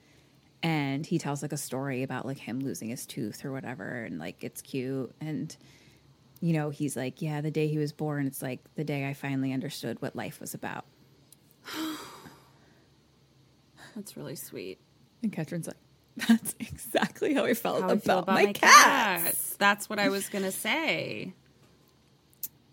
and 0.62 1.06
he 1.06 1.18
tells 1.18 1.42
like 1.42 1.52
a 1.52 1.56
story 1.58 2.02
about 2.02 2.26
like 2.26 2.38
him 2.38 2.60
losing 2.60 2.88
his 2.88 3.06
tooth 3.06 3.44
or 3.44 3.52
whatever. 3.52 4.04
And 4.04 4.18
like 4.18 4.42
it's 4.42 4.60
cute. 4.60 5.14
And, 5.20 5.56
you 6.40 6.52
know, 6.52 6.70
he's 6.70 6.96
like, 6.96 7.22
yeah, 7.22 7.40
the 7.40 7.50
day 7.50 7.68
he 7.68 7.78
was 7.78 7.92
born, 7.92 8.26
it's 8.26 8.42
like 8.42 8.60
the 8.74 8.84
day 8.84 9.08
I 9.08 9.14
finally 9.14 9.52
understood 9.52 10.00
what 10.02 10.16
life 10.16 10.40
was 10.40 10.54
about. 10.54 10.84
That's 13.94 14.16
really 14.16 14.36
sweet. 14.36 14.78
And 15.22 15.32
Katrin's 15.32 15.66
like, 15.66 15.76
that's 16.28 16.54
exactly 16.58 17.32
how 17.34 17.44
I 17.44 17.54
felt 17.54 17.80
How 17.80 17.88
I 17.88 17.92
about, 17.92 18.02
feel 18.02 18.18
about 18.18 18.34
my, 18.34 18.44
my, 18.46 18.52
cats. 18.52 19.24
cats. 19.24 19.56
That's 19.56 19.88
what 19.88 19.98
I 20.00 20.08
was 20.08 20.28
gonna 20.28 20.50
say. 20.50 21.32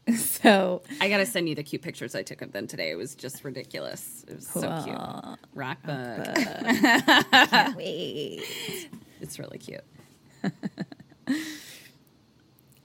So 0.15 0.83
I 1.01 1.09
gotta 1.09 1.25
send 1.25 1.49
you 1.49 1.55
the 1.55 1.63
cute 1.63 1.81
pictures 1.81 2.13
I 2.13 2.21
took 2.21 2.43
of 2.43 2.51
them 2.51 2.67
today. 2.67 2.91
It 2.91 2.95
was 2.95 3.15
just 3.15 3.43
ridiculous. 3.43 4.23
It 4.27 4.35
was 4.35 4.47
so 4.47 4.61
cute. 4.83 4.95
Cool. 4.95 5.39
Rock 5.55 5.79
bug. 5.83 7.75
wait. 7.75 8.43
It's 9.19 9.39
really 9.39 9.57
cute. 9.57 9.83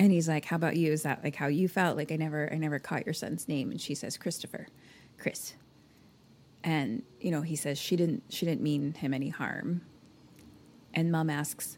And 0.01 0.11
he's 0.11 0.27
like, 0.27 0.47
"How 0.47 0.57
about 0.57 0.77
you? 0.77 0.91
Is 0.91 1.03
that 1.03 1.23
like 1.23 1.37
how 1.37 1.49
you 1.49 1.68
felt? 1.68 1.95
Like 1.95 2.11
I 2.11 2.16
never, 2.16 2.51
I 2.51 2.57
never 2.57 2.79
caught 2.79 3.05
your 3.05 3.12
son's 3.12 3.47
name." 3.47 3.71
And 3.71 3.79
she 3.79 3.95
says, 3.95 4.16
"Christopher, 4.16 4.66
Chris." 5.18 5.53
And 6.64 7.03
you 7.21 7.31
know, 7.31 7.43
he 7.43 7.55
says 7.55 7.79
she 7.79 7.97
didn't, 7.97 8.23
she 8.31 8.47
didn't 8.47 8.62
mean 8.62 8.95
him 8.95 9.12
any 9.12 9.29
harm. 9.29 9.83
And 10.95 11.12
mom 11.12 11.29
asks, 11.29 11.77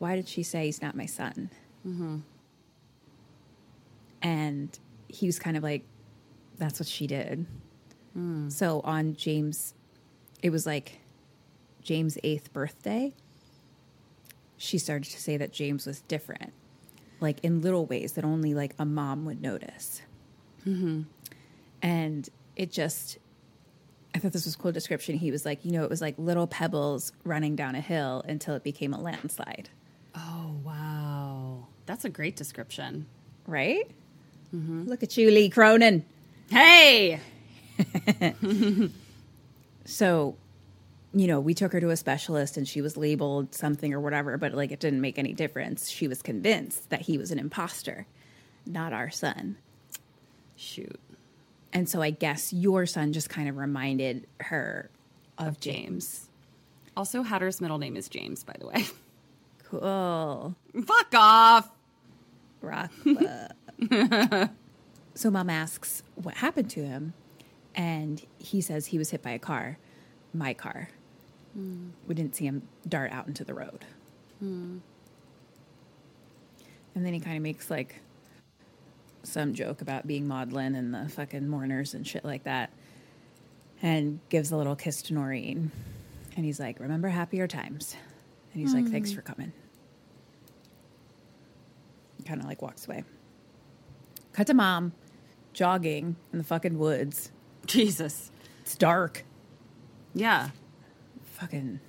"Why 0.00 0.16
did 0.16 0.26
she 0.26 0.42
say 0.42 0.66
he's 0.66 0.82
not 0.82 0.96
my 0.96 1.06
son?" 1.06 1.48
Mm-hmm. 1.86 2.18
And 4.24 4.76
he 5.06 5.26
was 5.26 5.38
kind 5.38 5.56
of 5.56 5.62
like, 5.62 5.84
"That's 6.58 6.80
what 6.80 6.88
she 6.88 7.06
did." 7.06 7.46
Hmm. 8.14 8.48
So 8.48 8.80
on 8.80 9.14
James, 9.14 9.74
it 10.42 10.50
was 10.50 10.66
like 10.66 10.98
James' 11.82 12.18
eighth 12.24 12.52
birthday. 12.52 13.14
She 14.56 14.78
started 14.78 15.10
to 15.12 15.20
say 15.20 15.36
that 15.36 15.52
James 15.52 15.86
was 15.86 16.00
different 16.02 16.52
like 17.20 17.42
in 17.42 17.60
little 17.60 17.86
ways 17.86 18.12
that 18.12 18.24
only 18.24 18.54
like 18.54 18.74
a 18.78 18.84
mom 18.84 19.24
would 19.24 19.40
notice. 19.42 20.02
Mm-hmm. 20.66 21.02
And 21.82 22.28
it 22.56 22.70
just, 22.70 23.18
I 24.14 24.18
thought 24.18 24.32
this 24.32 24.44
was 24.44 24.54
a 24.54 24.58
cool 24.58 24.72
description. 24.72 25.16
He 25.16 25.30
was 25.30 25.44
like, 25.44 25.64
you 25.64 25.72
know, 25.72 25.82
it 25.84 25.90
was 25.90 26.00
like 26.00 26.14
little 26.18 26.46
pebbles 26.46 27.12
running 27.24 27.56
down 27.56 27.74
a 27.74 27.80
hill 27.80 28.22
until 28.28 28.54
it 28.54 28.62
became 28.62 28.94
a 28.94 29.00
landslide, 29.00 29.70
Oh 30.14 30.54
wow. 30.62 31.66
That's 31.86 32.04
a 32.04 32.08
great 32.10 32.36
description. 32.36 33.06
right? 33.46 33.90
Mm-hmm. 34.54 34.84
Look 34.84 35.02
at 35.02 35.16
you, 35.16 35.30
Lee 35.30 35.50
Cronin. 35.50 36.04
Hey! 36.50 37.20
So, 39.84 40.36
you 41.12 41.26
know, 41.26 41.40
we 41.40 41.54
took 41.54 41.72
her 41.72 41.80
to 41.80 41.90
a 41.90 41.96
specialist 41.96 42.56
and 42.56 42.66
she 42.66 42.80
was 42.80 42.96
labeled 42.96 43.54
something 43.54 43.92
or 43.92 44.00
whatever, 44.00 44.38
but 44.38 44.54
like 44.54 44.72
it 44.72 44.80
didn't 44.80 45.00
make 45.00 45.18
any 45.18 45.32
difference. 45.32 45.88
She 45.90 46.08
was 46.08 46.22
convinced 46.22 46.90
that 46.90 47.02
he 47.02 47.18
was 47.18 47.30
an 47.30 47.38
imposter, 47.38 48.06
not 48.66 48.92
our 48.92 49.10
son. 49.10 49.56
Shoot. 50.56 50.98
And 51.72 51.88
so 51.88 52.00
I 52.00 52.10
guess 52.10 52.52
your 52.52 52.86
son 52.86 53.12
just 53.12 53.28
kind 53.28 53.48
of 53.48 53.56
reminded 53.56 54.26
her 54.40 54.90
of, 55.38 55.60
James. 55.60 55.84
James. 55.84 56.28
Also, 56.96 57.22
Hatter's 57.22 57.60
middle 57.60 57.78
name 57.78 57.96
is 57.96 58.08
James, 58.08 58.44
by 58.44 58.54
the 58.58 58.66
way. 58.66 58.86
Cool. 59.64 60.54
Fuck 60.86 61.14
off. 61.14 61.70
Rock. 62.60 62.92
so 65.14 65.30
mom 65.30 65.50
asks 65.50 66.02
what 66.14 66.34
happened 66.34 66.70
to 66.70 66.84
him. 66.84 67.14
And 67.74 68.22
he 68.38 68.60
says 68.60 68.86
he 68.86 68.98
was 68.98 69.10
hit 69.10 69.22
by 69.22 69.30
a 69.30 69.38
car, 69.38 69.78
my 70.32 70.54
car. 70.54 70.88
Hmm. 71.54 71.88
We 72.06 72.14
didn't 72.14 72.36
see 72.36 72.44
him 72.46 72.62
dart 72.88 73.10
out 73.12 73.26
into 73.26 73.44
the 73.44 73.54
road. 73.54 73.84
Hmm. 74.38 74.78
And 76.94 77.04
then 77.04 77.12
he 77.12 77.20
kind 77.20 77.36
of 77.36 77.42
makes 77.42 77.70
like 77.70 78.00
some 79.24 79.54
joke 79.54 79.80
about 79.80 80.06
being 80.06 80.28
maudlin 80.28 80.74
and 80.76 80.94
the 80.94 81.08
fucking 81.08 81.48
mourners 81.48 81.94
and 81.94 82.06
shit 82.06 82.24
like 82.24 82.44
that. 82.44 82.70
And 83.82 84.20
gives 84.28 84.52
a 84.52 84.56
little 84.56 84.76
kiss 84.76 85.02
to 85.02 85.14
Noreen. 85.14 85.72
And 86.36 86.44
he's 86.44 86.60
like, 86.60 86.78
Remember 86.78 87.08
happier 87.08 87.48
times. 87.48 87.96
And 88.52 88.60
he's 88.60 88.72
like, 88.72 88.86
Thanks 88.86 89.10
hmm. 89.10 89.16
for 89.16 89.22
coming. 89.22 89.52
Kind 92.24 92.40
of 92.40 92.46
like 92.46 92.62
walks 92.62 92.86
away. 92.86 93.04
Cut 94.34 94.46
to 94.48 94.54
mom 94.54 94.92
jogging 95.54 96.16
in 96.32 96.38
the 96.38 96.44
fucking 96.44 96.78
woods. 96.78 97.32
Jesus. 97.66 98.30
It's 98.60 98.76
dark. 98.76 99.24
Yeah. 100.14 100.50
Fucking, 101.38 101.80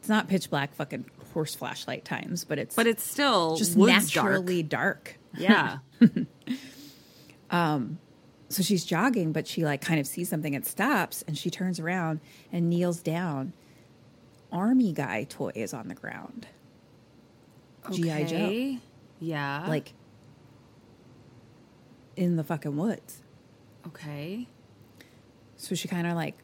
it's 0.00 0.08
not 0.08 0.28
pitch 0.28 0.48
black 0.50 0.74
fucking 0.74 1.04
horse 1.34 1.54
flashlight 1.54 2.04
times, 2.04 2.44
but 2.44 2.58
it's 2.58 2.74
But 2.74 2.86
it's 2.86 3.02
still 3.04 3.56
just 3.56 3.76
naturally 3.76 4.62
dark. 4.62 5.18
dark. 5.34 5.40
Yeah. 5.40 5.78
Um, 7.50 7.98
so 8.50 8.62
she's 8.62 8.84
jogging, 8.84 9.32
but 9.32 9.46
she 9.46 9.64
like 9.64 9.80
kind 9.80 9.98
of 10.00 10.06
sees 10.06 10.28
something 10.28 10.54
and 10.54 10.64
stops, 10.66 11.22
and 11.26 11.36
she 11.36 11.50
turns 11.50 11.80
around 11.80 12.20
and 12.52 12.68
kneels 12.68 13.00
down. 13.00 13.52
Army 14.52 14.92
guy 14.92 15.24
toy 15.24 15.52
is 15.54 15.72
on 15.74 15.88
the 15.88 15.94
ground. 15.94 16.46
GI 17.90 18.24
Joe, 18.24 18.78
Yeah. 19.20 19.64
like 19.66 19.94
in 22.18 22.36
the 22.36 22.44
fucking 22.44 22.76
woods. 22.76 23.22
okay. 23.86 24.46
So 25.56 25.74
she 25.74 25.88
kind 25.88 26.06
of 26.06 26.14
like 26.14 26.36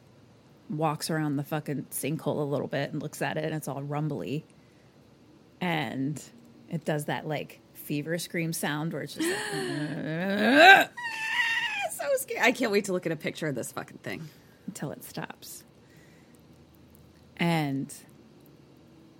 walks 0.69 1.09
around 1.09 1.37
the 1.37 1.43
fucking 1.43 1.85
sinkhole 1.91 2.39
a 2.39 2.43
little 2.43 2.67
bit 2.67 2.91
and 2.91 3.01
looks 3.01 3.21
at 3.21 3.37
it, 3.37 3.45
and 3.45 3.53
it's 3.53 3.67
all 3.67 3.83
rumbly. 3.83 4.45
And 5.61 6.21
it 6.69 6.83
does 6.83 7.05
that 7.05 7.27
like 7.27 7.61
fever 7.73 8.17
scream 8.17 8.51
sound 8.51 8.93
where 8.93 9.03
it's 9.03 9.13
just 9.13 9.29
like 9.29 9.39
so 11.91 12.03
scary. 12.17 12.41
I 12.41 12.51
can't 12.51 12.71
wait 12.71 12.85
to 12.85 12.93
look 12.93 13.05
at 13.05 13.11
a 13.11 13.15
picture 13.17 13.47
of 13.47 13.55
this 13.55 13.71
fucking 13.71 13.99
thing. 13.99 14.27
until 14.67 14.91
it 14.91 15.03
stops. 15.03 15.63
And 17.37 17.93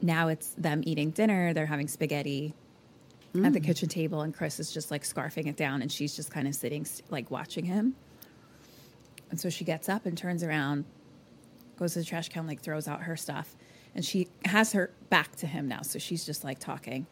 now 0.01 0.29
it's 0.29 0.49
them 0.57 0.81
eating 0.85 1.11
dinner. 1.11 1.53
They're 1.53 1.65
having 1.65 1.87
spaghetti 1.87 2.53
at 3.43 3.53
the 3.53 3.59
mm. 3.59 3.65
kitchen 3.65 3.89
table, 3.89 4.21
and 4.21 4.33
Chris 4.33 4.59
is 4.59 4.71
just 4.71 4.91
like 4.91 5.03
scarfing 5.03 5.47
it 5.47 5.57
down, 5.57 5.81
and 5.81 5.91
she's 5.91 6.15
just 6.15 6.31
kind 6.31 6.47
of 6.47 6.55
sitting, 6.55 6.85
like 7.09 7.31
watching 7.31 7.65
him. 7.65 7.95
And 9.29 9.39
so 9.39 9.49
she 9.49 9.65
gets 9.65 9.89
up 9.89 10.05
and 10.05 10.17
turns 10.17 10.43
around, 10.43 10.85
goes 11.77 11.93
to 11.93 11.99
the 11.99 12.05
trash 12.05 12.29
can, 12.29 12.47
like 12.47 12.61
throws 12.61 12.87
out 12.87 13.01
her 13.01 13.17
stuff, 13.17 13.55
and 13.93 14.05
she 14.05 14.27
has 14.45 14.71
her 14.73 14.91
back 15.09 15.35
to 15.37 15.47
him 15.47 15.67
now. 15.67 15.81
So 15.81 15.99
she's 15.99 16.25
just 16.25 16.43
like 16.43 16.59
talking, 16.59 17.07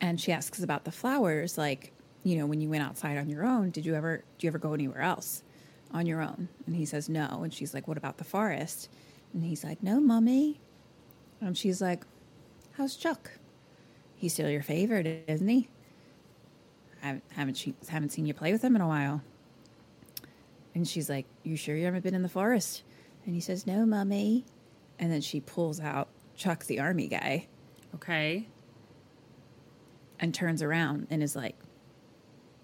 and 0.00 0.20
she 0.20 0.32
asks 0.32 0.62
about 0.62 0.84
the 0.84 0.92
flowers, 0.92 1.56
like 1.56 1.92
you 2.22 2.36
know, 2.36 2.46
when 2.46 2.60
you 2.60 2.68
went 2.68 2.82
outside 2.82 3.16
on 3.16 3.28
your 3.28 3.46
own, 3.46 3.70
did 3.70 3.86
you 3.86 3.94
ever 3.94 4.22
do 4.38 4.46
you 4.46 4.50
ever 4.50 4.58
go 4.58 4.74
anywhere 4.74 5.00
else 5.00 5.42
on 5.92 6.06
your 6.06 6.20
own? 6.20 6.48
And 6.66 6.76
he 6.76 6.84
says 6.84 7.08
no, 7.08 7.40
and 7.42 7.52
she's 7.52 7.72
like, 7.72 7.88
what 7.88 7.96
about 7.96 8.18
the 8.18 8.24
forest? 8.24 8.88
And 9.32 9.44
he's 9.44 9.64
like, 9.64 9.82
no, 9.82 10.00
mommy. 10.00 10.60
And 11.40 11.56
she's 11.56 11.80
like, 11.80 12.04
how's 12.72 12.96
Chuck? 12.96 13.30
He's 14.20 14.34
still 14.34 14.50
your 14.50 14.62
favorite, 14.62 15.24
isn't 15.28 15.48
he? 15.48 15.66
I 17.02 17.06
haven't 17.06 17.24
haven't, 17.30 17.54
she, 17.56 17.74
haven't 17.88 18.10
seen 18.10 18.26
you 18.26 18.34
play 18.34 18.52
with 18.52 18.60
him 18.62 18.76
in 18.76 18.82
a 18.82 18.86
while. 18.86 19.22
And 20.74 20.86
she's 20.86 21.08
like, 21.08 21.24
You 21.42 21.56
sure 21.56 21.74
you 21.74 21.86
haven't 21.86 22.02
been 22.04 22.14
in 22.14 22.20
the 22.20 22.28
forest? 22.28 22.82
And 23.24 23.34
he 23.34 23.40
says, 23.40 23.66
No, 23.66 23.86
mummy. 23.86 24.44
And 24.98 25.10
then 25.10 25.22
she 25.22 25.40
pulls 25.40 25.80
out 25.80 26.08
Chuck, 26.36 26.66
the 26.66 26.80
army 26.80 27.08
guy, 27.08 27.46
Okay. 27.94 28.46
and 30.18 30.34
turns 30.34 30.60
around 30.62 31.06
and 31.08 31.22
is 31.22 31.34
like, 31.34 31.56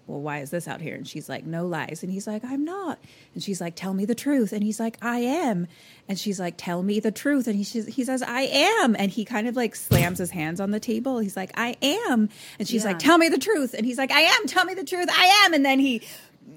Well, 0.07 0.21
why 0.21 0.39
is 0.39 0.49
this 0.51 0.67
out 0.67 0.79
here? 0.81 0.95
And 0.95 1.07
she's 1.07 1.27
like, 1.29 1.45
No 1.45 1.65
lies. 1.67 2.01
And 2.01 2.11
he's 2.11 2.25
like, 2.25 2.43
I'm 2.45 2.63
not. 2.65 2.97
And 3.33 3.43
she's 3.43 3.59
like, 3.61 3.75
Tell 3.75 3.93
me 3.93 4.05
the 4.05 4.15
truth. 4.15 4.53
And 4.53 4.63
he's 4.63 4.79
like, 4.79 4.97
I 5.01 5.19
am. 5.19 5.67
And 6.07 6.17
she's 6.17 6.39
like, 6.39 6.55
Tell 6.57 6.81
me 6.81 6.99
the 6.99 7.11
truth. 7.11 7.45
And 7.47 7.55
he, 7.57 7.63
he 7.81 8.03
says, 8.05 8.23
I 8.23 8.41
am. 8.43 8.95
And 8.97 9.11
he 9.11 9.25
kind 9.25 9.47
of 9.47 9.55
like 9.55 9.75
slams 9.75 10.17
his 10.19 10.31
hands 10.31 10.59
on 10.61 10.71
the 10.71 10.79
table. 10.79 11.19
He's 11.19 11.35
like, 11.35 11.51
I 11.55 11.75
am. 11.81 12.29
And 12.57 12.67
she's 12.67 12.83
Yeah. 12.83 12.91
like, 12.91 12.99
Tell 12.99 13.17
me 13.17 13.27
the 13.29 13.37
truth. 13.37 13.73
And 13.73 13.85
he's 13.85 13.97
like, 13.97 14.11
I 14.11 14.21
am. 14.21 14.47
Tell 14.47 14.63
me 14.65 14.73
the 14.73 14.85
truth. 14.85 15.09
I 15.11 15.43
am. 15.45 15.53
And 15.53 15.65
then 15.65 15.79
he, 15.79 16.01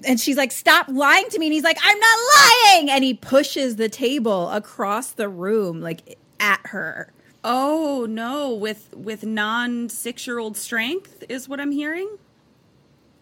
and 0.07 0.19
she's 0.19 0.37
like, 0.37 0.51
Stop 0.53 0.87
lying 0.87 1.27
to 1.29 1.37
me. 1.39 1.47
And 1.47 1.53
he's 1.53 1.63
like, 1.63 1.77
I'm 1.83 1.99
not 1.99 2.19
lying. 2.37 2.89
And 2.89 3.03
he 3.03 3.13
pushes 3.13 3.75
the 3.75 3.89
table 3.89 4.49
across 4.49 5.11
the 5.11 5.27
room, 5.27 5.81
like 5.81 6.17
at 6.39 6.61
her. 6.67 7.11
Oh 7.43 8.05
no, 8.07 8.53
with 8.53 8.93
with 8.95 9.25
non 9.25 9.89
six 9.89 10.25
year 10.27 10.37
old 10.39 10.55
strength 10.55 11.23
is 11.27 11.49
what 11.49 11.59
I'm 11.59 11.71
hearing. 11.71 12.07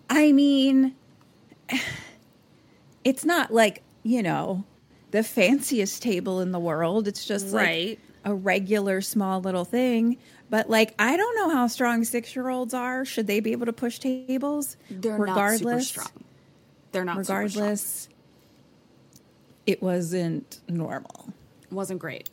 I 0.10 0.32
mean, 0.32 0.96
it's 3.04 3.26
not 3.26 3.54
like, 3.54 3.84
you 4.04 4.24
know, 4.24 4.64
the 5.12 5.24
fanciest 5.24 6.02
table 6.02 6.42
in 6.42 6.52
the 6.52 6.60
world. 6.60 7.08
It's 7.08 7.26
just 7.26 7.54
Right. 7.54 7.90
like 7.92 8.00
a 8.26 8.34
regular 8.36 9.02
small 9.02 9.40
little 9.42 9.66
thing. 9.66 10.18
But 10.50 10.70
like, 10.70 10.94
I 11.00 11.16
don't 11.16 11.36
know 11.36 11.50
how 11.50 11.68
strong 11.68 12.04
six 12.04 12.36
year 12.36 12.50
olds 12.50 12.74
are. 12.74 13.06
Should 13.06 13.28
they 13.28 13.40
be 13.40 13.52
able 13.52 13.66
to 13.68 13.74
push 13.74 14.00
tables? 14.00 14.78
They're 14.90 15.18
not 15.20 15.58
super 15.58 15.80
strong. 15.82 16.08
They're 16.92 17.06
not 17.06 17.26
super 17.26 17.40
regardless, 17.40 18.10
it 19.68 19.82
wasn't 19.84 20.60
normal. 20.68 21.12
strong. 21.12 21.34
Wasn't 21.72 22.00
great. 22.00 22.30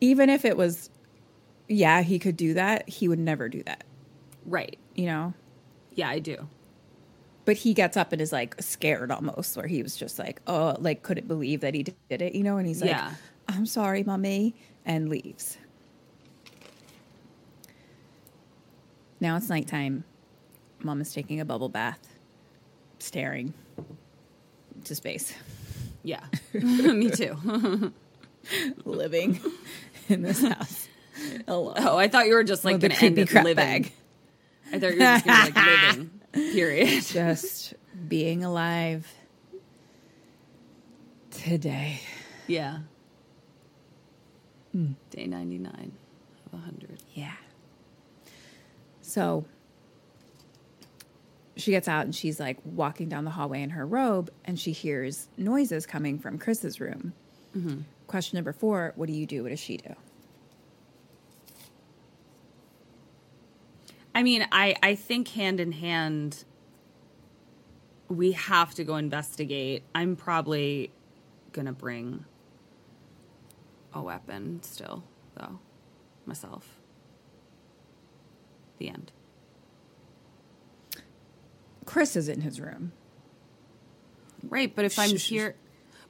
Even 0.00 0.28
if 0.30 0.44
it 0.44 0.56
was, 0.56 0.90
yeah, 1.68 2.02
he 2.02 2.18
could 2.18 2.36
do 2.36 2.54
that, 2.54 2.88
he 2.88 3.06
would 3.06 3.18
never 3.20 3.48
do 3.48 3.62
that, 3.64 3.84
Right. 4.46 4.78
you 4.96 5.06
know? 5.06 5.34
Yeah, 6.00 6.08
I 6.10 6.18
do. 6.18 6.48
but 7.44 7.56
he 7.56 7.74
gets 7.74 7.96
up 7.96 8.12
and 8.12 8.20
is 8.20 8.32
like 8.32 8.54
scared 8.60 9.10
almost 9.10 9.56
where 9.56 9.66
he 9.66 9.82
was 9.82 9.96
just 9.96 10.18
like 10.18 10.40
oh 10.46 10.76
like 10.78 11.02
couldn't 11.02 11.26
believe 11.28 11.60
that 11.62 11.74
he 11.74 11.82
did 11.82 12.22
it 12.22 12.34
you 12.34 12.42
know 12.42 12.56
and 12.58 12.66
he's 12.66 12.80
like 12.80 12.90
Yeah. 12.90 13.12
i'm 13.48 13.66
sorry 13.66 14.02
mommy 14.04 14.54
and 14.84 15.08
leaves 15.08 15.56
now 19.20 19.36
it's 19.36 19.48
nighttime 19.48 20.04
mom 20.82 21.00
is 21.00 21.12
taking 21.12 21.40
a 21.40 21.44
bubble 21.44 21.68
bath 21.68 22.16
staring 22.98 23.52
to 24.84 24.94
space 24.94 25.34
Yeah. 26.02 26.20
Me 26.54 27.10
too. 27.10 27.36
living 28.84 29.38
in 30.08 30.22
this 30.22 30.42
house 30.42 30.88
alone 31.46 31.74
Oh, 31.78 31.96
I 31.98 32.08
thought 32.08 32.26
you 32.26 32.34
were 32.34 32.44
just 32.44 32.64
like 32.64 32.80
going 32.80 32.92
to 32.92 33.04
end 33.04 33.16
creepy 33.16 33.22
it 33.22 33.28
crap 33.30 33.44
living. 33.44 33.56
bag. 33.82 33.92
I 34.72 34.78
thought 34.78 34.90
you 34.92 34.98
were 34.98 34.98
just 34.98 35.24
going 35.24 35.52
to 35.52 35.60
like 35.60 35.66
living. 35.92 36.10
Period. 36.52 37.02
just 37.04 37.74
being 38.08 38.44
alive 38.44 39.06
today 41.30 42.00
Yeah. 42.46 42.78
Hmm. 44.72 44.92
Day 45.10 45.26
99 45.26 45.92
of 46.46 46.52
100. 46.52 46.98
Yeah. 47.14 47.32
So 49.02 49.44
she 51.56 51.72
gets 51.72 51.88
out 51.88 52.04
and 52.04 52.14
she's 52.14 52.38
like 52.38 52.58
walking 52.64 53.08
down 53.08 53.24
the 53.24 53.30
hallway 53.32 53.62
in 53.62 53.70
her 53.70 53.84
robe 53.84 54.30
and 54.44 54.58
she 54.58 54.70
hears 54.72 55.28
noises 55.36 55.86
coming 55.86 56.18
from 56.18 56.38
Chris's 56.38 56.80
room. 56.80 57.12
Mm-hmm. 57.56 57.80
Question 58.06 58.36
number 58.36 58.52
four 58.52 58.92
What 58.96 59.06
do 59.06 59.12
you 59.12 59.26
do? 59.26 59.42
What 59.42 59.48
does 59.48 59.60
she 59.60 59.76
do? 59.76 59.94
I 64.20 64.22
mean, 64.22 64.46
I, 64.52 64.76
I 64.82 64.96
think 64.96 65.28
hand 65.28 65.60
in 65.60 65.72
hand, 65.72 66.44
we 68.10 68.32
have 68.32 68.74
to 68.74 68.84
go 68.84 68.96
investigate. 68.96 69.82
I'm 69.94 70.14
probably 70.14 70.90
going 71.52 71.64
to 71.64 71.72
bring 71.72 72.26
a 73.94 74.02
weapon 74.02 74.62
still, 74.62 75.04
though, 75.36 75.58
myself. 76.26 76.68
The 78.76 78.90
end. 78.90 79.10
Chris 81.86 82.14
is 82.14 82.28
in 82.28 82.42
his 82.42 82.60
room. 82.60 82.92
Right, 84.42 84.76
but 84.76 84.84
if 84.84 84.98
I'm 84.98 85.16
here. 85.16 85.54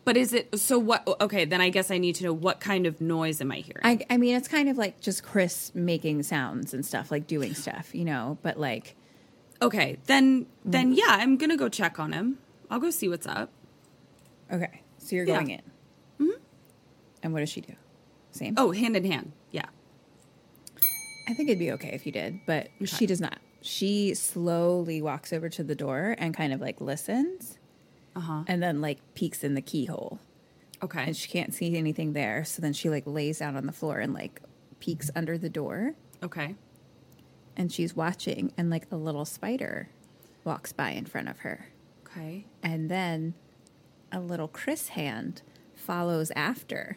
But 0.05 0.17
is 0.17 0.33
it 0.33 0.59
so? 0.59 0.79
What? 0.79 1.07
Okay, 1.21 1.45
then 1.45 1.61
I 1.61 1.69
guess 1.69 1.91
I 1.91 1.99
need 1.99 2.15
to 2.17 2.25
know 2.25 2.33
what 2.33 2.59
kind 2.59 2.87
of 2.87 3.01
noise 3.01 3.41
am 3.41 3.53
I 3.53 3.57
hearing? 3.57 3.83
I, 3.85 3.99
I 4.09 4.17
mean, 4.17 4.35
it's 4.35 4.49
kind 4.49 4.69
of 4.69 4.79
like 4.79 5.01
just 5.01 5.23
Chris 5.23 5.71
making 5.75 6.23
sounds 6.23 6.73
and 6.73 6.85
stuff, 6.85 7.11
like 7.11 7.27
doing 7.27 7.55
stuff, 7.55 7.95
you 7.95 8.05
know, 8.05 8.39
but 8.43 8.59
like, 8.59 8.97
okay, 9.61 9.99
then 10.07 10.47
then 10.65 10.93
yeah, 10.95 11.05
I'm 11.09 11.37
gonna 11.37 11.57
go 11.57 11.69
check 11.69 12.01
on 12.01 12.13
him. 12.13 12.39
I'll 12.71 12.81
go 12.81 12.91
see 12.91 13.09
what's 13.09 13.27
up. 13.27 13.51
okay, 14.51 14.81
so 14.99 15.15
you're 15.17 15.27
Yeah. 15.27 15.35
going 15.35 15.51
in. 15.51 15.63
Mm-hmm. 16.21 16.41
And 17.23 17.33
what 17.35 17.41
does 17.41 17.51
she 17.51 17.61
do? 17.61 17.75
Same? 18.33 18.55
Oh, 18.57 18.71
hand 18.73 18.97
in 18.97 19.05
hand. 19.05 19.33
Yeah. 19.51 19.67
I 21.29 21.35
think 21.35 21.49
it'd 21.51 21.59
be 21.59 21.73
okay 21.73 21.91
if 21.93 22.07
you 22.07 22.13
did, 22.13 22.41
but 22.47 22.69
she 22.85 23.07
does 23.07 23.21
not. 23.21 23.39
She 23.63 24.15
slowly 24.15 25.03
walks 25.03 25.33
over 25.33 25.49
to 25.51 25.63
the 25.63 25.75
door 25.75 26.15
and 26.19 26.35
kind 26.35 26.53
of 26.53 26.61
like 26.61 26.81
listens 26.81 27.59
Uh 28.17 28.21
huh. 28.21 28.45
and 28.49 28.63
then 28.63 28.81
like 28.81 28.99
peeks 29.15 29.45
in 29.45 29.55
the 29.55 29.63
keyhole 29.63 30.19
Okay. 30.83 31.05
and 31.05 31.17
she 31.17 31.29
can't 31.29 31.55
see 31.55 31.77
anything 31.77 32.13
there. 32.13 32.45
So 32.45 32.61
then 32.63 32.73
she 32.73 32.89
like 32.91 33.05
lays 33.07 33.39
down 33.39 33.57
on 33.57 33.67
the 33.67 33.73
floor 33.73 33.99
and 34.01 34.13
like 34.15 34.41
peeks 34.81 35.11
under 35.15 35.37
the 35.39 35.51
door 35.51 35.95
okay. 36.23 36.55
and 37.57 37.71
she's 37.73 37.95
watching 37.95 38.53
and 38.57 38.71
like 38.71 38.87
a 38.91 38.97
little 38.97 39.25
spider 39.25 39.91
walks 40.45 40.73
by 40.73 40.91
in 40.91 41.05
front 41.05 41.29
of 41.29 41.41
her. 41.41 41.69
Okay. 42.07 42.47
And 42.63 42.91
then 42.91 43.35
a 44.11 44.19
little 44.21 44.49
Chris 44.49 44.89
hand 44.89 45.43
follows 45.75 46.33
after, 46.35 46.97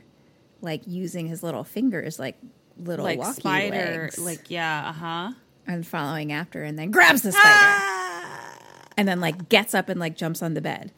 like 0.61 0.81
using 0.88 1.27
his 1.27 1.44
little 1.44 1.64
fingers 1.64 2.18
like 2.18 2.38
little 2.77 3.03
like 3.06 3.19
walkie 3.19 3.41
spider. 3.41 4.03
legs. 4.03 4.18
Like 4.18 4.49
yeah. 4.49 4.85
Uh 4.88 4.94
huh. 4.94 5.31
and 5.68 5.85
following 5.85 6.31
after 6.31 6.64
and 6.64 6.80
then 6.80 6.90
grabs 6.90 7.22
the 7.22 7.31
spider 7.34 8.57
and 8.98 9.07
then 9.07 9.19
like 9.19 9.49
gets 9.49 9.73
up 9.76 9.90
and 9.90 9.99
like 9.99 10.15
jumps 10.15 10.41
on 10.41 10.53
the 10.56 10.61
bed 10.61 10.91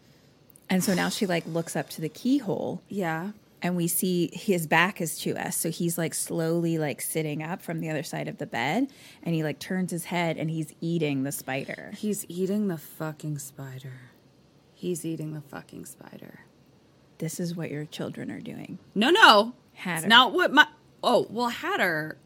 and 0.70 0.84
so 0.84 0.94
now 0.94 1.10
she 1.10 1.26
like 1.26 1.46
looks 1.48 1.76
up 1.76 1.90
to 1.92 2.02
the 2.02 2.10
keyhole 2.10 2.82
Yeah. 2.90 3.32
and 3.62 3.76
we 3.76 3.88
see 3.88 4.30
his 4.34 4.68
back 4.68 5.00
is 5.02 5.18
to 5.20 5.36
us 5.38 5.56
so 5.58 5.70
he's 5.70 5.98
like 5.98 6.14
slowly 6.14 6.78
like 6.78 7.02
sitting 7.02 7.44
up 7.44 7.62
from 7.62 7.80
the 7.80 7.90
other 7.90 8.04
side 8.04 8.28
of 8.28 8.38
the 8.38 8.46
bed 8.46 8.88
and 9.24 9.36
he 9.36 9.44
like 9.44 9.60
turns 9.60 9.92
his 9.92 10.06
head 10.06 10.38
and 10.38 10.50
he's 10.50 10.74
eating 10.82 11.24
the 11.24 11.32
spider 11.32 11.92
He's 11.98 12.26
eating 12.30 12.68
the 12.68 12.78
fucking 12.78 13.38
spider. 13.40 13.94
He's 14.74 15.06
eating 15.06 15.34
the 15.34 15.42
fucking 15.42 15.86
spider. 15.86 16.42
this 17.18 17.40
is 17.40 17.56
what 17.56 17.72
your 17.72 17.86
children 17.86 18.30
are 18.32 18.42
doing 18.42 18.78
No, 18.94 19.10
no. 19.10 19.54
Hatter. 19.74 20.06
It's 20.06 20.08
not 20.10 20.32
what 20.34 20.54
my. 20.54 20.68
Oh, 21.04 21.28
well, 21.30 21.50
Hatter. 21.50 22.18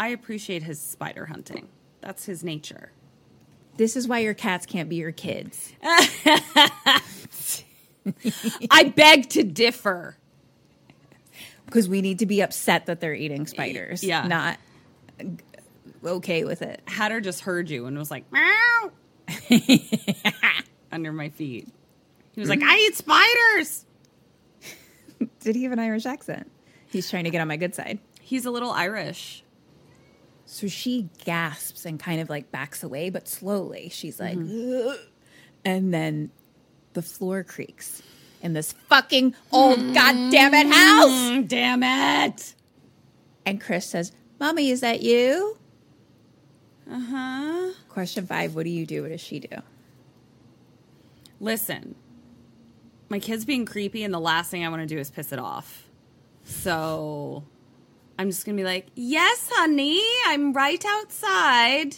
I 0.00 0.08
appreciate 0.08 0.62
his 0.62 0.80
spider 0.80 1.26
hunting. 1.26 1.68
That's 2.00 2.24
his 2.24 2.42
nature. 2.42 2.92
This 3.76 3.96
is 3.96 4.06
why 4.08 4.20
your 4.20 4.34
cats 4.34 4.66
can't 4.66 4.88
be 4.88 4.96
your 4.96 5.12
kids 5.12 5.72
I 8.70 8.92
beg 8.94 9.30
to 9.30 9.42
differ. 9.42 10.16
because 11.66 11.88
we 11.88 12.02
need 12.02 12.18
to 12.20 12.26
be 12.26 12.40
upset 12.42 12.86
that 12.86 13.00
they're 13.00 13.14
eating 13.14 13.46
spiders 13.46 14.02
Yeah. 14.04 14.26
not 14.26 14.58
okay 16.04 16.44
with 16.44 16.60
it. 16.62 16.82
Hatter 16.86 17.20
just 17.20 17.40
heard 17.40 17.70
you 17.70 17.86
and 17.86 17.96
was 17.96 18.10
like, 18.10 18.24
meow, 18.30 18.90
under 20.92 21.12
my 21.12 21.30
feet. 21.30 21.68
He 22.32 22.40
was 22.40 22.50
like, 22.50 22.60
I 22.62 22.76
eat 22.76 22.96
spiders. 22.96 23.86
Did 25.40 25.54
he 25.56 25.62
have 25.62 25.72
an 25.72 25.78
Irish 25.78 26.04
accent? 26.04 26.50
He's 26.88 27.08
trying 27.08 27.24
to 27.24 27.30
get 27.30 27.40
on 27.40 27.48
my 27.48 27.56
good 27.56 27.74
side. 27.74 28.00
He's 28.20 28.44
a 28.44 28.50
little 28.50 28.70
Irish. 28.70 29.43
So 30.54 30.68
she 30.68 31.08
gasps 31.24 31.84
and 31.84 31.98
kind 31.98 32.20
of 32.20 32.30
like 32.30 32.52
backs 32.52 32.84
away, 32.84 33.10
but 33.10 33.26
slowly. 33.26 33.88
She's 33.88 34.20
like, 34.20 34.38
"Ugh." 34.38 34.96
and 35.64 35.92
then 35.92 36.30
the 36.92 37.02
floor 37.02 37.42
creaks 37.42 38.00
in 38.40 38.52
this 38.52 38.70
fucking 38.70 39.34
old 39.50 39.78
goddamn 39.92 40.54
it 40.54 40.68
house. 40.68 41.10
Mm, 41.10 41.48
damn 41.48 41.82
it. 41.82 42.54
And 43.44 43.60
Chris 43.60 43.84
says, 43.86 44.12
Mommy, 44.38 44.70
is 44.70 44.80
that 44.82 45.02
you? 45.02 45.58
Uh 46.88 47.00
huh. 47.00 47.72
Question 47.88 48.24
five 48.24 48.54
What 48.54 48.62
do 48.62 48.70
you 48.70 48.86
do? 48.86 49.02
What 49.02 49.08
does 49.08 49.20
she 49.20 49.40
do? 49.40 49.56
Listen, 51.40 51.96
my 53.08 53.18
kid's 53.18 53.44
being 53.44 53.66
creepy, 53.66 54.04
and 54.04 54.14
the 54.14 54.20
last 54.20 54.52
thing 54.52 54.64
I 54.64 54.68
want 54.68 54.82
to 54.82 54.86
do 54.86 55.00
is 55.00 55.10
piss 55.10 55.32
it 55.32 55.40
off. 55.40 55.88
So 56.44 57.42
I'm 58.18 58.30
just 58.30 58.44
going 58.46 58.56
to 58.56 58.60
be 58.60 58.64
like, 58.64 58.86
Yes, 58.94 59.48
honey, 59.52 60.00
I'm 60.26 60.52
right 60.52 60.84
outside 60.84 61.96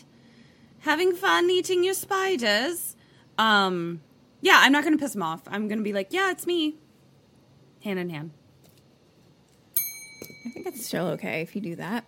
having 0.81 1.15
fun 1.15 1.51
eating 1.51 1.83
your 1.85 1.95
spiders. 1.95 2.97
Um, 3.39 4.01
yeah, 4.41 4.59
I'm 4.61 4.73
not 4.73 4.83
going 4.85 4.97
to 4.97 5.03
piss 5.03 5.15
him 5.15 5.23
off. 5.23 5.43
I'm 5.49 5.69
going 5.69 5.79
to 5.79 5.85
be 5.85 5.93
like, 5.93 6.13
Yeah, 6.13 6.31
it's 6.31 6.47
me. 6.47 6.77
Hand 7.83 7.99
in 7.99 8.09
hand. 8.11 8.31
I 10.47 10.49
think 10.51 10.67
it's 10.67 10.87
still 10.87 11.09
okay 11.09 11.43
if 11.43 11.55
you 11.55 11.61
do 11.61 11.77
that. 11.77 12.05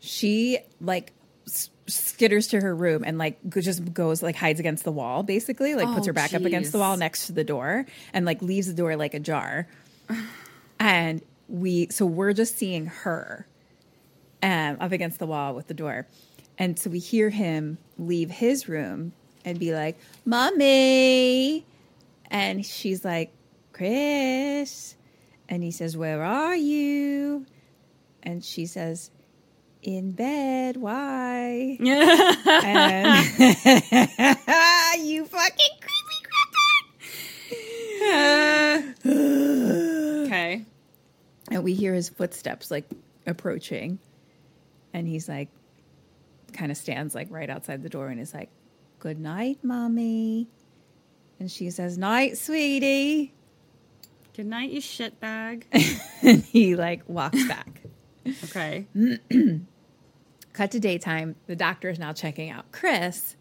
She 0.00 0.58
like 0.80 1.12
s- 1.48 1.70
skitters 1.86 2.50
to 2.50 2.60
her 2.60 2.74
room 2.76 3.02
and 3.04 3.16
like 3.16 3.38
just 3.60 3.92
goes 3.94 4.22
like 4.22 4.36
hides 4.36 4.60
against 4.60 4.84
the 4.84 4.92
wall 4.92 5.22
basically 5.22 5.74
like 5.74 5.86
puts 5.88 6.00
Oh, 6.06 6.08
her 6.08 6.12
back 6.12 6.34
up 6.34 6.42
against 6.44 6.72
the 6.72 6.78
wall 6.78 6.98
next 6.98 7.26
to 7.28 7.32
the 7.32 7.44
door 7.44 7.86
and 8.12 8.26
like 8.26 8.42
leaves 8.42 8.66
the 8.66 8.74
door 8.74 8.94
like 8.96 9.14
ajar 9.14 9.66
and 10.78 11.22
we 11.48 11.88
so 11.90 12.06
we're 12.06 12.32
just 12.32 12.56
seeing 12.56 12.86
her 12.86 13.46
um 14.42 14.76
up 14.80 14.92
against 14.92 15.18
the 15.18 15.26
wall 15.26 15.54
with 15.54 15.66
the 15.68 15.74
door. 15.74 16.06
And 16.56 16.78
so 16.78 16.88
we 16.90 17.00
hear 17.00 17.30
him 17.30 17.78
leave 17.98 18.30
his 18.30 18.68
room 18.68 19.12
and 19.44 19.58
be 19.58 19.74
like 19.74 19.98
mommy! 20.24 21.64
And 22.30 22.64
she's 22.64 23.04
like 23.04 23.32
chris. 23.72 24.96
And 25.48 25.62
he 25.62 25.70
says 25.70 25.96
where 25.96 26.22
are 26.22 26.56
you? 26.56 27.46
And 28.22 28.44
she 28.44 28.66
says 28.66 29.10
in 29.82 30.12
bed. 30.12 30.76
Why? 30.76 31.78
And 32.64 33.26
you 35.04 35.24
fucking 35.26 35.78
creepy 35.80 36.24
Okay. 40.26 40.64
And 41.54 41.62
we 41.62 41.72
hear 41.72 41.94
his 41.94 42.08
footsteps 42.08 42.68
like 42.70 42.84
approaching. 43.26 44.00
And 44.92 45.06
he's 45.06 45.28
like 45.28 45.48
kind 46.52 46.70
of 46.70 46.76
stands 46.76 47.14
like 47.14 47.28
right 47.30 47.48
outside 47.48 47.82
the 47.82 47.88
door 47.88 48.08
and 48.08 48.20
is 48.20 48.34
like 48.34 48.50
good 48.98 49.18
night 49.18 49.60
mommy. 49.62 50.48
And 51.38 51.50
she 51.50 51.70
says 51.70 51.96
night 51.96 52.36
sweetie. 52.36 53.32
Good 54.36 54.46
night, 54.46 54.70
you 54.70 54.80
shitbag. 54.80 55.62
and 56.22 56.42
he 56.42 56.74
like 56.74 57.08
walks 57.08 57.42
back. 57.48 57.82
Okay. 58.44 58.86
cut 60.52 60.72
to 60.72 60.80
daytime. 60.80 61.36
The 61.46 61.56
doctor 61.56 61.88
is 61.88 62.00
now 62.00 62.12
checking 62.12 62.50
out 62.50 62.72
chris 62.72 63.36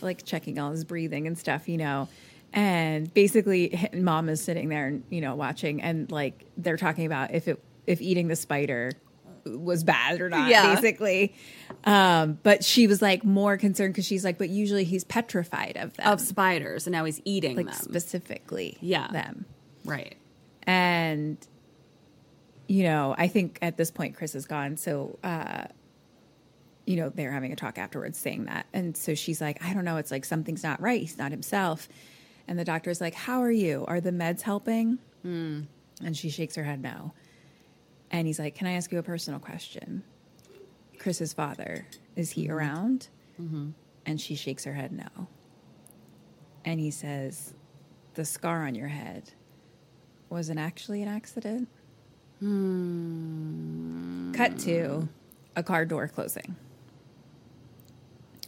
like 0.00 0.24
checking 0.24 0.58
all 0.58 0.70
his 0.70 0.84
breathing 0.84 1.26
and 1.26 1.36
stuff 1.36 1.68
you 1.68 1.76
know 1.76 2.08
and 2.52 3.12
basically 3.14 3.88
mom 3.94 4.28
is 4.28 4.42
sitting 4.42 4.68
there 4.68 4.86
and 4.86 5.04
you 5.10 5.20
know 5.20 5.34
watching 5.34 5.80
and 5.82 6.10
like 6.12 6.44
they're 6.56 6.76
talking 6.76 7.06
about 7.06 7.32
if 7.34 7.48
it 7.48 7.62
if 7.86 8.00
eating 8.00 8.28
the 8.28 8.36
spider 8.36 8.92
was 9.44 9.82
bad 9.82 10.20
or 10.20 10.28
not 10.28 10.48
Yeah. 10.50 10.74
basically 10.74 11.34
um 11.84 12.38
but 12.42 12.62
she 12.64 12.86
was 12.86 13.02
like 13.02 13.24
more 13.24 13.56
concerned 13.56 13.92
because 13.94 14.06
she's 14.06 14.24
like 14.24 14.38
but 14.38 14.48
usually 14.50 14.84
he's 14.84 15.02
petrified 15.04 15.76
of 15.76 15.94
them 15.96 16.06
Of 16.12 16.20
spiders, 16.20 16.86
and 16.86 16.92
now 16.92 17.04
he's 17.04 17.20
eating 17.24 17.56
like 17.56 17.66
them. 17.66 17.74
specifically 17.74 18.76
Yeah. 18.80 19.08
them 19.08 19.46
right. 19.84 20.14
and 20.64 21.36
you 22.68 22.84
know 22.84 23.14
i 23.18 23.26
think 23.28 23.58
at 23.62 23.76
this 23.76 23.90
point 23.90 24.14
chris 24.16 24.34
is 24.36 24.46
gone 24.46 24.76
so 24.76 25.18
uh 25.24 25.64
you 26.86 26.96
know 26.96 27.08
they're 27.10 27.32
having 27.32 27.52
a 27.52 27.56
talk 27.56 27.78
afterwards 27.78 28.18
saying 28.18 28.44
that 28.44 28.66
and 28.72 28.96
so 28.96 29.14
she's 29.14 29.40
like 29.40 29.62
i 29.64 29.72
don't 29.74 29.84
know 29.84 29.96
it's 29.96 30.10
like 30.10 30.24
something's 30.24 30.62
not 30.62 30.80
right 30.80 31.00
he's 31.00 31.18
not 31.18 31.30
himself 31.32 31.88
and 32.48 32.58
the 32.58 32.64
doctor's 32.64 33.00
like 33.00 33.14
how 33.14 33.42
are 33.42 33.50
you? 33.50 33.84
Are 33.88 34.00
the 34.00 34.10
meds 34.10 34.42
helping? 34.42 34.98
Hmm. 35.22 35.62
And 36.04 36.16
she 36.16 36.30
shakes 36.30 36.54
her 36.56 36.64
head 36.64 36.82
no. 36.82 37.12
And 38.10 38.26
he's 38.26 38.38
like 38.38 38.54
can 38.54 38.66
i 38.66 38.72
ask 38.72 38.92
you 38.92 38.98
a 38.98 39.02
personal 39.02 39.40
question? 39.40 40.02
Chris's 40.98 41.32
father 41.32 41.86
is 42.16 42.30
he 42.30 42.44
mm-hmm. 42.44 42.52
around? 42.52 43.08
Mm-hmm. 43.40 43.70
And 44.06 44.20
she 44.20 44.34
shakes 44.34 44.64
her 44.64 44.74
head 44.74 44.92
no. 44.92 45.28
And 46.64 46.80
he 46.80 46.90
says 46.90 47.54
the 48.14 48.24
scar 48.24 48.66
on 48.66 48.74
your 48.74 48.88
head 48.88 49.32
wasn't 50.28 50.58
actually 50.58 51.02
an 51.02 51.08
accident. 51.08 51.68
Hmm. 52.40 54.32
Cut 54.32 54.58
to 54.60 55.08
a 55.54 55.62
car 55.62 55.84
door 55.84 56.08
closing. 56.08 56.56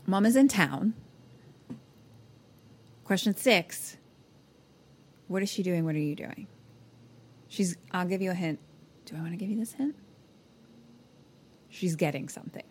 Mom 0.07 0.27
is 0.27 0.37
in 0.37 0.49
town. 0.49 0.95
Question 3.05 3.37
six 3.37 3.97
What 5.29 5.43
is 5.43 5.51
she 5.51 5.63
doing? 5.63 5.85
What 5.85 5.95
are 5.95 5.99
you 5.99 6.17
doing? 6.17 6.47
She's, 7.49 7.77
I'll 7.93 8.07
give 8.07 8.23
you 8.23 8.31
a 8.31 8.35
hint. 8.35 8.59
Do 9.05 9.17
I 9.17 9.21
want 9.21 9.31
to 9.33 9.37
give 9.37 9.51
you 9.51 9.59
this 9.59 9.75
hint? 9.75 9.95
She's 11.69 11.95
getting 11.95 12.29
something. 12.29 12.65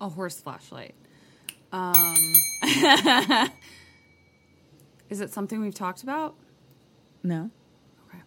A 0.00 0.08
horse 0.08 0.40
flashlight. 0.40 0.94
Um, 1.72 2.32
is 5.10 5.20
it 5.20 5.32
something 5.32 5.60
we've 5.60 5.74
talked 5.74 6.04
about? 6.04 6.36
No? 7.24 7.50
Okay. 8.08 8.22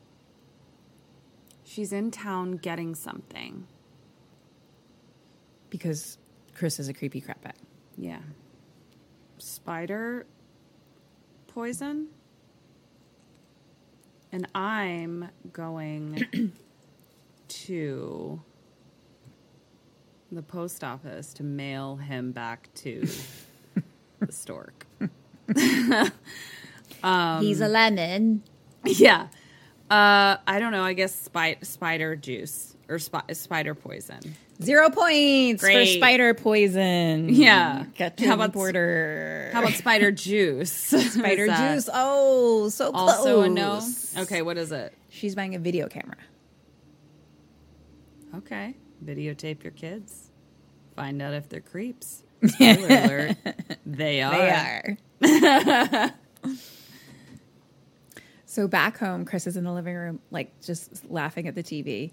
She's 1.64 1.94
in 1.94 2.12
town 2.12 2.58
getting 2.58 2.94
something. 2.94 3.66
Because 5.70 6.18
Chris 6.54 6.80
is 6.80 6.90
a 6.90 6.94
creepy 6.94 7.22
crap 7.22 7.42
bag. 7.42 7.56
Yeah. 7.98 8.20
Spider 9.38 10.26
poison. 11.48 12.08
And 14.32 14.48
I'm 14.54 15.30
going 15.54 16.26
to 17.48 18.42
the 20.32 20.42
post 20.42 20.84
office 20.84 21.34
to 21.34 21.44
mail 21.44 21.96
him 21.96 22.32
back 22.32 22.70
to 22.76 23.08
the 24.20 24.32
stork. 24.32 24.86
He's 25.56 27.62
a 27.62 27.68
lemon. 27.68 28.44
Yeah. 28.84 29.28
Uh, 29.90 30.36
I 30.46 30.60
don't 30.60 30.74
know. 30.74 30.84
I 30.84 30.94
guess 30.94 31.16
spi- 31.16 31.58
spider 31.62 32.16
juice 32.18 32.76
or 32.90 33.00
spi- 33.00 33.32
spider 33.34 33.74
poison. 33.74 34.36
Zero 34.62 34.90
points 34.90 35.62
for 35.62 35.86
spider 35.86 36.34
poison. 36.34 37.30
Yeah. 37.30 37.86
How 37.98 38.34
about- 38.34 38.54
border. 38.54 39.52
How 39.54 39.60
about 39.62 39.74
spider 39.74 40.12
juice? 40.12 40.72
spider 41.12 41.48
juice? 41.48 41.90
Oh, 41.94 42.70
so 42.70 42.92
close. 42.92 43.10
Also 43.18 43.42
a 43.42 43.50
no. 43.50 43.82
Okay, 44.18 44.42
what 44.42 44.58
is 44.58 44.72
it? 44.72 44.98
She's 45.10 45.36
buying 45.36 45.54
a 45.56 45.60
video 45.60 45.88
camera. 45.88 46.18
Okay, 48.36 48.76
videotape 49.04 49.64
your 49.64 49.72
kids. 49.72 50.32
Find 50.96 51.22
out 51.22 51.34
if 51.34 51.50
they're 51.50 51.62
creeps. 51.62 52.24
Spoiler 52.46 52.88
alert: 52.88 53.38
they 53.86 54.22
are. 54.22 54.98
They 55.20 55.40
are. 56.02 56.14
so 58.46 58.68
back 58.68 58.98
home, 58.98 59.26
Chris 59.26 59.48
is 59.48 59.56
in 59.58 59.64
the 59.64 59.72
living 59.74 59.96
room, 59.96 60.20
like 60.32 60.62
just 60.62 61.10
laughing 61.10 61.48
at 61.48 61.56
the 61.56 61.64
TV. 61.64 62.12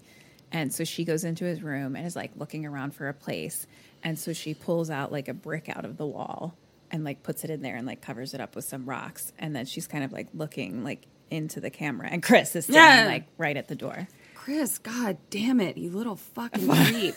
And 0.51 0.71
so 0.73 0.83
she 0.83 1.03
goes 1.05 1.23
into 1.23 1.43
his 1.45 1.61
room 1.61 1.95
and 1.95 2.05
is 2.05 2.15
like 2.15 2.31
looking 2.37 2.65
around 2.65 2.95
for 2.95 3.07
a 3.09 3.13
place. 3.13 3.67
And 4.03 4.17
so 4.17 4.33
she 4.33 4.53
pulls 4.53 4.89
out 4.89 5.11
like 5.11 5.27
a 5.27 5.33
brick 5.33 5.67
out 5.69 5.83
of 5.85 5.97
the 5.97 6.05
wall 6.05 6.55
and 6.91 7.03
like 7.03 7.23
puts 7.23 7.43
it 7.43 7.49
in 7.49 7.61
there 7.61 7.75
and 7.75 7.85
like 7.87 8.01
covers 8.01 8.33
it 8.33 8.39
up 8.41 8.55
with 8.55 8.63
some 8.65 8.85
rocks. 8.85 9.33
And 9.39 9.55
then 9.55 9.65
she's 9.65 9.87
kind 9.87 10.03
of 10.03 10.11
like 10.13 10.27
looking 10.33 10.83
like 10.83 11.05
into 11.31 11.59
the 11.59 11.69
camera. 11.69 12.07
And 12.11 12.21
Chris 12.23 12.55
is 12.55 12.65
standing 12.65 13.05
Yeah. 13.07 13.11
like 13.11 13.25
right 13.37 13.57
at 13.57 13.67
the 13.67 13.75
door. 13.75 14.07
Chris, 14.35 14.77
god 14.77 15.17
damn 15.31 15.59
it, 15.59 15.75
you 15.77 15.89
little 15.89 16.15
fucking 16.17 16.67
creep! 16.85 17.15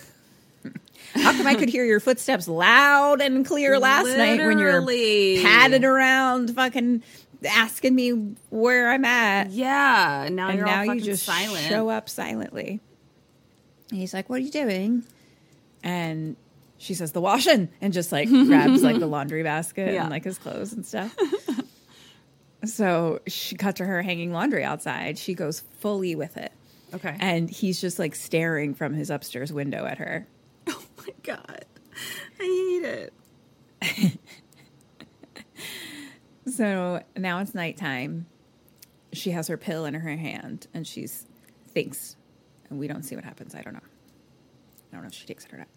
How 1.15 1.33
come 1.33 1.47
I 1.47 1.55
could 1.55 1.69
hear 1.69 1.85
your 1.85 2.01
footsteps 2.01 2.49
loud 2.49 3.21
and 3.21 3.45
clear 3.47 3.79
last 3.79 4.07
night 4.17 4.39
when 4.45 4.59
you're 4.59 4.81
Literally. 4.81 5.41
padded 5.43 5.85
around, 5.85 6.55
fucking 6.55 7.03
asking 7.49 7.95
me 7.95 8.35
where 8.51 8.91
I'm 8.91 9.05
at? 9.05 9.51
Yeah, 9.51 10.29
now 10.33 10.49
and 10.49 10.57
you're 10.59 10.67
now 10.67 10.81
all 10.81 10.95
you 10.95 11.01
just 11.03 11.23
silent. 11.25 11.65
show 11.67 11.89
up 11.89 12.09
silently. 12.09 12.81
And 13.91 13.99
he's 14.01 14.13
like, 14.15 14.29
"What 14.29 14.37
are 14.41 14.43
you 14.45 14.51
doing?" 14.51 15.05
And 15.83 16.37
she 16.79 16.95
says 16.95 17.13
the 17.13 17.21
washing 17.21 17.69
and 17.81 17.93
just 17.93 18.13
like 18.13 18.29
grabs 18.47 18.83
like 18.83 18.99
the 18.99 19.07
laundry 19.07 19.43
basket 19.43 19.95
Yeah. 19.95 20.03
and 20.03 20.11
like 20.11 20.25
his 20.25 20.39
clothes 20.39 20.73
and 20.73 20.85
stuff. 20.87 21.15
so 22.65 23.21
she 23.27 23.57
cut 23.57 23.77
to 23.77 23.85
her 23.85 24.03
hanging 24.03 24.33
laundry 24.33 24.65
outside. 24.65 25.19
She 25.19 25.35
goes 25.35 25.61
fully 25.81 26.15
with 26.15 26.37
it. 26.37 26.53
Okay. 26.95 27.17
And 27.21 27.51
he's 27.51 27.81
just 27.81 27.99
like 27.99 28.15
staring 28.15 28.75
from 28.75 28.95
his 28.95 29.11
upstairs 29.11 29.53
window 29.53 29.85
at 29.87 29.99
her. 29.99 30.27
oh 30.69 30.83
my 30.99 31.13
god, 31.23 31.65
I 32.41 32.45
hate 32.45 32.85
it. 33.85 34.19
So 36.47 37.03
now 37.17 37.41
it's 37.41 37.55
nighttime. 37.55 38.27
She 39.13 39.33
has 39.33 39.49
her 39.49 39.57
pill 39.59 39.85
in 39.85 39.95
her 39.95 40.17
hand 40.17 40.67
and 40.73 40.87
she's 40.87 41.27
thinks. 41.69 42.17
And 42.71 42.79
we 42.79 42.89
don't 42.89 43.03
see 43.03 43.15
what 43.15 43.25
happens. 43.25 43.55
I 43.55 43.63
don't 43.63 43.75
know. 43.75 43.81
I 44.93 44.97
don't 44.97 45.03
know 45.03 45.09
if 45.09 45.15
she 45.15 45.27
takes 45.27 45.45
it 45.45 45.53
or 45.53 45.59
not. 45.59 45.69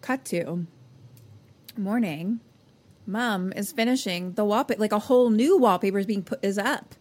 Cut 0.00 0.24
to 0.26 0.66
morning. 1.76 2.40
Mom 3.06 3.52
is 3.52 3.72
finishing 3.72 4.32
the 4.32 4.44
wallpaper. 4.44 4.80
Like 4.80 4.92
a 4.92 4.98
whole 4.98 5.30
new 5.30 5.58
wallpaper 5.58 5.98
is 5.98 6.06
being 6.06 6.22
put 6.22 6.44
is 6.44 6.58
up. 6.58 6.94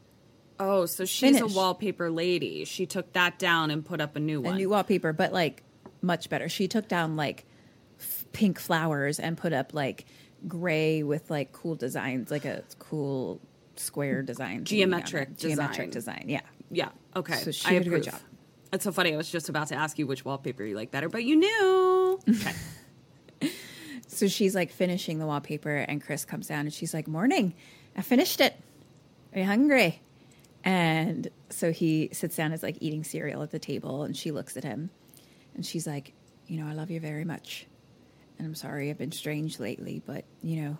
Oh, 0.59 0.85
so 0.85 1.05
she's 1.05 1.37
Finished. 1.37 1.55
a 1.55 1.57
wallpaper 1.57 2.11
lady. 2.11 2.65
She 2.65 2.85
took 2.85 3.13
that 3.13 3.39
down 3.39 3.71
and 3.71 3.83
put 3.83 3.99
up 3.99 4.15
a 4.15 4.19
new 4.19 4.41
one. 4.41 4.53
A 4.53 4.57
new 4.57 4.69
wallpaper, 4.69 5.11
but 5.11 5.33
like 5.33 5.63
much 6.01 6.29
better. 6.29 6.49
She 6.49 6.67
took 6.67 6.87
down 6.87 7.15
like 7.15 7.45
f- 7.99 8.25
pink 8.31 8.59
flowers 8.59 9.19
and 9.19 9.37
put 9.37 9.53
up 9.53 9.73
like 9.73 10.05
gray 10.47 11.01
with 11.01 11.29
like 11.31 11.51
cool 11.51 11.75
designs, 11.75 12.29
like 12.29 12.45
a 12.45 12.63
cool 12.77 13.41
square 13.75 14.21
design. 14.21 14.63
Geometric 14.63 15.29
it. 15.29 15.37
Geometric 15.37 15.91
design. 15.91 16.17
design. 16.17 16.29
Yeah. 16.29 16.41
yeah. 16.69 16.89
Okay. 17.15 17.35
So 17.35 17.51
she 17.51 17.67
I 17.67 17.79
did 17.79 17.87
a 17.87 17.89
good 17.89 18.03
job. 18.03 18.19
That's 18.71 18.83
so 18.83 18.91
funny. 18.91 19.13
I 19.13 19.17
was 19.17 19.29
just 19.29 19.49
about 19.49 19.67
to 19.67 19.75
ask 19.75 19.99
you 19.99 20.07
which 20.07 20.23
wallpaper 20.23 20.63
you 20.63 20.75
like 20.75 20.91
better, 20.91 21.09
but 21.09 21.23
you 21.23 21.35
knew. 21.35 22.19
Okay. 22.29 22.53
So 24.13 24.27
she's 24.27 24.53
like 24.53 24.71
finishing 24.71 25.19
the 25.19 25.25
wallpaper, 25.25 25.73
and 25.73 26.03
Chris 26.03 26.25
comes 26.25 26.47
down 26.47 26.61
and 26.61 26.73
she's 26.73 26.93
like, 26.93 27.07
Morning, 27.07 27.53
I 27.95 28.01
finished 28.01 28.41
it. 28.41 28.53
Are 29.33 29.39
you 29.39 29.45
hungry? 29.45 30.01
And 30.65 31.29
so 31.49 31.71
he 31.71 32.09
sits 32.11 32.35
down, 32.35 32.51
is 32.51 32.61
like 32.61 32.77
eating 32.81 33.05
cereal 33.05 33.41
at 33.41 33.51
the 33.51 33.57
table, 33.57 34.03
and 34.03 34.15
she 34.15 34.31
looks 34.31 34.57
at 34.57 34.65
him 34.65 34.89
and 35.55 35.65
she's 35.65 35.87
like, 35.87 36.13
You 36.45 36.59
know, 36.61 36.69
I 36.69 36.73
love 36.73 36.91
you 36.91 36.99
very 36.99 37.23
much. 37.23 37.67
And 38.37 38.45
I'm 38.45 38.53
sorry 38.53 38.89
I've 38.89 38.97
been 38.97 39.13
strange 39.13 39.59
lately, 39.59 40.01
but, 40.05 40.25
you 40.43 40.61
know, 40.61 40.77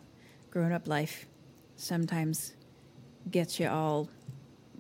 grown 0.50 0.74
up 0.74 0.88
life 0.88 1.26
sometimes 1.78 2.54
gets 3.30 3.60
you 3.60 3.70
all 3.70 4.10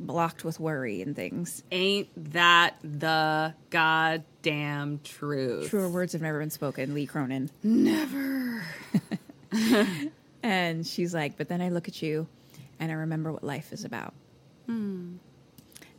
blocked 0.05 0.43
with 0.43 0.59
worry 0.59 1.01
and 1.01 1.15
things. 1.15 1.63
Ain't 1.71 2.09
that 2.33 2.75
the 2.83 3.53
goddamn 3.69 4.99
truth? 5.03 5.69
Truer 5.69 5.89
words 5.89 6.13
have 6.13 6.21
never 6.21 6.39
been 6.39 6.49
spoken, 6.49 6.93
Lee 6.93 7.05
Cronin. 7.05 7.49
Never. 7.63 8.63
And 10.43 10.85
she's 10.85 11.13
like, 11.13 11.37
but 11.37 11.47
then 11.47 11.61
I 11.61 11.69
look 11.69 11.87
at 11.87 12.01
you 12.01 12.27
and 12.79 12.91
I 12.91 12.95
remember 12.95 13.31
what 13.31 13.43
life 13.43 13.71
is 13.73 13.85
about. 13.85 14.13
Hmm. 14.65 15.17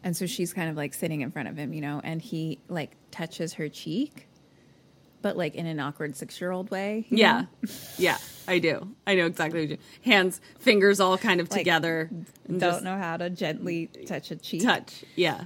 And 0.05 0.17
so 0.17 0.27
she's 0.27 0.53
kind 0.53 0.69
of 0.69 0.77
like 0.77 0.95
sitting 0.95 1.21
in 1.21 1.31
front 1.31 1.49
of 1.49 1.57
him, 1.57 1.73
you 1.73 1.81
know, 1.81 2.01
and 2.03 2.21
he 2.21 2.59
like 2.69 2.97
touches 3.13 3.55
her 3.55 3.69
cheek, 3.69 4.27
but 5.23 5.37
like 5.37 5.55
in 5.55 5.67
an 5.67 5.81
awkward 5.81 6.17
six 6.17 6.41
year 6.41 6.51
old 6.51 6.71
way. 6.71 7.07
Yeah. 7.09 7.43
know? 7.63 7.71
Yeah, 7.99 8.19
I 8.49 8.59
do. 8.59 8.89
I 9.07 9.15
know 9.15 9.27
exactly 9.27 9.61
what 9.61 9.71
you 9.71 9.77
do. 9.77 9.83
Hands, 10.05 10.41
fingers 10.59 10.99
all 11.01 11.17
kind 11.17 11.41
of 11.41 11.51
Like, 11.51 11.61
together. 11.61 12.11
Don't 12.49 12.61
just 12.61 12.83
know 12.85 12.99
how 12.99 13.17
to 13.17 13.31
gently 13.31 13.87
touch 14.07 14.31
a 14.31 14.37
cheek. 14.37 14.63
touch. 14.65 15.05
Yeah. 15.17 15.45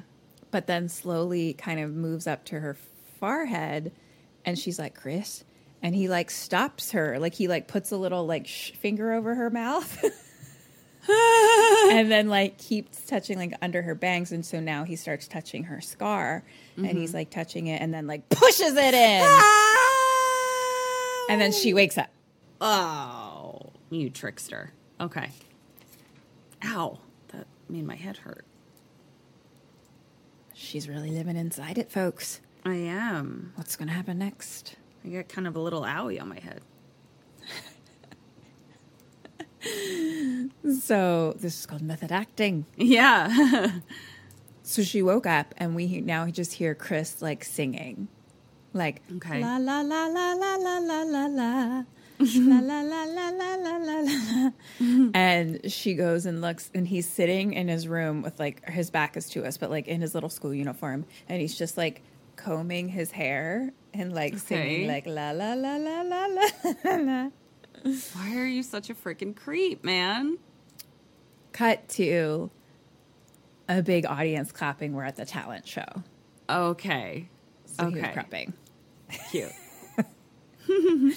But 0.51 0.67
then 0.67 0.89
slowly 0.89 1.53
kind 1.53 1.81
of 1.81 1.93
moves 1.93 2.27
up 2.27 2.45
to 2.47 2.59
her 2.61 2.77
forehead 3.21 3.93
and 4.45 4.59
she's 4.59 4.79
like, 4.79 4.95
Chris. 4.95 5.45
And 5.83 5.95
he 5.95 6.09
like 6.09 6.31
stops 6.31 6.93
her. 6.93 7.19
Like 7.19 7.35
he 7.35 7.49
like 7.49 7.69
puts 7.69 7.93
a 7.93 7.97
little 7.97 8.27
like 8.27 8.47
sh- 8.47 8.71
finger 8.73 9.13
over 9.13 9.35
her 9.35 9.51
mouth. 9.51 10.03
and 11.91 12.11
then 12.11 12.29
like 12.29 12.59
keeps 12.59 13.07
touching 13.07 13.39
like 13.39 13.55
under 13.63 13.83
her 13.83 13.95
bangs 13.95 14.33
and 14.33 14.45
so 14.45 14.61
now 14.61 14.85
he 14.85 14.97
starts 14.97 15.29
touching 15.29 15.65
her 15.65 15.81
scar 15.81 16.43
and 16.77 16.87
he's 16.87 17.11
mm-hmm. 17.11 17.19
like 17.19 17.31
touching 17.31 17.69
it 17.69 17.81
and 17.81 17.93
then 17.95 18.07
like 18.07 18.29
pushes 18.29 18.75
it 18.77 18.95
in 18.95 19.41
and 21.31 21.41
then 21.41 21.53
she 21.53 21.73
wakes 21.73 21.97
up 21.99 22.09
Oh, 22.61 23.71
you 23.91 24.09
trickster. 24.11 24.73
Okay. 25.01 25.29
Ow. 26.65 26.99
That 27.29 27.47
made 27.69 27.87
my 27.87 27.97
head 27.97 28.17
hurt. 28.19 28.45
she's 30.55 30.89
really 30.89 31.11
living 31.11 31.37
inside 31.37 31.77
it 31.77 31.91
folks 31.91 32.41
I 32.65 32.77
am. 32.77 33.53
what's 33.57 33.77
gonna 33.77 33.93
happen 33.93 34.19
next 34.19 34.77
I 35.05 35.09
got 35.09 35.29
kind 35.29 35.47
of 35.47 35.55
a 35.55 35.61
little 35.61 35.83
owie 35.83 36.21
on 36.21 36.29
my 36.29 36.41
head. 36.41 36.63
So 40.81 41.35
this 41.39 41.59
is 41.61 41.67
called 41.67 41.83
method 41.83 42.13
acting 42.13 42.67
Yeah. 42.77 43.71
so 44.63 44.83
she 44.83 45.03
woke 45.03 45.27
up 45.27 45.55
and 45.59 45.75
we 45.75 46.01
now 46.01 46.27
just 46.29 46.53
hear 46.55 46.75
chris 46.75 47.23
like 47.23 47.45
singing 47.45 48.09
like 48.73 49.01
Okay. 49.17 49.41
la 49.41 49.57
la 49.57 49.81
la 49.81 50.07
la 50.07 50.33
la 50.33 50.55
la 50.57 50.79
la 50.79 51.03
la 51.03 51.25
la 51.27 51.27
la 51.27 51.85
la 52.19 52.81
la 52.81 52.81
la 52.81 53.29
la 53.31 53.55
la 53.57 53.77
la 53.77 54.01
la 54.01 55.11
and 55.15 55.71
she 55.71 55.95
goes 55.95 56.27
and 56.27 56.41
looks 56.41 56.71
and 56.75 56.89
he's 56.89 57.07
sitting 57.09 57.53
in 57.53 57.69
his 57.69 57.87
room 57.89 58.23
with 58.23 58.39
like 58.39 58.67
his 58.69 58.91
back 58.91 59.17
is 59.17 59.29
to 59.31 59.45
us 59.45 59.57
but 59.57 59.71
like 59.71 59.87
in 59.89 60.01
his 60.01 60.15
little 60.15 60.29
school 60.31 60.55
uniform 60.55 61.05
and 61.29 61.41
he's 61.41 61.57
just 61.57 61.77
like 61.77 62.03
combing 62.37 62.89
his 62.89 63.11
hair 63.11 63.71
and 63.95 64.13
like 64.15 64.37
singing 64.39 64.87
like 64.89 65.07
la 65.07 65.31
la 65.31 65.55
la 65.55 65.77
la 65.77 66.03
la 66.03 66.27
la 66.27 66.97
la 66.97 67.29
Why 68.15 68.37
are 68.37 68.47
you 68.47 68.63
such 68.63 68.91
a 68.91 68.95
freaking 68.95 69.35
creep, 69.37 69.85
man? 69.85 70.39
cut 71.53 71.89
to 71.89 72.51
a 73.67 73.81
big 73.81 74.05
audience 74.05 74.53
clapping 74.53 74.93
we're 74.93 75.05
at 75.05 75.17
the 75.17 75.25
talent 75.25 75.67
show 75.67 75.87
Okay. 76.51 77.29
so 77.65 77.87
Okay. 77.87 78.11
clapping 78.13 78.53
Cute. 79.31 79.53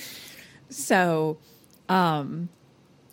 So, 0.70 1.40
um, 1.90 2.50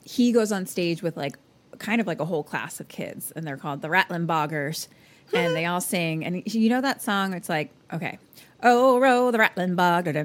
he 0.05 0.31
goes 0.31 0.53
on 0.53 0.67
stage 0.67 1.03
with 1.03 1.17
like 1.17 1.39
kind 1.79 2.01
of 2.03 2.07
like 2.07 2.21
a 2.21 2.25
whole 2.27 2.43
class 2.45 2.81
of 2.81 2.89
kids, 2.89 3.33
and 3.35 3.47
they're 3.47 3.57
called 3.57 3.81
the 3.81 3.89
Ratlin 3.89 4.27
Boggers, 4.27 4.89
and 5.33 5.57
they 5.57 5.65
all 5.65 5.81
sing. 5.81 6.23
And 6.25 6.43
you 6.55 6.69
know 6.69 6.83
that 6.83 7.01
song? 7.01 7.33
It's 7.33 7.49
like 7.49 7.71
okay. 7.93 8.19
Oh, 8.69 8.99
row 8.99 9.31
the 9.31 9.39
rattling 9.39 9.77
bog. 9.77 10.09
I 10.09 10.13
do. 10.13 10.19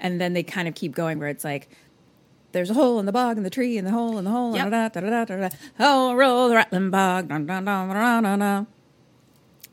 And 0.00 0.20
then 0.20 0.32
they 0.34 0.42
kind 0.42 0.68
of 0.68 0.74
keep 0.74 0.94
going 0.94 1.18
where 1.18 1.28
it's 1.28 1.44
like, 1.44 1.70
there's 2.52 2.68
a 2.68 2.74
hole 2.74 3.00
in 3.00 3.06
the 3.06 3.12
bog 3.12 3.38
and 3.38 3.46
the 3.46 3.50
tree 3.50 3.78
and 3.78 3.86
the 3.86 3.90
hole 3.90 4.18
in 4.18 4.24
the 4.24 4.30
hole. 4.30 4.54
Yep. 4.54 4.70
da, 4.70 4.88
da, 4.88 5.00
da, 5.00 5.10
da, 5.10 5.24
da, 5.24 5.48
da. 5.48 5.56
Oh, 5.80 6.14
roll 6.14 6.50
the 6.50 6.56
rattling 6.56 6.90
bog. 6.90 7.30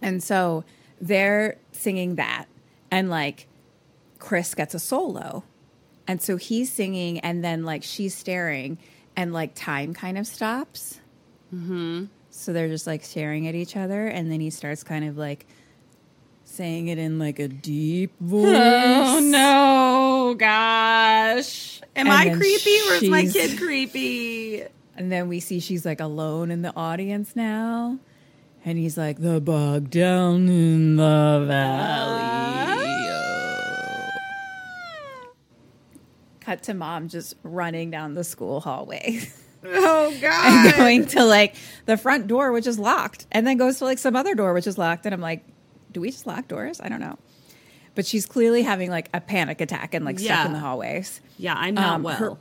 And 0.02 0.24
so 0.24 0.64
they're 1.02 1.58
singing 1.74 2.16
that, 2.16 2.46
and 2.90 3.10
like 3.10 3.48
Chris 4.20 4.56
gets 4.56 4.74
a 4.74 4.80
solo. 4.80 5.44
And 6.08 6.22
so 6.22 6.38
he's 6.38 6.72
singing, 6.72 7.20
and 7.20 7.44
then 7.44 7.66
like 7.66 7.84
she's 7.84 8.16
staring, 8.16 8.78
and 9.18 9.34
like 9.34 9.54
time 9.54 9.94
kind 9.94 10.18
of 10.18 10.26
stops. 10.26 11.02
Mm-hmm. 11.54 12.06
So 12.40 12.54
they're 12.54 12.70
just 12.70 12.88
like 12.88 13.04
staring 13.04 13.48
at 13.50 13.56
each 13.56 13.76
other, 13.76 14.08
and 14.08 14.32
then 14.32 14.40
he 14.40 14.50
starts 14.50 14.82
kind 14.82 15.04
of 15.04 15.18
like 15.18 15.46
saying 16.46 16.88
it 16.88 16.98
in 16.98 17.20
like 17.20 17.38
a 17.38 17.50
deep 17.50 18.14
oh, 18.22 18.26
voice. 18.26 18.56
Oh 18.56 19.20
no, 19.22 20.36
gosh. 20.36 21.82
Am 21.98 22.08
And 22.08 22.16
I 22.16 22.34
creepy 22.34 22.78
or 22.88 22.94
is 22.94 23.10
my 23.10 23.26
kid 23.26 23.60
creepy? 23.60 24.64
And 24.96 25.12
then 25.12 25.28
we 25.28 25.42
see 25.42 25.60
she's 25.60 25.86
like 25.86 26.00
alone 26.00 26.50
in 26.50 26.62
the 26.62 26.74
audience 26.78 27.36
now. 27.36 28.00
And 28.64 28.78
he's 28.78 28.98
like, 28.98 29.20
the 29.20 29.42
bog 29.42 29.90
down 29.90 30.48
in 30.48 30.96
the 30.96 31.46
valley. 31.46 32.22
Ah. 32.24 32.76
Cut 36.40 36.64
to 36.64 36.74
mom 36.74 37.10
just 37.10 37.36
running 37.44 37.92
down 37.92 38.14
the 38.14 38.24
school 38.24 38.62
hallway 38.62 39.20
Oh 39.66 40.16
God! 40.22 40.68
and 40.68 40.76
going 40.78 41.06
to 41.08 41.24
like 41.26 41.56
the 41.86 41.98
front 41.98 42.28
door, 42.28 42.52
which 42.52 42.66
is 42.68 42.80
locked, 42.80 43.26
and 43.32 43.46
then 43.46 43.58
goes 43.58 43.80
to 43.80 43.86
like 43.86 43.98
some 43.98 44.16
other 44.16 44.34
door, 44.36 44.54
which 44.54 44.68
is 44.68 44.78
locked. 44.78 45.06
And 45.06 45.14
I'm 45.14 45.22
like, 45.22 45.44
do 45.92 46.00
we 46.02 46.12
just 46.12 46.26
lock 46.28 46.48
doors? 46.48 46.80
I 46.82 46.88
don't 46.90 47.02
know. 47.02 47.18
But 47.96 48.06
she's 48.06 48.26
clearly 48.26 48.62
having 48.64 48.90
like 48.90 49.10
a 49.14 49.20
panic 49.20 49.60
attack 49.60 49.94
and 49.94 50.06
like 50.06 50.20
stuck 50.20 50.46
in 50.46 50.54
the 50.54 50.60
hallways. 50.60 51.20
Yeah, 51.38 51.56
I'm 51.58 51.74
not 51.74 51.96
Um, 51.96 52.04
well. 52.04 52.16
her- 52.16 52.38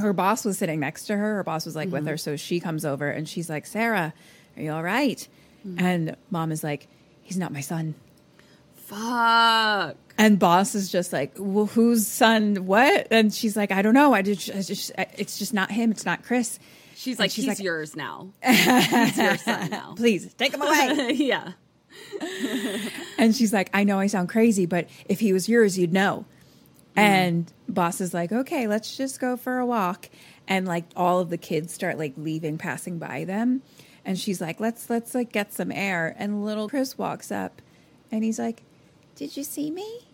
her 0.00 0.12
boss 0.12 0.44
was 0.44 0.56
sitting 0.58 0.78
next 0.80 1.04
to 1.06 1.16
her. 1.16 1.34
Her 1.36 1.42
boss 1.44 1.66
was 1.66 1.74
like 1.76 1.90
with 1.90 2.02
Mm-hmm. 2.02 2.08
her. 2.10 2.16
So 2.16 2.36
she 2.36 2.60
comes 2.60 2.84
over 2.84 3.08
and 3.10 3.28
she's 3.28 3.50
like, 3.50 3.66
Sarah, 3.66 4.14
are 4.56 4.62
you 4.62 4.70
all 4.72 4.82
right? 4.82 5.26
Mm-hmm. 5.66 5.84
And 5.84 6.16
mom 6.30 6.52
is 6.52 6.62
like, 6.64 6.86
he's 7.22 7.36
not 7.36 7.52
my 7.52 7.60
son. 7.60 7.94
Fuck. 8.76 9.96
And 10.18 10.38
boss 10.38 10.74
is 10.74 10.90
just 10.90 11.12
like, 11.12 11.32
well, 11.38 11.66
whose 11.66 12.06
son? 12.06 12.66
What? 12.66 13.06
And 13.12 13.32
she's 13.32 13.56
like, 13.56 13.70
I 13.70 13.82
don't 13.82 13.94
know. 13.94 14.12
I 14.12 14.22
just, 14.22 14.50
I 14.50 14.62
just, 14.62 14.90
it's 15.16 15.38
just 15.38 15.54
not 15.54 15.70
him. 15.70 15.92
It's 15.92 16.04
not 16.04 16.24
Chris. 16.24 16.58
She's 16.96 17.14
And 17.14 17.20
like, 17.20 17.30
she's 17.30 17.44
he's 17.44 17.58
like- 17.58 17.64
yours 17.64 17.94
now. 17.94 18.30
he's 18.44 19.16
your 19.16 19.36
son 19.38 19.70
now. 19.70 19.94
Please 19.96 20.34
take 20.34 20.52
him 20.52 20.60
away. 20.62 21.12
yeah. 21.14 21.52
and 23.16 23.34
she's 23.34 23.52
like, 23.52 23.70
I 23.72 23.84
know 23.84 23.98
I 24.00 24.08
sound 24.08 24.28
crazy, 24.28 24.66
but 24.66 24.88
if 25.08 25.20
he 25.20 25.32
was 25.32 25.48
yours, 25.48 25.78
you'd 25.78 25.92
know. 25.92 26.24
Mm-hmm. 26.96 26.98
And 27.00 27.52
boss 27.68 28.00
is 28.00 28.12
like, 28.12 28.32
okay, 28.32 28.66
let's 28.66 28.96
just 28.96 29.20
go 29.20 29.36
for 29.36 29.58
a 29.58 29.66
walk. 29.66 30.08
And 30.48 30.66
like 30.66 30.84
all 30.96 31.20
of 31.20 31.30
the 31.30 31.38
kids 31.38 31.72
start 31.72 31.98
like 31.98 32.14
leaving, 32.16 32.58
passing 32.58 32.98
by 32.98 33.24
them. 33.24 33.62
And 34.04 34.18
she's 34.18 34.40
like, 34.40 34.58
let's 34.58 34.88
let's 34.90 35.14
like 35.14 35.30
get 35.30 35.52
some 35.52 35.70
air. 35.70 36.14
And 36.18 36.44
little 36.44 36.68
Chris 36.68 36.96
walks 36.98 37.30
up 37.30 37.60
and 38.10 38.24
he's 38.24 38.38
like, 38.38 38.62
Did 39.14 39.36
you 39.36 39.44
see 39.44 39.70
me? 39.70 40.06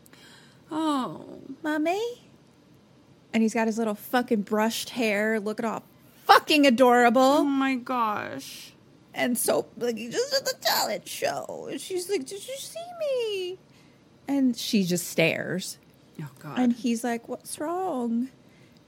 Oh, 0.71 1.41
Mommy? 1.63 2.23
And 3.33 3.43
he's 3.43 3.55
got 3.55 3.67
his 3.67 3.79
little 3.79 3.95
fucking 3.95 4.43
brushed 4.43 4.91
hair 4.91 5.41
looking 5.41 5.65
all 5.65 5.83
fucking 6.25 6.67
adorable. 6.67 7.21
oh 7.21 7.45
my 7.45 7.75
gosh. 7.75 8.73
And 9.13 9.39
so, 9.39 9.67
like, 9.77 9.97
he 9.97 10.09
just 10.09 10.35
at 10.35 10.45
the 10.45 10.55
talent 10.61 11.07
show. 11.09 11.69
And 11.71 11.81
she's 11.81 12.09
like, 12.11 12.27
Did 12.27 12.47
you 12.47 12.57
see 12.57 12.81
me? 13.01 13.59
And 14.27 14.57
she 14.57 14.85
just 14.85 15.07
stares. 15.09 15.79
Oh 16.21 16.31
god. 16.41 16.59
And 16.59 16.73
he's 16.73 17.05
like, 17.05 17.29
What's 17.29 17.59
wrong? 17.59 18.29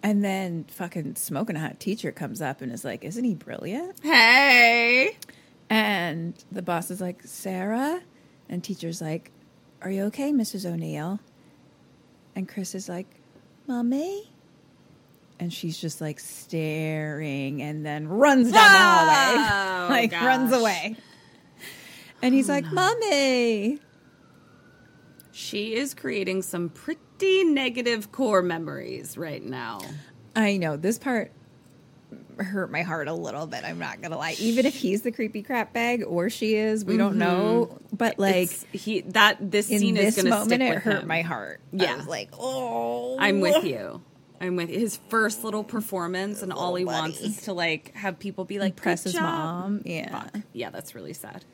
And 0.02 0.24
then 0.24 0.64
fucking 0.68 1.16
smoking 1.16 1.56
a 1.56 1.60
hot 1.60 1.80
teacher 1.80 2.12
comes 2.12 2.40
up 2.40 2.60
and 2.60 2.72
is 2.72 2.84
like, 2.84 3.04
Isn't 3.04 3.24
he 3.24 3.34
brilliant? 3.34 3.96
hey. 4.02 5.16
And 5.68 6.34
the 6.52 6.62
boss 6.62 6.90
is 6.92 7.00
like, 7.00 7.22
Sarah? 7.24 8.00
And 8.48 8.62
teacher's 8.62 9.00
like, 9.00 9.30
Are 9.82 9.90
you 9.90 10.04
okay, 10.04 10.32
Mrs. 10.32 10.64
O'Neill? 10.64 11.18
And 12.36 12.46
Chris 12.46 12.74
is 12.74 12.86
like, 12.88 13.06
Mommy? 13.66 14.30
And 15.40 15.52
she's 15.52 15.78
just 15.78 16.00
like 16.02 16.20
staring 16.20 17.62
and 17.62 17.84
then 17.84 18.08
runs 18.08 18.52
down 18.52 18.72
the 18.72 18.78
hallway. 18.78 19.48
Oh, 19.48 19.86
like 19.90 20.12
runs 20.12 20.52
away. 20.52 20.96
And 22.22 22.34
he's 22.34 22.48
oh, 22.50 22.52
like, 22.52 22.70
Mommy. 22.70 23.80
She 25.32 25.74
is 25.74 25.94
creating 25.94 26.42
some 26.42 26.68
pretty 26.68 27.44
negative 27.44 28.12
core 28.12 28.42
memories 28.42 29.16
right 29.16 29.42
now. 29.42 29.80
I 30.34 30.58
know 30.58 30.76
this 30.76 30.98
part 30.98 31.32
hurt 32.38 32.70
my 32.70 32.82
heart 32.82 33.08
a 33.08 33.12
little 33.12 33.46
bit. 33.46 33.64
I'm 33.64 33.78
not 33.78 34.00
gonna 34.02 34.16
lie. 34.18 34.36
Even 34.38 34.66
if 34.66 34.74
he's 34.74 35.02
the 35.02 35.12
creepy 35.12 35.42
crap 35.42 35.72
bag 35.72 36.04
or 36.06 36.28
she 36.30 36.54
is, 36.54 36.84
we 36.84 36.96
don't 36.96 37.16
know. 37.16 37.78
But 37.92 38.18
like 38.18 38.34
It's- 38.36 38.64
he 38.72 39.00
that 39.02 39.50
this 39.50 39.66
scene 39.68 39.94
this 39.94 40.16
is 40.18 40.22
going 40.22 40.26
to 40.26 40.30
moment, 40.30 40.48
stick 40.48 40.60
it 40.60 40.78
hurt 40.82 41.02
him. 41.02 41.08
my 41.08 41.22
heart. 41.22 41.60
Yeah. 41.72 42.02
like, 42.06 42.30
oh, 42.38 43.16
I'm 43.18 43.40
with 43.40 43.64
you. 43.64 44.02
I'm 44.38 44.56
with 44.56 44.68
his 44.68 44.98
first 45.08 45.44
little 45.44 45.64
performance, 45.64 46.42
and 46.42 46.52
all 46.52 46.74
he 46.74 46.84
wants 46.84 47.20
is 47.20 47.42
to 47.42 47.54
like 47.54 47.94
have 47.94 48.18
people 48.18 48.44
be 48.44 48.58
like, 48.58 48.76
press 48.76 49.04
his 49.04 49.14
job." 49.14 49.22
mom. 49.22 49.82
Yeah. 49.86 50.10
Fuck. 50.20 50.42
Yeah, 50.52 50.68
that's 50.70 50.94
really 50.94 51.14
sad. 51.14 51.44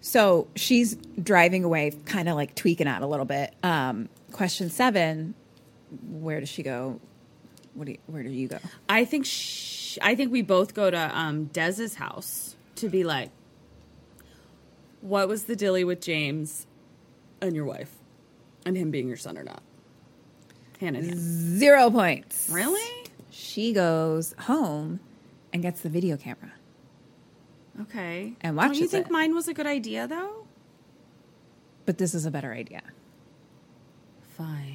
So 0.00 0.48
she's 0.56 0.96
driving 1.22 1.62
away, 1.62 1.92
kind 2.06 2.28
of 2.28 2.34
like 2.34 2.56
tweaking 2.56 2.88
out 2.88 3.02
a 3.02 3.06
little 3.06 3.24
bit. 3.24 3.54
Um, 3.62 4.08
question 4.32 4.68
seven: 4.68 5.34
Where 6.08 6.40
does 6.40 6.48
she 6.48 6.64
go? 6.64 6.98
What 7.74 7.84
do 7.86 7.92
you, 7.92 7.98
where 8.06 8.22
do 8.24 8.30
you 8.30 8.48
go? 8.48 8.58
I 8.88 9.04
think 9.04 9.24
sh- 9.92 9.98
I 10.02 10.14
think 10.14 10.32
we 10.32 10.42
both 10.42 10.74
go 10.74 10.90
to 10.90 11.18
um, 11.18 11.44
Des's 11.46 11.94
house 11.96 12.56
to 12.76 12.88
be 12.88 13.04
like, 13.04 13.30
what 15.00 15.28
was 15.28 15.44
the 15.44 15.56
dilly 15.56 15.84
with 15.84 16.00
James 16.00 16.66
and 17.40 17.54
your 17.56 17.64
wife, 17.64 17.92
and 18.64 18.76
him 18.76 18.90
being 18.90 19.08
your 19.08 19.16
son 19.16 19.36
or 19.36 19.42
not? 19.42 19.62
Hand 20.80 20.96
in 20.96 21.04
hand. 21.04 21.18
Zero 21.18 21.90
points. 21.90 22.48
Really? 22.50 23.08
She 23.30 23.72
goes 23.72 24.34
home 24.40 25.00
and 25.52 25.62
gets 25.62 25.80
the 25.80 25.88
video 25.88 26.16
camera. 26.16 26.52
Okay. 27.82 28.34
And 28.40 28.56
Don't 28.56 28.74
you 28.76 28.86
think 28.86 29.06
it. 29.06 29.12
mine 29.12 29.34
was 29.34 29.48
a 29.48 29.54
good 29.54 29.66
idea 29.66 30.06
though? 30.06 30.46
But 31.86 31.98
this 31.98 32.14
is 32.14 32.26
a 32.26 32.30
better 32.30 32.52
idea. 32.52 32.82
Fine. 34.36 34.71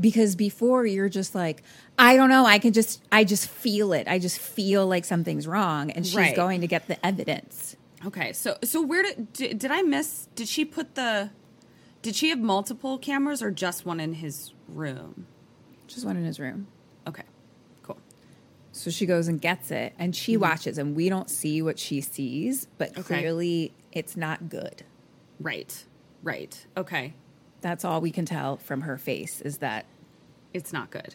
Because 0.00 0.36
before 0.36 0.86
you're 0.86 1.08
just 1.08 1.34
like 1.34 1.62
i 1.98 2.14
don't 2.16 2.28
know 2.28 2.44
i 2.46 2.58
can 2.58 2.72
just 2.72 3.02
i 3.10 3.24
just 3.24 3.48
feel 3.48 3.92
it 3.92 4.06
i 4.08 4.18
just 4.18 4.38
feel 4.38 4.86
like 4.86 5.04
something's 5.04 5.46
wrong 5.46 5.90
and 5.90 6.06
she's 6.06 6.16
Right. 6.16 6.36
going 6.36 6.60
to 6.60 6.66
get 6.66 6.86
the 6.88 7.04
evidence 7.04 7.76
Okay, 8.06 8.32
so 8.32 8.56
so 8.62 8.80
where 8.80 9.02
did, 9.02 9.32
did 9.32 9.58
did 9.58 9.70
I 9.72 9.82
miss? 9.82 10.28
Did 10.36 10.46
she 10.46 10.64
put 10.64 10.94
the? 10.94 11.30
Did 12.00 12.14
she 12.14 12.28
have 12.28 12.38
multiple 12.38 12.96
cameras 12.96 13.42
or 13.42 13.50
just 13.50 13.84
one 13.84 13.98
in 13.98 14.12
his 14.14 14.52
room? 14.68 15.26
just 15.88 16.06
one 16.06 16.16
in 16.16 16.24
his 16.24 16.38
room 16.38 16.68
Okay, 17.08 17.24
cool. 17.82 17.98
so 18.70 18.88
she 18.88 19.04
goes 19.04 19.26
and 19.26 19.40
gets 19.40 19.72
it 19.72 19.94
and 19.98 20.14
she 20.14 20.36
watches 20.36 20.78
and 20.78 20.94
we 20.94 21.08
don't 21.08 21.28
see 21.28 21.60
what 21.60 21.76
she 21.80 22.00
sees 22.00 22.68
but 22.78 22.90
Mm-hmm. 22.90 23.00
Okay. 23.00 23.20
clearly 23.20 23.72
it's 23.90 24.16
not 24.16 24.48
good 24.48 24.84
Right, 25.40 25.84
right. 26.22 26.66
Okay, 26.76 27.14
that's 27.60 27.84
all 27.84 28.00
we 28.00 28.10
can 28.10 28.24
tell 28.24 28.56
from 28.56 28.82
her 28.82 28.96
face 28.98 29.40
is 29.40 29.58
that 29.58 29.84
it's 30.54 30.72
not 30.72 30.90
good. 30.90 31.14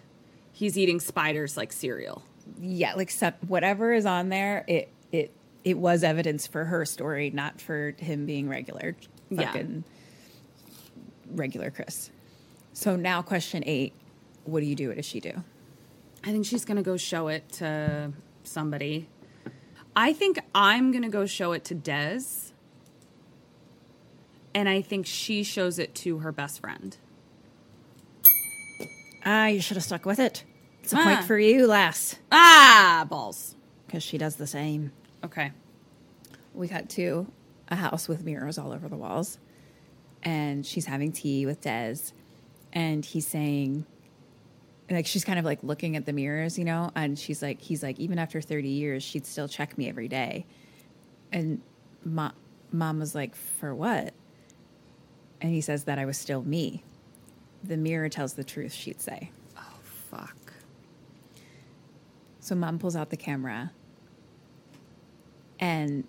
He's 0.51 0.77
eating 0.77 0.99
spiders 0.99 1.57
like 1.57 1.71
cereal. 1.73 2.21
yeah 2.61 2.93
like 2.95 3.09
some, 3.09 3.33
whatever 3.47 3.93
is 3.93 4.05
on 4.05 4.29
there 4.29 4.63
it 4.67 4.89
it 5.11 5.31
it 5.63 5.77
was 5.77 6.03
evidence 6.03 6.45
for 6.45 6.65
her 6.65 6.83
story 6.85 7.29
not 7.29 7.61
for 7.61 7.95
him 7.97 8.25
being 8.25 8.49
regular 8.49 8.95
Yeah. 9.29 9.45
fucking 9.51 9.83
regular 11.31 11.71
chris 11.71 12.11
so 12.73 12.95
now 12.95 13.21
question 13.21 13.63
eight 13.65 13.93
what 14.45 14.59
do 14.59 14.65
you 14.65 14.75
do 14.75 14.89
what 14.89 14.97
does 14.97 15.05
she 15.05 15.19
do 15.19 15.31
I 16.25 16.31
think 16.31 16.45
she's 16.45 16.63
gonna 16.65 16.83
go 16.83 16.95
show 16.95 17.27
it 17.27 17.49
to 17.53 18.13
somebody. 18.45 19.09
I 19.93 20.13
think 20.13 20.39
I'm 20.55 20.93
gonna 20.93 21.09
go 21.09 21.25
show 21.25 21.51
it 21.51 21.65
to 21.65 21.75
Des. 21.75 22.52
And 24.55 24.69
I 24.69 24.81
think 24.81 25.05
she 25.05 25.43
shows 25.43 25.79
it 25.79 25.95
to 25.95 26.19
her 26.19 26.31
best 26.31 26.59
friend. 26.59 26.95
Ah, 29.25 29.47
you 29.47 29.61
should 29.61 29.77
have 29.77 29.83
stuck 29.83 30.05
with 30.05 30.19
it. 30.19 30.43
It's 30.83 30.93
a 30.93 30.97
Ah. 30.97 31.03
point 31.03 31.23
for 31.23 31.37
you, 31.39 31.65
lass. 31.65 32.15
Ah, 32.31 33.05
balls. 33.09 33.55
Because 33.87 34.03
she 34.03 34.17
does 34.17 34.35
the 34.35 34.47
same. 34.47 34.91
Okay. 35.23 35.51
We 36.53 36.67
cut 36.67 36.89
to 36.91 37.27
a 37.69 37.75
house 37.75 38.07
with 38.07 38.23
mirrors 38.23 38.57
all 38.57 38.71
over 38.71 38.87
the 38.89 38.97
walls. 38.97 39.39
And 40.21 40.65
she's 40.65 40.85
having 40.85 41.11
tea 41.11 41.45
with 41.45 41.61
Des, 41.61 41.95
And 42.75 43.05
he's 43.05 43.27
saying, 43.27 43.85
like, 44.89 45.05
she's 45.05 45.23
kind 45.23 45.37
of 45.37 45.45
like 45.45 45.61
looking 45.63 45.95
at 45.95 46.05
the 46.07 46.13
mirrors, 46.13 46.57
you 46.57 46.65
know? 46.65 46.89
And 46.95 47.19
she's 47.19 47.41
like, 47.43 47.61
he's 47.61 47.83
like, 47.83 47.99
even 47.99 48.17
after 48.17 48.41
30 48.41 48.67
years, 48.67 49.03
she'd 49.03 49.27
still 49.27 49.47
check 49.47 49.77
me 49.77 49.87
every 49.87 50.07
day. 50.07 50.45
And 51.31 51.61
mom 52.03 52.99
was 52.99 53.13
like, 53.13 53.35
for 53.35 53.75
what? 53.75 54.13
And 55.43 55.51
he 55.51 55.61
says 55.61 55.83
that 55.83 55.99
I 55.99 56.05
was 56.05 56.17
still 56.17 56.41
me. 56.41 56.83
The 57.63 57.77
mirror 57.77 58.07
tells 58.07 58.33
the 58.33 58.45
truth, 58.45 58.73
she'd 58.73 59.01
say. 59.01 59.29
Oh, 59.57 59.79
fuck. 59.83 60.53
So 62.39 62.55
mom 62.55 62.79
pulls 62.79 62.95
out 62.95 63.09
the 63.09 63.17
camera 63.17 63.71
and 65.59 66.05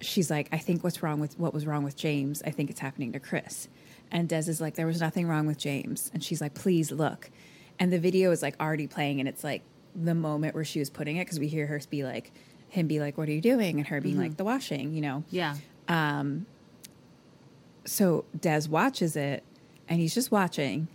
she's 0.00 0.30
like, 0.30 0.48
I 0.52 0.58
think 0.58 0.82
what's 0.82 1.02
wrong 1.02 1.20
with 1.20 1.38
what 1.38 1.54
was 1.54 1.66
wrong 1.66 1.84
with 1.84 1.96
James, 1.96 2.42
I 2.44 2.50
think 2.50 2.70
it's 2.70 2.80
happening 2.80 3.12
to 3.12 3.20
Chris. 3.20 3.68
And 4.10 4.28
Des 4.28 4.50
is 4.50 4.60
like, 4.60 4.74
there 4.74 4.86
was 4.86 5.00
nothing 5.00 5.28
wrong 5.28 5.46
with 5.46 5.58
James. 5.58 6.10
And 6.12 6.24
she's 6.24 6.40
like, 6.40 6.54
please 6.54 6.90
look. 6.90 7.30
And 7.78 7.92
the 7.92 7.98
video 7.98 8.30
is 8.30 8.42
like 8.42 8.58
already 8.60 8.86
playing 8.86 9.20
and 9.20 9.28
it's 9.28 9.44
like 9.44 9.62
the 9.94 10.14
moment 10.14 10.54
where 10.54 10.64
she 10.64 10.78
was 10.78 10.88
putting 10.90 11.16
it 11.16 11.26
because 11.26 11.38
we 11.38 11.48
hear 11.48 11.66
her 11.66 11.80
be 11.90 12.04
like, 12.04 12.32
him 12.68 12.86
be 12.86 13.00
like, 13.00 13.18
what 13.18 13.28
are 13.28 13.32
you 13.32 13.42
doing? 13.42 13.78
And 13.78 13.86
her 13.88 14.00
being 14.00 14.14
mm-hmm. 14.14 14.24
like, 14.24 14.36
the 14.38 14.44
washing, 14.44 14.94
you 14.94 15.02
know? 15.02 15.24
Yeah. 15.30 15.56
Um, 15.88 16.46
So 17.84 18.24
Des 18.38 18.62
watches 18.68 19.16
it 19.16 19.42
and 19.88 20.00
he's 20.00 20.14
just 20.14 20.30
watching. 20.30 20.88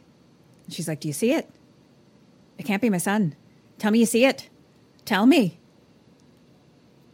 She's 0.69 0.88
like, 0.88 0.99
Do 0.99 1.07
you 1.07 1.14
see 1.14 1.34
it? 1.34 1.49
It 2.57 2.65
can't 2.65 2.81
be 2.81 2.89
my 2.89 2.97
son. 2.97 3.35
Tell 3.77 3.91
me 3.91 3.99
you 3.99 4.05
see 4.05 4.26
it. 4.26 4.49
Tell 5.05 5.26
me. 5.26 5.59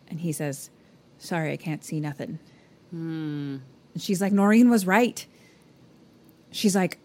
And 0.07 0.21
he 0.21 0.31
says, 0.31 0.69
Sorry, 1.17 1.51
I 1.51 1.57
can't 1.57 1.83
see 1.83 1.99
nothing. 1.99 2.39
And 3.93 4.01
she's 4.01 4.21
like, 4.21 4.31
Noreen 4.31 4.69
was 4.69 4.85
right. 4.85 5.25
She's 6.51 6.75
like, 6.75 6.99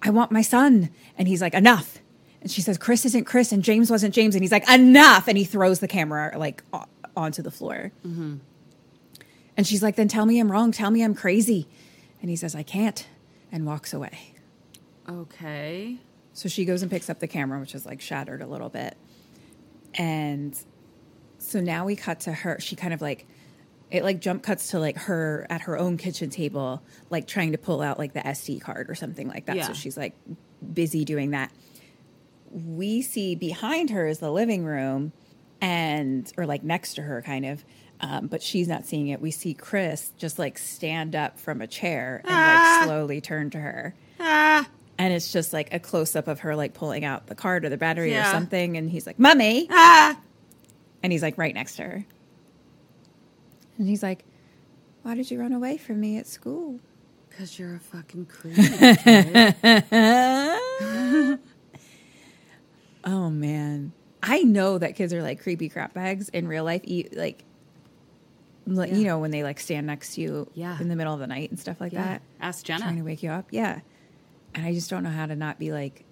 I 0.00 0.10
want 0.10 0.32
my 0.32 0.42
son. 0.42 0.90
And 1.18 1.28
he's 1.28 1.42
like, 1.42 1.54
Enough. 1.54 1.98
And 2.40 2.50
she 2.50 2.60
says, 2.60 2.76
Chris 2.76 3.04
isn't 3.04 3.24
Chris 3.24 3.52
and 3.52 3.62
James 3.62 3.90
wasn't 3.90 4.14
James. 4.14 4.34
And 4.34 4.42
he's 4.42 4.52
like, 4.52 4.68
Enough. 4.68 5.28
And 5.28 5.38
he 5.38 5.44
throws 5.44 5.80
the 5.80 5.88
camera 5.88 6.32
like 6.36 6.62
onto 7.16 7.42
the 7.42 7.50
floor. 7.50 7.92
Mm-hmm. 8.06 8.36
And 9.56 9.66
she's 9.66 9.82
like, 9.82 9.96
then 9.96 10.08
tell 10.08 10.26
me 10.26 10.38
I'm 10.38 10.50
wrong. 10.50 10.72
Tell 10.72 10.90
me 10.90 11.02
I'm 11.02 11.14
crazy. 11.14 11.68
And 12.22 12.30
he 12.30 12.36
says, 12.36 12.54
I 12.54 12.62
can't, 12.62 13.06
and 13.50 13.66
walks 13.66 13.92
away. 13.92 14.36
Okay. 15.08 15.98
So 16.32 16.48
she 16.48 16.64
goes 16.64 16.80
and 16.80 16.90
picks 16.90 17.10
up 17.10 17.18
the 17.18 17.28
camera, 17.28 17.60
which 17.60 17.74
is 17.74 17.84
like 17.84 18.00
shattered 18.00 18.40
a 18.40 18.46
little 18.46 18.70
bit. 18.70 18.96
And 19.94 20.56
so 21.38 21.60
now 21.60 21.84
we 21.84 21.96
cut 21.96 22.20
to 22.20 22.32
her. 22.32 22.58
She 22.60 22.76
kind 22.76 22.94
of 22.94 23.02
like, 23.02 23.26
it 23.90 24.04
like 24.04 24.20
jump 24.20 24.42
cuts 24.42 24.70
to 24.70 24.78
like 24.78 24.96
her 24.96 25.46
at 25.50 25.62
her 25.62 25.76
own 25.76 25.98
kitchen 25.98 26.30
table, 26.30 26.82
like 27.10 27.26
trying 27.26 27.52
to 27.52 27.58
pull 27.58 27.82
out 27.82 27.98
like 27.98 28.14
the 28.14 28.20
SD 28.20 28.60
card 28.60 28.88
or 28.88 28.94
something 28.94 29.28
like 29.28 29.46
that. 29.46 29.56
Yeah. 29.56 29.66
So 29.66 29.74
she's 29.74 29.96
like 29.96 30.14
busy 30.72 31.04
doing 31.04 31.32
that. 31.32 31.52
We 32.50 33.02
see 33.02 33.34
behind 33.34 33.90
her 33.90 34.06
is 34.06 34.20
the 34.20 34.30
living 34.30 34.64
room 34.64 35.12
and, 35.60 36.32
or 36.38 36.46
like 36.46 36.62
next 36.62 36.94
to 36.94 37.02
her 37.02 37.20
kind 37.20 37.44
of. 37.44 37.64
Um, 38.02 38.26
but 38.26 38.42
she's 38.42 38.66
not 38.66 38.84
seeing 38.84 39.08
it. 39.08 39.20
We 39.20 39.30
see 39.30 39.54
Chris 39.54 40.10
just 40.18 40.36
like 40.38 40.58
stand 40.58 41.14
up 41.14 41.38
from 41.38 41.60
a 41.62 41.66
chair 41.68 42.20
and 42.24 42.32
Ah. 42.34 42.76
like 42.80 42.86
slowly 42.88 43.20
turn 43.20 43.50
to 43.50 43.58
her. 43.60 43.94
Ah. 44.18 44.68
And 44.98 45.12
it's 45.14 45.32
just 45.32 45.52
like 45.52 45.72
a 45.72 45.78
close 45.78 46.16
up 46.16 46.26
of 46.28 46.40
her 46.40 46.56
like 46.56 46.74
pulling 46.74 47.04
out 47.04 47.28
the 47.28 47.34
card 47.36 47.64
or 47.64 47.68
the 47.68 47.76
battery 47.76 48.16
or 48.16 48.24
something. 48.24 48.76
And 48.76 48.90
he's 48.90 49.06
like, 49.06 49.18
Mummy. 49.20 49.68
Ah. 49.70 50.18
And 51.02 51.12
he's 51.12 51.22
like 51.22 51.38
right 51.38 51.54
next 51.54 51.76
to 51.76 51.82
her. 51.84 52.04
And 53.78 53.88
he's 53.88 54.02
like, 54.02 54.24
Why 55.02 55.14
did 55.14 55.30
you 55.30 55.38
run 55.40 55.52
away 55.52 55.76
from 55.76 56.00
me 56.00 56.18
at 56.18 56.26
school? 56.26 56.80
Because 57.28 57.56
you're 57.58 57.76
a 57.76 57.80
fucking 57.80 58.26
creep. 58.26 58.56
Oh 63.04 63.30
man. 63.30 63.92
I 64.22 64.42
know 64.42 64.78
that 64.78 64.94
kids 64.94 65.12
are 65.12 65.22
like 65.22 65.42
creepy 65.42 65.68
crap 65.68 65.94
bags 65.94 66.28
in 66.28 66.46
real 66.46 66.64
life. 66.64 66.82
Like, 67.12 67.44
like, 68.66 68.92
you 68.92 69.04
know, 69.04 69.18
when 69.18 69.30
they 69.30 69.42
like 69.42 69.58
stand 69.60 69.86
next 69.86 70.14
to 70.14 70.20
you 70.20 70.50
Yeah. 70.54 70.78
in 70.80 70.88
the 70.88 70.96
middle 70.96 71.12
of 71.14 71.20
the 71.20 71.26
night 71.26 71.50
and 71.50 71.58
stuff 71.58 71.80
like 71.80 71.92
Yeah. 71.92 72.04
that. 72.04 72.22
Ask 72.40 72.64
Jenna. 72.64 72.80
Trying 72.84 72.96
to 72.96 73.02
wake 73.02 73.22
you 73.22 73.30
up. 73.30 73.46
Yeah. 73.50 73.80
And 74.54 74.64
I 74.66 74.72
just 74.74 74.88
don't 74.90 75.02
know 75.02 75.10
how 75.10 75.26
to 75.26 75.34
not 75.36 75.58
be 75.58 75.72
like, 75.72 76.04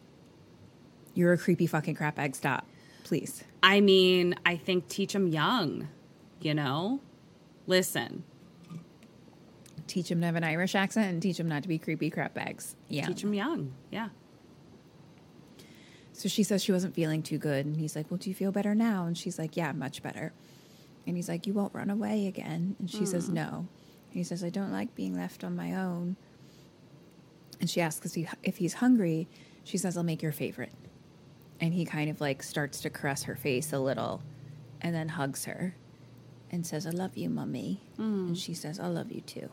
you're 1.14 1.32
a 1.32 1.38
creepy 1.38 1.66
fucking 1.66 1.94
crap 1.94 2.18
egg. 2.18 2.34
Stop, 2.36 2.66
please. 3.04 3.44
I 3.62 3.80
mean, 3.80 4.34
I 4.46 4.56
think 4.56 4.88
teach 4.88 5.12
them 5.12 5.28
young, 5.28 5.88
you 6.40 6.54
know? 6.54 7.00
Listen, 7.66 8.24
Teach 9.86 10.08
them 10.08 10.20
to 10.20 10.26
have 10.26 10.36
an 10.36 10.44
Irish 10.44 10.76
accent 10.76 11.10
and 11.12 11.20
teach 11.20 11.36
them 11.36 11.48
not 11.48 11.62
to 11.64 11.68
be 11.68 11.76
creepy 11.76 12.10
crap 12.10 12.32
bags. 12.32 12.76
Yeah. 12.88 13.06
teach 13.06 13.22
them 13.22 13.34
young. 13.34 13.72
Yeah. 13.90 14.10
So 16.12 16.28
she 16.28 16.42
says 16.44 16.62
she 16.62 16.70
wasn't 16.70 16.94
feeling 16.94 17.22
too 17.24 17.38
good. 17.38 17.66
And 17.66 17.76
he's 17.76 17.96
like, 17.96 18.08
Well, 18.10 18.18
do 18.18 18.28
you 18.30 18.34
feel 18.34 18.52
better 18.52 18.72
now? 18.74 19.06
And 19.06 19.18
she's 19.18 19.36
like, 19.38 19.56
Yeah, 19.56 19.72
much 19.72 20.00
better. 20.02 20.32
And 21.10 21.16
he's 21.16 21.28
like, 21.28 21.44
You 21.44 21.54
won't 21.54 21.74
run 21.74 21.90
away 21.90 22.28
again. 22.28 22.76
And 22.78 22.88
she 22.88 23.04
says, 23.04 23.26
hmm. 23.26 23.34
No. 23.34 23.48
And 23.48 24.12
he 24.12 24.22
says, 24.22 24.44
I 24.44 24.48
don't 24.48 24.70
like 24.70 24.94
being 24.94 25.16
left 25.16 25.42
on 25.42 25.56
my 25.56 25.74
own. 25.74 26.14
And 27.60 27.68
she 27.68 27.80
asks 27.80 28.16
if, 28.16 28.32
if 28.44 28.58
he's 28.58 28.74
hungry. 28.74 29.26
She 29.64 29.76
says, 29.76 29.96
I'll 29.96 30.04
make 30.04 30.22
your 30.22 30.30
favorite. 30.30 30.72
And 31.60 31.74
he 31.74 31.84
kind 31.84 32.10
of 32.10 32.20
like 32.20 32.44
starts 32.44 32.80
to 32.82 32.90
caress 32.90 33.24
her 33.24 33.34
face 33.34 33.72
a 33.72 33.80
little 33.80 34.22
and 34.80 34.94
then 34.94 35.08
hugs 35.08 35.46
her 35.46 35.74
and 36.52 36.64
says, 36.64 36.86
I 36.86 36.90
love 36.90 37.16
you, 37.16 37.28
mummy. 37.28 37.82
Hmm. 37.96 38.28
And 38.28 38.38
she 38.38 38.54
says, 38.54 38.78
I 38.78 38.86
love 38.86 39.10
you 39.10 39.20
too. 39.20 39.50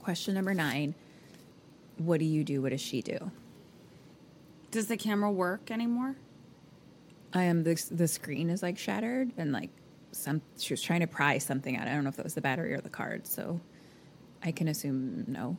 Question 0.00 0.32
number 0.32 0.54
nine 0.54 0.94
What 1.98 2.20
do 2.20 2.24
you 2.24 2.42
do? 2.42 2.62
What 2.62 2.70
does 2.70 2.80
she 2.80 3.02
do? 3.02 3.30
Does 4.70 4.86
the 4.86 4.96
camera 4.96 5.30
work 5.30 5.70
anymore? 5.70 6.16
I 7.34 7.42
am 7.44 7.64
the 7.64 7.74
the 7.90 8.06
screen 8.08 8.48
is 8.48 8.62
like 8.62 8.78
shattered 8.78 9.32
and 9.36 9.52
like 9.52 9.70
some 10.12 10.40
she 10.58 10.72
was 10.72 10.80
trying 10.80 11.00
to 11.00 11.06
pry 11.08 11.38
something 11.38 11.76
out. 11.76 11.88
I 11.88 11.94
don't 11.94 12.04
know 12.04 12.10
if 12.10 12.16
that 12.16 12.24
was 12.24 12.34
the 12.34 12.40
battery 12.40 12.72
or 12.74 12.80
the 12.80 12.88
card, 12.88 13.26
so 13.26 13.60
I 14.42 14.52
can 14.52 14.68
assume 14.68 15.24
no. 15.26 15.56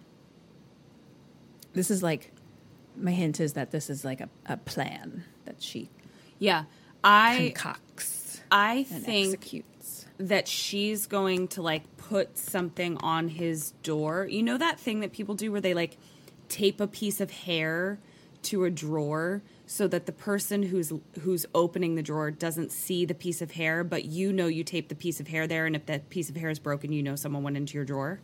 This 1.74 1.92
is 1.92 2.02
like 2.02 2.32
my 2.96 3.12
hint 3.12 3.42
is 3.42 3.54
that 3.54 3.72
this 3.72 3.90
is 3.90 4.06
like 4.06 4.22
a, 4.22 4.30
a 4.46 4.58
plan 4.58 5.26
that 5.46 5.62
she 5.62 5.90
Yeah. 6.40 6.64
I 7.04 7.52
concocts 7.56 8.42
I 8.50 8.84
think 8.84 9.34
executes. 9.36 10.06
that 10.18 10.48
she's 10.48 11.06
going 11.08 11.50
to 11.50 11.62
like 11.62 11.98
put 11.98 12.38
something 12.38 12.98
on 12.98 13.28
his 13.28 13.72
door. 13.84 14.26
You 14.30 14.42
know 14.44 14.58
that 14.58 14.80
thing 14.80 15.02
that 15.02 15.12
people 15.12 15.36
do 15.36 15.52
where 15.52 15.62
they 15.62 15.74
like 15.74 15.98
tape 16.48 16.80
a 16.80 16.88
piece 16.88 17.20
of 17.20 17.32
hair 17.32 18.00
to 18.44 18.64
a 18.64 18.72
drawer 18.72 19.42
so 19.68 19.88
that 19.88 20.06
the 20.06 20.12
person 20.12 20.64
who's 20.64 20.92
who's 21.22 21.46
opening 21.54 21.96
the 21.96 22.04
drawer 22.04 22.32
doesn't 22.32 22.72
see 22.72 23.06
the 23.06 23.16
piece 23.16 23.42
of 23.42 23.52
hair, 23.52 23.84
but 23.84 24.06
you 24.06 24.32
know 24.32 24.48
you 24.48 24.64
taped 24.64 24.90
the 24.90 24.96
piece 24.96 25.20
of 25.20 25.28
hair 25.28 25.48
there 25.48 25.66
and 25.66 25.76
if 25.76 25.86
that 25.86 26.10
piece 26.10 26.30
of 26.30 26.36
hair 26.36 26.50
is 26.50 26.60
broken, 26.60 26.92
you 26.92 27.04
know 27.04 27.16
someone 27.16 27.44
went 27.44 27.58
into 27.58 27.76
your 27.76 27.86
drawer. 27.86 28.20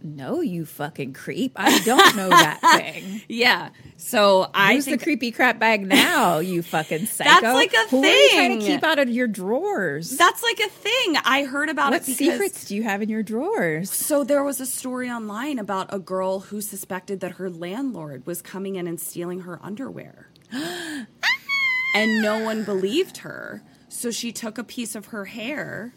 No, 0.00 0.40
you 0.40 0.64
fucking 0.64 1.12
creep! 1.12 1.52
I 1.56 1.80
don't 1.80 2.14
know 2.16 2.28
that 2.28 2.60
thing. 2.76 3.22
Yeah. 3.28 3.70
So 3.96 4.48
I 4.54 4.80
think 4.80 5.00
the 5.00 5.04
creepy 5.04 5.32
crap 5.32 5.58
bag 5.58 5.86
now? 5.86 6.38
You 6.38 6.62
fucking 6.62 7.06
psycho! 7.06 7.28
That's 7.28 7.44
like 7.54 7.72
a 7.72 7.88
Who 7.88 8.04
are 8.04 8.06
you 8.06 8.30
trying 8.32 8.60
to 8.60 8.64
keep 8.64 8.84
out 8.84 8.98
of 9.00 9.08
your 9.08 9.26
drawers? 9.26 10.16
that's 10.16 10.42
like 10.42 10.60
a 10.60 10.68
thing. 10.68 11.16
I 11.24 11.44
heard 11.44 11.68
about 11.68 11.90
what 11.92 12.02
it 12.02 12.06
because 12.06 12.16
secrets 12.16 12.64
do 12.66 12.76
you 12.76 12.84
have 12.84 13.02
in 13.02 13.08
your 13.08 13.22
drawers? 13.24 13.90
So 13.90 14.22
there 14.22 14.44
was 14.44 14.60
a 14.60 14.66
story 14.66 15.10
online 15.10 15.58
about 15.58 15.92
a 15.92 15.98
girl 15.98 16.40
who 16.40 16.60
suspected 16.60 17.20
that 17.20 17.32
her 17.32 17.50
landlord 17.50 18.24
was 18.26 18.40
coming 18.40 18.76
in 18.76 18.86
and 18.86 19.00
stealing 19.00 19.40
her 19.40 19.58
underwear. 19.62 20.28
and 20.52 22.22
no 22.22 22.42
one 22.42 22.64
believed 22.64 23.18
her. 23.18 23.62
So 23.88 24.10
she 24.10 24.32
took 24.32 24.58
a 24.58 24.64
piece 24.64 24.94
of 24.94 25.06
her 25.06 25.24
hair 25.26 25.92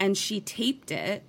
and 0.00 0.16
she 0.16 0.40
taped 0.40 0.90
it. 0.90 1.24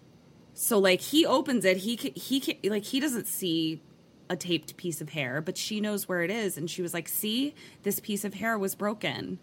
So 0.53 0.77
like 0.80 1.01
he 1.01 1.25
opens 1.25 1.65
it, 1.65 1.77
he 1.77 1.97
ca- 1.97 2.13
he 2.15 2.39
ca- 2.39 2.59
like 2.69 2.84
he 2.85 2.99
doesn't 2.99 3.27
see 3.27 3.81
a 4.30 4.35
taped 4.35 4.77
piece 4.77 5.01
of 5.01 5.09
hair, 5.09 5.41
but 5.41 5.57
she 5.57 5.81
knows 5.81 6.07
where 6.07 6.21
it 6.21 6.31
is 6.31 6.57
and 6.57 6.69
she 6.69 6.81
was 6.81 6.93
like, 6.93 7.07
"See, 7.09 7.53
this 7.84 7.99
piece 7.99 8.23
of 8.23 8.35
hair 8.35 8.57
was 8.57 8.75
broken. 8.75 9.39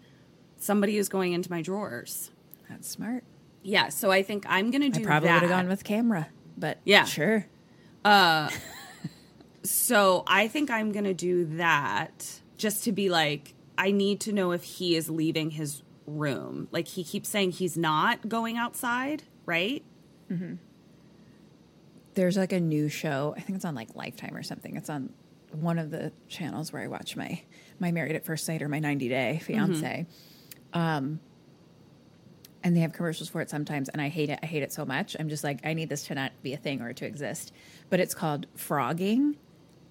Somebody 0.57 0.97
is 0.97 1.09
going 1.09 1.33
into 1.33 1.49
my 1.51 1.61
drawers." 1.61 2.31
That's 2.69 2.87
smart. 2.89 3.23
Yeah, 3.63 3.89
so 3.89 4.09
I 4.11 4.23
think 4.23 4.45
I'm 4.47 4.71
going 4.71 4.81
to 4.81 4.89
do 4.89 5.01
I 5.01 5.05
probably 5.05 5.29
would 5.31 5.41
have 5.41 5.49
gone 5.51 5.67
with 5.67 5.83
camera, 5.83 6.29
but 6.57 6.79
Yeah. 6.85 7.03
sure. 7.05 7.45
Uh, 8.03 8.49
So 9.63 10.23
I 10.25 10.47
think 10.47 10.71
I'm 10.71 10.91
gonna 10.91 11.13
do 11.13 11.45
that 11.57 12.41
just 12.57 12.83
to 12.85 12.91
be 12.91 13.09
like, 13.09 13.53
I 13.77 13.91
need 13.91 14.19
to 14.21 14.31
know 14.33 14.51
if 14.51 14.63
he 14.63 14.95
is 14.95 15.09
leaving 15.09 15.51
his 15.51 15.83
room. 16.07 16.67
Like 16.71 16.87
he 16.87 17.03
keeps 17.03 17.29
saying 17.29 17.51
he's 17.51 17.77
not 17.77 18.27
going 18.27 18.57
outside, 18.57 19.23
right? 19.45 19.83
There's 22.13 22.37
like 22.37 22.51
a 22.53 22.59
new 22.59 22.89
show. 22.89 23.33
I 23.37 23.41
think 23.41 23.55
it's 23.55 23.65
on 23.65 23.75
like 23.75 23.95
Lifetime 23.95 24.35
or 24.35 24.43
something. 24.43 24.75
It's 24.75 24.89
on 24.89 25.13
one 25.51 25.79
of 25.79 25.91
the 25.91 26.11
channels 26.27 26.71
where 26.71 26.81
I 26.81 26.87
watch 26.87 27.15
my 27.15 27.41
my 27.79 27.91
Married 27.91 28.15
at 28.15 28.25
First 28.25 28.45
Sight 28.45 28.61
or 28.61 28.69
my 28.69 28.79
90 28.79 29.09
Day 29.09 29.41
Fiance. 29.43 30.05
Um, 30.73 31.19
and 32.63 32.75
they 32.75 32.81
have 32.81 32.93
commercials 32.93 33.27
for 33.27 33.41
it 33.41 33.49
sometimes, 33.49 33.89
and 33.89 34.01
I 34.01 34.09
hate 34.09 34.29
it. 34.29 34.39
I 34.43 34.45
hate 34.45 34.61
it 34.63 34.71
so 34.71 34.85
much. 34.85 35.15
I'm 35.19 35.29
just 35.29 35.43
like, 35.43 35.65
I 35.65 35.73
need 35.73 35.89
this 35.89 36.03
to 36.05 36.15
not 36.15 36.31
be 36.43 36.53
a 36.53 36.57
thing 36.57 36.81
or 36.81 36.93
to 36.93 37.05
exist. 37.05 37.51
But 37.89 37.99
it's 37.99 38.13
called 38.13 38.45
phrogging, 38.55 39.35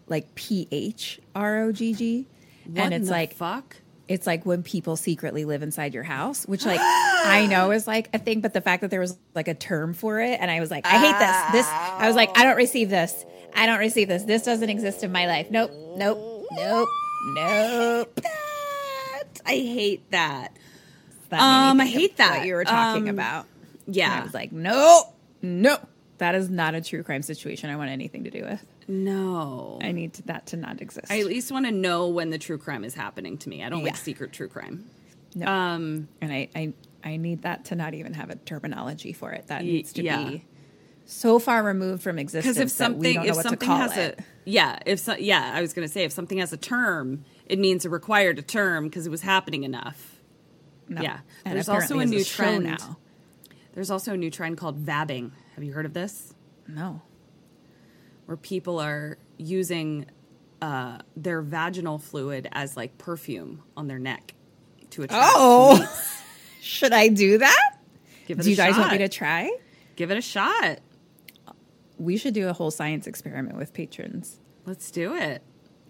like 0.07 0.35
P 0.37 0.69
H 0.71 1.21
R 1.35 1.63
O 1.65 1.73
G 1.73 1.93
G, 1.95 2.29
and 2.77 2.95
it's 2.95 3.11
like 3.11 3.35
fuck. 3.35 3.77
It's 4.11 4.27
like 4.27 4.45
when 4.45 4.63
people 4.63 4.97
secretly 4.97 5.45
live 5.45 5.63
inside 5.63 5.95
your 5.95 6.03
house, 6.03 6.45
which 6.45 6.67
like 6.67 6.81
I 6.83 7.47
know 7.51 7.71
is 7.71 7.87
like 7.87 8.11
a 8.13 8.19
thing, 8.19 8.41
but 8.41 8.53
the 8.53 8.61
fact 8.61 8.83
that 8.83 8.91
there 8.91 9.01
was 9.01 9.17
like 9.35 9.47
a 9.49 9.55
term 9.55 9.95
for 9.95 10.21
it, 10.21 10.39
and 10.41 10.51
I 10.51 10.59
was 10.61 10.71
like, 10.71 10.85
I 10.85 10.99
hate 10.99 11.19
this. 11.19 11.53
This 11.53 11.67
I 11.73 12.07
was 12.09 12.17
like, 12.17 12.37
I 12.37 12.43
don't 12.43 12.57
receive 12.57 12.91
this. 12.91 13.25
I 13.55 13.67
don't 13.67 13.79
receive 13.79 14.09
this. 14.09 14.25
This 14.25 14.43
doesn't 14.43 14.69
exist 14.69 15.05
in 15.05 15.13
my 15.13 15.27
life. 15.27 15.49
Nope. 15.51 15.71
Nope. 15.97 16.19
Nope. 16.57 16.89
Nope. 17.37 18.21
I 19.47 19.53
hate 19.53 20.11
that. 20.11 20.53
That 21.29 21.41
Um, 21.41 21.81
I 21.81 21.87
hate 21.87 22.17
that. 22.17 22.39
What 22.39 22.47
you 22.47 22.55
were 22.55 22.65
talking 22.65 23.09
Um, 23.09 23.15
about. 23.15 23.47
Yeah. 23.87 24.11
And 24.13 24.21
I 24.21 24.25
was 24.25 24.35
like, 24.35 24.51
no, 24.53 25.05
no. 25.41 25.79
That 26.19 26.35
is 26.35 26.51
not 26.51 26.75
a 26.75 26.81
true 26.81 27.03
crime 27.03 27.23
situation 27.23 27.71
I 27.71 27.77
want 27.77 27.91
anything 27.91 28.25
to 28.25 28.31
do 28.31 28.43
with. 28.43 28.65
No. 28.91 29.79
I 29.83 29.93
need 29.93 30.15
to, 30.15 30.23
that 30.25 30.47
to 30.47 30.57
not 30.57 30.81
exist. 30.81 31.11
I 31.11 31.21
at 31.21 31.27
least 31.27 31.51
want 31.53 31.67
to 31.67 31.73
know 31.73 32.09
when 32.09 32.31
the 32.31 32.39
true 32.39 32.59
crime 32.59 32.85
is 32.85 32.95
happening 32.95 33.39
to 33.39 33.49
me. 33.49 33.63
I 33.63 33.69
don't 33.69 33.85
like 33.85 33.97
secret 33.97 34.33
true 34.33 34.49
crime. 34.49 34.89
No. 35.35 35.47
Um, 35.47 36.09
and 36.21 36.33
I, 36.33 36.49
I 36.55 36.73
I 37.03 37.17
need 37.17 37.43
that 37.43 37.67
to 37.67 37.77
not 37.77 37.95
even 37.95 38.15
have 38.15 38.31
a 38.31 38.37
terminology 38.37 39.13
for 39.13 39.33
it. 39.33 39.47
That 39.47 39.65
needs 39.65 39.93
to 39.95 40.03
yeah. 40.03 40.25
be 40.25 40.45
so 41.07 41.39
far 41.39 41.63
removed 41.63 42.03
from 42.03 42.19
existence 42.19 42.57
because 42.57 42.73
if 42.73 42.77
something 42.77 43.25
if 43.25 43.37
to 43.37 43.43
something 43.43 43.69
has 43.69 43.97
it. 43.97 44.21
a 44.21 44.23
yeah 44.45 44.79
if 44.87 45.01
so, 45.01 45.15
yeah 45.17 45.53
I 45.55 45.61
was 45.61 45.73
gonna 45.73 45.89
say 45.89 46.05
if 46.05 46.13
something 46.13 46.39
has 46.39 46.53
a 46.53 46.57
term 46.57 47.25
it 47.47 47.59
means 47.59 47.85
it 47.85 47.91
required 47.91 48.39
a 48.39 48.43
term 48.43 48.85
because 48.85 49.07
it 49.07 49.11
was 49.11 49.23
happening 49.23 49.65
enough. 49.65 50.21
No. 50.89 51.03
Yeah. 51.03 51.21
And 51.45 51.55
There's 51.55 51.69
also 51.69 51.99
a 51.99 52.07
new 52.07 52.23
show 52.23 52.45
trend. 52.45 52.65
now. 52.65 52.97
There's 53.75 53.91
also 53.91 54.15
a 54.15 54.17
new 54.17 54.31
trend 54.31 54.57
called 54.57 54.85
vabbing. 54.85 55.33
Have 55.55 55.65
you 55.65 55.73
heard 55.73 55.87
of 55.87 55.93
this? 55.93 56.35
No. 56.69 57.03
Where 58.31 58.37
people 58.37 58.79
are 58.79 59.19
using 59.39 60.07
uh, 60.63 60.99
their 61.17 61.43
vaginal 61.43 61.99
fluid 61.99 62.49
as 62.53 62.77
like 62.77 62.97
perfume 62.97 63.65
on 63.77 63.89
their 63.89 63.99
neck 63.99 64.35
to 64.91 65.03
attract. 65.03 65.33
Oh, 65.37 65.79
mates. 65.81 66.23
should 66.61 66.93
I 66.93 67.09
do 67.09 67.39
that? 67.39 67.79
Give 68.29 68.39
it 68.39 68.43
Do 68.45 68.49
a 68.49 68.51
you 68.53 68.57
guys 68.57 68.79
want 68.79 68.93
me 68.93 68.99
to 68.99 69.09
try? 69.09 69.51
Give 69.97 70.13
it 70.13 70.17
a 70.17 70.21
shot. 70.21 70.79
We 71.99 72.17
should 72.17 72.33
do 72.33 72.47
a 72.49 72.53
whole 72.53 72.71
science 72.71 73.09
experiment 73.09 73.57
with 73.57 73.73
patrons. 73.73 74.39
Let's 74.65 74.93
do 74.93 75.17
it. 75.17 75.43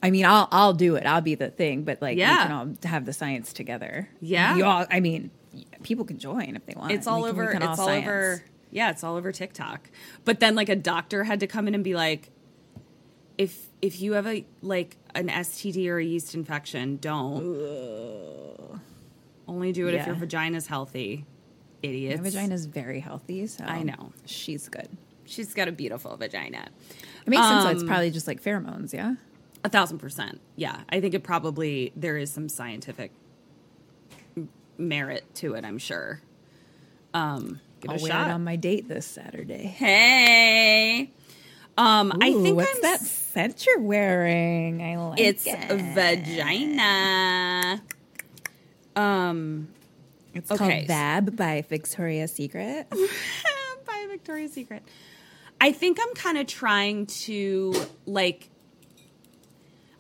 I 0.03 0.11
mean, 0.11 0.25
I'll 0.25 0.49
I'll 0.51 0.73
do 0.73 0.97
it. 0.97 1.05
I'll 1.05 1.21
be 1.21 1.35
the 1.35 1.51
thing, 1.51 1.83
but 1.83 2.01
like 2.01 2.17
Yeah. 2.17 2.31
we 2.31 2.43
can 2.49 2.53
all 2.53 2.91
have 2.91 3.05
the 3.05 3.13
science 3.13 3.53
together. 3.53 4.09
Yeah. 4.23 4.57
you 4.57 4.65
all. 4.65 4.87
I 4.91 5.01
mean, 5.01 5.31
people 5.83 6.07
can 6.07 6.17
join 6.19 6.57
if 6.57 6.65
they 6.65 6.73
want. 6.75 6.93
It's 6.93 7.07
all 7.07 7.21
can- 7.21 7.33
over. 7.33 7.51
It's 7.53 7.63
all 7.67 7.77
science. 7.77 8.07
over. 8.07 8.43
Yeah, 8.71 8.91
it's 8.91 9.03
all 9.05 9.17
over 9.17 9.33
TikTok. 9.33 9.91
But 10.25 10.41
then, 10.41 10.55
like, 10.55 10.69
a 10.69 10.77
doctor 10.77 11.25
had 11.25 11.41
to 11.41 11.47
come 11.47 11.67
in 11.69 11.75
and 11.75 11.83
be 11.85 11.95
like, 11.95 12.31
if 13.39 13.69
if 13.83 14.01
you 14.01 14.13
have 14.13 14.27
a 14.27 14.45
like 14.63 14.97
an 15.15 15.29
STD 15.29 15.89
or 15.89 15.99
a 15.99 16.05
yeast 16.05 16.35
infection, 16.35 16.97
don't. 16.99 18.81
Only 19.49 19.73
do 19.73 19.89
it 19.89 19.95
if 19.95 20.01
Yeah. 20.03 20.07
your 20.07 20.15
vagina's 20.17 20.67
healthy. 20.69 21.25
idiots. 21.83 22.19
My 22.19 22.25
vagina 22.29 22.55
is 22.55 22.67
very 22.67 23.01
healthy, 23.01 23.47
so 23.47 23.65
I 23.65 23.83
know. 23.83 24.13
she's 24.27 24.69
good. 24.69 24.89
She's 25.25 25.55
got 25.55 25.67
a 25.67 25.73
beautiful 25.73 26.15
vagina. 26.19 26.69
It 27.25 27.31
makes 27.31 27.43
sense. 27.43 27.63
So 27.65 27.71
it's 27.71 27.81
Um, 27.83 27.89
probably 27.89 28.11
just 28.11 28.27
like 28.27 28.43
pheromones, 28.43 28.93
yeah. 28.93 29.15
A 29.65 29.71
thousand 29.71 29.97
percent. 29.99 30.41
Yeah. 30.57 30.83
I 30.91 31.01
think 31.01 31.15
it 31.15 31.23
probably, 31.23 31.93
there 31.97 32.19
is 32.19 32.31
some 32.31 32.51
scientific 32.51 33.13
merit 34.77 35.25
to 35.37 35.55
it, 35.55 35.65
I'm 35.65 35.79
sure. 35.79 36.21
Um, 37.15 37.61
give 37.81 37.91
I'll 37.91 37.99
a 37.99 38.03
wear 38.03 38.11
shot. 38.13 38.29
it 38.29 38.33
on 38.33 38.45
my 38.45 38.57
date 38.57 38.89
this 38.89 39.07
Saturday. 39.07 39.65
Hey. 39.67 41.11
Um, 41.79 42.13
I 42.21 42.33
think 42.33 42.57
what's 42.57 42.75
I'm 42.75 42.83
that 42.83 43.01
scent 43.01 43.65
you're 43.67 43.81
wearing? 43.81 44.83
I 44.83 44.97
like 44.99 45.21
It's 45.21 45.47
it. 45.47 45.59
a 45.71 45.77
vagina. 45.95 47.83
Um, 48.97 49.69
It's 50.35 50.51
okay. 50.51 50.59
called 50.59 50.87
Vab 50.89 51.37
by 51.37 51.63
Victoria's 51.69 52.33
Secret. 52.33 52.89
by 53.87 54.07
Victoria's 54.11 54.53
Secret. 54.53 54.83
I 55.61 55.73
think 55.73 55.99
I'm 56.01 56.15
kind 56.15 56.39
of 56.39 56.47
trying 56.47 57.07
to 57.07 57.75
like. 58.07 58.49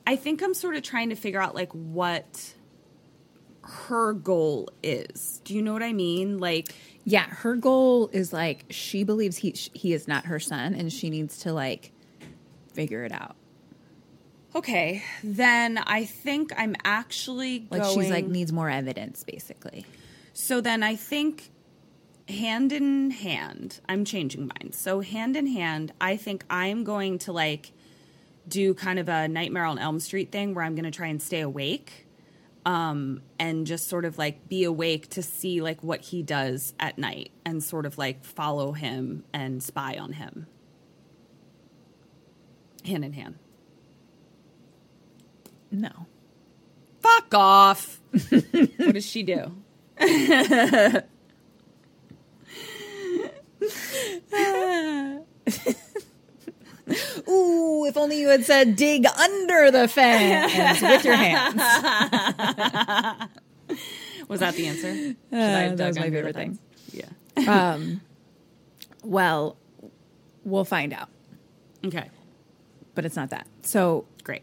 I 0.06 0.16
think 0.16 0.42
I'm 0.42 0.54
sort 0.54 0.76
of 0.76 0.82
trying 0.82 1.10
to 1.10 1.16
figure 1.16 1.40
out 1.40 1.54
like 1.54 1.70
what 1.72 2.54
her 3.62 4.12
goal 4.12 4.68
is. 4.82 5.40
Do 5.44 5.54
you 5.54 5.62
know 5.62 5.72
what 5.72 5.82
I 5.82 5.92
mean? 5.92 6.38
Like, 6.38 6.74
Yeah, 7.04 7.24
her 7.28 7.56
goal 7.56 8.08
is 8.12 8.32
like 8.32 8.66
she 8.70 9.04
believes 9.04 9.38
he 9.38 9.52
he 9.52 9.92
is 9.92 10.06
not 10.06 10.26
her 10.26 10.38
son, 10.38 10.74
and 10.74 10.92
she 10.92 11.10
needs 11.10 11.38
to 11.38 11.52
like 11.52 11.92
figure 12.74 13.04
it 13.04 13.12
out. 13.12 13.36
okay, 14.54 15.02
then 15.24 15.78
I 15.78 16.04
think 16.04 16.52
I'm 16.56 16.74
actually 16.84 17.66
Like 17.70 17.82
going. 17.82 18.00
she's 18.00 18.10
like 18.10 18.26
needs 18.26 18.52
more 18.52 18.68
evidence, 18.70 19.24
basically. 19.24 19.86
So 20.32 20.60
then 20.60 20.82
I 20.82 20.96
think 20.96 21.50
hand 22.28 22.72
in 22.72 23.10
hand, 23.10 23.80
I'm 23.88 24.04
changing 24.04 24.46
mine. 24.46 24.72
So 24.72 25.00
hand 25.00 25.36
in 25.36 25.46
hand, 25.46 25.92
I 26.00 26.16
think 26.16 26.44
I'm 26.50 26.84
going 26.84 27.18
to 27.20 27.32
like 27.32 27.72
do 28.48 28.74
kind 28.74 28.98
of 28.98 29.08
a 29.08 29.26
Nightmare 29.28 29.64
on 29.64 29.78
Elm 29.78 30.00
Street 30.00 30.30
thing 30.32 30.54
where 30.54 30.64
I'm 30.64 30.74
going 30.74 30.84
to 30.84 30.90
try 30.90 31.06
and 31.08 31.20
stay 31.20 31.40
awake 31.40 32.06
um 32.66 33.22
and 33.38 33.66
just 33.66 33.88
sort 33.88 34.04
of 34.04 34.18
like 34.18 34.48
be 34.48 34.64
awake 34.64 35.08
to 35.08 35.22
see 35.22 35.60
like 35.60 35.82
what 35.82 36.00
he 36.00 36.22
does 36.22 36.74
at 36.78 36.98
night 36.98 37.30
and 37.44 37.62
sort 37.62 37.86
of 37.86 37.96
like 37.96 38.24
follow 38.24 38.72
him 38.72 39.24
and 39.32 39.62
spy 39.62 39.96
on 39.96 40.12
him 40.12 40.46
hand 42.84 43.04
in 43.04 43.12
hand. 43.12 43.38
No. 45.70 46.06
Fuck 47.00 47.34
off. 47.34 48.00
what 48.28 48.94
does 48.94 49.06
she 49.06 49.22
do? 49.22 49.52
Ooh, 57.28 57.84
if 57.86 57.96
only 57.96 58.18
you 58.20 58.28
had 58.28 58.44
said 58.44 58.76
dig 58.76 59.06
under 59.06 59.70
the 59.70 59.86
fence 59.88 60.80
with 60.82 61.04
your 61.04 61.14
hands. 61.16 61.56
Was 64.28 64.40
that 64.40 64.54
the 64.54 64.66
answer? 64.66 65.14
Uh, 65.32 65.74
that 65.76 65.86
was 65.88 65.98
my 65.98 66.10
favorite 66.10 66.34
thing. 66.36 66.58
Yeah. 66.92 67.06
Um, 67.48 68.00
well, 69.02 69.56
we'll 70.44 70.64
find 70.64 70.92
out, 70.92 71.08
Okay. 71.86 72.10
but 72.94 73.06
it's 73.06 73.16
not 73.16 73.30
that. 73.30 73.46
So 73.62 74.04
Great. 74.24 74.42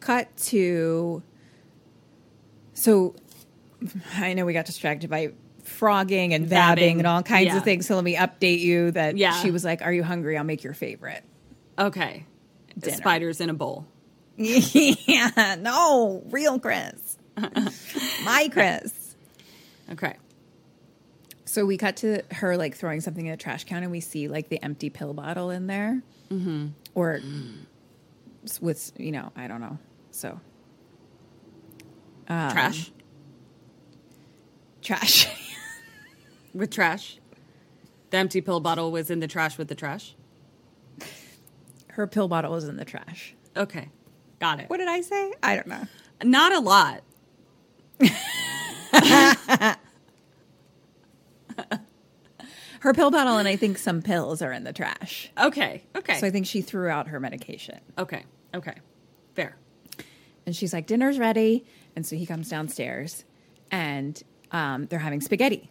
cut 0.00 0.34
to 0.48 1.22
so 2.74 3.14
I 4.16 4.32
know 4.32 4.44
we 4.44 4.52
got 4.52 4.66
distracted 4.66 5.10
by 5.10 5.32
phrogging 5.64 6.32
and 6.34 6.46
vabbing, 6.48 6.76
Vabbing, 6.76 6.98
and 6.98 7.06
all 7.06 7.22
kinds 7.22 7.48
yeah. 7.48 7.56
of 7.58 7.62
things. 7.64 7.86
So 7.86 7.94
let 7.94 8.02
me 8.04 8.16
update 8.16 8.60
you 8.60 8.90
that 8.92 9.16
Yeah. 9.16 9.32
she 9.40 9.50
was 9.52 9.64
like, 9.64 9.80
"Are 9.82 9.92
you 9.92 10.02
hungry? 10.02 10.36
I'll 10.36 10.44
make 10.44 10.64
your 10.64 10.74
favorite." 10.74 11.22
Okay. 11.78 12.26
Dinner. 12.78 12.96
Spiders 12.96 13.40
in 13.40 13.50
a 13.50 13.54
bowl. 13.54 13.86
yeah, 14.36 15.56
no, 15.60 16.22
real 16.30 16.58
Chris, 16.58 17.18
my 18.24 18.48
Chris. 18.50 19.14
Okay. 19.90 20.16
So 21.44 21.66
we 21.66 21.76
cut 21.76 21.96
to 21.98 22.22
her 22.32 22.56
like 22.56 22.74
throwing 22.74 23.02
something 23.02 23.26
in 23.26 23.30
the 23.32 23.36
trash 23.36 23.64
can, 23.64 23.82
and 23.82 23.92
we 23.92 24.00
see 24.00 24.28
like 24.28 24.48
the 24.48 24.62
empty 24.62 24.88
pill 24.88 25.12
bottle 25.12 25.50
in 25.50 25.66
there, 25.66 26.02
mm-hmm. 26.30 26.68
or 26.94 27.20
s- 28.44 28.60
with 28.62 28.90
you 28.96 29.12
know 29.12 29.32
I 29.36 29.48
don't 29.48 29.60
know. 29.60 29.78
So 30.12 30.40
um, 32.28 32.50
trash. 32.52 32.90
trash. 34.82 35.28
With 36.54 36.70
trash. 36.70 37.18
The 38.10 38.18
empty 38.18 38.42
pill 38.42 38.60
bottle 38.60 38.92
was 38.92 39.10
in 39.10 39.20
the 39.20 39.26
trash 39.26 39.56
with 39.56 39.68
the 39.68 39.74
trash. 39.74 40.14
Her 41.92 42.06
pill 42.06 42.28
bottle 42.28 42.52
was 42.52 42.64
in 42.64 42.76
the 42.76 42.84
trash. 42.84 43.34
Okay. 43.56 43.88
Got 44.40 44.60
it. 44.60 44.68
What 44.70 44.78
did 44.78 44.88
I 44.88 45.00
say? 45.02 45.32
I 45.42 45.54
don't 45.56 45.66
know. 45.68 45.86
Not 46.24 46.52
a 46.52 46.60
lot. 46.60 47.02
Her 52.80 52.92
pill 52.92 53.12
bottle 53.12 53.36
and 53.38 53.46
I 53.46 53.54
think 53.54 53.78
some 53.78 54.02
pills 54.02 54.42
are 54.42 54.50
in 54.50 54.64
the 54.64 54.72
trash. 54.72 55.30
Okay. 55.40 55.84
Okay. 55.94 56.18
So 56.18 56.26
I 56.26 56.30
think 56.30 56.46
she 56.46 56.62
threw 56.62 56.88
out 56.88 57.06
her 57.08 57.20
medication. 57.20 57.78
okay. 57.96 58.24
Okay. 58.52 58.74
Fair. 59.36 59.56
And 60.44 60.56
she's 60.56 60.72
like, 60.72 60.86
dinner's 60.88 61.18
ready. 61.18 61.64
And 61.94 62.04
so 62.04 62.16
he 62.16 62.26
comes 62.26 62.48
downstairs 62.50 63.24
and 63.70 64.20
um, 64.50 64.86
they're 64.86 64.98
having 64.98 65.20
spaghetti. 65.20 65.70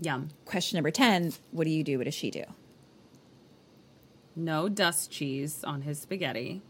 Yum. 0.00 0.28
Question 0.46 0.76
number 0.78 0.90
10 0.90 1.34
What 1.50 1.64
do 1.64 1.70
you 1.70 1.84
do? 1.84 1.98
What 1.98 2.04
does 2.04 2.14
she 2.14 2.30
do? 2.30 2.44
No 4.36 4.68
dust 4.68 5.10
cheese 5.10 5.64
on 5.64 5.82
his 5.82 5.98
spaghetti. 5.98 6.62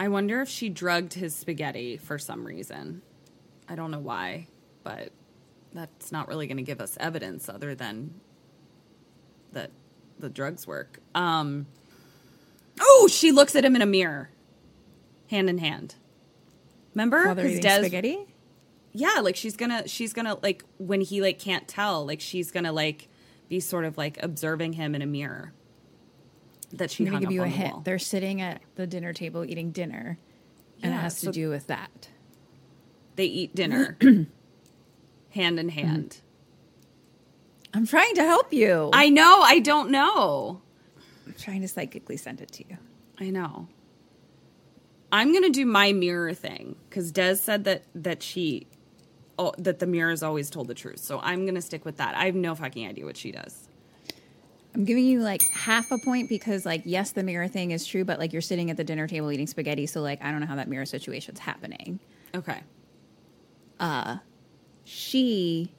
I 0.00 0.08
wonder 0.08 0.40
if 0.42 0.48
she 0.48 0.68
drugged 0.68 1.14
his 1.14 1.34
spaghetti 1.34 1.96
for 1.96 2.18
some 2.18 2.44
reason. 2.44 3.00
I 3.68 3.76
don't 3.76 3.92
know 3.92 4.00
why, 4.00 4.48
but 4.82 5.10
that's 5.72 6.10
not 6.10 6.26
really 6.28 6.46
going 6.48 6.56
to 6.56 6.62
give 6.64 6.80
us 6.80 6.96
evidence 6.98 7.48
other 7.48 7.74
than 7.76 8.14
that 9.52 9.70
the 10.18 10.28
drugs 10.28 10.66
work. 10.66 10.98
Um, 11.14 11.66
oh, 12.80 13.08
she 13.10 13.30
looks 13.30 13.54
at 13.54 13.64
him 13.64 13.76
in 13.76 13.82
a 13.82 13.86
mirror, 13.86 14.30
hand 15.30 15.48
in 15.48 15.58
hand. 15.58 15.94
Remember? 16.94 17.24
While 17.26 17.34
they're 17.36 17.44
'Cause 17.44 17.52
eating 17.58 17.62
Des- 17.62 17.80
spaghetti? 17.82 18.26
yeah 18.96 19.18
like 19.20 19.34
she's 19.34 19.56
gonna 19.56 19.88
she's 19.88 20.12
gonna 20.12 20.36
like 20.40 20.62
when 20.78 21.00
he 21.00 21.20
like 21.20 21.36
can't 21.40 21.66
tell 21.66 22.06
like 22.06 22.20
she's 22.20 22.52
gonna 22.52 22.70
like 22.70 23.08
be 23.48 23.58
sort 23.58 23.84
of 23.84 23.98
like 23.98 24.22
observing 24.22 24.74
him 24.74 24.94
in 24.94 25.02
a 25.02 25.06
mirror 25.06 25.52
that 26.78 26.90
she 26.90 27.04
I'm 27.04 27.10
going 27.10 27.12
hung 27.14 27.20
to 27.22 27.26
give 27.26 27.32
you 27.34 27.42
a 27.42 27.44
the 27.44 27.50
hint. 27.50 27.72
wall. 27.74 27.82
They're 27.82 27.98
sitting 27.98 28.40
at 28.40 28.62
the 28.76 28.86
dinner 28.86 29.12
table 29.12 29.44
eating 29.44 29.70
dinner, 29.72 30.18
and 30.82 30.92
it 30.92 30.96
Yeah, 30.96 31.00
has 31.02 31.20
to 31.22 31.30
do 31.32 31.50
with 31.50 31.66
that. 31.68 32.08
they 33.16 33.26
eat 33.26 33.54
dinner 33.54 33.96
hand 35.30 35.58
in 35.58 35.68
mm-hmm. 35.68 35.68
hand 35.68 36.20
I'm 37.72 37.86
trying 37.86 38.14
to 38.16 38.22
help 38.22 38.52
you. 38.52 38.90
i 38.92 39.08
know 39.08 39.40
i 39.42 39.58
don't 39.58 39.90
know 39.90 40.60
I'm 41.26 41.34
trying 41.38 41.62
to 41.62 41.68
psychically 41.68 42.16
send 42.16 42.40
it 42.40 42.52
to 42.52 42.64
you. 42.68 42.76
i 43.18 43.30
know 43.30 43.68
i'm 45.12 45.32
gonna 45.32 45.50
do 45.50 45.66
my 45.66 45.92
mirror 45.92 46.34
thing 46.34 46.76
because 46.88 47.10
des 47.12 47.36
said 47.36 47.64
that 47.64 47.82
that 47.94 48.22
she 48.22 48.66
oh, 49.38 49.52
that 49.58 49.78
the 49.80 49.86
mirror 49.86 50.12
is 50.12 50.22
always 50.22 50.50
told 50.50 50.68
the 50.68 50.74
truth 50.74 50.98
so 51.00 51.18
i'm 51.22 51.46
gonna 51.46 51.62
stick 51.62 51.84
with 51.84 51.96
that 51.98 52.16
i 52.16 52.26
have 52.26 52.34
no 52.36 52.54
fucking 52.54 52.86
idea 52.86 53.04
what 53.04 53.16
she 53.16 53.30
does 53.32 53.68
I'm 54.74 54.84
giving 54.84 55.04
you 55.04 55.20
like 55.20 55.42
half 55.52 55.92
a 55.92 55.98
point 55.98 56.28
because, 56.28 56.66
like, 56.66 56.82
yes, 56.84 57.12
the 57.12 57.22
mirror 57.22 57.46
thing 57.46 57.70
is 57.70 57.86
true, 57.86 58.04
but 58.04 58.18
like 58.18 58.32
you're 58.32 58.42
sitting 58.42 58.70
at 58.70 58.76
the 58.76 58.84
dinner 58.84 59.06
table 59.06 59.30
eating 59.30 59.46
spaghetti, 59.46 59.86
so 59.86 60.00
like 60.00 60.22
I 60.22 60.30
don't 60.30 60.40
know 60.40 60.46
how 60.46 60.56
that 60.56 60.68
mirror 60.68 60.86
situation's 60.86 61.38
happening. 61.38 62.00
okay 62.34 62.60
Uh 63.78 64.18
She, 64.84 65.72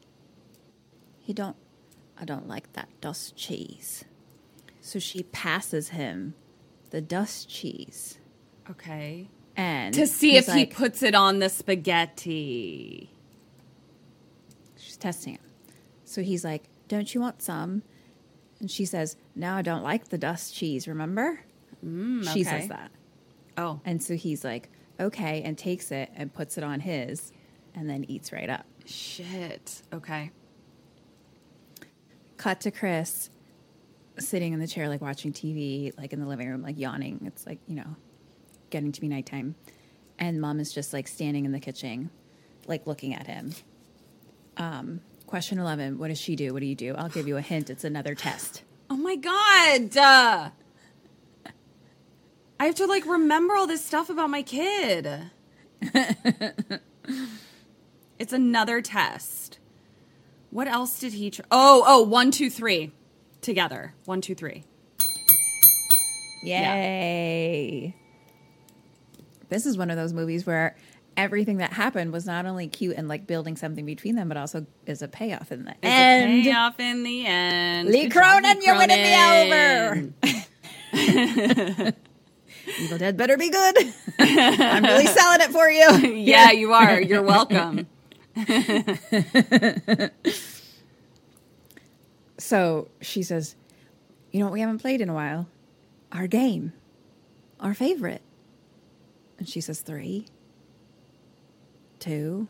he 1.20 1.34
don't, 1.34 1.58
I 2.18 2.26
don't 2.26 2.48
like 2.48 2.72
that 2.74 2.88
dust 3.02 3.36
cheese, 3.36 4.06
so 4.82 4.98
she 5.00 5.24
passes 5.24 5.90
him 5.90 6.34
the 6.92 7.02
dust 7.02 7.50
cheese, 7.50 8.18
okay 8.72 9.28
and 9.58 9.94
to 9.94 10.08
see 10.08 10.38
if 10.38 10.48
he 10.48 10.66
puts 10.66 11.02
it 11.04 11.16
on 11.16 11.40
the 11.40 11.50
spaghetti 11.50 13.10
she's 14.78 14.98
testing 14.98 15.34
him. 15.34 15.42
So 16.06 16.22
he's 16.22 16.44
like, 16.46 16.64
"Don't 16.88 17.14
you 17.14 17.20
want 17.22 17.42
some?" 17.42 17.84
And 18.60 18.70
she 18.72 18.86
says, 18.86 19.18
"No, 19.36 19.54
I 19.54 19.62
don't 19.62 19.84
like 19.84 20.10
the 20.10 20.18
dust 20.18 20.54
cheese. 20.56 20.88
Remember?" 20.88 21.42
she 21.82 21.88
Mm, 21.88 22.22
okay. 22.28 22.44
says 22.44 22.68
that. 22.70 22.90
oh 23.58 23.80
And 23.86 24.02
so 24.02 24.16
he's 24.16 24.44
like, 24.44 24.70
okay, 25.00 25.42
and 25.44 25.56
takes 25.58 25.92
it 25.92 26.10
and 26.16 26.34
puts 26.34 26.58
it 26.58 26.64
on 26.64 26.80
his 26.80 27.32
and 27.76 27.88
then 27.90 28.06
eats 28.10 28.32
right 28.32 28.50
up. 28.50 28.66
Shit. 28.86 29.84
Okay. 29.94 30.32
Cut 32.38 32.62
to 32.62 32.72
Chris 32.72 33.30
sitting 34.18 34.54
in 34.54 34.60
the 34.60 34.68
chair, 34.68 34.88
like 34.90 35.02
watching 35.02 35.32
TV, 35.34 35.96
like 35.98 36.14
in 36.14 36.20
the 36.20 36.26
living 36.26 36.48
room, 36.50 36.62
like 36.64 36.78
yawning. 36.80 37.22
It's 37.26 37.46
like, 37.46 37.60
you 37.68 37.76
know, 37.76 37.96
getting 38.70 38.92
to 38.92 39.02
be 39.02 39.08
nighttime. 39.08 39.56
And 40.18 40.40
mom 40.40 40.60
is 40.60 40.72
just 40.74 40.94
like 40.94 41.08
standing 41.08 41.46
in 41.46 41.52
the 41.52 41.60
kitchen, 41.60 42.10
like 42.68 42.88
looking 42.88 43.14
at 43.14 43.28
him. 43.28 43.54
Um, 44.58 45.02
Question 45.28 45.60
11. 45.60 45.98
What 45.98 46.10
does 46.10 46.20
she 46.20 46.36
do? 46.36 46.54
What 46.54 46.60
do 46.60 46.66
you 46.66 46.76
do? 46.76 46.94
I'll 46.96 47.10
give 47.10 47.28
you 47.28 47.38
a 47.38 47.42
hint. 47.42 47.70
It's 47.70 47.84
another 47.84 48.16
test. 48.16 48.64
Oh 48.90 48.98
my 48.98 49.16
god. 49.16 49.98
Uh, 49.98 50.50
I 52.60 52.66
have 52.66 52.76
to 52.76 52.86
like 52.86 53.06
remember 53.06 53.56
all 53.56 53.68
this 53.68 53.84
stuff 53.84 54.10
about 54.10 54.30
my 54.30 54.44
kid. 54.44 55.32
it's 58.20 58.34
another 58.34 58.82
test. 58.82 59.60
What 60.52 60.68
else 60.68 61.00
did 61.00 61.14
he? 61.14 61.32
Tr- 61.32 61.42
oh, 61.52 61.84
oh, 61.86 62.04
one, 62.04 62.32
two, 62.32 62.50
three, 62.50 62.92
together. 63.42 63.94
One, 64.06 64.22
two, 64.22 64.36
three. 64.36 64.64
Yay. 66.44 67.96
This 69.50 69.66
is 69.66 69.78
one 69.78 69.90
of 69.90 69.98
those 69.98 70.14
movies 70.14 70.46
where 70.46 70.76
everything 71.18 71.58
that 71.58 71.74
happened 71.74 72.12
was 72.12 72.26
not 72.26 72.46
only 72.46 72.68
cute 72.68 72.96
and 72.98 73.08
like 73.08 73.26
building 73.28 73.56
something 73.56 73.86
between 73.86 74.16
them, 74.16 74.28
but 74.28 74.38
also 74.38 74.66
is 74.86 75.02
a 75.02 75.08
payoff 75.08 75.52
in 75.52 75.66
the 75.66 75.72
It's 75.72 75.80
end. 75.84 76.44
payoff 76.44 76.80
in 76.80 77.04
the 77.04 77.26
end. 77.26 77.90
Lee 77.90 78.10
Cronin, 78.10 78.62
you're 78.62 78.78
winning 78.78 79.02
me 79.02 79.16
over. 81.84 81.94
Evil 82.80 82.98
Dead 82.98 83.16
better 83.16 83.38
be 83.38 83.50
good. 83.50 83.78
I'm 84.20 84.84
really 84.84 85.06
selling 85.06 85.42
it 85.42 85.52
for 85.52 85.70
you. 85.70 86.16
yeah, 86.16 86.52
you 86.52 86.74
are. 86.74 87.00
You're 87.02 87.22
welcome. 87.24 87.88
So 92.38 92.90
she 93.02 93.24
says, 93.24 93.56
You 94.32 94.40
know 94.40 94.46
what 94.46 94.54
we 94.54 94.60
haven't 94.60 94.80
played 94.80 95.02
in 95.02 95.10
a 95.10 95.14
while? 95.14 95.48
Our 96.12 96.28
game. 96.28 96.74
Our 97.60 97.74
favorite. 97.74 98.22
And 99.38 99.48
she 99.48 99.62
says, 99.62 99.82
Three, 99.82 100.28
two, 102.06 102.48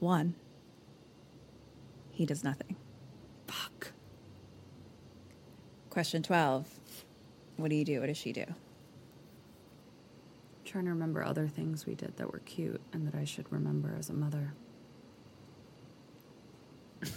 one. 0.00 0.34
He 2.10 2.26
does 2.26 2.42
nothing. 2.42 2.76
Fuck. 3.46 3.92
Question 5.90 6.22
12. 6.22 6.66
What 7.56 7.70
do 7.70 7.76
you 7.76 7.84
do? 7.84 8.00
What 8.00 8.06
does 8.06 8.16
she 8.16 8.32
do? 8.32 8.44
trying 10.64 10.84
to 10.86 10.90
remember 10.90 11.22
other 11.22 11.46
things 11.46 11.86
we 11.86 11.94
did 11.94 12.16
that 12.16 12.32
were 12.32 12.40
cute 12.40 12.80
and 12.92 13.06
that 13.06 13.14
I 13.14 13.24
should 13.24 13.46
remember 13.52 13.94
as 13.96 14.10
a 14.10 14.12
mother. 14.12 14.54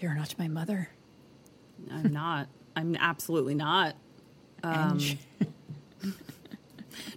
You're 0.00 0.14
not 0.14 0.34
my 0.38 0.48
mother. 0.48 0.88
I'm 1.90 2.10
not. 2.10 2.48
I'm 2.74 2.96
absolutely 2.96 3.54
not. 3.54 3.94
Um, 4.62 4.98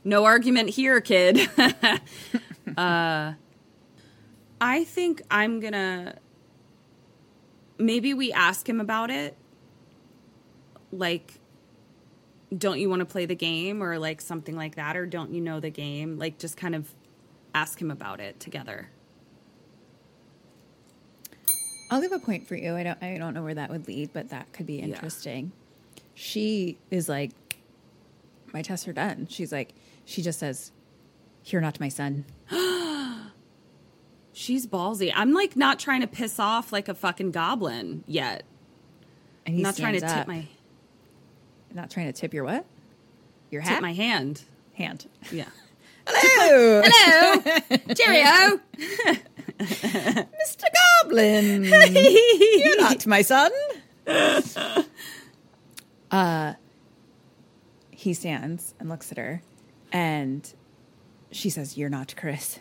no 0.04 0.26
argument 0.26 0.70
here, 0.70 1.02
kid. 1.02 1.50
uh, 2.78 3.34
I 4.62 4.84
think 4.84 5.22
I'm 5.30 5.60
gonna. 5.60 6.16
Maybe 7.78 8.14
we 8.14 8.32
ask 8.32 8.68
him 8.68 8.80
about 8.80 9.10
it. 9.10 9.36
Like, 10.92 11.40
don't 12.56 12.80
you 12.80 12.90
want 12.90 13.00
to 13.00 13.06
play 13.06 13.26
the 13.26 13.36
game 13.36 13.82
or 13.82 13.98
like 13.98 14.22
something 14.22 14.56
like 14.56 14.76
that? 14.76 14.96
Or 14.96 15.06
don't 15.06 15.34
you 15.34 15.42
know 15.42 15.60
the 15.60 15.70
game? 15.70 16.18
Like, 16.18 16.38
just 16.38 16.58
kind 16.58 16.76
of 16.76 16.94
ask 17.56 17.82
him 17.82 17.92
about 17.92 18.20
it 18.20 18.40
together. 18.40 18.90
I'll 21.90 22.00
give 22.00 22.14
a 22.14 22.20
point 22.20 22.48
for 22.48 22.56
you. 22.56 22.76
I 22.76 22.84
don't 22.84 23.04
I 23.04 23.18
don't 23.18 23.34
know 23.34 23.44
where 23.44 23.54
that 23.54 23.70
would 23.70 23.88
lead, 23.88 24.14
but 24.14 24.30
that 24.30 24.54
could 24.54 24.66
be 24.66 24.80
interesting. 24.80 25.52
She 26.14 26.78
is 26.90 27.10
like 27.10 27.32
my 28.54 28.62
tests 28.62 28.88
are 28.88 28.94
done. 28.94 29.28
She's 29.30 29.52
like 29.52 29.74
she 30.06 30.22
just 30.22 30.40
says, 30.40 30.72
You're 31.46 31.62
not 31.62 31.80
my 31.80 31.90
son. 31.90 32.26
She's 34.34 34.66
ballsy. 34.66 35.12
I'm 35.14 35.34
like 35.34 35.56
not 35.56 35.78
trying 35.80 36.02
to 36.02 36.08
piss 36.08 36.40
off 36.40 36.72
like 36.72 36.88
a 36.88 36.94
fucking 36.94 37.32
goblin 37.32 38.04
yet. 38.08 38.44
And 39.46 39.56
he 39.56 39.62
not 39.62 39.76
trying 39.76 39.94
to 39.94 40.00
stands 40.00 40.14
tip 40.14 40.22
up. 40.22 40.28
my 40.28 40.48
not 41.74 41.90
trying 41.90 42.08
to 42.08 42.14
tip 42.14 42.34
your 42.34 42.44
what? 42.44 42.66
Your 43.50 43.62
tip 43.62 43.72
hat? 43.72 43.82
my 43.82 43.94
hand. 43.94 44.44
hand. 44.74 45.08
Yeah. 45.32 45.46
Hello. 46.08 46.82
Hello. 46.84 47.78
Cheerio. 47.96 48.60
Mr. 49.60 50.66
Goblin. 51.04 51.64
You're 52.66 52.82
not 52.82 53.06
my 53.06 53.22
son. 53.22 53.52
uh 56.12 56.54
he 58.02 58.14
stands 58.16 58.74
and 58.80 58.90
looks 58.90 59.12
at 59.12 59.18
her 59.20 59.44
and 59.92 60.52
she 61.32 61.50
says, 61.52 61.78
You're 61.78 61.90
not 61.90 62.16
Chris. 62.18 62.60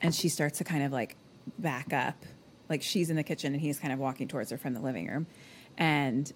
And 0.00 0.12
she 0.12 0.28
starts 0.28 0.58
to 0.58 0.64
kind 0.64 0.82
of 0.82 0.90
like 0.90 1.16
back 1.58 1.92
up. 1.92 2.16
Like 2.68 2.82
she's 2.82 3.10
in 3.10 3.16
the 3.16 3.22
kitchen 3.22 3.52
and 3.52 3.60
he's 3.62 3.78
kind 3.78 3.92
of 3.92 3.98
walking 4.00 4.26
towards 4.26 4.50
her 4.50 4.58
from 4.58 4.74
the 4.74 4.80
living 4.80 5.06
room. 5.06 5.26
And 5.78 6.32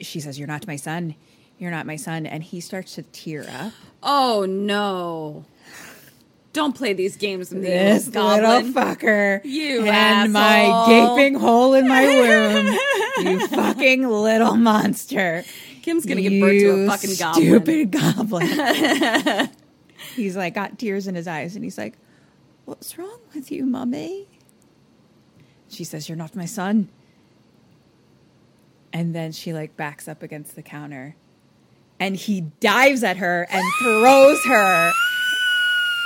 she 0.00 0.20
says, 0.20 0.38
You're 0.38 0.48
not 0.48 0.66
my 0.66 0.76
son. 0.76 1.14
You're 1.58 1.70
not 1.70 1.86
my 1.86 1.96
son. 1.96 2.26
And 2.26 2.42
he 2.42 2.60
starts 2.60 2.94
to 2.96 3.02
tear 3.02 3.46
up. 3.48 3.72
Oh 4.02 4.44
no. 4.46 5.46
Don't 6.52 6.74
play 6.74 6.92
these 6.92 7.16
games 7.16 7.50
with 7.50 7.62
me, 7.62 7.68
This 7.68 8.06
little 8.08 8.22
goblin. 8.22 8.72
little 8.72 8.82
fucker. 8.82 9.40
You 9.44 9.86
and 9.86 10.32
my 10.32 10.84
gaping 10.88 11.38
hole 11.38 11.72
in 11.74 11.86
my 11.88 12.04
womb. 12.04 13.26
you 13.26 13.46
fucking 13.48 14.06
little 14.08 14.56
monster. 14.56 15.44
Kim's 15.88 16.04
gonna 16.04 16.20
give 16.20 16.38
birth 16.38 16.60
to 16.60 16.70
a 16.70 16.86
fucking 16.86 17.14
goblin. 17.18 17.46
Stupid 17.46 17.90
goblin. 17.92 19.50
he's 20.14 20.36
like 20.36 20.54
got 20.54 20.78
tears 20.78 21.06
in 21.06 21.14
his 21.14 21.26
eyes 21.26 21.54
and 21.56 21.64
he's 21.64 21.78
like, 21.78 21.94
What's 22.66 22.98
wrong 22.98 23.20
with 23.34 23.50
you, 23.50 23.64
mummy? 23.64 24.28
She 25.68 25.84
says, 25.84 26.06
You're 26.06 26.16
not 26.18 26.36
my 26.36 26.44
son. 26.44 26.90
And 28.92 29.14
then 29.14 29.32
she 29.32 29.54
like 29.54 29.76
backs 29.76 30.08
up 30.08 30.22
against 30.22 30.56
the 30.56 30.62
counter 30.62 31.16
and 31.98 32.14
he 32.14 32.42
dives 32.60 33.02
at 33.02 33.16
her 33.16 33.46
and 33.50 33.64
throws 33.82 34.44
her 34.44 34.92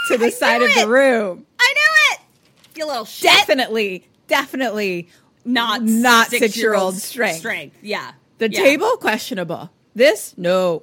to 0.08 0.18
the 0.18 0.30
side 0.30 0.62
of 0.62 0.72
the 0.74 0.86
room. 0.86 1.44
I 1.60 1.74
knew 1.74 2.14
it. 2.14 2.78
You 2.78 2.86
little 2.86 3.04
shit. 3.04 3.24
Definitely, 3.32 4.06
definitely 4.28 5.08
Not 5.44 5.82
not 5.82 6.28
six-year-old 6.28 6.52
six 6.52 6.56
year 6.56 6.74
old 6.74 6.96
strength. 6.96 7.38
Strength. 7.38 7.78
Yeah. 7.82 8.12
The 8.42 8.50
Yeah. 8.50 8.60
table 8.62 8.96
questionable. 8.96 9.70
This 9.94 10.34
no. 10.36 10.82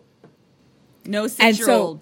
No 1.05 1.23
And 1.23 1.31
six 1.31 1.57
year 1.59 1.65
so 1.67 1.81
old 1.81 1.99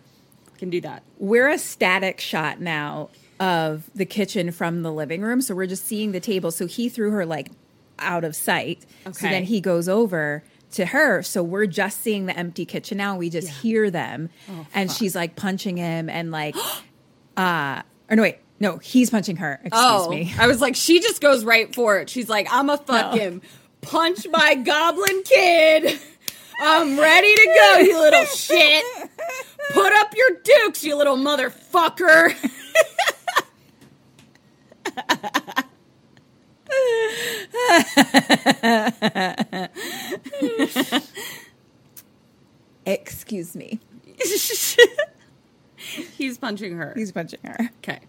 can 0.59 0.69
do 0.69 0.81
that. 0.81 1.01
we're 1.17 1.47
a 1.49 1.57
static 1.57 2.19
shot 2.19 2.59
now 2.61 3.09
of 3.39 3.89
the 3.95 4.05
kitchen 4.05 4.51
from 4.51 4.81
the 4.83 4.91
living 4.91 5.21
room, 5.21 5.41
so 5.41 5.55
we're 5.55 5.65
just 5.67 5.85
seeing 5.85 6.11
the 6.11 6.19
table. 6.19 6.51
So 6.51 6.67
he 6.67 6.89
threw 6.89 7.09
her 7.11 7.25
like 7.25 7.49
out 7.99 8.23
of 8.23 8.35
sight. 8.35 8.85
So 9.05 9.09
Okay. 9.11 9.29
then 9.29 9.43
he 9.45 9.59
goes 9.61 9.87
over 9.89 10.43
to 10.73 10.85
her. 10.87 11.23
So 11.23 11.41
we're 11.41 11.65
just 11.65 12.01
seeing 12.01 12.25
the 12.27 12.37
empty 12.37 12.65
kitchen 12.65 12.97
now. 12.99 13.17
We 13.17 13.29
just 13.31 13.47
hear 13.47 13.89
them, 13.89 14.29
Oh, 14.49 14.65
and 14.75 14.91
she's 14.91 15.15
like 15.15 15.35
punching 15.35 15.77
him 15.77 16.07
and 16.09 16.29
like, 16.31 16.55
uh, 17.37 17.81
or 18.09 18.15
no 18.15 18.21
wait, 18.21 18.37
no, 18.59 18.77
he's 18.77 19.09
punching 19.09 19.37
her. 19.37 19.59
Excuse 19.63 19.73
Oh, 19.83 20.09
me. 20.09 20.33
I 20.37 20.45
was 20.47 20.61
like, 20.61 20.75
she 20.75 20.99
just 20.99 21.21
goes 21.21 21.43
right 21.45 21.73
for 21.73 21.97
it. 21.99 22.09
She's 22.09 22.27
like, 22.29 22.47
I'm 22.51 22.69
a 22.69 22.77
fucking 22.77 23.41
punch 23.87 24.27
my 24.31 24.55
goblin 24.55 25.23
kid. 25.23 25.99
I'm 26.61 26.99
ready 26.99 27.33
to 27.33 27.45
go, 27.55 27.77
you 27.79 27.99
little 27.99 28.25
shit. 28.25 28.83
Put 29.71 29.93
up 29.93 30.13
your 30.15 30.29
dukes, 30.43 30.83
you 30.83 30.95
little 30.95 31.17
motherfucker. 31.17 32.33
Excuse 42.85 43.55
me. 43.55 43.79
He's 46.17 46.37
punching 46.37 46.75
her. 46.75 46.93
He's 46.95 47.11
punching 47.11 47.39
her. 47.43 47.69
okay. 47.77 47.99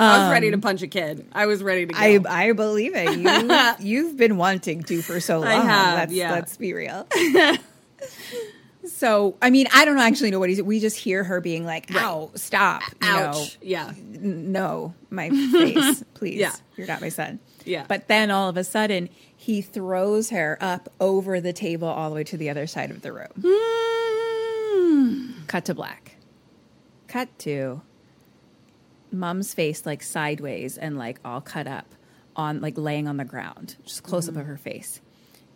I 0.00 0.22
was 0.22 0.32
ready 0.32 0.50
to 0.50 0.58
punch 0.58 0.82
a 0.82 0.86
kid. 0.86 1.26
I 1.32 1.46
was 1.46 1.62
ready 1.62 1.86
to 1.86 1.92
go. 1.92 1.98
I 1.98 2.18
I 2.28 2.52
believe 2.52 2.92
it. 2.94 3.18
You 3.18 3.74
you've 3.80 4.16
been 4.16 4.36
wanting 4.36 4.82
to 4.84 5.02
for 5.02 5.20
so 5.20 5.38
long. 5.38 5.48
I 5.48 5.60
have, 5.60 5.98
let's, 5.98 6.12
yeah. 6.12 6.32
let's 6.32 6.56
be 6.56 6.72
real. 6.72 7.06
so 8.86 9.36
I 9.42 9.50
mean, 9.50 9.66
I 9.74 9.84
don't 9.84 9.98
actually 9.98 10.30
know 10.30 10.38
what 10.38 10.48
he's. 10.48 10.62
We 10.62 10.80
just 10.80 10.96
hear 10.96 11.24
her 11.24 11.40
being 11.40 11.64
like, 11.64 11.94
"Ow, 11.94 12.30
stop!" 12.34 12.82
You 13.02 13.08
Ouch. 13.08 13.58
Yeah. 13.60 13.86
know, 13.86 13.90
"N- 14.14 14.52
no, 14.52 14.94
my 15.10 15.30
face, 15.30 16.02
please. 16.14 16.38
Yeah. 16.38 16.52
you're 16.76 16.86
not 16.86 17.00
my 17.00 17.08
son. 17.10 17.38
Yeah. 17.64 17.84
But 17.86 18.08
then 18.08 18.30
all 18.30 18.48
of 18.48 18.56
a 18.56 18.64
sudden, 18.64 19.08
he 19.36 19.62
throws 19.62 20.30
her 20.30 20.56
up 20.60 20.88
over 21.00 21.40
the 21.40 21.52
table 21.52 21.88
all 21.88 22.10
the 22.10 22.16
way 22.16 22.24
to 22.24 22.36
the 22.36 22.50
other 22.50 22.66
side 22.66 22.90
of 22.90 23.02
the 23.02 23.12
room. 23.12 23.28
Mm. 23.36 25.46
Cut 25.46 25.64
to 25.66 25.74
black. 25.74 26.16
Cut 27.08 27.28
to 27.40 27.82
mom's 29.12 29.54
face 29.54 29.86
like 29.86 30.02
sideways 30.02 30.78
and 30.78 30.96
like 30.98 31.18
all 31.24 31.40
cut 31.40 31.66
up 31.66 31.86
on 32.36 32.60
like 32.60 32.78
laying 32.78 33.08
on 33.08 33.16
the 33.16 33.24
ground, 33.24 33.76
just 33.84 34.02
close 34.02 34.28
up 34.28 34.36
of 34.36 34.46
her 34.46 34.56
face. 34.56 35.00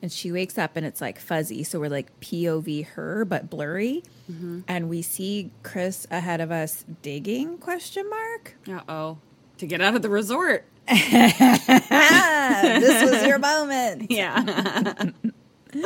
and 0.03 0.13
she 0.13 0.31
wakes 0.33 0.59
up 0.59 0.77
and 0.77 0.85
it's 0.85 1.01
like 1.01 1.19
fuzzy. 1.19 1.63
So 1.65 1.81
we're 1.81 1.89
like 1.89 2.19
POV 2.21 2.87
her, 2.89 3.25
but 3.25 3.49
blurry. 3.49 4.03
Mm-hmm. 4.31 4.61
And 4.69 4.89
we 4.91 5.01
see 5.03 5.51
Chris 5.63 6.07
ahead 6.11 6.41
of 6.41 6.51
us 6.51 6.85
digging 7.03 7.59
question 7.59 8.09
mark. 8.11 8.57
Uh 8.69 8.81
oh. 8.89 9.19
To 9.59 9.67
get 9.67 9.81
out 9.81 9.95
of 9.95 10.03
the 10.03 10.11
resort. 10.11 10.65
This 10.89 11.39
was 13.11 13.27
your 13.27 13.39
moment. 13.39 14.07
Yeah. 14.11 15.11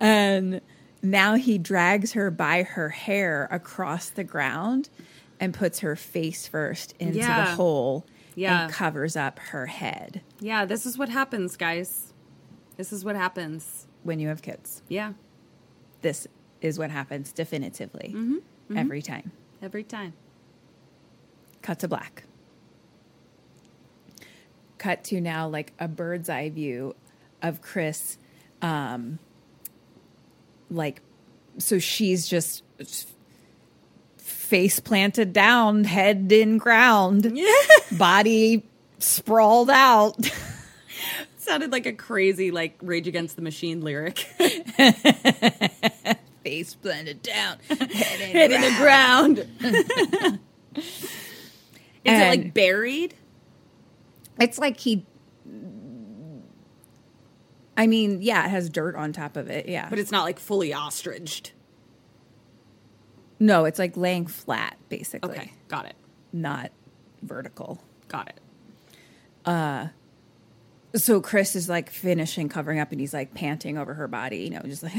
And 0.00 0.60
now 1.02 1.34
he 1.34 1.58
drags 1.58 2.12
her 2.12 2.30
by 2.30 2.62
her 2.62 2.88
hair 2.90 3.48
across 3.50 4.10
the 4.10 4.24
ground 4.24 4.88
and 5.40 5.54
puts 5.54 5.80
her 5.80 5.94
face 5.96 6.46
first 6.46 6.94
into 6.98 7.18
the 7.18 7.44
hole 7.44 8.06
Yeah. 8.34 8.64
and 8.64 8.72
covers 8.72 9.16
up 9.16 9.38
her 9.38 9.66
head 9.66 10.22
yeah, 10.40 10.64
this 10.64 10.86
is 10.86 10.96
what 10.96 11.08
happens, 11.08 11.56
guys. 11.56 12.12
This 12.76 12.92
is 12.92 13.04
what 13.04 13.16
happens. 13.16 13.86
when 14.04 14.20
you 14.20 14.28
have 14.28 14.40
kids. 14.40 14.82
Yeah. 14.88 15.14
This 16.02 16.28
is 16.60 16.78
what 16.78 16.90
happens 16.90 17.32
definitively 17.32 18.14
every 18.74 19.02
time. 19.02 19.32
Every 19.60 19.82
time. 19.82 20.12
Cut 21.62 21.80
to 21.80 21.88
black. 21.88 22.22
Cut 24.78 25.02
to 25.04 25.20
now 25.20 25.48
like 25.48 25.72
a 25.80 25.88
bird's 25.88 26.28
eye 26.28 26.50
view 26.50 26.94
of 27.42 27.60
Chris. 27.60 28.16
Um, 28.62 29.18
like, 30.70 31.02
so 31.58 31.78
she's 31.80 32.28
just 32.28 32.62
face 34.48 34.80
planted 34.80 35.34
down, 35.34 35.84
head 35.84 36.32
in 36.32 36.56
ground, 36.56 37.38
body 37.98 38.64
sprawled 38.98 39.68
out. 39.68 40.16
Sounded 41.36 41.70
like 41.70 41.84
a 41.84 41.92
crazy, 41.92 42.50
like, 42.50 42.78
Rage 42.82 43.06
Against 43.06 43.36
the 43.36 43.42
Machine 43.42 43.82
lyric. 43.82 44.18
face 46.42 46.74
planted 46.74 47.20
down, 47.22 47.58
Head 47.68 48.50
in 48.50 48.62
the 48.62 48.74
ground. 48.78 49.38
is 50.74 50.88
it 52.04 52.28
like 52.28 52.54
buried? 52.54 53.14
It's 54.40 54.58
like 54.58 54.80
he. 54.80 55.04
I 57.76 57.86
mean, 57.86 58.22
yeah, 58.22 58.46
it 58.46 58.50
has 58.50 58.70
dirt 58.70 58.96
on 58.96 59.12
top 59.12 59.36
of 59.36 59.48
it. 59.50 59.68
Yeah, 59.68 59.88
But 59.90 59.98
it's 59.98 60.10
not 60.10 60.24
like 60.24 60.38
fully 60.38 60.72
ostriched. 60.74 61.52
No, 63.40 63.64
it's 63.64 63.78
like 63.78 63.96
laying 63.96 64.26
flat, 64.26 64.76
basically. 64.88 65.30
Okay. 65.30 65.52
Got 65.68 65.86
it. 65.86 65.96
not 66.32 66.70
vertical. 67.22 67.82
Got 68.08 68.28
it. 68.28 68.40
Uh, 69.44 69.88
So 70.96 71.20
Chris 71.20 71.54
is 71.56 71.68
like 71.68 71.90
finishing 71.90 72.48
covering 72.48 72.78
up, 72.80 72.90
and 72.92 73.00
he's 73.00 73.12
like 73.14 73.34
panting 73.34 73.76
over 73.78 73.94
her 73.94 74.08
body, 74.08 74.38
you 74.38 74.50
know, 74.50 74.62
just 74.62 74.82
like 74.82 74.94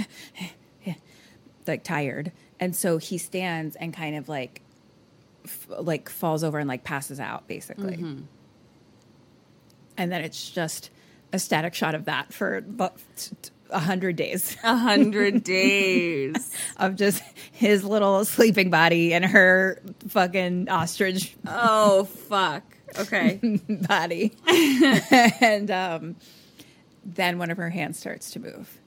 like 1.67 1.83
tired. 1.83 2.31
And 2.59 2.75
so 2.75 2.97
he 2.97 3.17
stands 3.17 3.75
and 3.75 3.93
kind 3.93 4.15
of 4.15 4.27
like 4.29 4.61
f- 5.45 5.67
like 5.79 6.09
falls 6.09 6.43
over 6.43 6.59
and 6.59 6.67
like 6.67 6.83
passes 6.83 7.19
out, 7.19 7.47
basically. 7.47 7.97
Mm-hmm. 7.97 8.21
And 9.97 10.11
then 10.11 10.21
it's 10.23 10.49
just 10.49 10.89
a 11.33 11.39
static 11.39 11.73
shot 11.73 11.95
of 11.95 12.05
that 12.05 12.33
for 12.33 12.57
about 12.57 12.95
a 13.69 13.79
hundred 13.79 14.15
days. 14.15 14.55
A 14.63 14.75
hundred 14.75 15.43
days. 15.43 16.51
of 16.77 16.95
just 16.95 17.21
his 17.51 17.83
little 17.83 18.25
sleeping 18.25 18.69
body 18.69 19.13
and 19.13 19.25
her 19.25 19.81
fucking 20.07 20.69
ostrich 20.69 21.35
Oh, 21.47 22.05
fuck. 22.05 22.63
Okay. 22.97 23.39
body. 23.69 24.33
and 25.41 25.69
um, 25.71 26.15
then 27.05 27.37
one 27.37 27.51
of 27.51 27.57
her 27.57 27.69
hands 27.69 27.99
starts 27.99 28.31
to 28.31 28.39
move. 28.39 28.79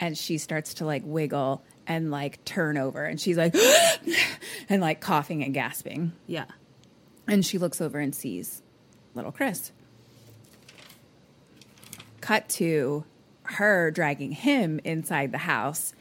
And 0.00 0.16
she 0.16 0.38
starts 0.38 0.74
to 0.74 0.86
like 0.86 1.02
wiggle 1.04 1.62
and 1.86 2.10
like 2.10 2.44
turn 2.44 2.76
over. 2.78 3.04
And 3.04 3.20
she's 3.20 3.36
like, 3.36 3.54
and 4.68 4.80
like 4.80 5.00
coughing 5.00 5.42
and 5.44 5.54
gasping. 5.54 6.12
Yeah. 6.26 6.46
And 7.28 7.44
she 7.44 7.58
looks 7.58 7.80
over 7.80 7.98
and 7.98 8.14
sees 8.14 8.62
little 9.14 9.32
Chris. 9.32 9.72
Cut 12.20 12.48
to 12.50 13.04
her 13.46 13.90
dragging 13.90 14.32
him 14.32 14.80
inside 14.84 15.32
the 15.32 15.38
house. 15.38 15.92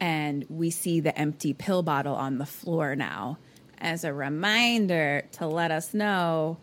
And 0.00 0.44
we 0.48 0.70
see 0.70 1.00
the 1.00 1.16
empty 1.18 1.52
pill 1.54 1.82
bottle 1.82 2.14
on 2.14 2.38
the 2.38 2.46
floor 2.46 2.96
now 2.96 3.38
as 3.78 4.04
a 4.04 4.12
reminder 4.12 5.24
to 5.32 5.46
let 5.46 5.70
us 5.70 5.94
know 5.94 6.56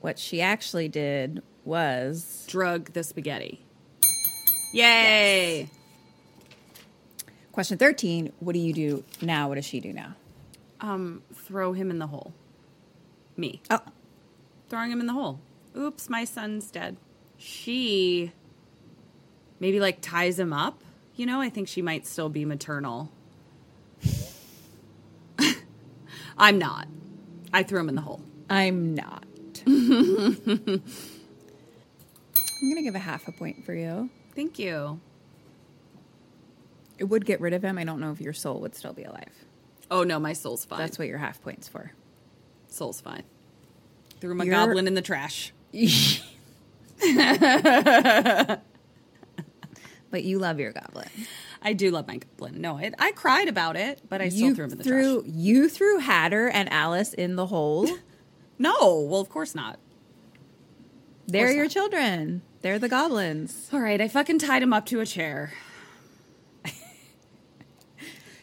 what 0.00 0.18
she 0.18 0.40
actually 0.40 0.88
did 0.88 1.42
was 1.64 2.44
Drug 2.48 2.92
the 2.92 3.02
spaghetti. 3.02 3.64
Yay. 4.72 5.68
question 7.52 7.78
13 7.78 8.32
what 8.40 8.52
do 8.52 8.58
you 8.58 8.72
do 8.72 9.04
now 9.22 9.48
what 9.48 9.54
does 9.54 9.64
she 9.64 9.78
do 9.80 9.92
now 9.92 10.14
Um, 10.80 11.22
throw 11.32 11.72
him 11.72 11.90
in 11.90 11.98
the 12.00 12.08
hole. 12.08 12.34
Me. 13.36 13.62
oh 13.70 13.80
Throwing 14.68 14.90
him 14.90 15.00
in 15.00 15.06
the 15.06 15.12
hole. 15.12 15.38
Oops, 15.76 16.08
my 16.10 16.24
son's 16.24 16.70
dead. 16.70 16.96
She 17.36 18.32
maybe 19.60 19.80
like 19.80 19.98
ties 20.00 20.38
him 20.38 20.52
up. 20.52 20.80
You 21.16 21.26
know, 21.26 21.40
I 21.40 21.48
think 21.48 21.68
she 21.68 21.80
might 21.82 22.06
still 22.06 22.28
be 22.28 22.44
maternal. 22.44 23.10
I'm 26.38 26.58
not. 26.58 26.88
I 27.52 27.62
threw 27.62 27.78
him 27.80 27.88
in 27.88 27.94
the 27.94 28.00
hole. 28.02 28.20
i'm 28.50 28.94
not 28.94 29.24
i'm 29.66 30.82
gonna 32.68 32.82
give 32.82 32.94
a 32.94 32.98
half 32.98 33.26
a 33.28 33.32
point 33.32 33.64
for 33.64 33.72
you 33.72 34.10
Thank 34.34 34.58
you. 34.58 35.00
it 36.98 37.04
would 37.04 37.24
get 37.24 37.40
rid 37.40 37.52
of 37.54 37.62
him 37.64 37.78
i 37.78 37.84
don't 37.84 38.00
know 38.00 38.10
if 38.10 38.20
your 38.20 38.32
soul 38.34 38.60
would 38.60 38.74
still 38.74 38.92
be 38.92 39.04
alive 39.04 39.30
Oh 39.90 40.02
no, 40.02 40.18
my 40.18 40.32
soul's 40.32 40.64
fine. 40.64 40.78
that's 40.80 40.98
what 40.98 41.06
your 41.08 41.18
half 41.18 41.40
points 41.42 41.68
for 41.68 41.92
soul's 42.68 43.00
fine. 43.00 43.22
Threw 44.20 44.34
my 44.34 44.44
You're- 44.44 44.56
goblin 44.56 44.86
in 44.88 44.94
the 44.94 45.02
trash. 45.02 45.52
but 50.14 50.22
you 50.24 50.38
love 50.38 50.58
your 50.60 50.72
goblin 50.72 51.08
I 51.66 51.72
do 51.72 51.90
love 51.90 52.06
my 52.06 52.18
goblin. 52.18 52.60
No, 52.60 52.76
it, 52.76 52.94
I 52.98 53.12
cried 53.12 53.48
about 53.48 53.74
it, 53.76 54.00
but 54.10 54.20
I 54.20 54.28
still 54.28 54.48
you 54.48 54.54
threw 54.54 54.64
him 54.66 54.72
in 54.72 54.78
the 54.78 54.84
threw 54.84 55.22
trash. 55.22 55.32
you 55.34 55.68
threw 55.68 55.98
hatter 55.98 56.48
and 56.48 56.70
alice 56.72 57.12
in 57.14 57.36
the 57.36 57.46
hole 57.46 57.88
No, 58.58 59.00
well, 59.10 59.20
of 59.20 59.28
course 59.30 59.54
not. 59.54 59.78
they're 61.26 61.46
course 61.46 61.54
your 61.56 61.64
not. 61.64 61.70
children 61.72 62.42
they're 62.62 62.78
the 62.78 62.88
goblins 62.88 63.68
All 63.72 63.80
right, 63.80 64.00
I 64.00 64.08
fucking 64.08 64.38
tied 64.38 64.62
him 64.62 64.72
up 64.72 64.86
to 64.86 65.00
a 65.00 65.06
chair. 65.06 65.52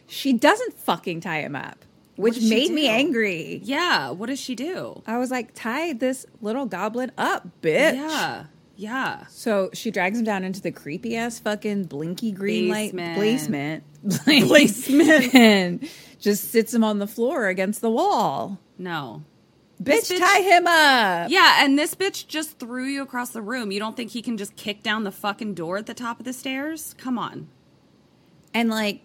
she 0.08 0.34
doesn't 0.34 0.74
fucking 0.78 1.22
tie 1.22 1.42
him 1.42 1.56
up 1.56 1.86
which 2.18 2.42
made 2.42 2.72
me 2.72 2.88
angry 2.88 3.62
Yeah, 3.64 4.10
what 4.12 4.28
does 4.28 4.40
she 4.40 4.54
do? 4.56 5.02
i 5.08 5.18
was 5.18 5.32
like 5.32 5.52
tie 5.54 5.94
this 5.94 6.26
little 6.42 6.66
goblin 6.66 7.12
up 7.18 7.48
bitch 7.62 7.96
Yeah, 7.96 8.46
yeah. 8.82 9.28
So 9.30 9.70
she 9.74 9.92
drags 9.92 10.18
him 10.18 10.26
down 10.26 10.44
into 10.44 10.60
the 10.60 10.72
creepy 10.72 11.16
ass 11.16 11.38
fucking 11.38 11.84
blinky 11.84 12.32
green 12.32 12.72
Basement. 12.72 13.10
light 13.10 13.16
placement. 13.16 13.84
Placement. 14.26 15.36
and 15.36 15.90
just 16.20 16.46
sits 16.50 16.74
him 16.74 16.84
on 16.84 16.98
the 16.98 17.06
floor 17.06 17.48
against 17.48 17.82
the 17.82 17.92
wall. 17.92 18.58
No. 18.80 19.24
Bitch, 19.82 20.12
bitch- 20.12 20.20
tie 20.20 20.42
him 20.42 20.66
up. 20.66 21.30
Yeah, 21.30 21.64
and 21.64 21.78
this 21.78 21.94
bitch 21.94 22.28
just 22.28 22.58
threw 22.58 22.86
you 22.86 23.04
across 23.04 23.30
the 23.30 23.44
room. 23.44 23.72
You 23.72 23.80
don't 23.80 23.96
think 23.96 24.10
he 24.12 24.24
can 24.24 24.36
just 24.36 24.56
kick 24.56 24.82
down 24.82 25.04
the 25.04 25.12
fucking 25.12 25.54
door 25.54 25.78
at 25.78 25.86
the 25.86 25.94
top 25.94 26.18
of 26.18 26.26
the 26.26 26.34
stairs? 26.34 26.96
Come 26.98 27.20
on. 27.20 27.50
And 28.56 28.72
like 28.72 29.02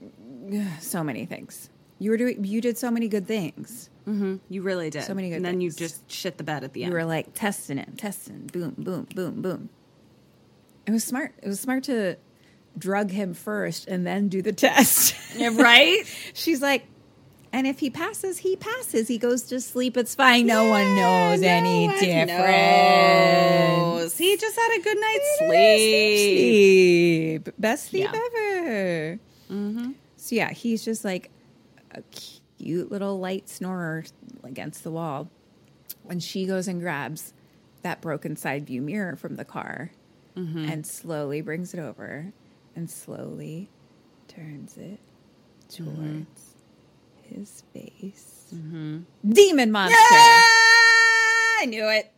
so 0.80 1.02
many 1.02 1.26
things. 1.26 1.70
You 1.98 2.12
were 2.12 2.16
doing 2.16 2.44
you 2.44 2.60
did 2.60 2.78
so 2.78 2.88
many 2.92 3.08
good 3.08 3.26
things. 3.26 3.90
Mm-hmm. 4.06 4.36
You 4.48 4.62
really 4.62 4.90
did. 4.90 5.04
So 5.04 5.14
many 5.14 5.30
good 5.30 5.36
And 5.36 5.44
then 5.44 5.60
you 5.60 5.70
just 5.70 6.10
shit 6.10 6.38
the 6.38 6.44
bed 6.44 6.64
at 6.64 6.72
the 6.72 6.80
You 6.80 6.86
end. 6.86 6.92
You 6.92 6.98
were 6.98 7.04
like 7.04 7.34
testing 7.34 7.78
it, 7.78 7.98
testing, 7.98 8.48
boom, 8.52 8.74
boom, 8.78 9.06
boom, 9.14 9.42
boom. 9.42 9.68
It 10.86 10.90
was 10.90 11.04
smart. 11.04 11.32
It 11.42 11.48
was 11.48 11.60
smart 11.60 11.84
to 11.84 12.16
drug 12.76 13.10
him 13.10 13.34
first 13.34 13.86
and 13.86 14.06
then 14.06 14.28
do 14.28 14.42
the 14.42 14.52
test. 14.52 15.14
right? 15.38 16.02
She's 16.34 16.60
like, 16.60 16.86
and 17.52 17.66
if 17.66 17.78
he 17.80 17.90
passes, 17.90 18.38
he 18.38 18.56
passes. 18.56 19.06
He 19.08 19.18
goes 19.18 19.42
to 19.44 19.60
sleep. 19.60 19.96
It's 19.98 20.14
fine. 20.14 20.46
No 20.46 20.68
one 20.70 20.96
knows 20.96 21.42
any 21.42 21.86
different. 21.86 22.28
Knows. 22.28 24.16
He 24.16 24.36
just 24.38 24.56
had 24.56 24.78
a 24.78 24.82
good 24.82 24.98
night's 24.98 25.38
sleep. 25.38 25.48
Sleep. 27.44 27.54
Best 27.58 27.90
sleep 27.90 28.08
Yeah. 28.12 28.18
ever. 28.18 29.18
Mm-hmm. 29.50 29.90
So 30.16 30.34
yeah, 30.34 30.50
he's 30.50 30.82
just 30.84 31.04
like 31.04 31.30
a 31.90 32.02
cute 32.62 32.90
little 32.90 33.18
light 33.18 33.48
snorer 33.48 34.04
against 34.44 34.84
the 34.84 34.90
wall. 34.90 35.28
When 36.02 36.20
she 36.20 36.46
goes 36.46 36.68
and 36.68 36.80
grabs 36.80 37.32
that 37.82 38.00
broken 38.00 38.36
side 38.36 38.66
view 38.66 38.82
mirror 38.82 39.16
from 39.16 39.36
the 39.36 39.44
car 39.44 39.90
mm-hmm. 40.36 40.68
and 40.70 40.86
slowly 40.86 41.40
brings 41.40 41.74
it 41.74 41.80
over 41.80 42.32
and 42.74 42.90
slowly 42.90 43.68
turns 44.28 44.76
it 44.76 45.00
towards 45.68 45.96
mm-hmm. 45.98 47.34
his 47.34 47.62
face. 47.72 48.52
Mm-hmm. 48.54 49.00
Demon 49.28 49.72
monster. 49.72 49.96
I 49.98 51.66
knew 51.66 51.88
it. 51.88 52.10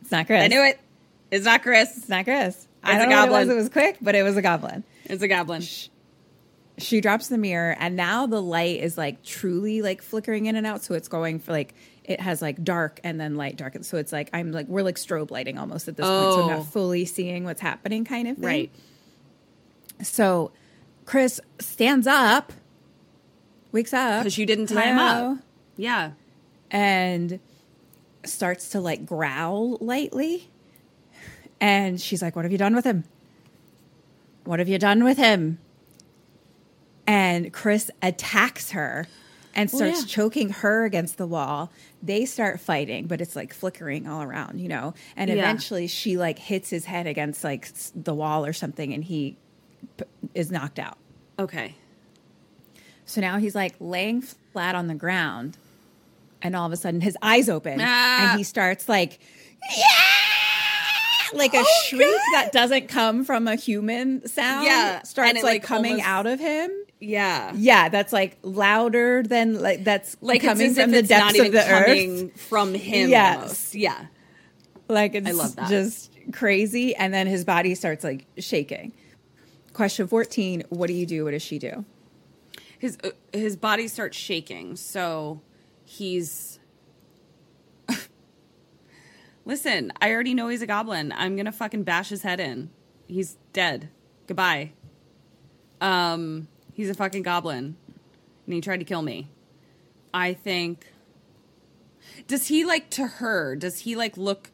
It's 0.00 0.10
not 0.10 0.26
Chris. 0.26 0.44
I 0.44 0.48
knew 0.48 0.64
it. 0.64 0.80
It's 1.30 1.44
not 1.44 1.62
Chris. 1.62 1.96
It's 1.96 2.08
not 2.08 2.24
Chris. 2.24 2.66
I 2.82 2.92
It's 2.92 2.96
a 2.96 2.98
don't 3.00 3.10
know 3.10 3.24
it 3.24 3.30
was. 3.30 3.48
It 3.48 3.56
was 3.56 3.68
quick, 3.68 3.98
but 4.00 4.14
it 4.14 4.22
was 4.22 4.36
a 4.36 4.42
goblin. 4.42 4.84
It's 5.04 5.22
a 5.22 5.28
goblin. 5.28 5.62
She 6.78 7.00
drops 7.00 7.28
the 7.28 7.38
mirror, 7.38 7.76
and 7.78 7.96
now 7.96 8.26
the 8.26 8.40
light 8.40 8.80
is 8.80 8.96
like 8.96 9.22
truly 9.24 9.82
like 9.82 10.00
flickering 10.02 10.46
in 10.46 10.56
and 10.56 10.66
out. 10.66 10.82
So 10.82 10.94
it's 10.94 11.08
going 11.08 11.40
for 11.40 11.52
like 11.52 11.74
it 12.04 12.20
has 12.20 12.40
like 12.40 12.62
dark 12.64 13.00
and 13.04 13.20
then 13.20 13.36
light, 13.36 13.56
dark. 13.56 13.74
And 13.74 13.84
so 13.84 13.96
it's 13.98 14.12
like 14.12 14.30
I'm 14.32 14.52
like 14.52 14.66
we're 14.68 14.82
like 14.82 14.96
strobe 14.96 15.30
lighting 15.30 15.58
almost 15.58 15.88
at 15.88 15.96
this 15.96 16.06
point. 16.06 16.22
So 16.34 16.42
I'm 16.44 16.50
Oh. 16.50 16.56
not 16.58 16.66
fully 16.66 17.04
seeing 17.04 17.44
what's 17.44 17.60
happening, 17.60 18.04
kind 18.04 18.28
of 18.28 18.36
thing. 18.36 18.46
Right. 18.46 18.70
So 20.02 20.52
Chris 21.04 21.40
stands 21.58 22.06
up, 22.06 22.52
wakes 23.72 23.92
up 23.92 24.22
Because 24.22 24.38
you 24.38 24.46
didn't 24.46 24.66
tie 24.66 24.86
him 24.86 24.98
up. 24.98 25.38
Yeah. 25.76 26.12
and 26.70 27.40
starts 28.24 28.70
to 28.70 28.80
like 28.80 29.04
growl 29.06 29.78
lightly. 29.80 30.48
And 31.60 32.00
she's 32.00 32.22
like, 32.22 32.36
What 32.36 32.44
have 32.44 32.52
you 32.52 32.58
done 32.58 32.74
with 32.76 32.84
him? 32.84 33.04
What 34.44 34.58
have 34.60 34.68
you 34.68 34.78
done 34.78 35.02
with 35.04 35.18
him? 35.18 35.58
And 37.08 37.52
Chris 37.52 37.90
attacks 38.02 38.70
her 38.72 39.06
and 39.54 39.68
Well, 39.72 39.78
starts 39.78 40.00
yeah. 40.02 40.06
choking 40.14 40.50
her 40.50 40.84
against 40.84 41.16
the 41.16 41.26
wall. 41.26 41.72
They 42.02 42.26
start 42.26 42.60
fighting, 42.60 43.06
but 43.06 43.20
it's 43.20 43.34
like 43.34 43.52
flickering 43.54 44.06
all 44.06 44.22
around, 44.22 44.60
you 44.60 44.68
know. 44.68 44.94
And 45.16 45.28
Yeah. 45.30 45.36
eventually 45.36 45.86
she 45.88 46.16
like 46.18 46.38
hits 46.38 46.68
his 46.70 46.84
head 46.84 47.06
against 47.06 47.42
like 47.42 47.66
the 47.96 48.14
wall 48.14 48.44
or 48.46 48.52
something 48.52 48.92
and 48.92 49.02
he 49.02 49.36
p- 49.96 50.04
is 50.34 50.50
knocked 50.52 50.78
out. 50.78 50.98
Okay. 51.38 51.74
So 53.06 53.20
now 53.22 53.38
he's 53.38 53.54
like 53.54 53.74
laying 53.80 54.20
flat 54.20 54.74
on 54.74 54.86
the 54.86 54.94
ground, 54.94 55.56
and 56.42 56.54
all 56.54 56.66
of 56.66 56.72
a 56.72 56.76
sudden 56.76 57.00
his 57.00 57.16
eyes 57.22 57.48
open, 57.48 57.80
Ah. 57.82 58.30
and 58.32 58.38
he 58.38 58.44
starts 58.44 58.86
like, 58.86 59.18
yeah, 59.76 59.86
like 61.38 61.54
a 61.54 61.60
Oh, 61.60 61.82
shriek 61.86 62.20
that 62.32 62.50
doesn't 62.52 62.88
come 62.88 63.24
from 63.24 63.48
a 63.48 63.54
human 63.56 64.26
sound. 64.28 64.66
Yeah, 64.66 65.02
starts 65.04 65.34
like, 65.36 65.42
like, 65.42 65.62
coming 65.62 65.92
almost- 65.92 66.08
out 66.08 66.26
of 66.26 66.38
him. 66.38 66.70
Yeah. 67.00 67.52
Yeah, 67.54 67.88
that's 67.88 68.12
like 68.12 68.38
louder 68.42 69.22
than 69.22 69.60
like 69.60 69.84
that's 69.84 70.16
Like 70.20 70.42
coming 70.42 70.74
from 70.74 70.90
the 70.90 71.02
depths 71.02 71.34
even 71.36 71.46
of 71.46 71.52
the 71.52 71.62
coming 71.62 72.24
earth. 72.34 72.40
from 72.40 72.74
him 72.74 73.10
Yes. 73.10 73.36
almost. 73.36 73.74
Yeah. 73.74 74.06
Like 74.88 75.14
it's 75.14 75.32
love 75.36 75.54
that. 75.56 75.68
just 75.68 76.10
crazy, 76.32 76.96
and 76.96 77.12
then 77.12 77.26
his 77.26 77.44
body 77.44 77.74
starts 77.74 78.02
like 78.02 78.24
shaking. 78.38 78.92
Question 79.74 80.06
fourteen: 80.08 80.64
What 80.70 80.86
do 80.88 80.94
you 80.94 81.04
do? 81.06 81.24
What 81.24 81.32
does 81.32 81.42
she 81.42 81.58
do? 81.58 81.84
His 82.78 82.96
uh, 83.04 83.10
his 83.32 83.54
body 83.56 83.86
starts 83.86 84.16
shaking. 84.16 84.76
So 84.76 85.40
he's 85.84 86.58
Listen, 89.44 89.92
I 90.00 90.10
already 90.12 90.34
know 90.34 90.48
he's 90.48 90.62
a 90.62 90.66
goblin. 90.66 91.12
I'm 91.16 91.36
going 91.36 91.46
to 91.46 91.52
fucking 91.52 91.82
bash 91.84 92.08
his 92.10 92.22
head 92.22 92.40
in. 92.40 92.70
He's 93.06 93.36
dead. 93.52 93.88
Goodbye. 94.26 94.72
Um 95.80 96.48
he's 96.78 96.88
a 96.88 96.94
fucking 96.94 97.22
goblin. 97.24 97.76
And 98.46 98.54
he 98.54 98.62
tried 98.62 98.78
to 98.78 98.84
kill 98.86 99.02
me. 99.02 99.28
I 100.14 100.32
think 100.32 100.86
Does 102.26 102.46
he 102.46 102.64
like 102.64 102.88
to 102.90 103.06
her? 103.06 103.54
Does 103.56 103.80
he 103.80 103.94
like 103.96 104.16
look 104.16 104.50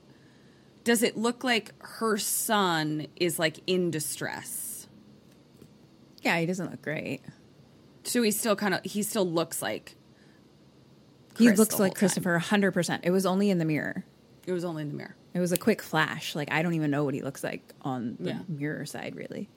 does 0.83 1.03
it 1.03 1.17
look 1.17 1.45
like 1.45 1.73
her 1.83 2.19
son 2.19 3.07
is 3.17 3.39
like 3.39 3.61
in 3.67 3.91
distress? 3.91 4.89
Yeah, 6.23 6.39
he 6.41 6.47
doesn't 6.47 6.71
look 6.71 6.83
great. 6.83 7.21
So 8.03 8.21
he 8.23 8.31
still 8.33 8.57
kind 8.57 8.75
of 8.75 8.81
he 8.85 9.03
still 9.03 9.27
looks 9.31 9.63
like 9.63 9.95
He 11.39 11.51
looks 11.53 11.79
like. 11.79 11.95
Christopher 11.95 12.39
100%. 12.39 13.01
It 13.03 13.11
was 13.11 13.25
only 13.27 13.49
in 13.51 13.59
the 13.59 13.65
mirror. 13.65 14.05
it 14.47 14.53
was 14.53 14.65
only 14.65 14.83
in 14.83 14.89
the 14.89 14.95
mirror. 14.95 15.17
It 15.33 15.41
was 15.41 15.53
a 15.53 15.57
quick 15.57 15.81
flash. 15.83 16.35
Like, 16.37 16.53
I 16.53 16.63
don't 16.63 16.75
even 16.75 16.91
know 16.93 17.03
what 17.05 17.15
he 17.15 17.21
looks 17.23 17.43
like 17.43 17.63
on 17.83 18.17
the 18.21 18.31
Yeah. 18.31 18.39
mirror 18.47 18.85
side, 18.87 19.17
really. 19.17 19.49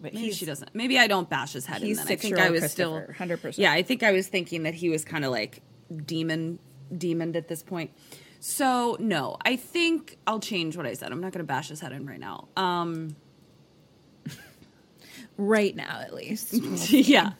But 0.00 0.14
Maybe 0.14 0.26
he's, 0.26 0.36
she 0.36 0.46
doesn't. 0.46 0.74
Maybe 0.74 0.98
I 0.98 1.06
don't 1.06 1.28
bash 1.28 1.52
his 1.52 1.66
head 1.66 1.82
in. 1.82 1.94
Then 1.94 2.08
I 2.08 2.16
think 2.16 2.38
I 2.38 2.50
was 2.50 2.70
still 2.70 3.02
100%. 3.02 3.58
Yeah, 3.58 3.72
I 3.72 3.82
think 3.82 4.02
I 4.02 4.12
was 4.12 4.28
thinking 4.28 4.62
that 4.62 4.74
he 4.74 4.88
was 4.88 5.04
kind 5.04 5.24
of 5.24 5.30
like 5.30 5.62
demon, 6.06 6.58
demoned 6.96 7.36
at 7.36 7.48
this 7.48 7.62
point. 7.62 7.90
So 8.40 8.96
no, 8.98 9.36
I 9.44 9.56
think 9.56 10.16
I'll 10.26 10.40
change 10.40 10.76
what 10.76 10.86
I 10.86 10.94
said. 10.94 11.12
I'm 11.12 11.20
not 11.20 11.32
going 11.32 11.44
to 11.44 11.48
bash 11.48 11.68
his 11.68 11.80
head 11.80 11.92
in 11.92 12.06
right 12.06 12.18
now. 12.18 12.48
Um, 12.56 13.14
right 15.36 15.76
now, 15.76 16.00
at 16.00 16.14
least. 16.14 16.54
yeah. 16.90 17.32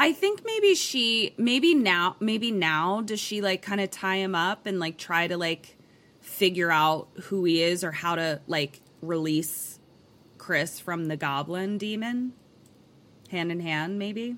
I 0.00 0.14
think 0.14 0.42
maybe 0.46 0.74
she 0.74 1.34
maybe 1.36 1.74
now 1.74 2.16
maybe 2.20 2.50
now 2.50 3.02
does 3.02 3.20
she 3.20 3.42
like 3.42 3.60
kind 3.60 3.82
of 3.82 3.90
tie 3.90 4.16
him 4.16 4.34
up 4.34 4.64
and 4.64 4.80
like 4.80 4.96
try 4.96 5.26
to 5.26 5.36
like 5.36 5.76
figure 6.20 6.70
out 6.70 7.08
who 7.24 7.44
he 7.44 7.62
is 7.62 7.84
or 7.84 7.92
how 7.92 8.14
to 8.14 8.40
like 8.46 8.80
release 9.02 9.69
Chris 10.50 10.80
from 10.80 11.04
the 11.06 11.16
goblin 11.16 11.78
demon 11.78 12.32
hand 13.30 13.52
in 13.52 13.60
hand 13.60 14.00
maybe 14.00 14.34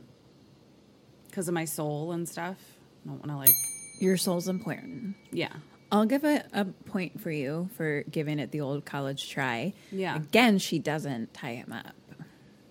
because 1.26 1.48
of 1.48 1.55
my 1.55 1.64
soul 1.64 2.12
and 2.12 2.28
stuff. 2.28 2.59
I 3.02 3.09
don't 3.09 3.16
want 3.26 3.30
to 3.30 3.36
like 3.39 3.55
Your 3.98 4.18
soul's 4.18 4.47
important. 4.47 5.14
yeah. 5.30 5.48
I'll 5.90 6.05
give 6.05 6.22
a, 6.24 6.44
a 6.52 6.66
point 6.66 7.18
for 7.18 7.30
you 7.30 7.70
for 7.78 8.02
giving 8.10 8.39
it 8.40 8.51
the 8.51 8.60
old 8.60 8.84
college 8.84 9.30
try. 9.30 9.72
Yeah. 9.90 10.16
Again, 10.16 10.59
she 10.59 10.78
doesn't 10.78 11.32
tie 11.32 11.55
him 11.55 11.72
up. 11.72 11.94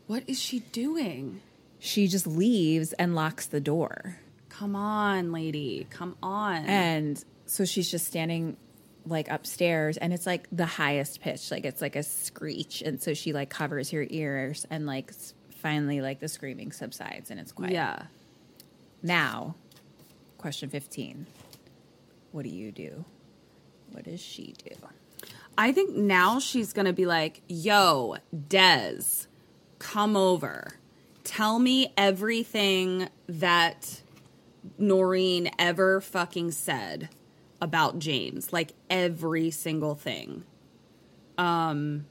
What 0.05 0.22
is 0.27 0.39
she 0.39 0.59
doing? 0.59 1.41
She 1.80 2.07
just 2.07 2.27
leaves 2.27 2.93
and 2.93 3.15
locks 3.15 3.47
the 3.47 3.59
door. 3.59 4.18
Come 4.49 4.76
on, 4.76 5.31
lady. 5.31 5.88
Come 5.89 6.15
on. 6.22 6.57
And 6.68 7.26
so 7.47 7.65
she's 7.65 7.89
just 7.89 8.05
standing 8.05 8.55
like 9.06 9.30
upstairs 9.30 9.98
and 9.98 10.14
it's 10.14 10.26
like 10.26 10.48
the 10.52 10.65
highest 10.65 11.22
pitch. 11.22 11.52
Like 11.52 11.65
it's 11.65 11.82
like 11.82 11.95
a 11.95 12.03
screech. 12.03 12.82
And 12.82 13.02
so 13.02 13.14
she 13.14 13.34
like 13.34 13.49
covers 13.49 13.91
her 13.91 14.06
ears 14.10 14.65
and 14.69 14.86
like 14.86 15.11
finally 15.61 16.02
like 16.02 16.19
the 16.19 16.28
screaming 16.28 16.72
subsides 16.72 17.32
and 17.32 17.40
it's 17.40 17.52
quiet. 17.52 17.73
yeah. 17.73 18.03
Now, 19.03 19.56
question 20.38 20.69
15. 20.69 21.26
What 22.32 22.44
do 22.44 22.49
you 22.49 22.72
do? 22.72 23.03
What 23.91 24.03
does 24.06 24.22
she 24.22 24.53
do? 24.64 24.76
I 25.57 25.72
think 25.72 25.95
now 25.95 26.40
she's 26.40 26.72
gonna 26.72 26.94
be 26.94 27.06
like, 27.06 27.41
"Yo, 27.48 28.15
Des, 28.48 29.28
come 29.80 30.15
over. 30.15 30.76
Tell 31.23 31.60
me 31.60 31.94
everything 31.98 33.10
that 33.28 34.02
Noreen 34.78 35.52
ever 35.60 35.99
fucking 35.99 36.52
said 36.52 37.10
about 37.62 38.00
James, 38.00 38.52
like 38.52 38.74
every 38.90 39.52
single 39.52 39.96
thing." 39.96 40.44
Um, 41.38 42.06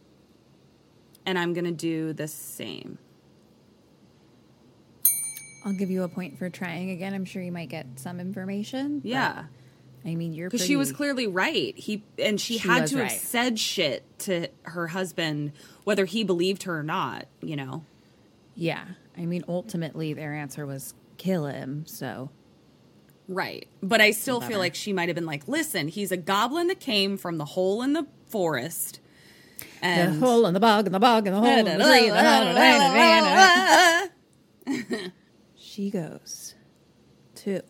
and 1.27 1.39
I'm 1.39 1.53
gonna 1.53 1.73
do 1.73 2.13
the 2.13 2.29
same. 2.29 2.99
I'll 5.65 5.75
give 5.75 5.91
you 5.91 6.05
a 6.05 6.09
point 6.09 6.39
for 6.39 6.49
trying 6.49 6.91
again. 6.91 7.13
I'm 7.13 7.25
sure 7.25 7.43
you 7.43 7.53
might 7.53 7.69
get 7.69 7.87
some 7.97 8.19
information. 8.19 9.03
Yeah, 9.05 9.45
I 10.05 10.15
mean, 10.15 10.33
you're 10.33 10.49
because 10.49 10.67
she 10.67 10.77
was 10.77 10.93
clearly 10.93 11.27
right. 11.27 11.77
He 11.77 12.03
and 12.19 12.41
she, 12.41 12.59
She 12.59 12.69
had 12.69 12.87
to 12.89 12.99
have 12.99 13.13
said 13.13 13.59
shit 13.59 14.05
to 14.21 14.49
her 14.63 14.89
husband, 14.89 15.53
whether 15.85 16.07
he 16.07 16.25
believed 16.25 16.63
her 16.63 16.79
or 16.79 16.83
not. 16.83 17.27
You 17.43 17.57
know. 17.57 17.85
Yeah. 18.55 18.85
I 19.17 19.27
mean, 19.27 19.45
ultimately, 19.49 20.15
their 20.15 20.35
answer 20.35 20.67
was 20.67 20.95
kill 21.19 21.47
him. 21.47 21.85
So 21.87 22.31
Right. 23.31 23.69
But 23.81 24.01
I 24.01 24.11
still 24.11 24.41
feel 24.41 24.59
like 24.59 24.75
she 24.75 24.93
might 24.93 25.09
have 25.09 25.15
been 25.15 25.25
like, 25.25 25.47
listen, 25.47 25.87
he's 25.87 26.11
a 26.11 26.17
goblin 26.17 26.67
that 26.67 26.81
came 26.81 27.17
from 27.17 27.39
the 27.39 27.45
hole 27.45 27.81
in 27.81 27.93
the 27.93 28.09
forest. 28.27 28.99
And 29.81 30.21
the 30.21 30.27
hole 30.27 30.47
in 30.47 30.55
the 30.55 30.59
bog 30.59 30.87
and 30.87 30.95
the 30.95 30.99
bog 30.99 31.29
and 31.29 31.37
the 31.37 31.41
hole 31.41 31.49
in 31.49 31.65
the 31.65 31.85
tree. 31.85 32.09
and 32.09 32.17
the 32.17 32.23
hole 32.23 32.49
in 32.49 32.55
the 32.57 32.91
rain 34.67 34.91
and. 34.97 35.13
She 35.55 35.91
goes 35.91 36.57
to 37.37 37.63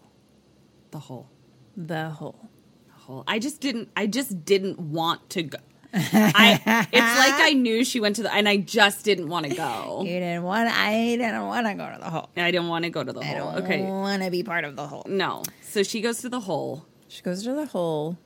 the 0.93 0.99
hole. 0.99 1.29
the 1.77 2.09
hole. 2.09 2.49
The 2.87 3.03
hole. 3.03 3.25
I 3.29 3.39
just 3.39 3.61
didn't 3.61 3.91
I 3.95 4.07
just 4.07 4.47
didn't 4.47 4.81
want 4.81 5.29
to 5.31 5.43
go. 5.43 5.59
I 5.93 6.87
it's 6.93 7.19
like 7.19 7.35
I 7.51 7.53
knew 7.55 7.85
she 7.85 8.01
went 8.01 8.17
to 8.17 8.23
the 8.23 8.33
and 8.33 8.49
I 8.49 8.57
just 8.59 9.05
didn't 9.05 9.29
want 9.29 9.47
to 9.47 9.55
go. 9.55 10.03
You 10.07 10.19
didn't 10.21 10.43
want. 10.45 10.69
I 10.69 11.17
didn't 11.17 11.47
want 11.47 11.67
to 11.67 11.75
go 11.75 11.91
to 11.91 11.99
the 11.99 12.11
hole. 12.11 12.31
I 12.37 12.51
didn't 12.51 12.69
want 12.69 12.85
to 12.85 12.91
go 12.91 13.03
to 13.05 13.13
the 13.13 13.23
hole. 13.25 13.37
I 13.37 13.39
hole. 13.41 13.53
don't 13.55 13.65
Okay. 13.65 13.83
want 13.83 14.23
to 14.23 14.31
be 14.31 14.43
part 14.43 14.65
of 14.65 14.77
the 14.77 14.87
hole. 14.87 15.05
No. 15.09 15.43
So 15.63 15.83
she 15.83 16.01
goes 16.01 16.19
to 16.21 16.29
the 16.29 16.41
hole. 16.41 16.87
She 17.09 17.23
goes 17.23 17.43
to 17.45 17.55
the 17.55 17.67
hole 17.67 18.19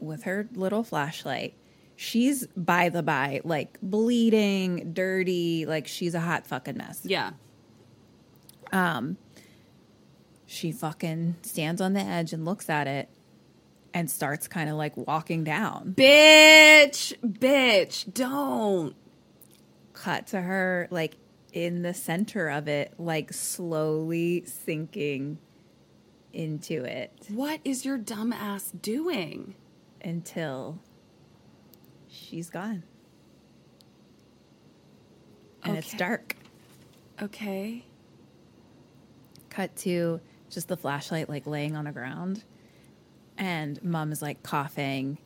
with 0.00 0.24
her 0.24 0.48
little 0.54 0.82
flashlight. 0.82 1.54
She's 1.94 2.46
by 2.56 2.88
the 2.88 3.02
by, 3.02 3.40
like 3.44 3.78
bleeding, 3.82 4.92
dirty, 4.92 5.64
like 5.66 5.86
she's 5.86 6.14
a 6.14 6.20
hot 6.20 6.46
fucking 6.46 6.76
mess. 6.76 7.00
Yeah. 7.04 7.32
Um. 8.72 9.16
She 10.46 10.70
fucking 10.72 11.36
stands 11.42 11.80
on 11.80 11.92
the 11.94 12.00
edge 12.00 12.32
and 12.32 12.44
looks 12.44 12.68
at 12.68 12.86
it 12.86 13.08
and 13.94 14.10
starts 14.10 14.48
kind 14.48 14.70
of 14.70 14.76
like 14.76 14.96
walking 14.96 15.44
down. 15.44 15.94
Bitch, 15.96 17.12
bitch, 17.20 18.12
don't. 18.12 18.94
Cut 19.92 20.28
to 20.28 20.40
her 20.40 20.88
like 20.90 21.16
in 21.52 21.82
the 21.82 21.92
center 21.94 22.48
of 22.48 22.66
it, 22.68 22.94
like 22.98 23.32
slowly 23.32 24.44
sinking 24.46 25.38
into 26.32 26.82
it 26.82 27.12
What 27.28 27.60
is 27.62 27.84
your 27.84 27.98
dumb 27.98 28.32
ass 28.32 28.70
doing? 28.70 29.54
until 30.04 30.80
she's 32.08 32.50
gone. 32.50 32.82
And 35.62 35.76
it's 35.76 35.92
dark. 35.94 36.34
Okay. 37.20 37.84
Cut 39.50 39.76
to 39.76 40.20
just 40.50 40.66
the 40.66 40.76
flashlight 40.76 41.28
like 41.28 41.46
laying 41.46 41.76
on 41.76 41.84
the 41.84 41.92
ground. 41.92 42.42
And 43.42 43.82
mom 43.82 44.12
is 44.12 44.22
like 44.22 44.44
coughing. 44.44 45.18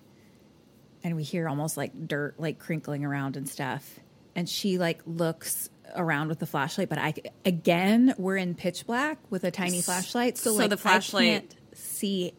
And 1.05 1.17
we 1.17 1.23
hear 1.23 1.49
almost 1.51 1.77
like 1.77 2.09
dirt 2.09 2.41
like 2.41 2.59
crinkling 2.59 3.05
around 3.05 3.37
and 3.37 3.47
stuff. 3.47 4.01
And 4.35 4.49
she 4.49 4.79
like 4.79 5.03
looks 5.07 5.69
around 5.95 6.29
with 6.29 6.39
the 6.39 6.47
flashlight, 6.47 6.89
but 6.89 6.99
I 6.99 7.13
again 7.45 8.15
we're 8.17 8.39
in 8.39 8.55
pitch 8.55 8.87
black 8.87 9.19
with 9.29 9.45
a 9.45 9.51
tiny 9.51 9.83
flashlight, 9.83 10.39
so, 10.39 10.53
so 10.53 10.57
like 10.57 10.71
the 10.71 10.77
flashlight- 10.77 11.23
I 11.25 11.31
can't 11.41 11.55
see 11.75 12.33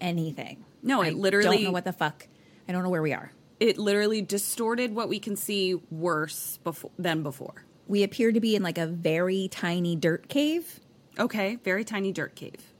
anything. 0.00 0.64
No, 0.82 1.00
it 1.02 1.06
I 1.06 1.10
literally- 1.10 1.56
don't 1.56 1.64
know 1.64 1.72
what 1.72 1.84
the 1.84 1.92
fuck. 1.92 2.28
I 2.68 2.72
don't 2.72 2.82
know 2.82 2.90
where 2.90 3.02
we 3.02 3.12
are. 3.14 3.32
It 3.60 3.78
literally 3.78 4.20
distorted 4.20 4.94
what 4.94 5.08
we 5.08 5.18
can 5.18 5.36
see 5.36 5.74
worse 5.90 6.58
before 6.64 6.90
than 6.98 7.22
before. 7.22 7.64
We 7.88 8.02
appear 8.02 8.30
to 8.30 8.40
be 8.40 8.54
in 8.56 8.62
like 8.62 8.78
a 8.78 8.86
very 8.86 9.48
tiny 9.48 9.96
dirt 9.96 10.28
cave. 10.28 10.80
Okay, 11.18 11.56
very 11.64 11.84
tiny 11.84 12.12
dirt 12.12 12.34
cave. 12.34 12.73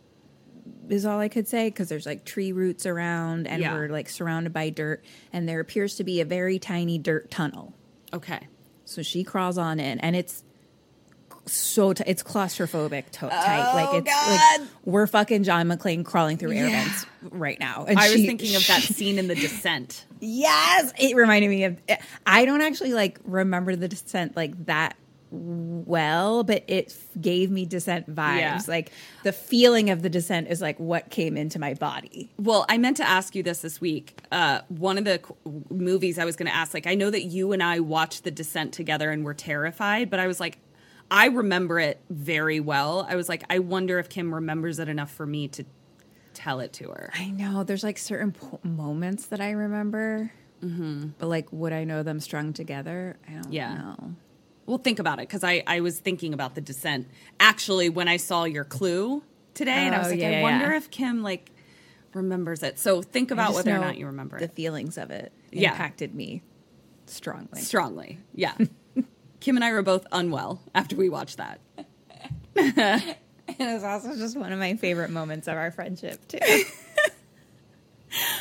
Is 0.89 1.06
all 1.06 1.19
I 1.20 1.28
could 1.28 1.48
say 1.48 1.69
because 1.69 1.89
there's 1.89 2.06
like 2.06 2.24
tree 2.24 2.52
roots 2.52 2.86
around 2.86 3.47
and 3.47 3.62
Yeah. 3.62 3.74
we're 3.74 3.89
like 3.89 4.09
surrounded 4.09 4.52
by 4.52 4.70
dirt 4.70 5.05
and 5.32 5.48
there 5.48 5.61
appears 5.61 5.97
to 5.97 6.05
be 6.05 6.20
a 6.20 6.24
very 6.24 6.59
tiny 6.59 6.98
dirt 6.98 7.31
tunnel. 7.31 7.73
Okay. 8.12 8.47
So 8.85 9.02
she 9.02 9.24
crawls 9.24 9.59
on 9.59 9.81
in 9.81 9.98
and 10.01 10.15
it's 10.16 10.44
so 11.47 11.93
t- 11.93 12.05
it's 12.06 12.23
claustrophobic 12.23 13.11
to- 13.11 13.28
tight. 13.28 13.74
Like 13.74 13.89
oh, 13.93 13.97
it's 13.98 14.61
like 14.61 14.69
we're 14.85 15.06
fucking 15.06 15.43
John 15.44 15.69
McClane 15.69 16.02
crawling 16.05 16.39
through 16.39 16.52
air 16.52 16.69
vents 16.70 17.05
right 17.31 17.61
now. 17.61 17.85
And 17.86 17.98
I 17.98 18.05
was 18.11 18.16
she- 18.16 18.27
thinking 18.27 18.56
of 18.56 18.66
that 18.66 18.81
scene 18.82 19.19
in 19.19 19.28
The 19.28 19.35
Descent. 19.35 20.05
Yes, 20.27 20.90
it 20.98 21.15
reminded 21.16 21.51
me 21.51 21.65
of. 21.65 21.77
I 22.24 22.47
don't 22.47 22.62
actually 22.62 22.94
like 22.94 23.19
remember 23.24 23.77
the 23.77 23.89
descent 23.89 24.35
like 24.35 24.65
that 24.65 24.97
well, 25.35 26.44
but 26.44 26.65
it 26.69 26.86
f- 26.89 27.20
gave 27.20 27.51
me 27.51 27.66
descent 27.66 28.09
vibes. 28.15 28.39
Yeah. 28.39 28.61
Like 28.69 28.93
the 29.23 29.32
feeling 29.32 29.90
of 29.90 30.02
the 30.02 30.09
descent 30.11 30.48
is 30.48 30.61
like 30.61 30.78
what 30.78 31.11
came 31.11 31.36
into 31.36 31.59
my 31.59 31.74
body. 31.74 32.32
Well, 32.39 32.65
I 32.69 32.78
meant 32.78 32.97
to 32.98 33.09
ask 33.09 33.35
you 33.35 33.43
this 33.43 33.61
this 33.61 33.81
week. 33.81 34.19
Uh, 34.31 34.61
one 34.69 34.98
of 34.98 35.05
the 35.05 35.19
qu- 35.19 35.65
movies 35.70 36.19
I 36.19 36.24
was 36.24 36.36
going 36.36 36.47
to 36.48 36.55
ask, 36.55 36.74
like, 36.74 36.86
I 36.86 36.94
know 36.94 37.11
that 37.11 37.24
you 37.24 37.52
and 37.52 37.62
I 37.62 37.81
watched 37.81 38.24
The 38.24 38.31
Descent 38.31 38.73
together 38.73 39.11
and 39.11 39.24
were 39.24 39.35
terrified, 39.35 40.11
but 40.11 40.20
I 40.20 40.27
was 40.27 40.40
like, 40.40 40.59
I 41.11 41.27
remember 41.27 41.78
it 41.81 42.01
very 42.11 42.61
well. 42.61 43.06
I 43.09 43.16
was 43.16 43.28
like, 43.28 43.44
I 43.51 43.59
wonder 43.59 43.98
if 43.98 44.09
Kim 44.09 44.35
remembers 44.35 44.78
it 44.78 44.89
enough 44.89 45.11
for 45.11 45.27
me 45.27 45.48
to 45.48 45.65
tell 46.32 46.61
it 46.61 46.73
to 46.74 46.89
her. 46.89 47.11
I 47.15 47.31
know 47.31 47.62
there's 47.62 47.85
like 47.85 47.98
certain 47.98 48.32
po- 48.32 48.59
moments 48.65 49.27
that 49.27 49.40
I 49.40 49.51
remember, 49.52 50.32
mm-hmm. 50.65 51.09
but 51.19 51.28
like 51.28 51.52
would 51.52 51.73
I 51.73 51.85
know 51.85 52.02
them 52.02 52.19
strung 52.20 52.52
together? 52.52 53.16
I 53.28 53.32
don't 53.35 53.52
Yeah. 53.52 53.74
know. 53.74 54.15
Well, 54.66 54.78
think 54.78 54.99
about 54.99 55.19
it 55.19 55.28
because 55.28 55.45
I, 55.45 55.62
I 55.66 55.81
was 55.81 55.99
thinking 55.99 56.32
about 56.35 56.55
The 56.55 56.61
Descent 56.61 57.09
actually 57.39 57.89
when 57.91 58.09
I 58.09 58.16
saw 58.16 58.45
your 58.45 58.65
clue 58.65 59.23
today, 59.55 59.70
and 59.73 59.95
I 59.95 59.99
was 59.99 60.07
Oh, 60.09 60.11
like, 60.11 60.20
yeah, 60.20 60.28
I 60.28 60.31
yeah, 60.32 60.43
wonder 60.43 60.73
if 60.73 60.91
Kim 60.91 61.23
like 61.23 61.51
remembers 62.15 62.62
it. 62.62 62.78
So 62.78 63.03
think 63.03 63.31
about 63.31 63.55
whether 63.55 63.74
or 63.74 63.78
not 63.78 63.99
you 63.99 64.07
remember 64.07 64.39
the 64.39 64.45
it 64.47 64.53
feelings 64.55 64.97
of 64.99 65.11
it. 65.11 65.32
Yeah. 65.53 65.73
impacted 65.73 66.15
me 66.15 66.43
strongly. 67.07 67.61
strongly. 67.61 68.19
Yeah. 68.35 68.55
Kim 69.41 69.57
and 69.57 69.65
I 69.65 69.73
were 69.73 69.82
both 69.82 70.07
unwell 70.11 70.62
after 70.74 70.97
we 70.97 71.09
watched 71.11 71.36
that. 71.36 71.61
it 72.57 73.16
was 73.59 73.85
also 73.85 74.16
just 74.16 74.36
one 74.39 74.53
of 74.53 74.59
my 74.59 74.74
favorite 74.77 75.11
moments 75.11 75.47
of 75.49 75.57
our 75.57 75.70
friendship 75.70 76.27
too, 76.28 76.39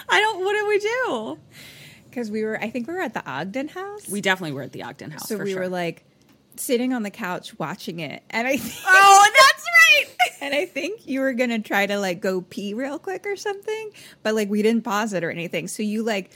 I 0.09 0.19
don't. 0.19 0.39
What 0.45 0.53
did 0.53 0.67
we 0.67 0.79
do? 0.79 1.39
because 2.05 2.29
we 2.29 2.43
were. 2.43 2.59
I 2.61 2.69
think 2.69 2.87
we 2.87 2.93
were 2.93 3.01
at 3.01 3.13
the 3.15 3.27
Ogden 3.29 3.67
house. 3.69 4.07
We 4.07 4.21
definitely 4.21 4.53
were 4.53 4.61
at 4.61 4.71
the 4.71 4.83
Ogden 4.83 5.11
house. 5.11 5.27
so 5.27 5.37
for 5.37 5.43
we 5.45 5.51
sure. 5.53 5.61
were 5.63 5.67
like 5.69 6.05
sitting 6.57 6.93
on 6.93 7.03
the 7.03 7.09
couch 7.11 7.57
watching 7.59 7.99
it, 7.99 8.23
and 8.29 8.47
I 8.47 8.57
think, 8.57 8.83
oh, 8.85 9.31
that's 9.33 9.65
right. 9.65 10.37
and 10.41 10.55
I 10.55 10.65
think 10.65 11.07
you 11.07 11.21
were 11.21 11.33
gonna 11.33 11.59
try 11.59 11.85
to 11.85 11.99
like 11.99 12.21
go 12.21 12.41
pee 12.41 12.73
real 12.73 12.99
quick 12.99 13.25
or 13.25 13.35
something, 13.35 13.91
but 14.21 14.35
like 14.35 14.49
we 14.49 14.61
didn't 14.61 14.83
pause 14.83 15.13
it 15.13 15.23
or 15.23 15.31
anything. 15.31 15.67
So 15.67 15.83
you 15.83 16.03
like 16.03 16.31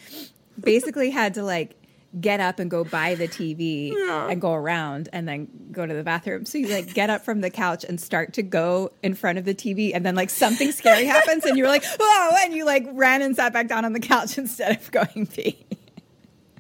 basically 0.60 1.10
had 1.10 1.35
to 1.35 1.44
like 1.44 1.76
get 2.19 2.39
up 2.39 2.60
and 2.60 2.72
go 2.72 2.84
by 2.84 3.15
the 3.15 3.27
TV 3.27 3.91
and 4.31 4.41
go 4.41 4.53
around 4.53 5.10
and 5.14 5.27
then 5.27 5.48
go 5.72 5.85
to 5.85 5.94
the 5.94 6.03
bathroom. 6.03 6.45
So 6.45 6.57
you 6.57 6.68
like 6.68 6.94
get 6.94 7.10
up 7.10 7.23
from 7.23 7.41
the 7.41 7.49
couch 7.49 7.84
and 7.84 7.99
start 7.99 8.34
to 8.34 8.44
go 8.44 8.91
in 9.03 9.14
front 9.14 9.38
of 9.38 9.45
the 9.45 9.53
TV 9.53 9.91
and 9.94 10.06
then 10.06 10.15
like 10.15 10.30
something 10.30 10.72
scary 10.72 11.06
happens 11.06 11.45
and 11.45 11.57
you're 11.57 11.68
like, 11.68 11.84
oh, 11.99 12.38
and 12.44 12.53
you 12.53 12.65
like 12.65 12.88
ran 12.91 13.22
and 13.22 13.35
sat 13.35 13.53
back 13.53 13.68
down 13.68 13.85
on 13.85 13.94
the 13.94 13.99
couch 13.99 14.38
instead 14.38 14.77
of 14.77 14.91
going 14.91 15.27
pee. 15.27 15.57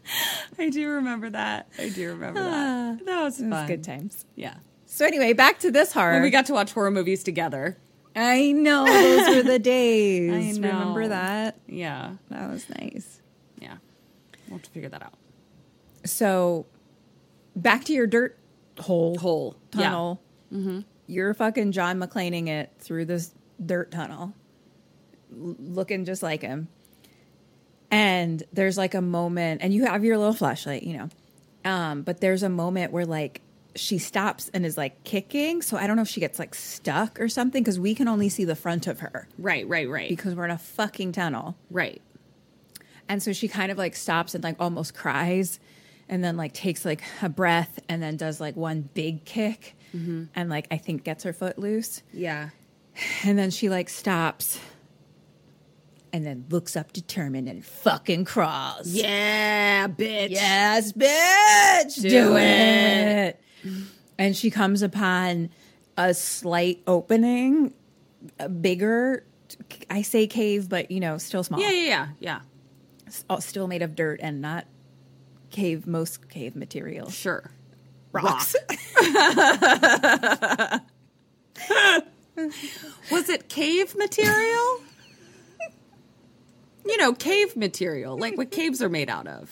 I 0.59 0.69
do 0.69 0.87
remember 0.89 1.29
that. 1.29 1.67
I 1.77 1.89
do 1.89 2.09
remember 2.09 2.41
that. 2.43 2.99
Ah, 3.01 3.03
that 3.05 3.23
was 3.23 3.39
It 3.39 3.47
was 3.47 3.67
good 3.67 3.83
times. 3.83 4.25
Yeah. 4.35 4.55
So 4.85 5.05
anyway, 5.05 5.33
back 5.33 5.59
to 5.59 5.71
this 5.71 5.91
horror. 5.93 6.13
When 6.13 6.21
we 6.23 6.29
got 6.29 6.45
to 6.47 6.53
watch 6.53 6.71
horror 6.73 6.91
movies 6.91 7.23
together. 7.23 7.77
I 8.15 8.51
know 8.51 8.85
those 8.85 9.35
were 9.35 9.43
the 9.43 9.59
days. 9.77 10.57
I 10.57 10.59
know. 10.59 10.67
Remember 10.69 11.07
that? 11.09 11.59
Yeah. 11.67 12.13
That 12.29 12.49
was 12.49 12.67
nice. 12.69 13.21
Yeah. 13.59 13.77
We'll 14.47 14.57
have 14.57 14.63
to 14.63 14.69
figure 14.71 14.89
that 14.89 15.03
out. 15.03 15.13
So 16.05 16.65
back 17.55 17.83
to 17.85 17.93
your 17.93 18.07
dirt 18.07 18.39
hole 18.79 19.17
Hole. 19.17 19.55
tunnel. 19.71 20.21
Mm-hmm. 20.53 20.79
You're 21.07 21.33
fucking 21.33 21.73
John 21.73 21.99
McClaning 21.99 22.47
it 22.47 22.71
through 22.79 23.05
this 23.05 23.33
dirt 23.65 23.91
tunnel, 23.91 24.33
looking 25.31 26.05
just 26.05 26.21
like 26.23 26.41
him. 26.41 26.67
And 27.89 28.43
there's 28.51 28.77
like 28.77 28.93
a 28.93 29.01
moment, 29.01 29.61
and 29.63 29.73
you 29.73 29.85
have 29.85 30.03
your 30.03 30.17
little 30.17 30.33
flashlight, 30.33 30.83
you 30.83 30.97
know. 30.97 31.09
Um, 31.63 32.01
but 32.01 32.19
there's 32.21 32.43
a 32.43 32.49
moment 32.49 32.91
where 32.91 33.05
like 33.05 33.41
she 33.75 33.97
stops 33.97 34.49
and 34.53 34.65
is 34.65 34.77
like 34.77 35.03
kicking. 35.03 35.61
So 35.61 35.77
I 35.77 35.87
don't 35.87 35.95
know 35.95 36.01
if 36.01 36.07
she 36.07 36.19
gets 36.19 36.39
like 36.39 36.55
stuck 36.55 37.19
or 37.19 37.29
something 37.29 37.63
because 37.63 37.79
we 37.79 37.93
can 37.95 38.07
only 38.07 38.27
see 38.29 38.43
the 38.43 38.55
front 38.55 38.87
of 38.87 38.99
her 39.01 39.27
Right, 39.37 39.67
right, 39.67 39.87
right. 39.87 40.09
because 40.09 40.33
we're 40.35 40.45
in 40.45 40.51
a 40.51 40.57
fucking 40.57 41.11
tunnel. 41.13 41.55
right. 41.69 42.01
And 43.09 43.23
so 43.23 43.31
she 43.31 43.47
kind 43.47 43.71
of 43.71 43.77
like 43.77 43.95
stops 43.95 44.35
and 44.35 44.43
like 44.43 44.57
almost 44.59 44.93
cries 44.93 45.61
and 46.09 46.21
then 46.23 46.35
like 46.35 46.53
takes 46.53 46.83
like 46.83 47.01
a 47.21 47.29
breath 47.29 47.79
and 47.87 48.03
then 48.03 48.17
does 48.17 48.41
like 48.41 48.55
one 48.57 48.89
big 48.93 49.23
kick 49.23 49.75
and 49.93 50.49
like 50.49 50.67
I 50.69 50.77
think 50.77 51.03
gets 51.03 51.23
her 51.23 51.31
foot 51.33 51.57
loose. 51.57 52.03
Yeah. 52.13 52.49
And 53.23 53.37
then 53.39 53.49
she 53.49 53.69
like 53.69 53.87
stops 53.89 54.59
and 56.17 56.25
then 56.25 56.45
looks 56.49 56.75
up 56.75 56.91
determined 56.93 57.47
and 57.47 57.63
fucking 57.63 58.25
crawls. 58.25 58.87
Yeah, 58.87 59.87
bitch. 59.87 60.31
Yes, 60.31 60.91
bitch. 60.91 62.01
Do, 62.01 62.35
it. 62.35 63.39
And 64.17 64.35
she 64.35 64.49
comes 64.49 64.81
upon 64.81 65.51
a 65.95 66.15
slight 66.15 66.81
opening, 66.87 67.75
a 68.39 68.49
bigger, 68.49 69.23
I 69.91 70.01
say 70.01 70.25
cave, 70.25 70.69
but 70.69 70.89
you 70.89 70.99
know, 70.99 71.19
still 71.19 71.43
small. 71.43 71.61
Yeah, 71.61 71.69
yeah, 71.69 71.87
yeah. 71.87 72.07
Yeah. 72.19 72.39
all- 73.29 73.37
oh, 73.37 73.39
still 73.39 73.67
made 73.67 73.83
of 73.83 73.95
dirt 73.95 74.19
and 74.23 74.41
not 74.41 74.65
cave 75.51 75.85
most 75.85 76.29
cave 76.29 76.55
material 76.55 77.11
Sure. 77.11 77.51
rocks 78.11 78.55
Was 83.11 83.29
it 83.29 83.49
cave 83.49 83.95
material? 83.95 84.79
You 86.89 86.97
know, 86.97 87.13
cave 87.13 87.55
material, 87.55 88.17
like 88.17 88.37
what 88.37 88.51
caves 88.51 88.81
are 88.81 88.89
made 88.89 89.09
out 89.09 89.27
of. 89.27 89.51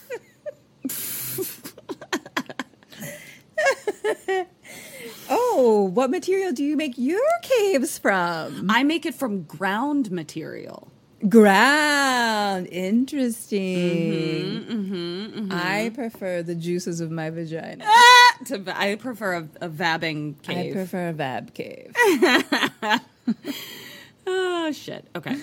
oh 5.29 5.89
what 5.93 6.11
material 6.11 6.51
do 6.51 6.63
you 6.63 6.77
make 6.77 6.93
your 6.97 7.19
caves 7.41 7.97
from 7.97 8.69
I 8.69 8.83
make 8.83 9.05
it 9.05 9.15
from 9.15 9.43
ground 9.43 10.11
material. 10.11 10.91
ground 11.27 12.67
interesting 12.67 14.43
mm-hmm, 14.43 14.71
mm-hmm, 14.71 15.39
mm-hmm. 15.39 15.51
i 15.51 15.89
prefer 15.95 16.43
the 16.43 16.53
juices 16.53 17.01
of 17.01 17.09
my 17.09 17.31
vagina 17.31 17.83
ah, 17.87 18.37
To, 18.45 18.61
I 18.67 18.95
prefer 18.95 19.33
a, 19.35 19.47
a 19.61 19.69
vabbing 19.69 20.39
cave. 20.43 20.71
i 20.71 20.71
prefer 20.73 21.09
a 21.09 21.13
vab 21.13 21.53
cave 21.55 21.95
oh 24.27 24.71
shit. 24.71 25.07
Okay. 25.15 25.37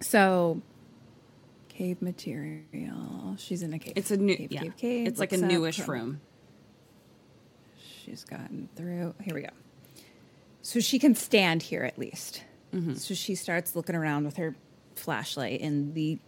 So 0.00 0.60
cave 1.68 2.02
material 2.02 3.36
she's 3.38 3.62
in 3.62 3.72
a 3.72 3.78
cave 3.78 3.92
It's 3.96 4.10
a 4.10 4.16
new 4.16 4.36
cave, 4.36 4.52
yeah. 4.52 4.60
cave, 4.62 4.76
cave. 4.76 5.06
It's 5.06 5.20
like 5.20 5.32
a 5.32 5.36
Looks 5.36 5.44
up 5.44 5.50
newish 5.50 5.78
room. 5.86 6.20
She's 7.76 8.24
gotten 8.24 8.68
through. 8.74 9.14
Here 9.22 9.34
we 9.34 9.42
go. 9.42 9.48
So 10.62 10.80
she 10.80 10.98
can 10.98 11.14
stand 11.14 11.62
here 11.62 11.84
at 11.84 11.98
least. 11.98 12.42
Mm-hmm. 12.74 12.94
So 12.94 13.14
she 13.14 13.34
starts 13.34 13.76
looking 13.76 13.94
around 13.94 14.24
with 14.24 14.36
her 14.36 14.56
flashlight 14.94 15.60
in 15.60 15.94
the 15.94 16.18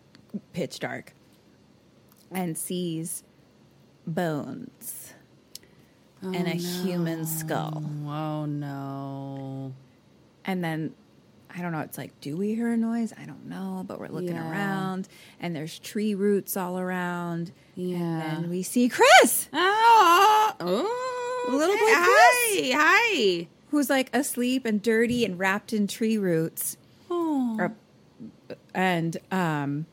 pitch 0.52 0.78
dark 0.78 1.12
and 2.30 2.56
sees 2.56 3.24
bones 4.06 5.14
oh, 6.22 6.32
and 6.32 6.46
a 6.46 6.52
human 6.52 7.26
skull. 7.26 7.82
Oh 8.06 8.44
no. 8.46 9.72
And 10.44 10.62
then 10.64 10.94
I 11.56 11.62
don't 11.62 11.72
know. 11.72 11.80
It's 11.80 11.98
like, 11.98 12.18
do 12.20 12.36
we 12.36 12.54
hear 12.54 12.68
a 12.72 12.76
noise? 12.76 13.12
I 13.20 13.24
don't 13.24 13.46
know, 13.46 13.84
but 13.86 13.98
we're 13.98 14.08
looking 14.08 14.34
Yeah. 14.36 14.50
around, 14.50 15.08
and 15.40 15.54
there's 15.54 15.78
tree 15.78 16.14
roots 16.14 16.56
all 16.56 16.78
around. 16.78 17.52
Yeah. 17.74 17.96
And 17.96 18.44
then 18.44 18.50
we 18.50 18.62
see 18.62 18.88
Chris, 18.88 19.48
Oh, 19.52 20.54
oh 20.60 21.46
Little 21.50 21.74
boy 21.74 21.80
Hi, 21.80 22.72
hi. 22.76 23.48
who's 23.70 23.90
like 23.90 24.14
asleep 24.14 24.64
and 24.64 24.80
dirty 24.82 25.24
and 25.24 25.38
wrapped 25.38 25.72
in 25.72 25.86
tree 25.86 26.18
roots. 26.18 26.76
Oh, 27.10 27.56
Or- 27.58 27.72
and 28.74 29.16
um, 29.32 29.86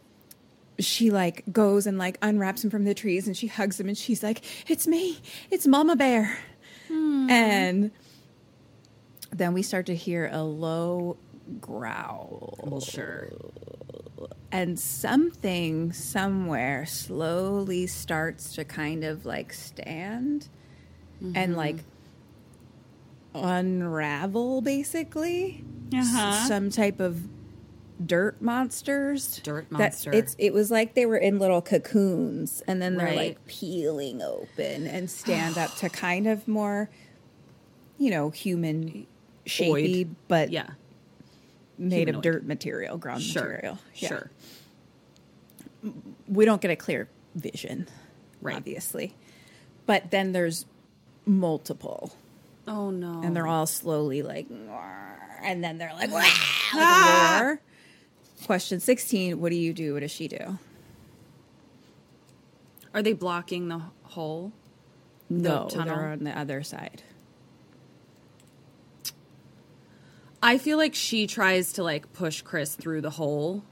she 0.80 1.10
like 1.10 1.44
goes 1.52 1.88
and 1.88 1.98
like 1.98 2.18
unwraps 2.22 2.64
him 2.64 2.70
from 2.70 2.84
the 2.84 2.94
trees, 2.94 3.26
and 3.28 3.36
she 3.36 3.48
hugs 3.48 3.80
him, 3.80 3.88
and 3.88 3.98
she's 3.98 4.22
like, 4.22 4.42
"It's 4.68 4.86
me, 4.86 5.20
it's 5.50 5.66
Mama 5.66 5.96
Bear." 5.96 6.38
And 6.90 7.92
then 9.32 9.54
we 9.54 9.62
start 9.62 9.86
to 9.88 9.96
hear 9.96 10.30
a 10.32 10.42
low 10.44 11.18
growl. 11.62 12.58
well, 12.64 12.82
sure. 12.82 13.30
and 14.52 14.80
something 14.80 15.92
somewhere 15.92 16.86
slowly 16.86 17.86
starts 17.88 18.56
to 18.56 18.64
kind 18.64 19.04
of 19.04 19.26
like 19.26 19.54
stand 19.54 20.48
and 21.36 21.56
like 21.56 21.78
unravel 23.34 24.62
basically 24.62 25.64
Uh-huh. 25.94 26.48
some 26.48 26.70
type 26.70 27.00
of 27.00 27.22
dirt 28.06 28.42
monsters 28.42 29.40
Dirt 29.44 29.68
That- 29.72 29.80
monster. 29.80 30.12
it's 30.14 30.36
it 30.38 30.54
was 30.54 30.70
like 30.72 30.94
they 30.94 31.06
were 31.06 31.18
in 31.18 31.40
little 31.40 31.62
cocoons 31.62 32.62
and 32.68 32.82
then 32.82 32.96
they're 32.98 33.08
Right. 33.08 33.18
like 33.18 33.46
peeling 33.48 34.22
open 34.22 34.86
and 34.88 35.10
stand 35.10 35.58
up 35.58 35.76
to 35.78 35.90
kind 35.90 36.28
of 36.28 36.48
more 36.48 36.90
you 37.98 38.12
know 38.12 38.30
human 38.30 39.08
shapey 39.46 40.06
Oid. 40.06 40.10
but 40.28 40.52
Yeah, 40.52 40.70
made 41.78 42.10
of 42.10 42.22
dirt 42.22 42.46
material 42.46 42.98
ground 42.98 43.22
sure. 43.22 43.44
material 43.44 43.80
Yeah 43.96 44.10
Sure. 44.10 44.32
we 46.28 46.46
don't 46.46 46.62
get 46.62 46.72
a 46.72 46.76
clear 46.76 47.08
vision, 47.36 47.88
Right. 48.42 48.56
obviously. 48.58 49.14
But 49.86 50.12
then 50.12 50.32
there's 50.32 50.66
multiple, 51.26 52.14
Oh 52.68 52.90
no. 52.90 53.22
and 53.24 53.36
they're 53.36 53.48
all 53.48 53.66
slowly 53.68 54.22
like, 54.24 54.48
and 54.50 55.64
then 55.64 55.78
they're 55.78 55.94
like, 55.94 56.10
"Wah," 56.12 56.18
like 56.20 56.32
Ah! 56.74 57.56
Question 58.46 58.80
16 58.80 59.40
What 59.40 59.50
do 59.50 59.56
you 59.56 59.74
do? 59.74 59.94
What 59.94 60.02
does 60.02 60.12
she 60.12 60.28
do? 60.28 60.58
Are 62.94 63.02
they 63.02 63.14
blocking 63.14 63.68
the 63.68 63.82
hole? 64.04 64.52
No, 65.30 65.68
tunnel? 65.70 65.96
they're 65.96 66.08
on 66.12 66.24
the 66.24 66.38
other 66.38 66.64
side. 66.64 67.04
I 70.48 70.58
feel 70.58 70.78
like 70.78 70.96
she 70.96 71.28
tries 71.28 71.74
to 71.74 71.84
like 71.84 72.14
push 72.14 72.42
Chris 72.42 72.74
through 72.74 73.02
the 73.02 73.10
hole, 73.10 73.66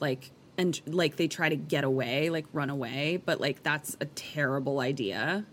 like 0.00 0.32
and 0.58 0.80
like 0.84 1.14
they 1.14 1.28
try 1.28 1.48
to 1.48 1.54
get 1.54 1.84
away, 1.84 2.28
like 2.28 2.44
run 2.52 2.70
away, 2.70 3.22
but 3.24 3.40
like 3.40 3.62
that's 3.62 3.96
a 4.00 4.06
terrible 4.06 4.80
idea. 4.80 5.46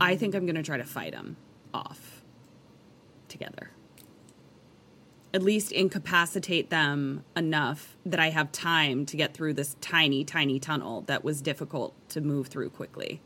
I 0.00 0.14
think 0.14 0.36
I'm 0.36 0.46
gonna 0.46 0.62
try 0.62 0.76
to 0.76 0.84
fight 0.84 1.14
him 1.14 1.36
off 1.74 2.22
together. 3.26 3.72
At 5.34 5.42
least 5.42 5.72
incapacitate 5.72 6.70
them 6.70 7.24
enough 7.34 7.96
that 8.06 8.20
I 8.20 8.30
have 8.30 8.52
time 8.52 9.04
to 9.06 9.16
get 9.16 9.34
through 9.34 9.54
this 9.54 9.74
tiny, 9.80 10.22
tiny 10.22 10.60
tunnel 10.60 11.00
that 11.08 11.24
was 11.24 11.42
difficult 11.42 11.92
to 12.10 12.20
move 12.20 12.46
through 12.46 12.70
quickly. 12.70 13.20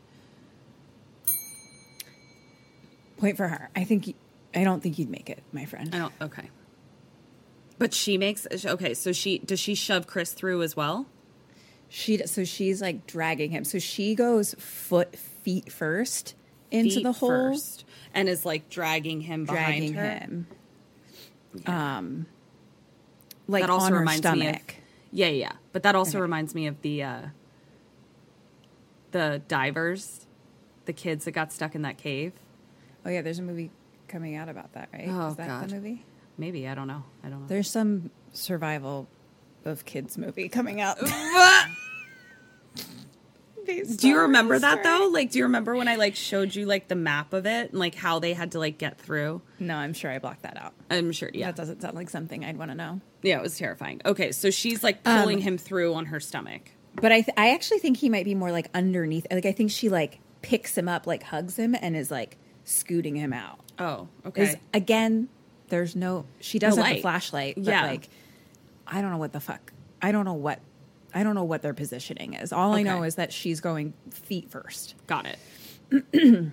Point 3.17 3.37
for 3.37 3.47
her. 3.47 3.69
I 3.75 3.83
think, 3.83 4.15
I 4.55 4.63
don't 4.63 4.81
think 4.81 4.97
you'd 4.97 5.09
make 5.09 5.29
it, 5.29 5.43
my 5.51 5.65
friend. 5.65 5.93
I 5.93 5.97
don't. 5.99 6.13
Okay. 6.21 6.49
But 7.77 7.93
she 7.93 8.17
makes. 8.17 8.47
Okay, 8.65 8.93
so 8.93 9.11
she 9.11 9.39
does 9.39 9.59
she 9.59 9.75
shove 9.75 10.07
Chris 10.07 10.31
through 10.33 10.61
as 10.61 10.75
well? 10.75 11.07
She 11.89 12.17
so 12.25 12.43
she's 12.45 12.81
like 12.81 13.05
dragging 13.05 13.51
him. 13.51 13.65
So 13.65 13.79
she 13.79 14.15
goes 14.15 14.55
foot 14.57 15.15
feet 15.15 15.71
first 15.71 16.35
into 16.71 16.95
Feet 16.95 17.03
the 17.03 17.11
hole, 17.11 17.29
first, 17.29 17.85
and 18.13 18.29
is 18.29 18.45
like 18.45 18.69
dragging 18.69 19.21
him 19.21 19.45
dragging 19.45 19.93
behind 19.93 20.21
her. 20.21 20.25
him. 20.25 20.47
Um, 21.67 22.25
like 23.47 23.61
that 23.63 23.69
also 23.69 23.87
on 23.87 23.91
her 23.93 23.99
reminds 23.99 24.19
stomach. 24.19 24.39
me 24.39 24.49
of. 24.49 24.59
Yeah, 25.11 25.27
yeah, 25.27 25.31
yeah. 25.33 25.51
But 25.73 25.83
that 25.83 25.95
also 25.95 26.19
reminds 26.19 26.55
me 26.55 26.67
of 26.67 26.81
the 26.81 27.03
uh 27.03 27.21
the 29.11 29.41
divers, 29.47 30.27
the 30.85 30.93
kids 30.93 31.25
that 31.25 31.31
got 31.31 31.53
stuck 31.53 31.75
in 31.75 31.81
that 31.83 31.97
cave. 31.97 32.33
Oh 33.05 33.09
yeah, 33.09 33.21
there's 33.21 33.39
a 33.39 33.43
movie 33.43 33.71
coming 34.07 34.35
out 34.35 34.49
about 34.49 34.73
that, 34.73 34.89
right? 34.93 35.07
Oh, 35.09 35.29
Is 35.29 35.35
that 35.37 35.47
God. 35.47 35.69
the 35.69 35.75
movie? 35.75 36.03
Maybe 36.37 36.67
I 36.67 36.75
don't 36.75 36.87
know. 36.87 37.03
I 37.23 37.29
don't 37.29 37.41
know. 37.41 37.47
There's 37.47 37.69
some 37.69 38.09
survival 38.33 39.07
of 39.63 39.85
kids 39.85 40.17
movie 40.17 40.49
coming 40.49 40.81
out. 40.81 40.97
Do 43.97 44.07
you 44.07 44.19
remember 44.21 44.59
that 44.59 44.83
though? 44.83 45.09
Like, 45.11 45.31
do 45.31 45.39
you 45.39 45.45
remember 45.45 45.75
when 45.75 45.87
I 45.87 45.95
like 45.95 46.15
showed 46.15 46.53
you 46.53 46.67
like 46.67 46.87
the 46.87 46.93
map 46.95 47.33
of 47.33 47.47
it 47.47 47.71
and 47.71 47.79
like 47.79 47.95
how 47.95 48.19
they 48.19 48.33
had 48.33 48.51
to 48.51 48.59
like 48.59 48.77
get 48.77 48.99
through? 48.99 49.41
No, 49.59 49.75
I'm 49.75 49.93
sure 49.93 50.11
I 50.11 50.19
blocked 50.19 50.43
that 50.43 50.55
out. 50.55 50.73
I'm 50.91 51.11
sure. 51.11 51.31
Yeah, 51.33 51.47
That 51.47 51.55
doesn't 51.55 51.81
sound 51.81 51.95
like 51.95 52.11
something 52.11 52.45
I'd 52.45 52.57
want 52.57 52.69
to 52.69 52.75
know. 52.75 53.01
yeah, 53.23 53.37
it 53.37 53.41
was 53.41 53.57
terrifying. 53.57 54.01
Okay, 54.05 54.31
so 54.33 54.51
she's 54.51 54.83
like 54.83 54.99
Um, 55.03 55.21
pulling 55.21 55.39
him 55.39 55.57
through 55.57 55.95
on 55.95 56.05
her 56.07 56.19
stomach. 56.19 56.61
But 56.93 57.11
I, 57.11 57.21
th- 57.21 57.33
I 57.37 57.55
actually 57.55 57.79
think 57.79 57.97
he 57.97 58.07
might 58.07 58.25
be 58.25 58.35
more 58.35 58.51
like 58.51 58.69
underneath. 58.75 59.25
Like 59.31 59.47
I 59.47 59.51
think 59.51 59.71
she 59.71 59.89
like 59.89 60.19
picks 60.43 60.77
him 60.77 60.87
up, 60.87 61.07
like 61.07 61.23
hugs 61.23 61.57
him, 61.57 61.75
and 61.81 61.95
is 61.95 62.11
like 62.11 62.37
scooting 62.65 63.15
him 63.15 63.33
out. 63.33 63.59
Oh, 63.79 64.07
Because 64.23 64.49
okay. 64.49 64.61
again, 64.73 65.27
there's 65.69 65.95
no. 65.95 66.25
She 66.39 66.59
does 66.59 66.75
have 66.75 66.83
light. 66.85 66.95
the 66.97 67.01
flashlight. 67.01 67.55
But 67.55 67.65
Yeah. 67.65 67.85
like, 67.85 68.09
I 68.87 69.01
don't 69.01 69.11
know 69.11 69.17
what 69.17 69.33
the 69.33 69.39
fuck. 69.39 69.73
I 70.01 70.11
don't 70.11 70.25
know 70.25 70.33
what. 70.33 70.59
I 71.13 71.23
don't 71.23 71.35
know 71.35 71.43
what 71.43 71.61
their 71.61 71.73
positioning 71.73 72.33
is. 72.33 72.51
All 72.53 72.73
I 72.73 72.83
know 72.83 73.03
is 73.03 73.15
that 73.15 73.31
she's 73.33 73.61
going 73.61 73.93
feet 74.11 74.49
first. 74.51 74.95
Got 75.07 75.27
it. 75.27 75.39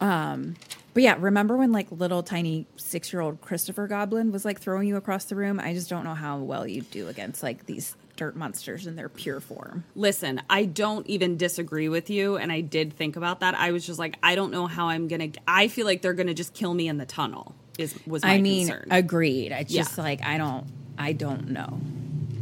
um, 0.00 0.54
But 0.94 1.02
yeah, 1.02 1.16
remember 1.18 1.56
when 1.56 1.72
like 1.72 1.90
little 1.90 2.22
tiny 2.22 2.66
six 2.76 3.12
year 3.12 3.20
old 3.22 3.40
Christopher 3.40 3.86
Goblin 3.86 4.32
was 4.32 4.44
like 4.44 4.60
throwing 4.60 4.88
you 4.88 4.96
across 4.96 5.24
the 5.24 5.36
room? 5.36 5.60
I 5.60 5.74
just 5.74 5.88
don't 5.88 6.04
know 6.04 6.14
how 6.14 6.38
well 6.38 6.66
you 6.66 6.82
do 6.82 7.08
against 7.08 7.42
like 7.42 7.66
these 7.66 7.96
dirt 8.16 8.36
monsters 8.36 8.86
in 8.86 8.96
their 8.96 9.08
pure 9.08 9.40
form. 9.40 9.84
Listen, 9.96 10.40
I 10.48 10.64
don't 10.64 11.06
even 11.06 11.36
disagree 11.36 11.88
with 11.88 12.10
you, 12.10 12.36
and 12.36 12.50
I 12.52 12.60
did 12.60 12.92
think 12.92 13.16
about 13.16 13.40
that. 13.40 13.54
I 13.54 13.72
was 13.72 13.86
just 13.86 13.98
like, 13.98 14.16
I 14.22 14.34
don't 14.34 14.50
know 14.52 14.66
how 14.66 14.88
I'm 14.88 15.08
gonna. 15.08 15.28
I 15.48 15.68
feel 15.68 15.86
like 15.86 16.02
they're 16.02 16.12
gonna 16.14 16.34
just 16.34 16.54
kill 16.54 16.74
me 16.74 16.88
in 16.88 16.98
the 16.98 17.06
tunnel. 17.06 17.54
Is 17.78 17.94
was 18.06 18.22
my 18.22 18.34
I 18.34 18.40
mean, 18.40 18.68
concern? 18.68 18.88
agreed. 18.90 19.52
I 19.52 19.58
Yeah. 19.68 19.82
just 19.82 19.98
like 19.98 20.22
I 20.22 20.38
don't 20.38 20.66
I 20.96 21.12
don't 21.12 21.50
know 21.50 21.80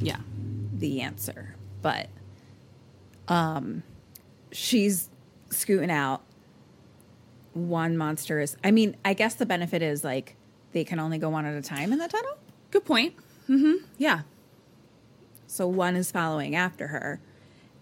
yeah, 0.01 0.19
the 0.77 1.01
answer, 1.03 1.55
but 1.81 2.09
um, 3.28 3.82
she's 4.51 5.09
scooting 5.51 5.90
out. 5.90 6.23
One 7.55 7.97
monster 7.99 8.40
is. 8.40 8.57
I 8.65 8.70
mean, 8.70 8.97
I 9.05 9.12
guess 9.15 9.35
the 9.35 9.47
benefit 9.47 9.82
is 9.82 10.03
like 10.05 10.36
they 10.73 10.85
can 10.85 10.99
only 10.99 11.19
go 11.19 11.28
one 11.28 11.44
at 11.44 11.55
a 11.55 11.62
time 11.62 11.93
in 11.93 11.99
the 11.99 12.09
tunnel. 12.09 12.36
good 12.70 12.85
point. 12.85 13.15
Mm-hmm. 13.49 13.85
Yeah, 13.99 14.20
So 15.52 15.68
one 15.68 15.96
is 15.96 16.10
following 16.10 16.56
after 16.56 16.86
her, 16.86 17.20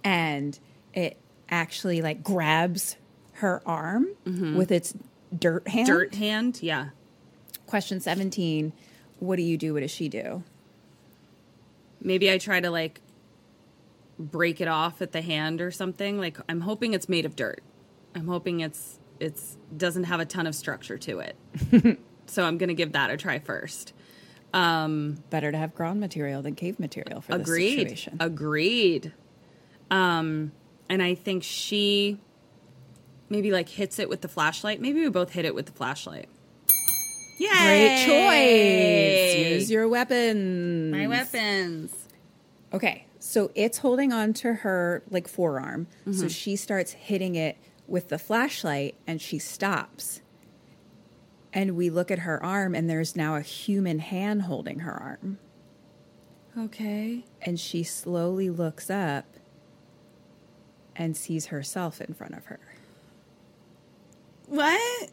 and 0.03 0.59
it 0.93 1.17
actually 1.49 2.03
like 2.03 2.23
grabs 2.23 2.97
her 3.35 3.63
arm 3.65 4.09
mm-hmm. 4.27 4.57
with 4.57 4.73
its 4.73 4.95
dirt 5.37 5.69
hand. 5.69 5.87
dirt 5.87 6.15
hand. 6.15 6.59
Yeah, 6.63 6.89
Question 7.67 8.01
seventeen: 8.01 8.73
What 9.21 9.37
do 9.37 9.43
you 9.43 9.57
do? 9.57 9.75
What 9.75 9.81
does 9.81 9.91
she 9.91 10.09
do? 10.09 10.43
maybe 12.01 12.31
I 12.31 12.39
try 12.39 12.61
to 12.61 12.71
like 12.71 13.01
break 14.19 14.61
it 14.61 14.69
off 14.69 15.01
at 15.03 15.13
the 15.13 15.23
hand 15.23 15.61
or 15.61 15.71
something. 15.71 16.19
Like 16.19 16.39
I'm 16.49 16.63
hoping 16.63 16.95
it's 16.95 17.09
made 17.09 17.25
of 17.25 17.37
dirt. 17.37 17.63
I'm 18.15 18.27
hoping 18.27 18.61
it's 18.61 18.99
it's 19.19 19.57
doesn't 19.77 20.05
have 20.05 20.21
a 20.21 20.25
ton 20.25 20.47
of 20.47 20.55
structure 20.55 20.99
to 20.99 21.21
it. 21.21 21.99
so 22.27 22.45
I'm 22.45 22.59
gonna 22.59 22.75
give 22.75 22.93
that 22.93 23.11
a 23.11 23.17
try 23.17 23.39
first. 23.39 23.93
Um, 24.53 25.23
Better 25.31 25.53
to 25.53 25.59
have 25.59 25.75
ground 25.75 26.01
material 26.01 26.43
than 26.43 26.55
cave 26.55 26.81
material 26.81 27.21
for 27.21 27.39
this 27.39 27.47
Agreed. 27.49 27.79
situation. 27.79 28.17
Agreed. 28.21 29.13
Um, 29.91 30.53
and 30.89 31.03
I 31.03 31.15
think 31.15 31.43
she 31.45 32.19
maybe 33.29 33.53
like 33.53 33.69
hits 33.69 33.99
it 33.99 34.09
with 34.09 34.21
the 34.23 34.29
flashlight. 34.29 34.81
Maybe 34.81 35.01
we 35.01 35.09
both 35.09 35.31
hit 35.33 35.45
it 35.45 35.55
with 35.55 35.67
the 35.67 35.73
flashlight. 35.73 36.29
Yay! 37.39 37.49
Great 37.49 38.05
choice. 38.07 39.51
Use 39.61 39.71
your 39.71 39.89
weapons. 39.89 40.93
my 40.93 41.07
weapons. 41.07 41.95
Okay, 42.73 43.07
so 43.19 43.51
it's 43.55 43.79
holding 43.79 44.13
on 44.13 44.33
to 44.35 44.53
her 44.55 45.03
like 45.11 45.27
forearm. 45.27 45.87
Mm-hmm. 46.03 46.13
So 46.13 46.29
she 46.29 46.57
starts 46.57 46.93
hitting 46.93 47.37
it 47.37 47.57
with 47.87 48.09
the 48.09 48.19
flashlight 48.19 48.95
and 49.07 49.21
she 49.21 49.39
stops. 49.39 50.21
And 51.53 51.77
we 51.77 51.91
look 51.91 52.11
at 52.11 52.21
her 52.21 52.43
arm 52.43 52.75
and 52.75 52.89
there's 52.89 53.17
now 53.17 53.35
a 53.37 53.41
human 53.41 53.99
hand 53.99 54.43
holding 54.43 54.81
her 54.81 54.93
arm. 54.93 55.39
Okay. 56.57 57.25
And 57.43 57.59
she 57.59 57.83
slowly 57.83 58.51
looks 58.51 58.89
up 58.91 59.25
and 60.95 61.17
sees 61.17 61.47
herself 61.47 62.01
in 62.01 62.15
front 62.15 62.35
of 62.35 62.47
her. 62.47 62.61
What? 64.47 65.11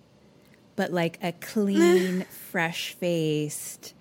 but 0.76 0.92
like 0.94 1.18
a 1.24 1.32
clean, 1.32 2.22
fresh 2.30 2.94
faced, 2.94 3.94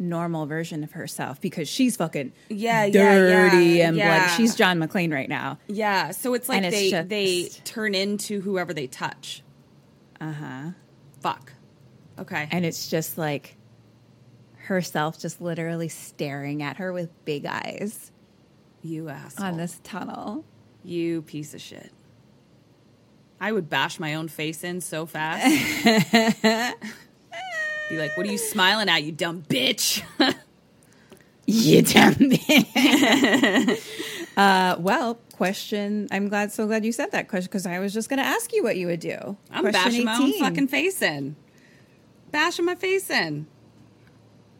normal 0.00 0.46
version 0.46 0.82
of 0.82 0.92
herself 0.92 1.40
because 1.40 1.68
she's 1.68 1.96
fucking 1.96 2.32
Yeah, 2.48 2.84
yeah, 2.86 3.18
dirty 3.18 3.64
yeah, 3.66 3.88
and 3.88 3.96
yeah. 3.96 4.18
bloody. 4.26 4.32
She's 4.36 4.54
John 4.56 4.80
McClane 4.80 5.12
right 5.12 5.28
now. 5.28 5.58
Yeah, 5.68 6.10
so 6.10 6.34
it's 6.34 6.48
like 6.48 6.64
it's 6.64 6.74
they 6.74 6.90
just- 6.90 7.08
they 7.08 7.48
turn 7.64 7.94
into 7.94 8.40
whoever 8.40 8.74
they 8.74 8.88
touch. 8.88 9.42
Uh 10.20 10.32
huh. 10.32 10.62
Fuck. 11.20 11.52
Okay. 12.18 12.48
And 12.50 12.64
it's 12.64 12.88
just 12.88 13.18
like 13.18 13.56
herself 14.56 15.18
just 15.18 15.40
literally 15.40 15.88
staring 15.88 16.62
at 16.62 16.78
her 16.78 16.92
with 16.92 17.10
big 17.24 17.44
eyes 17.46 18.10
you 18.82 19.08
asshole. 19.08 19.46
on 19.46 19.56
this 19.56 19.80
tunnel. 19.84 20.44
You 20.84 21.22
piece 21.22 21.54
of 21.54 21.60
shit. 21.60 21.90
I 23.40 23.52
would 23.52 23.68
bash 23.68 23.98
my 23.98 24.14
own 24.14 24.28
face 24.28 24.64
in 24.64 24.80
so 24.80 25.06
fast. 25.06 25.44
Be 27.90 27.98
like, 27.98 28.16
what 28.16 28.26
are 28.26 28.30
you 28.30 28.38
smiling 28.38 28.88
at, 28.88 29.02
you 29.02 29.12
dumb 29.12 29.42
bitch? 29.42 30.02
You 31.46 31.82
dumb 31.82 32.14
uh, 34.36 34.76
well, 34.78 35.18
question. 35.34 36.08
I'm 36.10 36.28
glad, 36.30 36.52
so 36.52 36.66
glad 36.66 36.86
you 36.86 36.92
said 36.92 37.12
that 37.12 37.28
question 37.28 37.48
because 37.48 37.66
I 37.66 37.80
was 37.80 37.92
just 37.92 38.08
going 38.08 38.18
to 38.18 38.24
ask 38.24 38.52
you 38.54 38.62
what 38.62 38.78
you 38.78 38.86
would 38.86 39.00
do. 39.00 39.36
I'm 39.50 39.60
Question 39.60 39.72
bashing 39.72 40.04
my 40.06 40.16
own 40.16 40.32
fucking 40.38 40.68
face 40.68 41.02
in. 41.02 41.36
Bashing 42.34 42.64
my 42.64 42.74
face 42.74 43.08
in. 43.10 43.46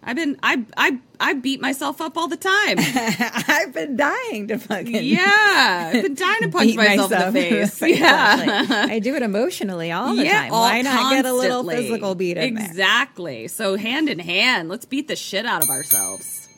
I've 0.07 0.17
been 0.17 0.39
I 0.43 0.65
I 0.77 0.99
I 1.19 1.33
beat 1.35 1.61
myself 1.61 2.01
up 2.01 2.17
all 2.17 2.29
the 2.29 2.37
time. 2.37 2.77
I've 2.79 3.73
been 3.73 3.97
dying 3.97 4.47
to 4.49 4.59
fucking 4.59 5.03
yeah, 5.03 5.91
I've 5.93 6.03
been 6.03 6.15
dying 6.15 6.43
to 6.43 6.49
punch 6.53 6.67
beat 6.69 6.77
myself, 6.77 7.11
in 7.11 7.33
the 7.33 7.33
face. 7.33 7.81
Yeah, 7.99 8.43
Exactly. 8.43 8.77
I 8.95 8.99
do 9.01 9.15
it 9.17 9.23
emotionally 9.23 9.91
all 9.91 10.15
the 10.15 10.25
yeah, 10.25 10.43
time. 10.43 10.53
all 10.53 10.61
Why 10.63 10.83
not 10.83 11.11
get 11.15 11.25
a 11.27 11.33
little 11.33 11.65
physical 11.69 12.15
beat 12.15 12.37
in 12.37 12.55
there? 12.55 12.65
Exactly. 12.65 13.49
So 13.49 13.77
hand 13.77 14.09
in 14.09 14.19
hand, 14.19 14.69
let's 14.69 14.85
beat 14.85 15.09
the 15.09 15.17
shit 15.17 15.45
out 15.47 15.63
of 15.63 15.71
ourselves. 15.71 16.49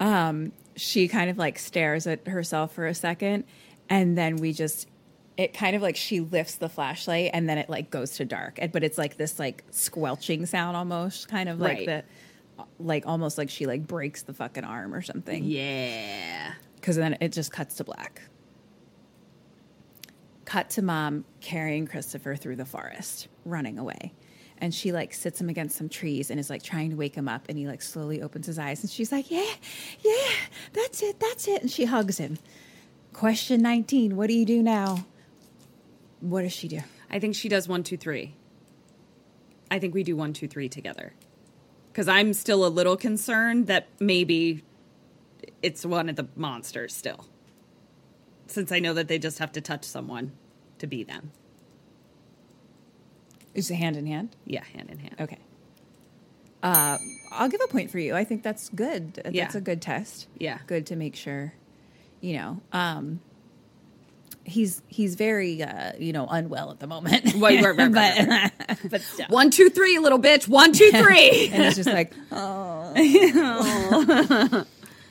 um, 0.00 0.52
she 0.76 1.08
kind 1.08 1.30
of 1.30 1.38
like 1.38 1.58
stares 1.58 2.06
at 2.06 2.26
herself 2.26 2.74
for 2.74 2.86
a 2.86 2.94
second, 2.94 3.44
and 3.88 4.16
then 4.18 4.36
we 4.36 4.52
just, 4.52 4.88
it 5.38 5.54
kind 5.54 5.74
of 5.74 5.80
like 5.80 5.96
she 5.96 6.20
lifts 6.20 6.56
the 6.56 6.68
flashlight, 6.68 7.30
and 7.32 7.48
then 7.48 7.56
it 7.56 7.70
like 7.70 7.90
goes 7.90 8.16
to 8.16 8.24
dark, 8.26 8.58
And- 8.60 8.70
but 8.72 8.84
it's 8.84 8.98
like 8.98 9.16
this 9.16 9.38
like 9.38 9.64
squelching 9.70 10.44
sound 10.44 10.76
almost, 10.76 11.28
kind 11.28 11.48
of 11.48 11.58
like 11.60 11.78
Right. 11.78 12.04
the, 12.58 12.64
like 12.80 13.06
almost 13.06 13.38
like 13.38 13.48
she 13.48 13.64
like 13.66 13.86
breaks 13.86 14.22
the 14.22 14.34
fucking 14.34 14.64
arm 14.64 14.92
or 14.92 15.00
something. 15.00 15.44
Yeah. 15.44 16.52
because 16.76 16.96
then 16.96 17.16
it 17.20 17.32
just 17.32 17.52
cuts 17.52 17.76
to 17.76 17.84
black. 17.84 18.22
Cut 20.44 20.70
to 20.70 20.82
mom 20.82 21.24
carrying 21.40 21.86
Christopher 21.86 22.34
through 22.34 22.56
the 22.56 22.64
forest, 22.64 23.28
running 23.44 23.78
away. 23.78 24.12
And 24.60 24.74
she 24.74 24.90
like 24.92 25.12
sits 25.14 25.40
him 25.40 25.48
against 25.50 25.76
some 25.76 25.88
trees 25.88 26.30
and 26.30 26.40
is 26.40 26.50
like 26.50 26.62
trying 26.62 26.90
to 26.90 26.96
wake 26.96 27.14
him 27.14 27.28
up. 27.28 27.44
And 27.48 27.56
he 27.58 27.66
like 27.68 27.82
slowly 27.82 28.22
opens 28.22 28.46
his 28.46 28.58
eyes 28.58 28.82
and 28.82 28.90
she's 28.90 29.12
like, 29.12 29.30
Yeah, 29.30 29.44
yeah, 30.00 30.30
that's 30.72 31.02
it, 31.02 31.20
that's 31.20 31.46
it. 31.46 31.62
And 31.62 31.70
she 31.70 31.84
hugs 31.84 32.18
him. 32.18 32.38
Question 33.12 33.60
19 33.62 34.16
What 34.16 34.26
do 34.28 34.34
you 34.34 34.44
do 34.46 34.62
now? 34.62 35.04
What 36.20 36.42
does 36.42 36.52
she 36.52 36.68
do? 36.68 36.80
I 37.10 37.18
think 37.18 37.34
she 37.34 37.48
does 37.48 37.68
one, 37.68 37.82
two, 37.82 37.96
three. 37.96 38.34
I 39.70 39.78
think 39.78 39.94
we 39.94 40.02
do 40.02 40.16
one, 40.16 40.32
two, 40.32 40.48
three 40.48 40.68
together. 40.68 41.12
Because 41.92 42.08
I'm 42.08 42.32
still 42.32 42.64
a 42.66 42.68
little 42.68 42.96
concerned 42.96 43.66
that 43.66 43.88
maybe 44.00 44.62
it's 45.62 45.84
one 45.84 46.08
of 46.08 46.16
the 46.16 46.28
monsters 46.36 46.94
still. 46.94 47.26
Since 48.46 48.72
I 48.72 48.78
know 48.78 48.94
that 48.94 49.08
they 49.08 49.18
just 49.18 49.38
have 49.38 49.52
to 49.52 49.60
touch 49.60 49.84
someone 49.84 50.32
to 50.78 50.86
be 50.86 51.02
them. 51.04 51.32
Is 53.54 53.70
it 53.70 53.74
hand 53.76 53.96
in 53.96 54.06
hand? 54.06 54.36
Yeah, 54.44 54.64
hand 54.64 54.90
in 54.90 54.98
hand. 54.98 55.16
Okay. 55.20 55.38
Uh, 56.62 56.98
I'll 57.32 57.48
give 57.48 57.60
a 57.64 57.68
point 57.68 57.90
for 57.90 57.98
you. 57.98 58.14
I 58.14 58.24
think 58.24 58.42
that's 58.42 58.68
good. 58.68 59.14
That's 59.14 59.34
Yeah. 59.34 59.50
a 59.54 59.60
good 59.60 59.82
test. 59.82 60.28
Yeah. 60.38 60.58
Good 60.66 60.86
to 60.86 60.96
make 60.96 61.14
sure, 61.16 61.54
you 62.20 62.36
know. 62.36 62.60
Um, 62.72 63.20
he's 64.48 64.82
he's 64.88 65.14
very 65.14 65.62
uh, 65.62 65.92
you 65.98 66.12
know 66.12 66.26
unwell 66.28 66.70
at 66.70 66.80
the 66.80 66.86
moment. 66.86 67.34
Right, 67.36 67.62
right, 67.62 67.76
right, 67.76 68.52
but, 68.68 68.78
but 68.90 69.00
still. 69.02 69.26
One, 69.28 69.50
two, 69.50 69.70
three, 69.70 69.98
little 69.98 70.18
bitch. 70.18 70.48
One, 70.48 70.72
two, 70.72 70.90
three. 70.90 71.48
and 71.52 71.62
it's 71.62 71.76
just 71.76 71.88
like 71.88 72.12
oh. 72.32 72.94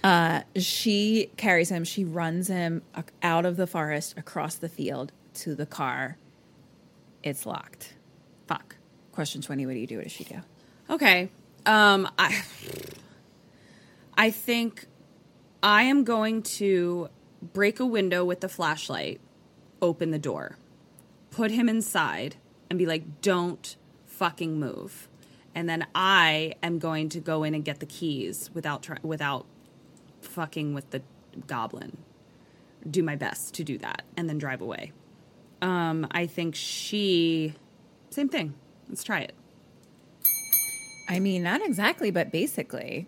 uh, 0.04 0.42
she 0.56 1.32
carries 1.38 1.70
him. 1.70 1.84
She 1.84 2.04
runs 2.04 2.48
him 2.48 2.82
out 3.22 3.46
of 3.46 3.58
the 3.58 3.68
forest 3.68 4.16
across 4.18 4.56
the 4.56 4.70
field 4.70 5.12
to 5.36 5.56
the 5.56 5.66
car. 5.66 6.18
It's 7.24 7.46
locked. 7.46 7.94
Fuck. 8.48 8.76
Question 9.12 9.42
twenty. 9.42 9.66
What 9.66 9.74
do 9.74 9.80
you 9.80 9.88
do? 9.88 9.98
What 9.98 10.04
does 10.04 10.12
she 10.12 10.24
do? 10.24 10.42
Okay. 10.90 11.30
Um 11.66 12.10
I 12.18 12.44
I 14.18 14.32
think 14.32 14.88
I 15.62 15.84
am 15.84 16.04
going 16.04 16.44
to 16.44 17.10
break 17.42 17.80
a 17.80 17.86
window 17.86 18.26
with 18.26 18.42
the 18.42 18.50
flashlight, 18.50 19.22
open 19.82 20.12
the 20.12 20.20
door, 20.20 20.58
put 21.32 21.52
him 21.52 21.70
inside 21.70 22.36
and 22.70 22.78
be 22.78 22.86
like 22.86 23.22
don't 23.22 23.76
fucking 24.06 24.60
move. 24.60 25.08
And 25.56 25.68
then 25.68 25.88
I 25.96 26.54
am 26.62 26.80
going 26.80 27.10
to 27.10 27.20
go 27.20 27.44
in 27.44 27.56
and 27.56 27.66
get 27.66 27.80
the 27.80 27.86
keys 27.86 28.50
without 28.54 28.84
try- 28.84 29.00
without 29.02 29.46
fucking 30.22 30.74
with 30.74 30.92
the 30.92 31.02
goblin. 31.48 31.98
Do 32.90 33.04
my 33.04 33.16
best 33.16 33.54
to 33.56 33.64
do 33.64 33.78
that 33.80 34.04
and 34.16 34.30
then 34.30 34.38
drive 34.38 34.62
away. 34.62 34.92
Um 35.62 36.08
I 36.12 36.28
think 36.28 36.56
she 36.56 37.56
same 38.10 38.30
thing. 38.30 38.54
Let's 38.88 39.04
try 39.04 39.22
it. 39.22 39.34
I 41.10 41.20
mean, 41.20 41.44
not 41.44 41.62
exactly, 41.62 42.12
but 42.12 42.32
basically. 42.32 43.08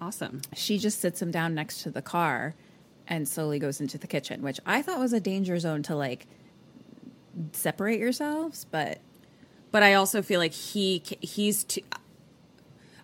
Awesome. 0.00 0.42
she 0.54 0.78
just 0.78 1.00
sits 1.00 1.20
him 1.20 1.32
down 1.32 1.54
next 1.54 1.82
to 1.82 1.90
the 1.90 2.02
car 2.02 2.54
and 3.08 3.26
slowly 3.28 3.58
goes 3.58 3.80
into 3.80 3.98
the 3.98 4.06
kitchen, 4.06 4.42
which 4.42 4.60
I 4.66 4.82
thought 4.82 4.98
was 5.00 5.12
a 5.12 5.20
danger 5.20 5.58
zone 5.58 5.82
to 5.84 5.96
like 5.96 6.26
separate 7.52 7.98
yourselves, 7.98 8.66
but 8.70 8.98
but 9.70 9.82
I 9.82 9.94
also 9.94 10.22
feel 10.22 10.40
like 10.40 10.52
he 10.52 11.02
he's 11.20 11.64
too. 11.64 11.82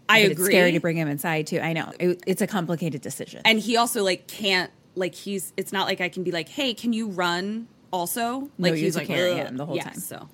I 0.08 0.18
agree. 0.18 0.32
It's 0.32 0.44
scary 0.44 0.72
to 0.72 0.80
bring 0.80 0.96
him 0.98 1.08
inside 1.08 1.46
too. 1.46 1.60
I 1.60 1.72
know 1.72 1.92
it, 1.98 2.22
it's 2.26 2.42
a 2.42 2.46
complicated 2.46 3.00
decision. 3.00 3.40
and 3.44 3.58
he 3.58 3.76
also 3.76 4.02
like 4.04 4.26
can't 4.26 4.70
like 4.94 5.14
he's. 5.14 5.52
It's 5.56 5.72
not 5.72 5.86
like 5.86 6.00
I 6.00 6.08
can 6.08 6.22
be 6.22 6.30
like, 6.30 6.48
hey, 6.48 6.74
can 6.74 6.92
you 6.92 7.08
run? 7.08 7.68
Also, 7.90 8.40
No, 8.40 8.48
like 8.58 8.72
you 8.74 8.84
he's 8.84 8.96
like 8.96 9.06
carrying 9.06 9.36
him 9.36 9.56
the 9.56 9.64
whole 9.64 9.76
Yeah, 9.76 9.84
time. 9.84 9.94
So 10.00 10.28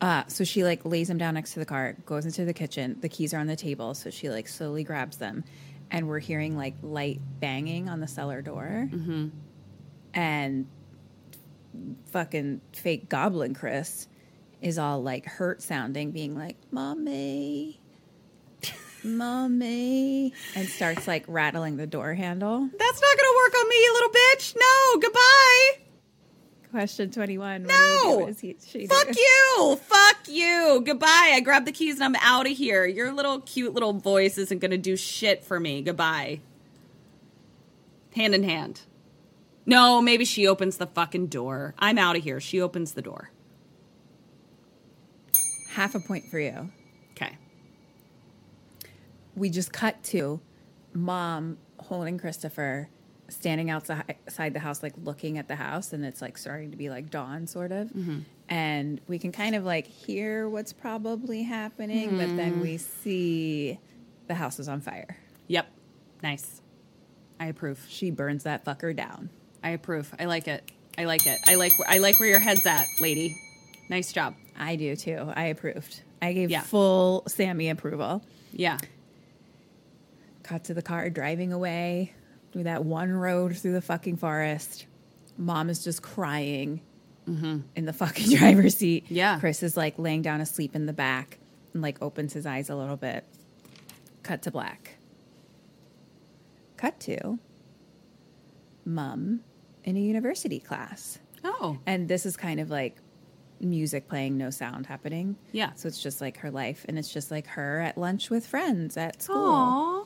Uh, 0.00 0.22
so 0.28 0.44
she 0.44 0.62
like 0.62 0.84
lays 0.84 1.10
him 1.10 1.18
down 1.18 1.34
next 1.34 1.54
to 1.54 1.58
the 1.58 1.66
car, 1.66 1.96
goes 2.06 2.24
into 2.24 2.44
the 2.44 2.54
kitchen. 2.54 2.96
The 3.00 3.08
keys 3.08 3.34
are 3.34 3.38
on 3.38 3.48
the 3.48 3.56
table, 3.56 3.94
so 3.94 4.10
she 4.10 4.30
like 4.30 4.46
slowly 4.46 4.84
grabs 4.84 5.16
them, 5.16 5.42
and 5.90 6.08
we're 6.08 6.18
hearing 6.20 6.56
like 6.56 6.74
light 6.82 7.20
banging 7.40 7.88
on 7.88 8.00
the 8.00 8.06
cellar 8.06 8.42
door, 8.42 8.88
mm-hmm. 8.92 9.28
and 10.14 10.66
fucking 12.06 12.60
fake 12.72 13.08
Goblin 13.08 13.54
Chris 13.54 14.08
is 14.60 14.78
all 14.78 15.02
like 15.02 15.26
hurt 15.26 15.62
sounding, 15.62 16.10
being 16.10 16.36
like, 16.36 16.56
"Mommy, 16.70 17.80
mommy," 19.02 20.32
and 20.54 20.68
starts 20.68 21.08
like 21.08 21.24
rattling 21.28 21.76
the 21.76 21.86
door 21.86 22.14
handle. 22.14 22.68
that's 22.78 23.00
not 23.00 23.16
gonna 23.16 23.36
work 23.36 23.54
on 23.58 23.68
me, 23.68 23.76
you 23.76 23.92
little 23.92 24.10
bitch. 24.10 24.56
No, 24.56 25.00
goodbye. 25.00 25.89
Question 26.70 27.10
twenty 27.10 27.36
one. 27.36 27.64
No. 27.64 28.18
what 28.20 28.38
he, 28.38 28.52
Fuck 28.86 29.08
do? 29.08 29.20
you. 29.20 29.76
Fuck 29.82 30.16
you. 30.28 30.82
Goodbye. 30.84 31.32
I 31.34 31.40
grab 31.40 31.64
the 31.64 31.72
keys 31.72 31.96
and 31.96 32.04
I'm 32.04 32.16
out 32.22 32.46
of 32.48 32.56
here. 32.56 32.86
Your 32.86 33.12
little 33.12 33.40
cute 33.40 33.74
little 33.74 33.92
voice 33.92 34.38
isn't 34.38 34.58
gonna 34.60 34.78
do 34.78 34.96
shit 34.96 35.42
for 35.44 35.58
me. 35.58 35.82
Goodbye. 35.82 36.40
Hand 38.14 38.34
in 38.36 38.44
hand. 38.44 38.82
No, 39.66 40.00
maybe 40.00 40.24
she 40.24 40.46
opens 40.46 40.76
the 40.76 40.86
fucking 40.86 41.26
door. 41.26 41.74
I'm 41.78 41.98
out 41.98 42.16
of 42.16 42.22
here. 42.22 42.40
She 42.40 42.60
opens 42.60 42.92
the 42.92 43.02
door. 43.02 43.30
Half 45.70 45.94
a 45.94 46.00
point 46.00 46.24
for 46.30 46.38
you. 46.38 46.70
Okay. 47.12 47.36
we 49.36 49.50
just 49.50 49.72
cut 49.72 50.02
to 50.04 50.40
mom 50.92 51.58
holding 51.78 52.18
Christopher 52.18 52.88
standing 53.30 53.70
outside 53.70 54.52
the 54.52 54.58
house 54.58 54.82
like 54.82 54.92
looking 55.04 55.38
at 55.38 55.48
the 55.48 55.56
house 55.56 55.92
and 55.92 56.04
it's 56.04 56.20
like 56.20 56.36
starting 56.36 56.70
to 56.70 56.76
be 56.76 56.90
like 56.90 57.10
dawn 57.10 57.46
sort 57.46 57.72
of 57.72 57.88
mm-hmm. 57.88 58.18
and 58.48 59.00
we 59.08 59.18
can 59.18 59.32
kind 59.32 59.54
of 59.54 59.64
like 59.64 59.86
hear 59.86 60.48
what's 60.48 60.72
probably 60.72 61.42
happening 61.42 62.10
but 62.18 62.36
then 62.36 62.56
mm. 62.56 62.62
we 62.62 62.76
see 62.76 63.78
the 64.26 64.34
house 64.34 64.58
is 64.58 64.68
on 64.68 64.80
fire 64.80 65.16
Yep. 65.48 65.66
Nice. 66.22 66.60
I 67.40 67.46
approve. 67.46 67.84
she 67.88 68.10
burns 68.10 68.44
that 68.44 68.64
fucker 68.64 68.94
down 68.94 69.30
I 69.62 69.70
approve. 69.70 70.14
I 70.18 70.24
like 70.26 70.46
it. 70.48 70.70
I 70.96 71.04
like 71.04 71.26
it. 71.26 71.38
I 71.46 71.54
like 71.56 71.72
I 71.88 71.98
like 71.98 72.18
where 72.20 72.28
your 72.28 72.38
head's 72.38 72.64
at, 72.66 72.86
lady. 73.00 73.36
Nice 73.88 74.12
job. 74.12 74.34
i 74.58 74.76
do 74.76 74.94
too 74.94 75.32
i 75.34 75.44
approved 75.46 76.02
i 76.22 76.32
gave 76.32 76.50
Yeah. 76.50 76.60
full 76.62 77.24
sammy 77.26 77.70
approval 77.70 78.22
Yeah. 78.52 78.78
got 80.48 80.64
to 80.64 80.74
the 80.74 80.82
car 80.82 81.10
driving 81.10 81.52
away 81.52 82.12
through 82.52 82.64
that 82.64 82.84
one 82.84 83.12
road 83.12 83.56
through 83.56 83.72
the 83.72 83.80
fucking 83.80 84.16
forest. 84.16 84.86
Mom 85.36 85.70
is 85.70 85.82
just 85.82 86.02
crying 86.02 86.80
mm-hmm. 87.28 87.60
in 87.76 87.84
the 87.84 87.92
fucking 87.92 88.30
driver's 88.36 88.76
seat. 88.76 89.06
Yeah. 89.08 89.38
Chris 89.38 89.62
is 89.62 89.76
like 89.76 89.98
laying 89.98 90.22
down 90.22 90.40
asleep 90.40 90.74
in 90.74 90.86
the 90.86 90.92
back 90.92 91.38
and 91.72 91.82
like 91.82 92.00
opens 92.02 92.32
his 92.32 92.46
eyes 92.46 92.70
a 92.70 92.74
little 92.74 92.96
bit. 92.96 93.24
Cut 94.22 94.42
to 94.42 94.50
black. 94.50 94.96
Cut 96.76 96.98
to 97.00 97.38
mom 98.84 99.40
in 99.84 99.96
a 99.96 100.00
university 100.00 100.60
class. 100.60 101.18
Oh, 101.44 101.78
And 101.86 102.08
this 102.08 102.26
is 102.26 102.36
kind 102.36 102.60
of 102.60 102.70
like 102.70 102.96
music 103.60 104.08
playing, 104.08 104.36
no 104.36 104.50
sound 104.50 104.86
happening. 104.86 105.36
Yeah. 105.52 105.72
So 105.74 105.88
it's 105.88 106.02
just 106.02 106.20
like 106.20 106.38
her 106.38 106.50
life. 106.50 106.84
And 106.88 106.98
it's 106.98 107.12
just 107.12 107.30
like 107.30 107.46
her 107.48 107.80
at 107.80 107.96
lunch 107.96 108.30
with 108.30 108.46
friends 108.46 108.96
at 108.96 109.22
school. 109.22 109.36
Aw. 109.36 110.04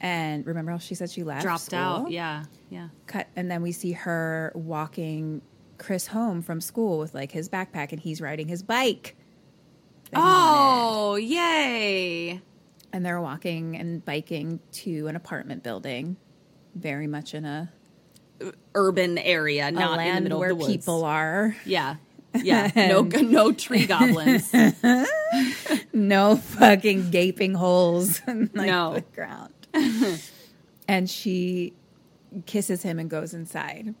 And 0.00 0.46
remember 0.46 0.72
how 0.72 0.78
she 0.78 0.94
said 0.94 1.10
she 1.10 1.22
left? 1.24 1.42
dropped 1.42 1.64
school? 1.64 1.78
out. 1.78 2.10
Yeah, 2.10 2.44
yeah. 2.70 2.88
cut 3.06 3.26
and 3.36 3.50
then 3.50 3.60
we 3.62 3.72
see 3.72 3.92
her 3.92 4.50
walking 4.54 5.42
Chris 5.78 6.06
home 6.06 6.40
from 6.42 6.60
school 6.60 6.98
with 6.98 7.14
like 7.14 7.32
his 7.32 7.48
backpack 7.48 7.92
and 7.92 8.00
he's 8.00 8.20
riding 8.20 8.48
his 8.48 8.62
bike. 8.62 9.16
that 10.10 10.16
he 10.18 10.22
wanted. 10.22 10.32
Oh, 11.02 11.14
yay! 11.16 12.40
And 12.92 13.04
they're 13.04 13.20
walking 13.20 13.76
and 13.76 14.04
biking 14.04 14.60
to 14.72 15.06
an 15.06 15.16
apartment 15.16 15.62
building, 15.62 16.16
very 16.74 17.06
much 17.06 17.34
in 17.34 17.44
a, 17.44 17.70
Urban 18.74 19.18
area, 19.18 19.70
not 19.70 19.82
in 19.82 19.90
the 19.90 19.96
land 19.96 20.24
middle 20.24 20.38
where 20.40 20.50
of 20.52 20.58
the 20.58 20.64
woods. 20.64 20.76
people 20.76 21.04
are. 21.04 21.54
Yeah, 21.66 21.96
yeah. 22.42 22.70
No, 22.74 23.02
no 23.22 23.52
tree 23.52 23.86
goblins. 23.86 24.50
No 25.92 26.36
fucking 26.36 27.10
gaping 27.10 27.54
holes 27.54 28.20
in 28.26 28.50
like, 28.54 28.66
No. 28.66 28.94
the 28.94 29.00
ground. 29.14 29.52
and 30.88 31.08
she 31.08 31.72
kisses 32.46 32.82
him 32.82 32.98
and 32.98 33.08
goes 33.10 33.34
inside. 33.34 33.94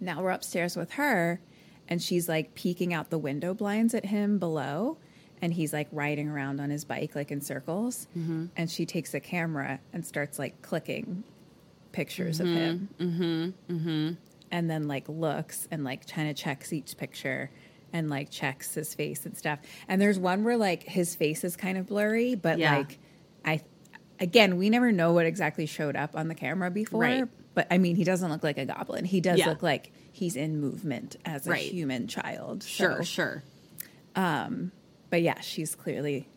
Now 0.00 0.22
we're 0.22 0.30
upstairs 0.30 0.76
with 0.76 0.92
her, 0.92 1.40
and 1.88 2.02
she's 2.02 2.28
like 2.28 2.54
peeking 2.54 2.92
out 2.92 3.10
the 3.10 3.18
window 3.18 3.54
blinds 3.54 3.94
at 3.94 4.06
him 4.06 4.38
below. 4.38 4.98
And 5.40 5.52
he's 5.52 5.72
like 5.72 5.88
riding 5.90 6.28
around 6.28 6.60
on 6.60 6.70
his 6.70 6.84
bike, 6.84 7.16
like 7.16 7.32
in 7.32 7.40
circles. 7.40 8.06
Mm-hmm. 8.16 8.46
And 8.56 8.70
she 8.70 8.86
takes 8.86 9.12
a 9.12 9.18
camera 9.18 9.80
and 9.92 10.06
starts 10.06 10.38
like 10.38 10.62
clicking 10.62 11.24
pictures 11.90 12.38
of 12.38 12.46
him. 12.46 12.88
Mm-hmm. 13.00 13.22
Mm-hmm. 13.22 13.74
mm-hmm. 13.74 14.14
And 14.52 14.70
then 14.70 14.86
like 14.86 15.08
looks 15.08 15.66
and 15.72 15.82
like 15.82 16.06
kind 16.08 16.30
of 16.30 16.36
checks 16.36 16.72
each 16.72 16.96
picture 16.96 17.50
and 17.92 18.08
like 18.08 18.30
checks 18.30 18.74
his 18.74 18.94
face 18.94 19.26
and 19.26 19.36
stuff. 19.36 19.58
And 19.88 20.00
there's 20.00 20.18
one 20.18 20.44
where 20.44 20.56
like 20.56 20.84
his 20.84 21.16
face 21.16 21.42
is 21.42 21.56
kind 21.56 21.76
of 21.76 21.86
blurry, 21.88 22.36
but 22.36 22.58
Yeah. 22.58 22.76
like 22.76 23.00
again, 24.22 24.56
we 24.56 24.70
never 24.70 24.90
know 24.92 25.12
what 25.12 25.26
exactly 25.26 25.66
showed 25.66 25.96
up 25.96 26.16
on 26.16 26.28
the 26.28 26.34
camera 26.34 26.70
before. 26.70 27.00
Right. 27.00 27.24
But 27.54 27.66
I 27.70 27.76
mean, 27.76 27.96
he 27.96 28.04
doesn't 28.04 28.30
look 28.30 28.42
like 28.42 28.56
a 28.56 28.64
goblin. 28.64 29.04
He 29.04 29.20
does 29.20 29.38
Yeah. 29.40 29.48
look 29.50 29.62
like 29.62 29.92
he's 30.12 30.36
in 30.36 30.58
movement 30.60 31.16
as 31.24 31.46
a 31.46 31.50
Right. 31.50 31.70
human 31.70 32.06
child. 32.06 32.62
Sure, 32.62 32.98
So- 32.98 33.02
sure. 33.02 33.42
Um, 34.16 34.72
but 35.10 35.20
yeah, 35.22 35.40
she's 35.40 35.74
clearly 35.74 36.28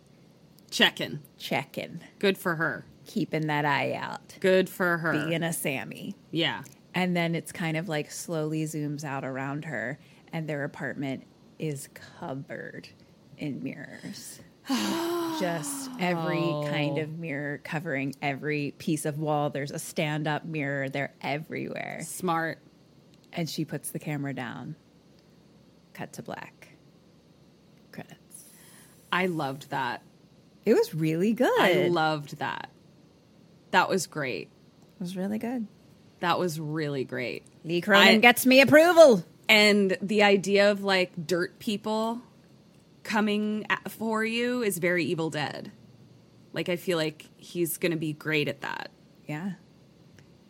Checking. 0.72 1.20
checking, 1.38 2.02
Good 2.20 2.38
for 2.38 2.56
her. 2.56 2.86
keeping 3.06 3.48
that 3.48 3.64
eye 3.66 3.94
out, 3.94 4.36
Good 4.42 4.68
for 4.70 4.98
her. 4.98 5.14
being 5.28 5.44
a 5.44 5.54
Sammy. 5.54 6.16
yeah. 6.32 6.64
And 6.94 7.16
then 7.16 7.36
it's 7.36 7.52
kind 7.52 7.76
of 7.78 7.90
like 7.90 8.10
slowly 8.10 8.64
zooms 8.64 9.04
out 9.04 9.26
around 9.26 9.66
her, 9.66 10.00
and 10.32 10.48
their 10.48 10.64
apartment 10.64 11.24
is 11.60 11.90
covered 11.94 12.88
in 13.38 13.62
mirrors. 13.62 14.40
Just 15.40 15.90
every 16.00 16.40
kind 16.70 16.98
of 16.98 17.20
mirror 17.20 17.60
covering 17.64 18.16
every 18.22 18.74
piece 18.78 19.06
of 19.06 19.20
wall. 19.20 19.50
There's 19.50 19.72
a 19.72 19.80
stand 19.80 20.28
up 20.28 20.46
mirror, 20.46 20.90
they're 20.90 21.14
everywhere. 21.22 22.02
Smart. 22.04 22.60
And 23.34 23.50
she 23.50 23.66
puts 23.66 23.92
the 23.92 24.00
camera 24.00 24.34
down. 24.34 24.76
Cut 25.94 26.14
to 26.14 26.24
black. 26.24 26.70
Credits. 27.92 28.46
I 29.12 29.28
loved 29.28 29.70
that. 29.72 30.02
It 30.66 30.74
was 30.74 30.96
really 30.96 31.34
good. 31.34 31.60
I 31.60 31.88
loved 31.90 32.40
that. 32.40 32.70
That 33.72 33.90
was 33.90 34.08
great. 34.08 34.50
It 34.96 35.02
was 35.02 35.18
really 35.18 35.38
good. 35.38 35.68
That 36.22 36.40
was 36.40 36.60
really 36.60 37.04
great. 37.04 37.44
Lee 37.64 37.82
Cronin 37.82 38.08
I- 38.08 38.18
gets 38.18 38.46
me 38.46 38.62
approval. 38.62 39.24
And 39.48 39.96
the 40.02 40.24
idea 40.24 40.72
of 40.72 40.84
like 40.84 41.28
dirt 41.28 41.60
people 41.60 42.22
coming 43.06 43.66
at, 43.70 43.90
for 43.90 44.26
you 44.26 44.62
is 44.62 44.78
very 44.80 45.06
Evil 45.06 45.30
Dead. 45.30 45.72
Like 46.52 46.68
I 46.68 46.76
feel 46.76 46.98
like 46.98 47.26
he's 47.38 47.78
going 47.78 47.92
to 47.92 47.98
be 47.98 48.12
great 48.12 48.50
at 48.50 48.62
that. 48.62 48.92
Yeah. 49.26 49.52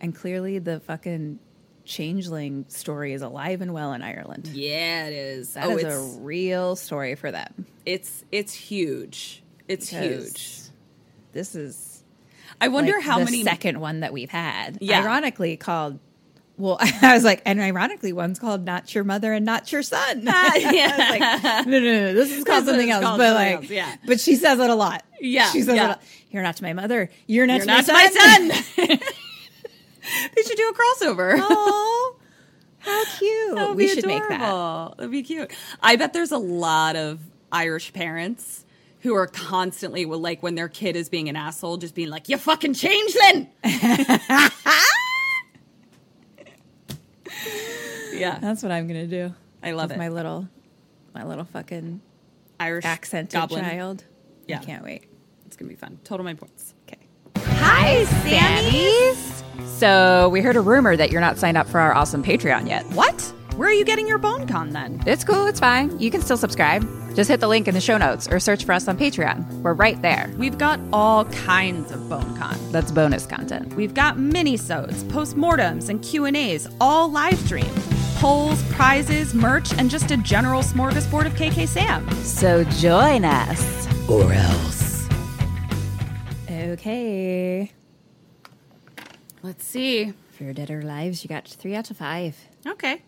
And 0.02 0.16
clearly 0.16 0.60
the 0.60 0.80
fucking 0.80 1.40
changeling 1.84 2.66
story 2.68 3.14
is 3.14 3.22
alive 3.22 3.62
and 3.62 3.74
well 3.74 3.94
in 3.94 4.02
Ireland. 4.02 4.48
Yeah, 4.48 5.08
it 5.08 5.14
is. 5.14 5.54
That 5.54 5.68
oh, 5.68 5.78
is 5.78 5.84
it's 5.84 5.96
a 5.96 6.20
real 6.22 6.76
story 6.76 7.16
for 7.16 7.32
them. 7.32 7.66
it's 7.86 8.24
it's 8.32 8.54
huge. 8.54 9.44
It's 9.68 9.90
Because 9.90 10.24
huge. 10.26 10.62
This 11.34 11.56
is 11.56 12.04
I 12.62 12.70
wonder 12.70 12.94
like, 12.94 13.04
how 13.04 13.20
the 13.20 13.26
many 13.26 13.44
second 13.44 13.80
one 13.80 14.00
that 14.00 14.14
we've 14.14 14.30
had. 14.30 14.78
Yeah. 14.82 15.02
Ironically 15.02 15.58
called 15.58 16.00
well, 16.58 16.78
I 17.02 17.14
was 17.14 17.24
like, 17.24 17.42
and 17.46 17.60
ironically, 17.60 18.14
one's 18.14 18.40
called 18.40 18.66
"Not 18.66 18.94
Your 18.94 19.04
Mother" 19.04 19.34
and 19.34 19.46
"Not 19.46 19.72
Your 19.72 19.84
Son." 19.84 20.22
yeah. 20.24 20.32
I 20.34 20.98
was 20.98 21.44
like, 21.44 21.68
no, 21.68 21.80
no, 21.80 21.94
no, 21.94 22.14
this 22.14 22.32
is 22.32 22.44
called 22.44 22.66
something 22.66 22.90
else. 22.90 23.04
called 23.04 23.18
but 23.18 23.28
something 23.30 23.54
like, 23.54 23.56
else, 23.56 23.70
yeah. 23.70 23.96
but 24.06 24.20
she 24.20 24.36
says 24.36 24.60
it 24.60 24.70
a 24.70 24.76
lot. 24.76 25.04
Yeah, 25.20 25.52
she 25.52 25.62
says 25.62 25.76
yeah. 25.76 25.92
it. 25.92 25.98
A. 25.98 26.00
You're 26.32 26.44
not 26.44 26.58
to 26.58 26.64
my 26.64 26.74
mother. 26.74 27.10
You're 27.28 27.48
not, 27.48 27.58
You're 27.58 27.68
my, 27.68 27.76
not 27.76 27.86
son. 27.86 27.96
my 27.96 28.08
son. 28.08 29.00
they 30.36 30.42
should 30.44 30.58
do 30.58 30.70
a 30.70 30.74
crossover. 30.74 31.36
Oh, 31.40 32.16
how 32.80 33.06
cute! 33.18 33.76
We 33.76 33.88
should 33.88 34.06
make 34.06 34.28
that. 34.28 34.42
adorable. 34.42 34.96
That'd 34.98 35.12
be 35.12 35.24
cute. 35.24 35.52
I 35.82 35.96
bet 35.96 36.14
there's 36.14 36.32
a 36.32 36.38
lot 36.38 36.96
of 36.96 37.20
Irish 37.52 37.94
parents 37.94 38.66
who 39.02 39.14
are 39.16 39.28
constantly 39.28 40.06
like 40.06 40.42
when 40.42 40.56
their 40.56 40.68
kid 40.68 40.96
is 40.96 41.10
being 41.10 41.30
an 41.30 41.36
asshole, 41.36 41.78
just 41.78 41.96
being 41.96 42.10
like, 42.10 42.28
"You 42.30 42.38
fucking 42.38 42.74
changeling." 42.74 43.50
Yeah, 48.20 48.40
That's 48.40 48.64
what 48.64 48.72
I'm 48.72 48.88
gonna 48.88 49.08
do. 49.08 49.34
I 49.64 49.72
love 49.72 49.90
with 49.90 49.98
it. 49.98 50.00
My 50.00 50.10
little, 50.10 50.48
my 51.14 51.24
little 51.24 51.46
fucking 51.46 52.02
Irish 52.60 52.86
accented 52.86 53.32
goblin. 53.34 53.64
child. 53.64 54.04
Yeah. 54.48 54.60
I 54.60 54.64
can't 54.64 54.84
wait. 54.84 55.06
It's 55.46 55.56
gonna 55.58 55.70
be 55.70 55.76
fun. 55.76 56.00
Total 56.04 56.24
my 56.24 56.34
points. 56.34 56.74
Okay. 56.88 57.00
Hi, 57.38 58.06
Sammys. 58.24 59.44
So 59.66 60.30
we 60.30 60.42
heard 60.42 60.56
a 60.56 60.62
rumor 60.62 60.96
that 60.96 61.12
you're 61.12 61.22
not 61.22 61.38
signed 61.38 61.58
up 61.58 61.68
for 61.68 61.80
our 61.80 61.94
awesome 61.94 62.24
Patreon 62.24 62.68
yet. 62.68 62.86
What? 62.88 63.22
Where 63.56 63.70
are 63.70 63.74
you 63.74 63.86
getting 63.86 64.06
your 64.06 64.18
bone 64.18 64.48
con 64.48 64.72
then? 64.72 65.02
It's 65.08 65.24
cool, 65.24 65.48
it's 65.48 65.62
fine. 65.62 65.98
You 65.98 66.12
can 66.12 66.22
still 66.22 66.36
subscribe. 66.36 66.86
Just 67.16 67.30
hit 67.30 67.40
the 67.40 67.48
link 67.48 67.70
in 67.70 67.74
the 67.74 67.80
show 67.80 67.98
notes 67.98 68.28
or 68.28 68.38
search 68.42 68.66
for 68.66 68.74
us 68.74 68.90
on 68.90 68.98
Patreon. 68.98 69.62
We're 69.62 69.74
right 69.74 70.02
there. 70.02 70.30
We've 70.38 70.58
got 70.58 70.78
all 70.92 71.24
kinds 71.26 71.90
of 71.92 72.10
bone 72.10 72.36
con. 72.38 72.58
That's 72.74 72.92
bonus 72.92 73.26
content. 73.26 73.74
We've 73.76 73.94
got 73.94 74.20
mini-sodes, 74.20 75.06
postmortems, 75.06 75.88
and 75.88 76.04
Q&As, 76.04 76.68
all 76.82 77.10
live 77.10 77.40
streamed. 77.40 77.95
Polls, 78.26 78.64
prizes, 78.72 79.36
merch, 79.36 79.72
and 79.78 79.88
just 79.88 80.10
a 80.10 80.18
general 80.18 80.64
smorgasbord 80.64 81.28
of 81.28 81.34
KK 81.34 81.68
Sam. 81.68 82.10
So 82.24 82.64
join 82.64 83.24
us. 83.24 83.88
Or 84.10 84.34
else. 84.34 85.08
Okay. 86.50 87.72
Let's 89.44 89.64
see. 89.64 90.12
For 90.32 90.44
your 90.44 90.54
dead 90.54 90.72
or 90.72 90.82
lives, 90.82 91.24
you 91.24 91.28
got 91.28 91.48
three 91.48 91.76
out 91.76 91.92
of 91.92 91.98
five. 91.98 92.36
Okay. 92.66 93.04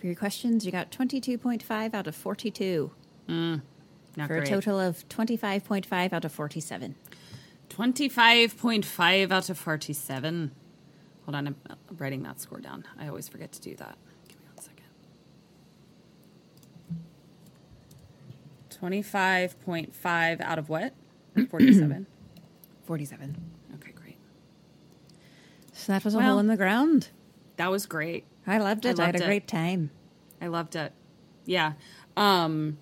For 0.00 0.06
your 0.06 0.16
questions, 0.16 0.66
you 0.66 0.72
got 0.72 0.90
twenty-two 0.90 1.38
point 1.38 1.62
five 1.62 1.94
out 1.94 2.08
of 2.08 2.16
forty-two. 2.16 2.90
Mm, 3.28 3.62
not 4.16 4.26
For 4.26 4.38
great. 4.38 4.48
a 4.48 4.50
total 4.50 4.80
of 4.80 5.08
twenty-five 5.08 5.64
point 5.64 5.86
five 5.86 6.12
out 6.12 6.24
of 6.24 6.32
forty-seven. 6.32 6.96
25.5 7.70 9.30
out 9.30 9.48
of 9.48 9.58
47. 9.58 10.50
Hold 11.24 11.34
on, 11.36 11.46
I'm 11.46 11.56
I'm 11.70 11.76
writing 11.98 12.24
that 12.24 12.40
score 12.40 12.58
down. 12.58 12.84
I 12.98 13.06
always 13.06 13.28
forget 13.28 13.52
to 13.52 13.60
do 13.60 13.76
that. 13.76 13.96
Give 14.28 14.38
me 14.38 14.44
one 14.54 14.58
second. 14.64 14.84
25.5 18.80 20.40
out 20.40 20.58
of 20.58 20.68
what? 20.68 20.94
47. 21.50 22.06
Forty-seven. 22.84 23.36
okay, 23.74 23.92
great. 23.92 24.16
So 25.72 25.92
that 25.92 26.04
was 26.04 26.14
a 26.14 26.18
Well- 26.18 26.30
hole 26.30 26.38
in 26.38 26.46
the 26.46 26.56
ground. 26.56 27.08
That 27.56 27.70
was 27.70 27.86
great. 27.86 28.24
I 28.46 28.58
loved 28.58 28.86
I 28.86 28.90
it. 28.90 29.00
I, 29.00 29.06
had 29.06 29.16
a 29.16 29.22
it. 29.22 29.26
great 29.26 29.48
time. 29.48 29.90
I 30.40 30.46
loved 30.48 30.76
it. 30.76 30.92
Yeah. 31.46 31.72
Um, 32.16 32.78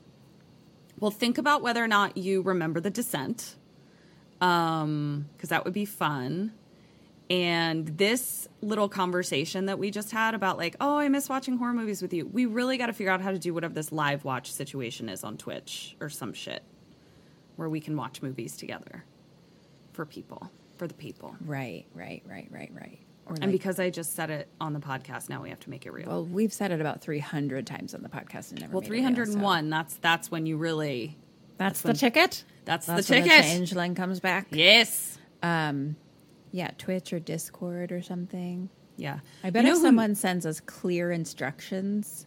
well, 1.01 1.11
think 1.13 1.39
about 1.39 1.63
whether 1.63 1.83
or 1.83 1.89
not 1.89 2.17
you 2.17 2.43
remember 2.43 2.81
the 2.81 2.91
descent, 2.91 3.55
um, 4.41 5.27
because 5.37 5.49
that 5.51 5.65
would 5.65 5.73
be 5.73 5.85
fun. 5.85 6.53
And 7.31 7.87
this 7.97 8.47
little 8.61 8.89
conversation 8.89 9.67
that 9.67 9.79
we 9.79 9.91
just 9.91 10.11
had 10.13 10.35
about 10.35 10.59
like, 10.59 10.77
oh, 10.81 10.99
I 10.99 11.09
miss 11.09 11.29
watching 11.29 11.57
horror 11.57 11.73
movies 11.73 12.03
with 12.03 12.13
you. 12.13 12.27
We 12.27 12.45
really 12.47 12.77
got 12.77 12.87
to 12.87 12.93
figure 12.93 13.11
out 13.13 13.23
how 13.23 13.31
to 13.31 13.39
do 13.39 13.55
whatever 13.55 13.73
this 13.73 13.91
live 13.93 14.25
watch 14.25 14.53
situation 14.53 15.09
is 15.09 15.25
on 15.25 15.39
Twitch 15.39 15.97
or 16.01 16.11
some 16.11 16.35
shit, 16.35 16.63
where 17.57 17.69
we 17.69 17.81
can 17.81 17.97
watch 17.97 18.21
movies 18.21 18.57
together 18.59 19.05
for 19.93 20.05
people, 20.05 20.51
for 20.77 20.87
the 20.87 20.93
people. 20.95 21.35
Right, 21.45 21.87
right, 21.95 22.23
right, 22.29 22.49
right, 22.51 22.71
right. 22.75 22.99
And 23.41 23.51
because 23.51 23.81
I 23.81 23.89
just 23.89 24.15
said 24.15 24.29
it 24.29 24.49
on 24.61 24.75
the 24.75 24.81
podcast, 24.81 25.31
now 25.31 25.43
we 25.43 25.49
have 25.49 25.61
to 25.61 25.71
make 25.71 25.87
it 25.87 25.95
real. 25.95 26.07
Well, 26.07 26.25
we've 26.27 26.53
said 26.53 26.73
it 26.73 26.81
about 26.83 27.01
300 27.01 27.67
times 27.67 27.95
on 27.95 28.03
the 28.03 28.11
podcast 28.11 28.51
and 28.51 28.61
never. 28.61 28.73
Well, 28.75 28.83
made 28.83 28.89
it 28.89 28.93
real, 28.93 29.09
so- 29.09 29.15
301. 29.33 29.71
That's 29.71 29.95
that's 29.97 30.31
when 30.31 30.45
you 30.45 30.59
really. 30.59 31.17
That's, 31.57 31.81
the 31.81 31.89
when- 31.89 31.97
ticket. 31.97 32.45
That's, 32.67 32.85
That's 32.87 33.07
the 33.09 33.15
when 33.15 33.23
ticket. 33.25 33.45
changeling 33.45 33.95
comes 33.95 34.21
back. 34.21 34.49
Yes. 34.51 35.17
Um, 35.43 35.97
yeah, 36.55 36.71
Twitch 36.79 37.13
or 37.13 37.19
Discord 37.19 37.91
or 37.91 38.01
something. 38.01 38.69
Yeah. 38.97 39.19
I 39.43 39.51
bet 39.51 39.65
You 39.65 39.71
know 39.71 39.75
if 39.75 39.81
who- 39.81 39.87
someone 39.89 40.15
sends 40.15 40.47
us 40.47 40.61
clear 40.61 41.11
instructions, 41.11 42.27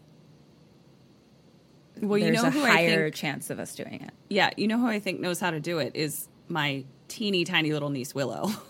Well, 2.02 2.18
you 2.18 2.26
there's 2.26 2.41
know 2.44 2.49
a 2.49 2.52
who 2.52 2.62
I 2.64 2.70
higher 2.72 3.04
think- 3.06 3.16
chance 3.16 3.49
of 3.49 3.60
us 3.60 3.74
doing 3.74 4.02
it. 4.02 4.12
Yeah, 4.30 4.49
you 4.58 4.68
know 4.68 4.78
who 4.78 4.88
I 4.88 4.99
think 4.99 5.20
knows 5.22 5.40
how 5.40 5.52
to 5.52 5.60
do 5.60 5.80
it 5.80 5.95
is 5.95 6.28
my 6.49 6.84
teeny 7.08 7.44
tiny 7.45 7.72
little 7.72 7.90
niece 7.90 8.14
Willow. 8.14 8.52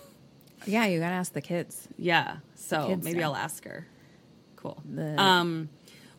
Yeah, 0.65 0.85
you 0.87 0.99
gotta 0.99 1.13
ask 1.15 1.31
the 1.33 1.39
kids. 1.41 1.87
yeah, 1.97 2.37
so 2.55 2.87
kids 2.87 3.05
maybe 3.05 3.19
know. 3.19 3.27
I'll 3.29 3.35
ask 3.37 3.63
her. 3.65 3.87
Cool. 4.57 4.81
The- 4.91 5.17
um, 5.21 5.69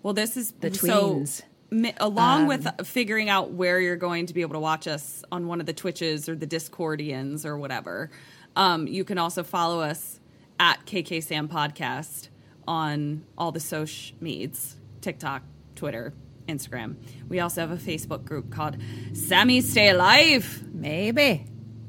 well, 0.02 0.15
this 0.15 0.36
is 0.36 0.52
The 0.60 0.73
so 0.73 1.16
tweens. 1.16 1.43
mi- 1.70 1.93
along 1.98 2.43
Um, 2.43 2.47
with 2.48 2.86
figuring 2.86 3.28
out 3.28 3.51
where 3.51 3.78
you're 3.81 3.97
going 3.97 4.27
to 4.27 4.32
be 4.35 4.40
able 4.40 4.55
to 4.55 4.60
watch 4.60 4.86
us 4.86 5.23
on 5.31 5.48
one 5.48 5.60
of 5.60 5.66
the 5.66 5.73
Twitches 5.74 6.28
or 6.28 6.36
the 6.36 6.47
Discordians 6.47 7.44
or 7.44 7.59
whatever. 7.59 8.10
Um, 8.59 8.89
you 8.89 9.05
can 9.05 9.18
also 9.18 9.44
follow 9.44 9.80
us 9.80 10.18
at 10.59 10.85
KK 10.85 11.22
Sam 11.22 11.48
Podcast 11.48 12.28
on 12.66 13.24
all 13.39 13.52
the 13.52 13.60
social 13.60 14.16
meds 14.18 14.74
TikTok, 15.01 15.44
Twitter, 15.76 16.12
Instagram. 16.48 16.97
We 17.28 17.39
also 17.39 17.60
have 17.60 17.70
a 17.70 17.76
Facebook 17.76 18.24
group 18.24 18.51
called 18.51 18.76
Sammy 19.12 19.60
Stay 19.60 19.90
Alive. 19.90 20.64
Maybe. 20.72 21.47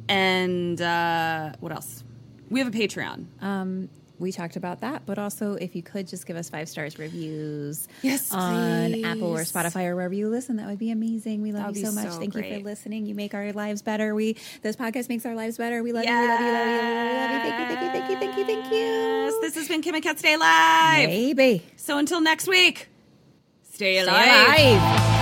And 0.07 0.79
uh, 0.79 1.53
what 1.59 1.71
else? 1.71 2.03
We 2.51 2.59
have 2.59 2.67
a 2.67 2.77
Patreon. 2.77 3.25
Um, 3.41 3.89
we 4.19 4.31
talked 4.33 4.55
about 4.57 4.81
that, 4.81 5.03
but 5.05 5.17
also 5.17 5.53
if 5.53 5.75
you 5.75 5.81
could 5.81 6.07
just 6.07 6.25
give 6.27 6.35
us 6.35 6.49
five 6.49 6.67
stars 6.69 6.99
reviews 6.99 7.87
Yes, 8.01 8.31
on 8.33 8.91
please. 8.91 9.05
Apple 9.05 9.31
or 9.35 9.39
Spotify 9.41 9.85
or 9.85 9.95
wherever 9.95 10.13
you 10.13 10.27
listen, 10.29 10.57
that 10.57 10.67
would 10.67 10.77
be 10.79 10.91
amazing. 10.91 11.41
We 11.41 11.51
love 11.53 11.61
That 11.61 11.67
would 11.69 11.77
you 11.77 11.85
so 11.85 11.91
much. 11.93 12.11
so 12.11 12.19
Thank 12.19 12.35
you 12.35 12.43
for 12.43 12.59
listening. 12.63 13.05
You 13.05 13.15
make 13.15 13.33
our 13.33 13.51
lives 13.53 13.81
better. 13.81 14.13
We 14.13 14.35
this 14.61 14.75
podcast 14.75 15.07
makes 15.09 15.25
our 15.25 15.35
lives 15.35 15.57
better. 15.57 15.81
We 15.81 15.91
love 15.93 16.03
you. 16.03 16.11
We 16.11 16.15
love 16.27 16.39
you. 16.41 16.45
Love 16.47 16.67
you. 16.67 17.17
Love 17.17 17.31
you. 17.31 17.39
Thank 17.39 17.59
you. 17.59 17.65
Thank 17.67 17.81
you. 17.81 17.89
Thank 17.89 18.09
you. 18.09 18.17
Thank 18.19 18.37
you. 18.37 18.45
Thank 18.45 18.65
you. 18.73 18.79
Yes, 18.79 19.33
this 19.41 19.55
has 19.55 19.67
been 19.67 19.81
Kim 19.81 19.95
and 19.95 20.03
Kat 20.03 20.19
Stay 20.19 20.33
Alive. 20.33 21.07
Maybe. 21.09 21.63
So 21.77 21.97
until 21.97 22.19
next 22.21 22.47
week, 22.47 22.87
stay 23.71 23.95
Stay 23.95 23.99
alive. 23.99 24.27
alive. 24.27 25.18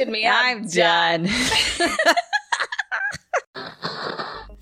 Ghosted 0.00 0.12
me. 0.12 0.26
I'm 0.26 0.66
done. 0.66 1.28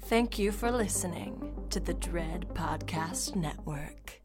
Thank 0.02 0.38
you 0.38 0.52
for 0.52 0.70
listening 0.70 1.66
to 1.70 1.80
the 1.80 1.94
Dread 1.94 2.46
Podcast 2.54 3.36
Network. 3.36 4.17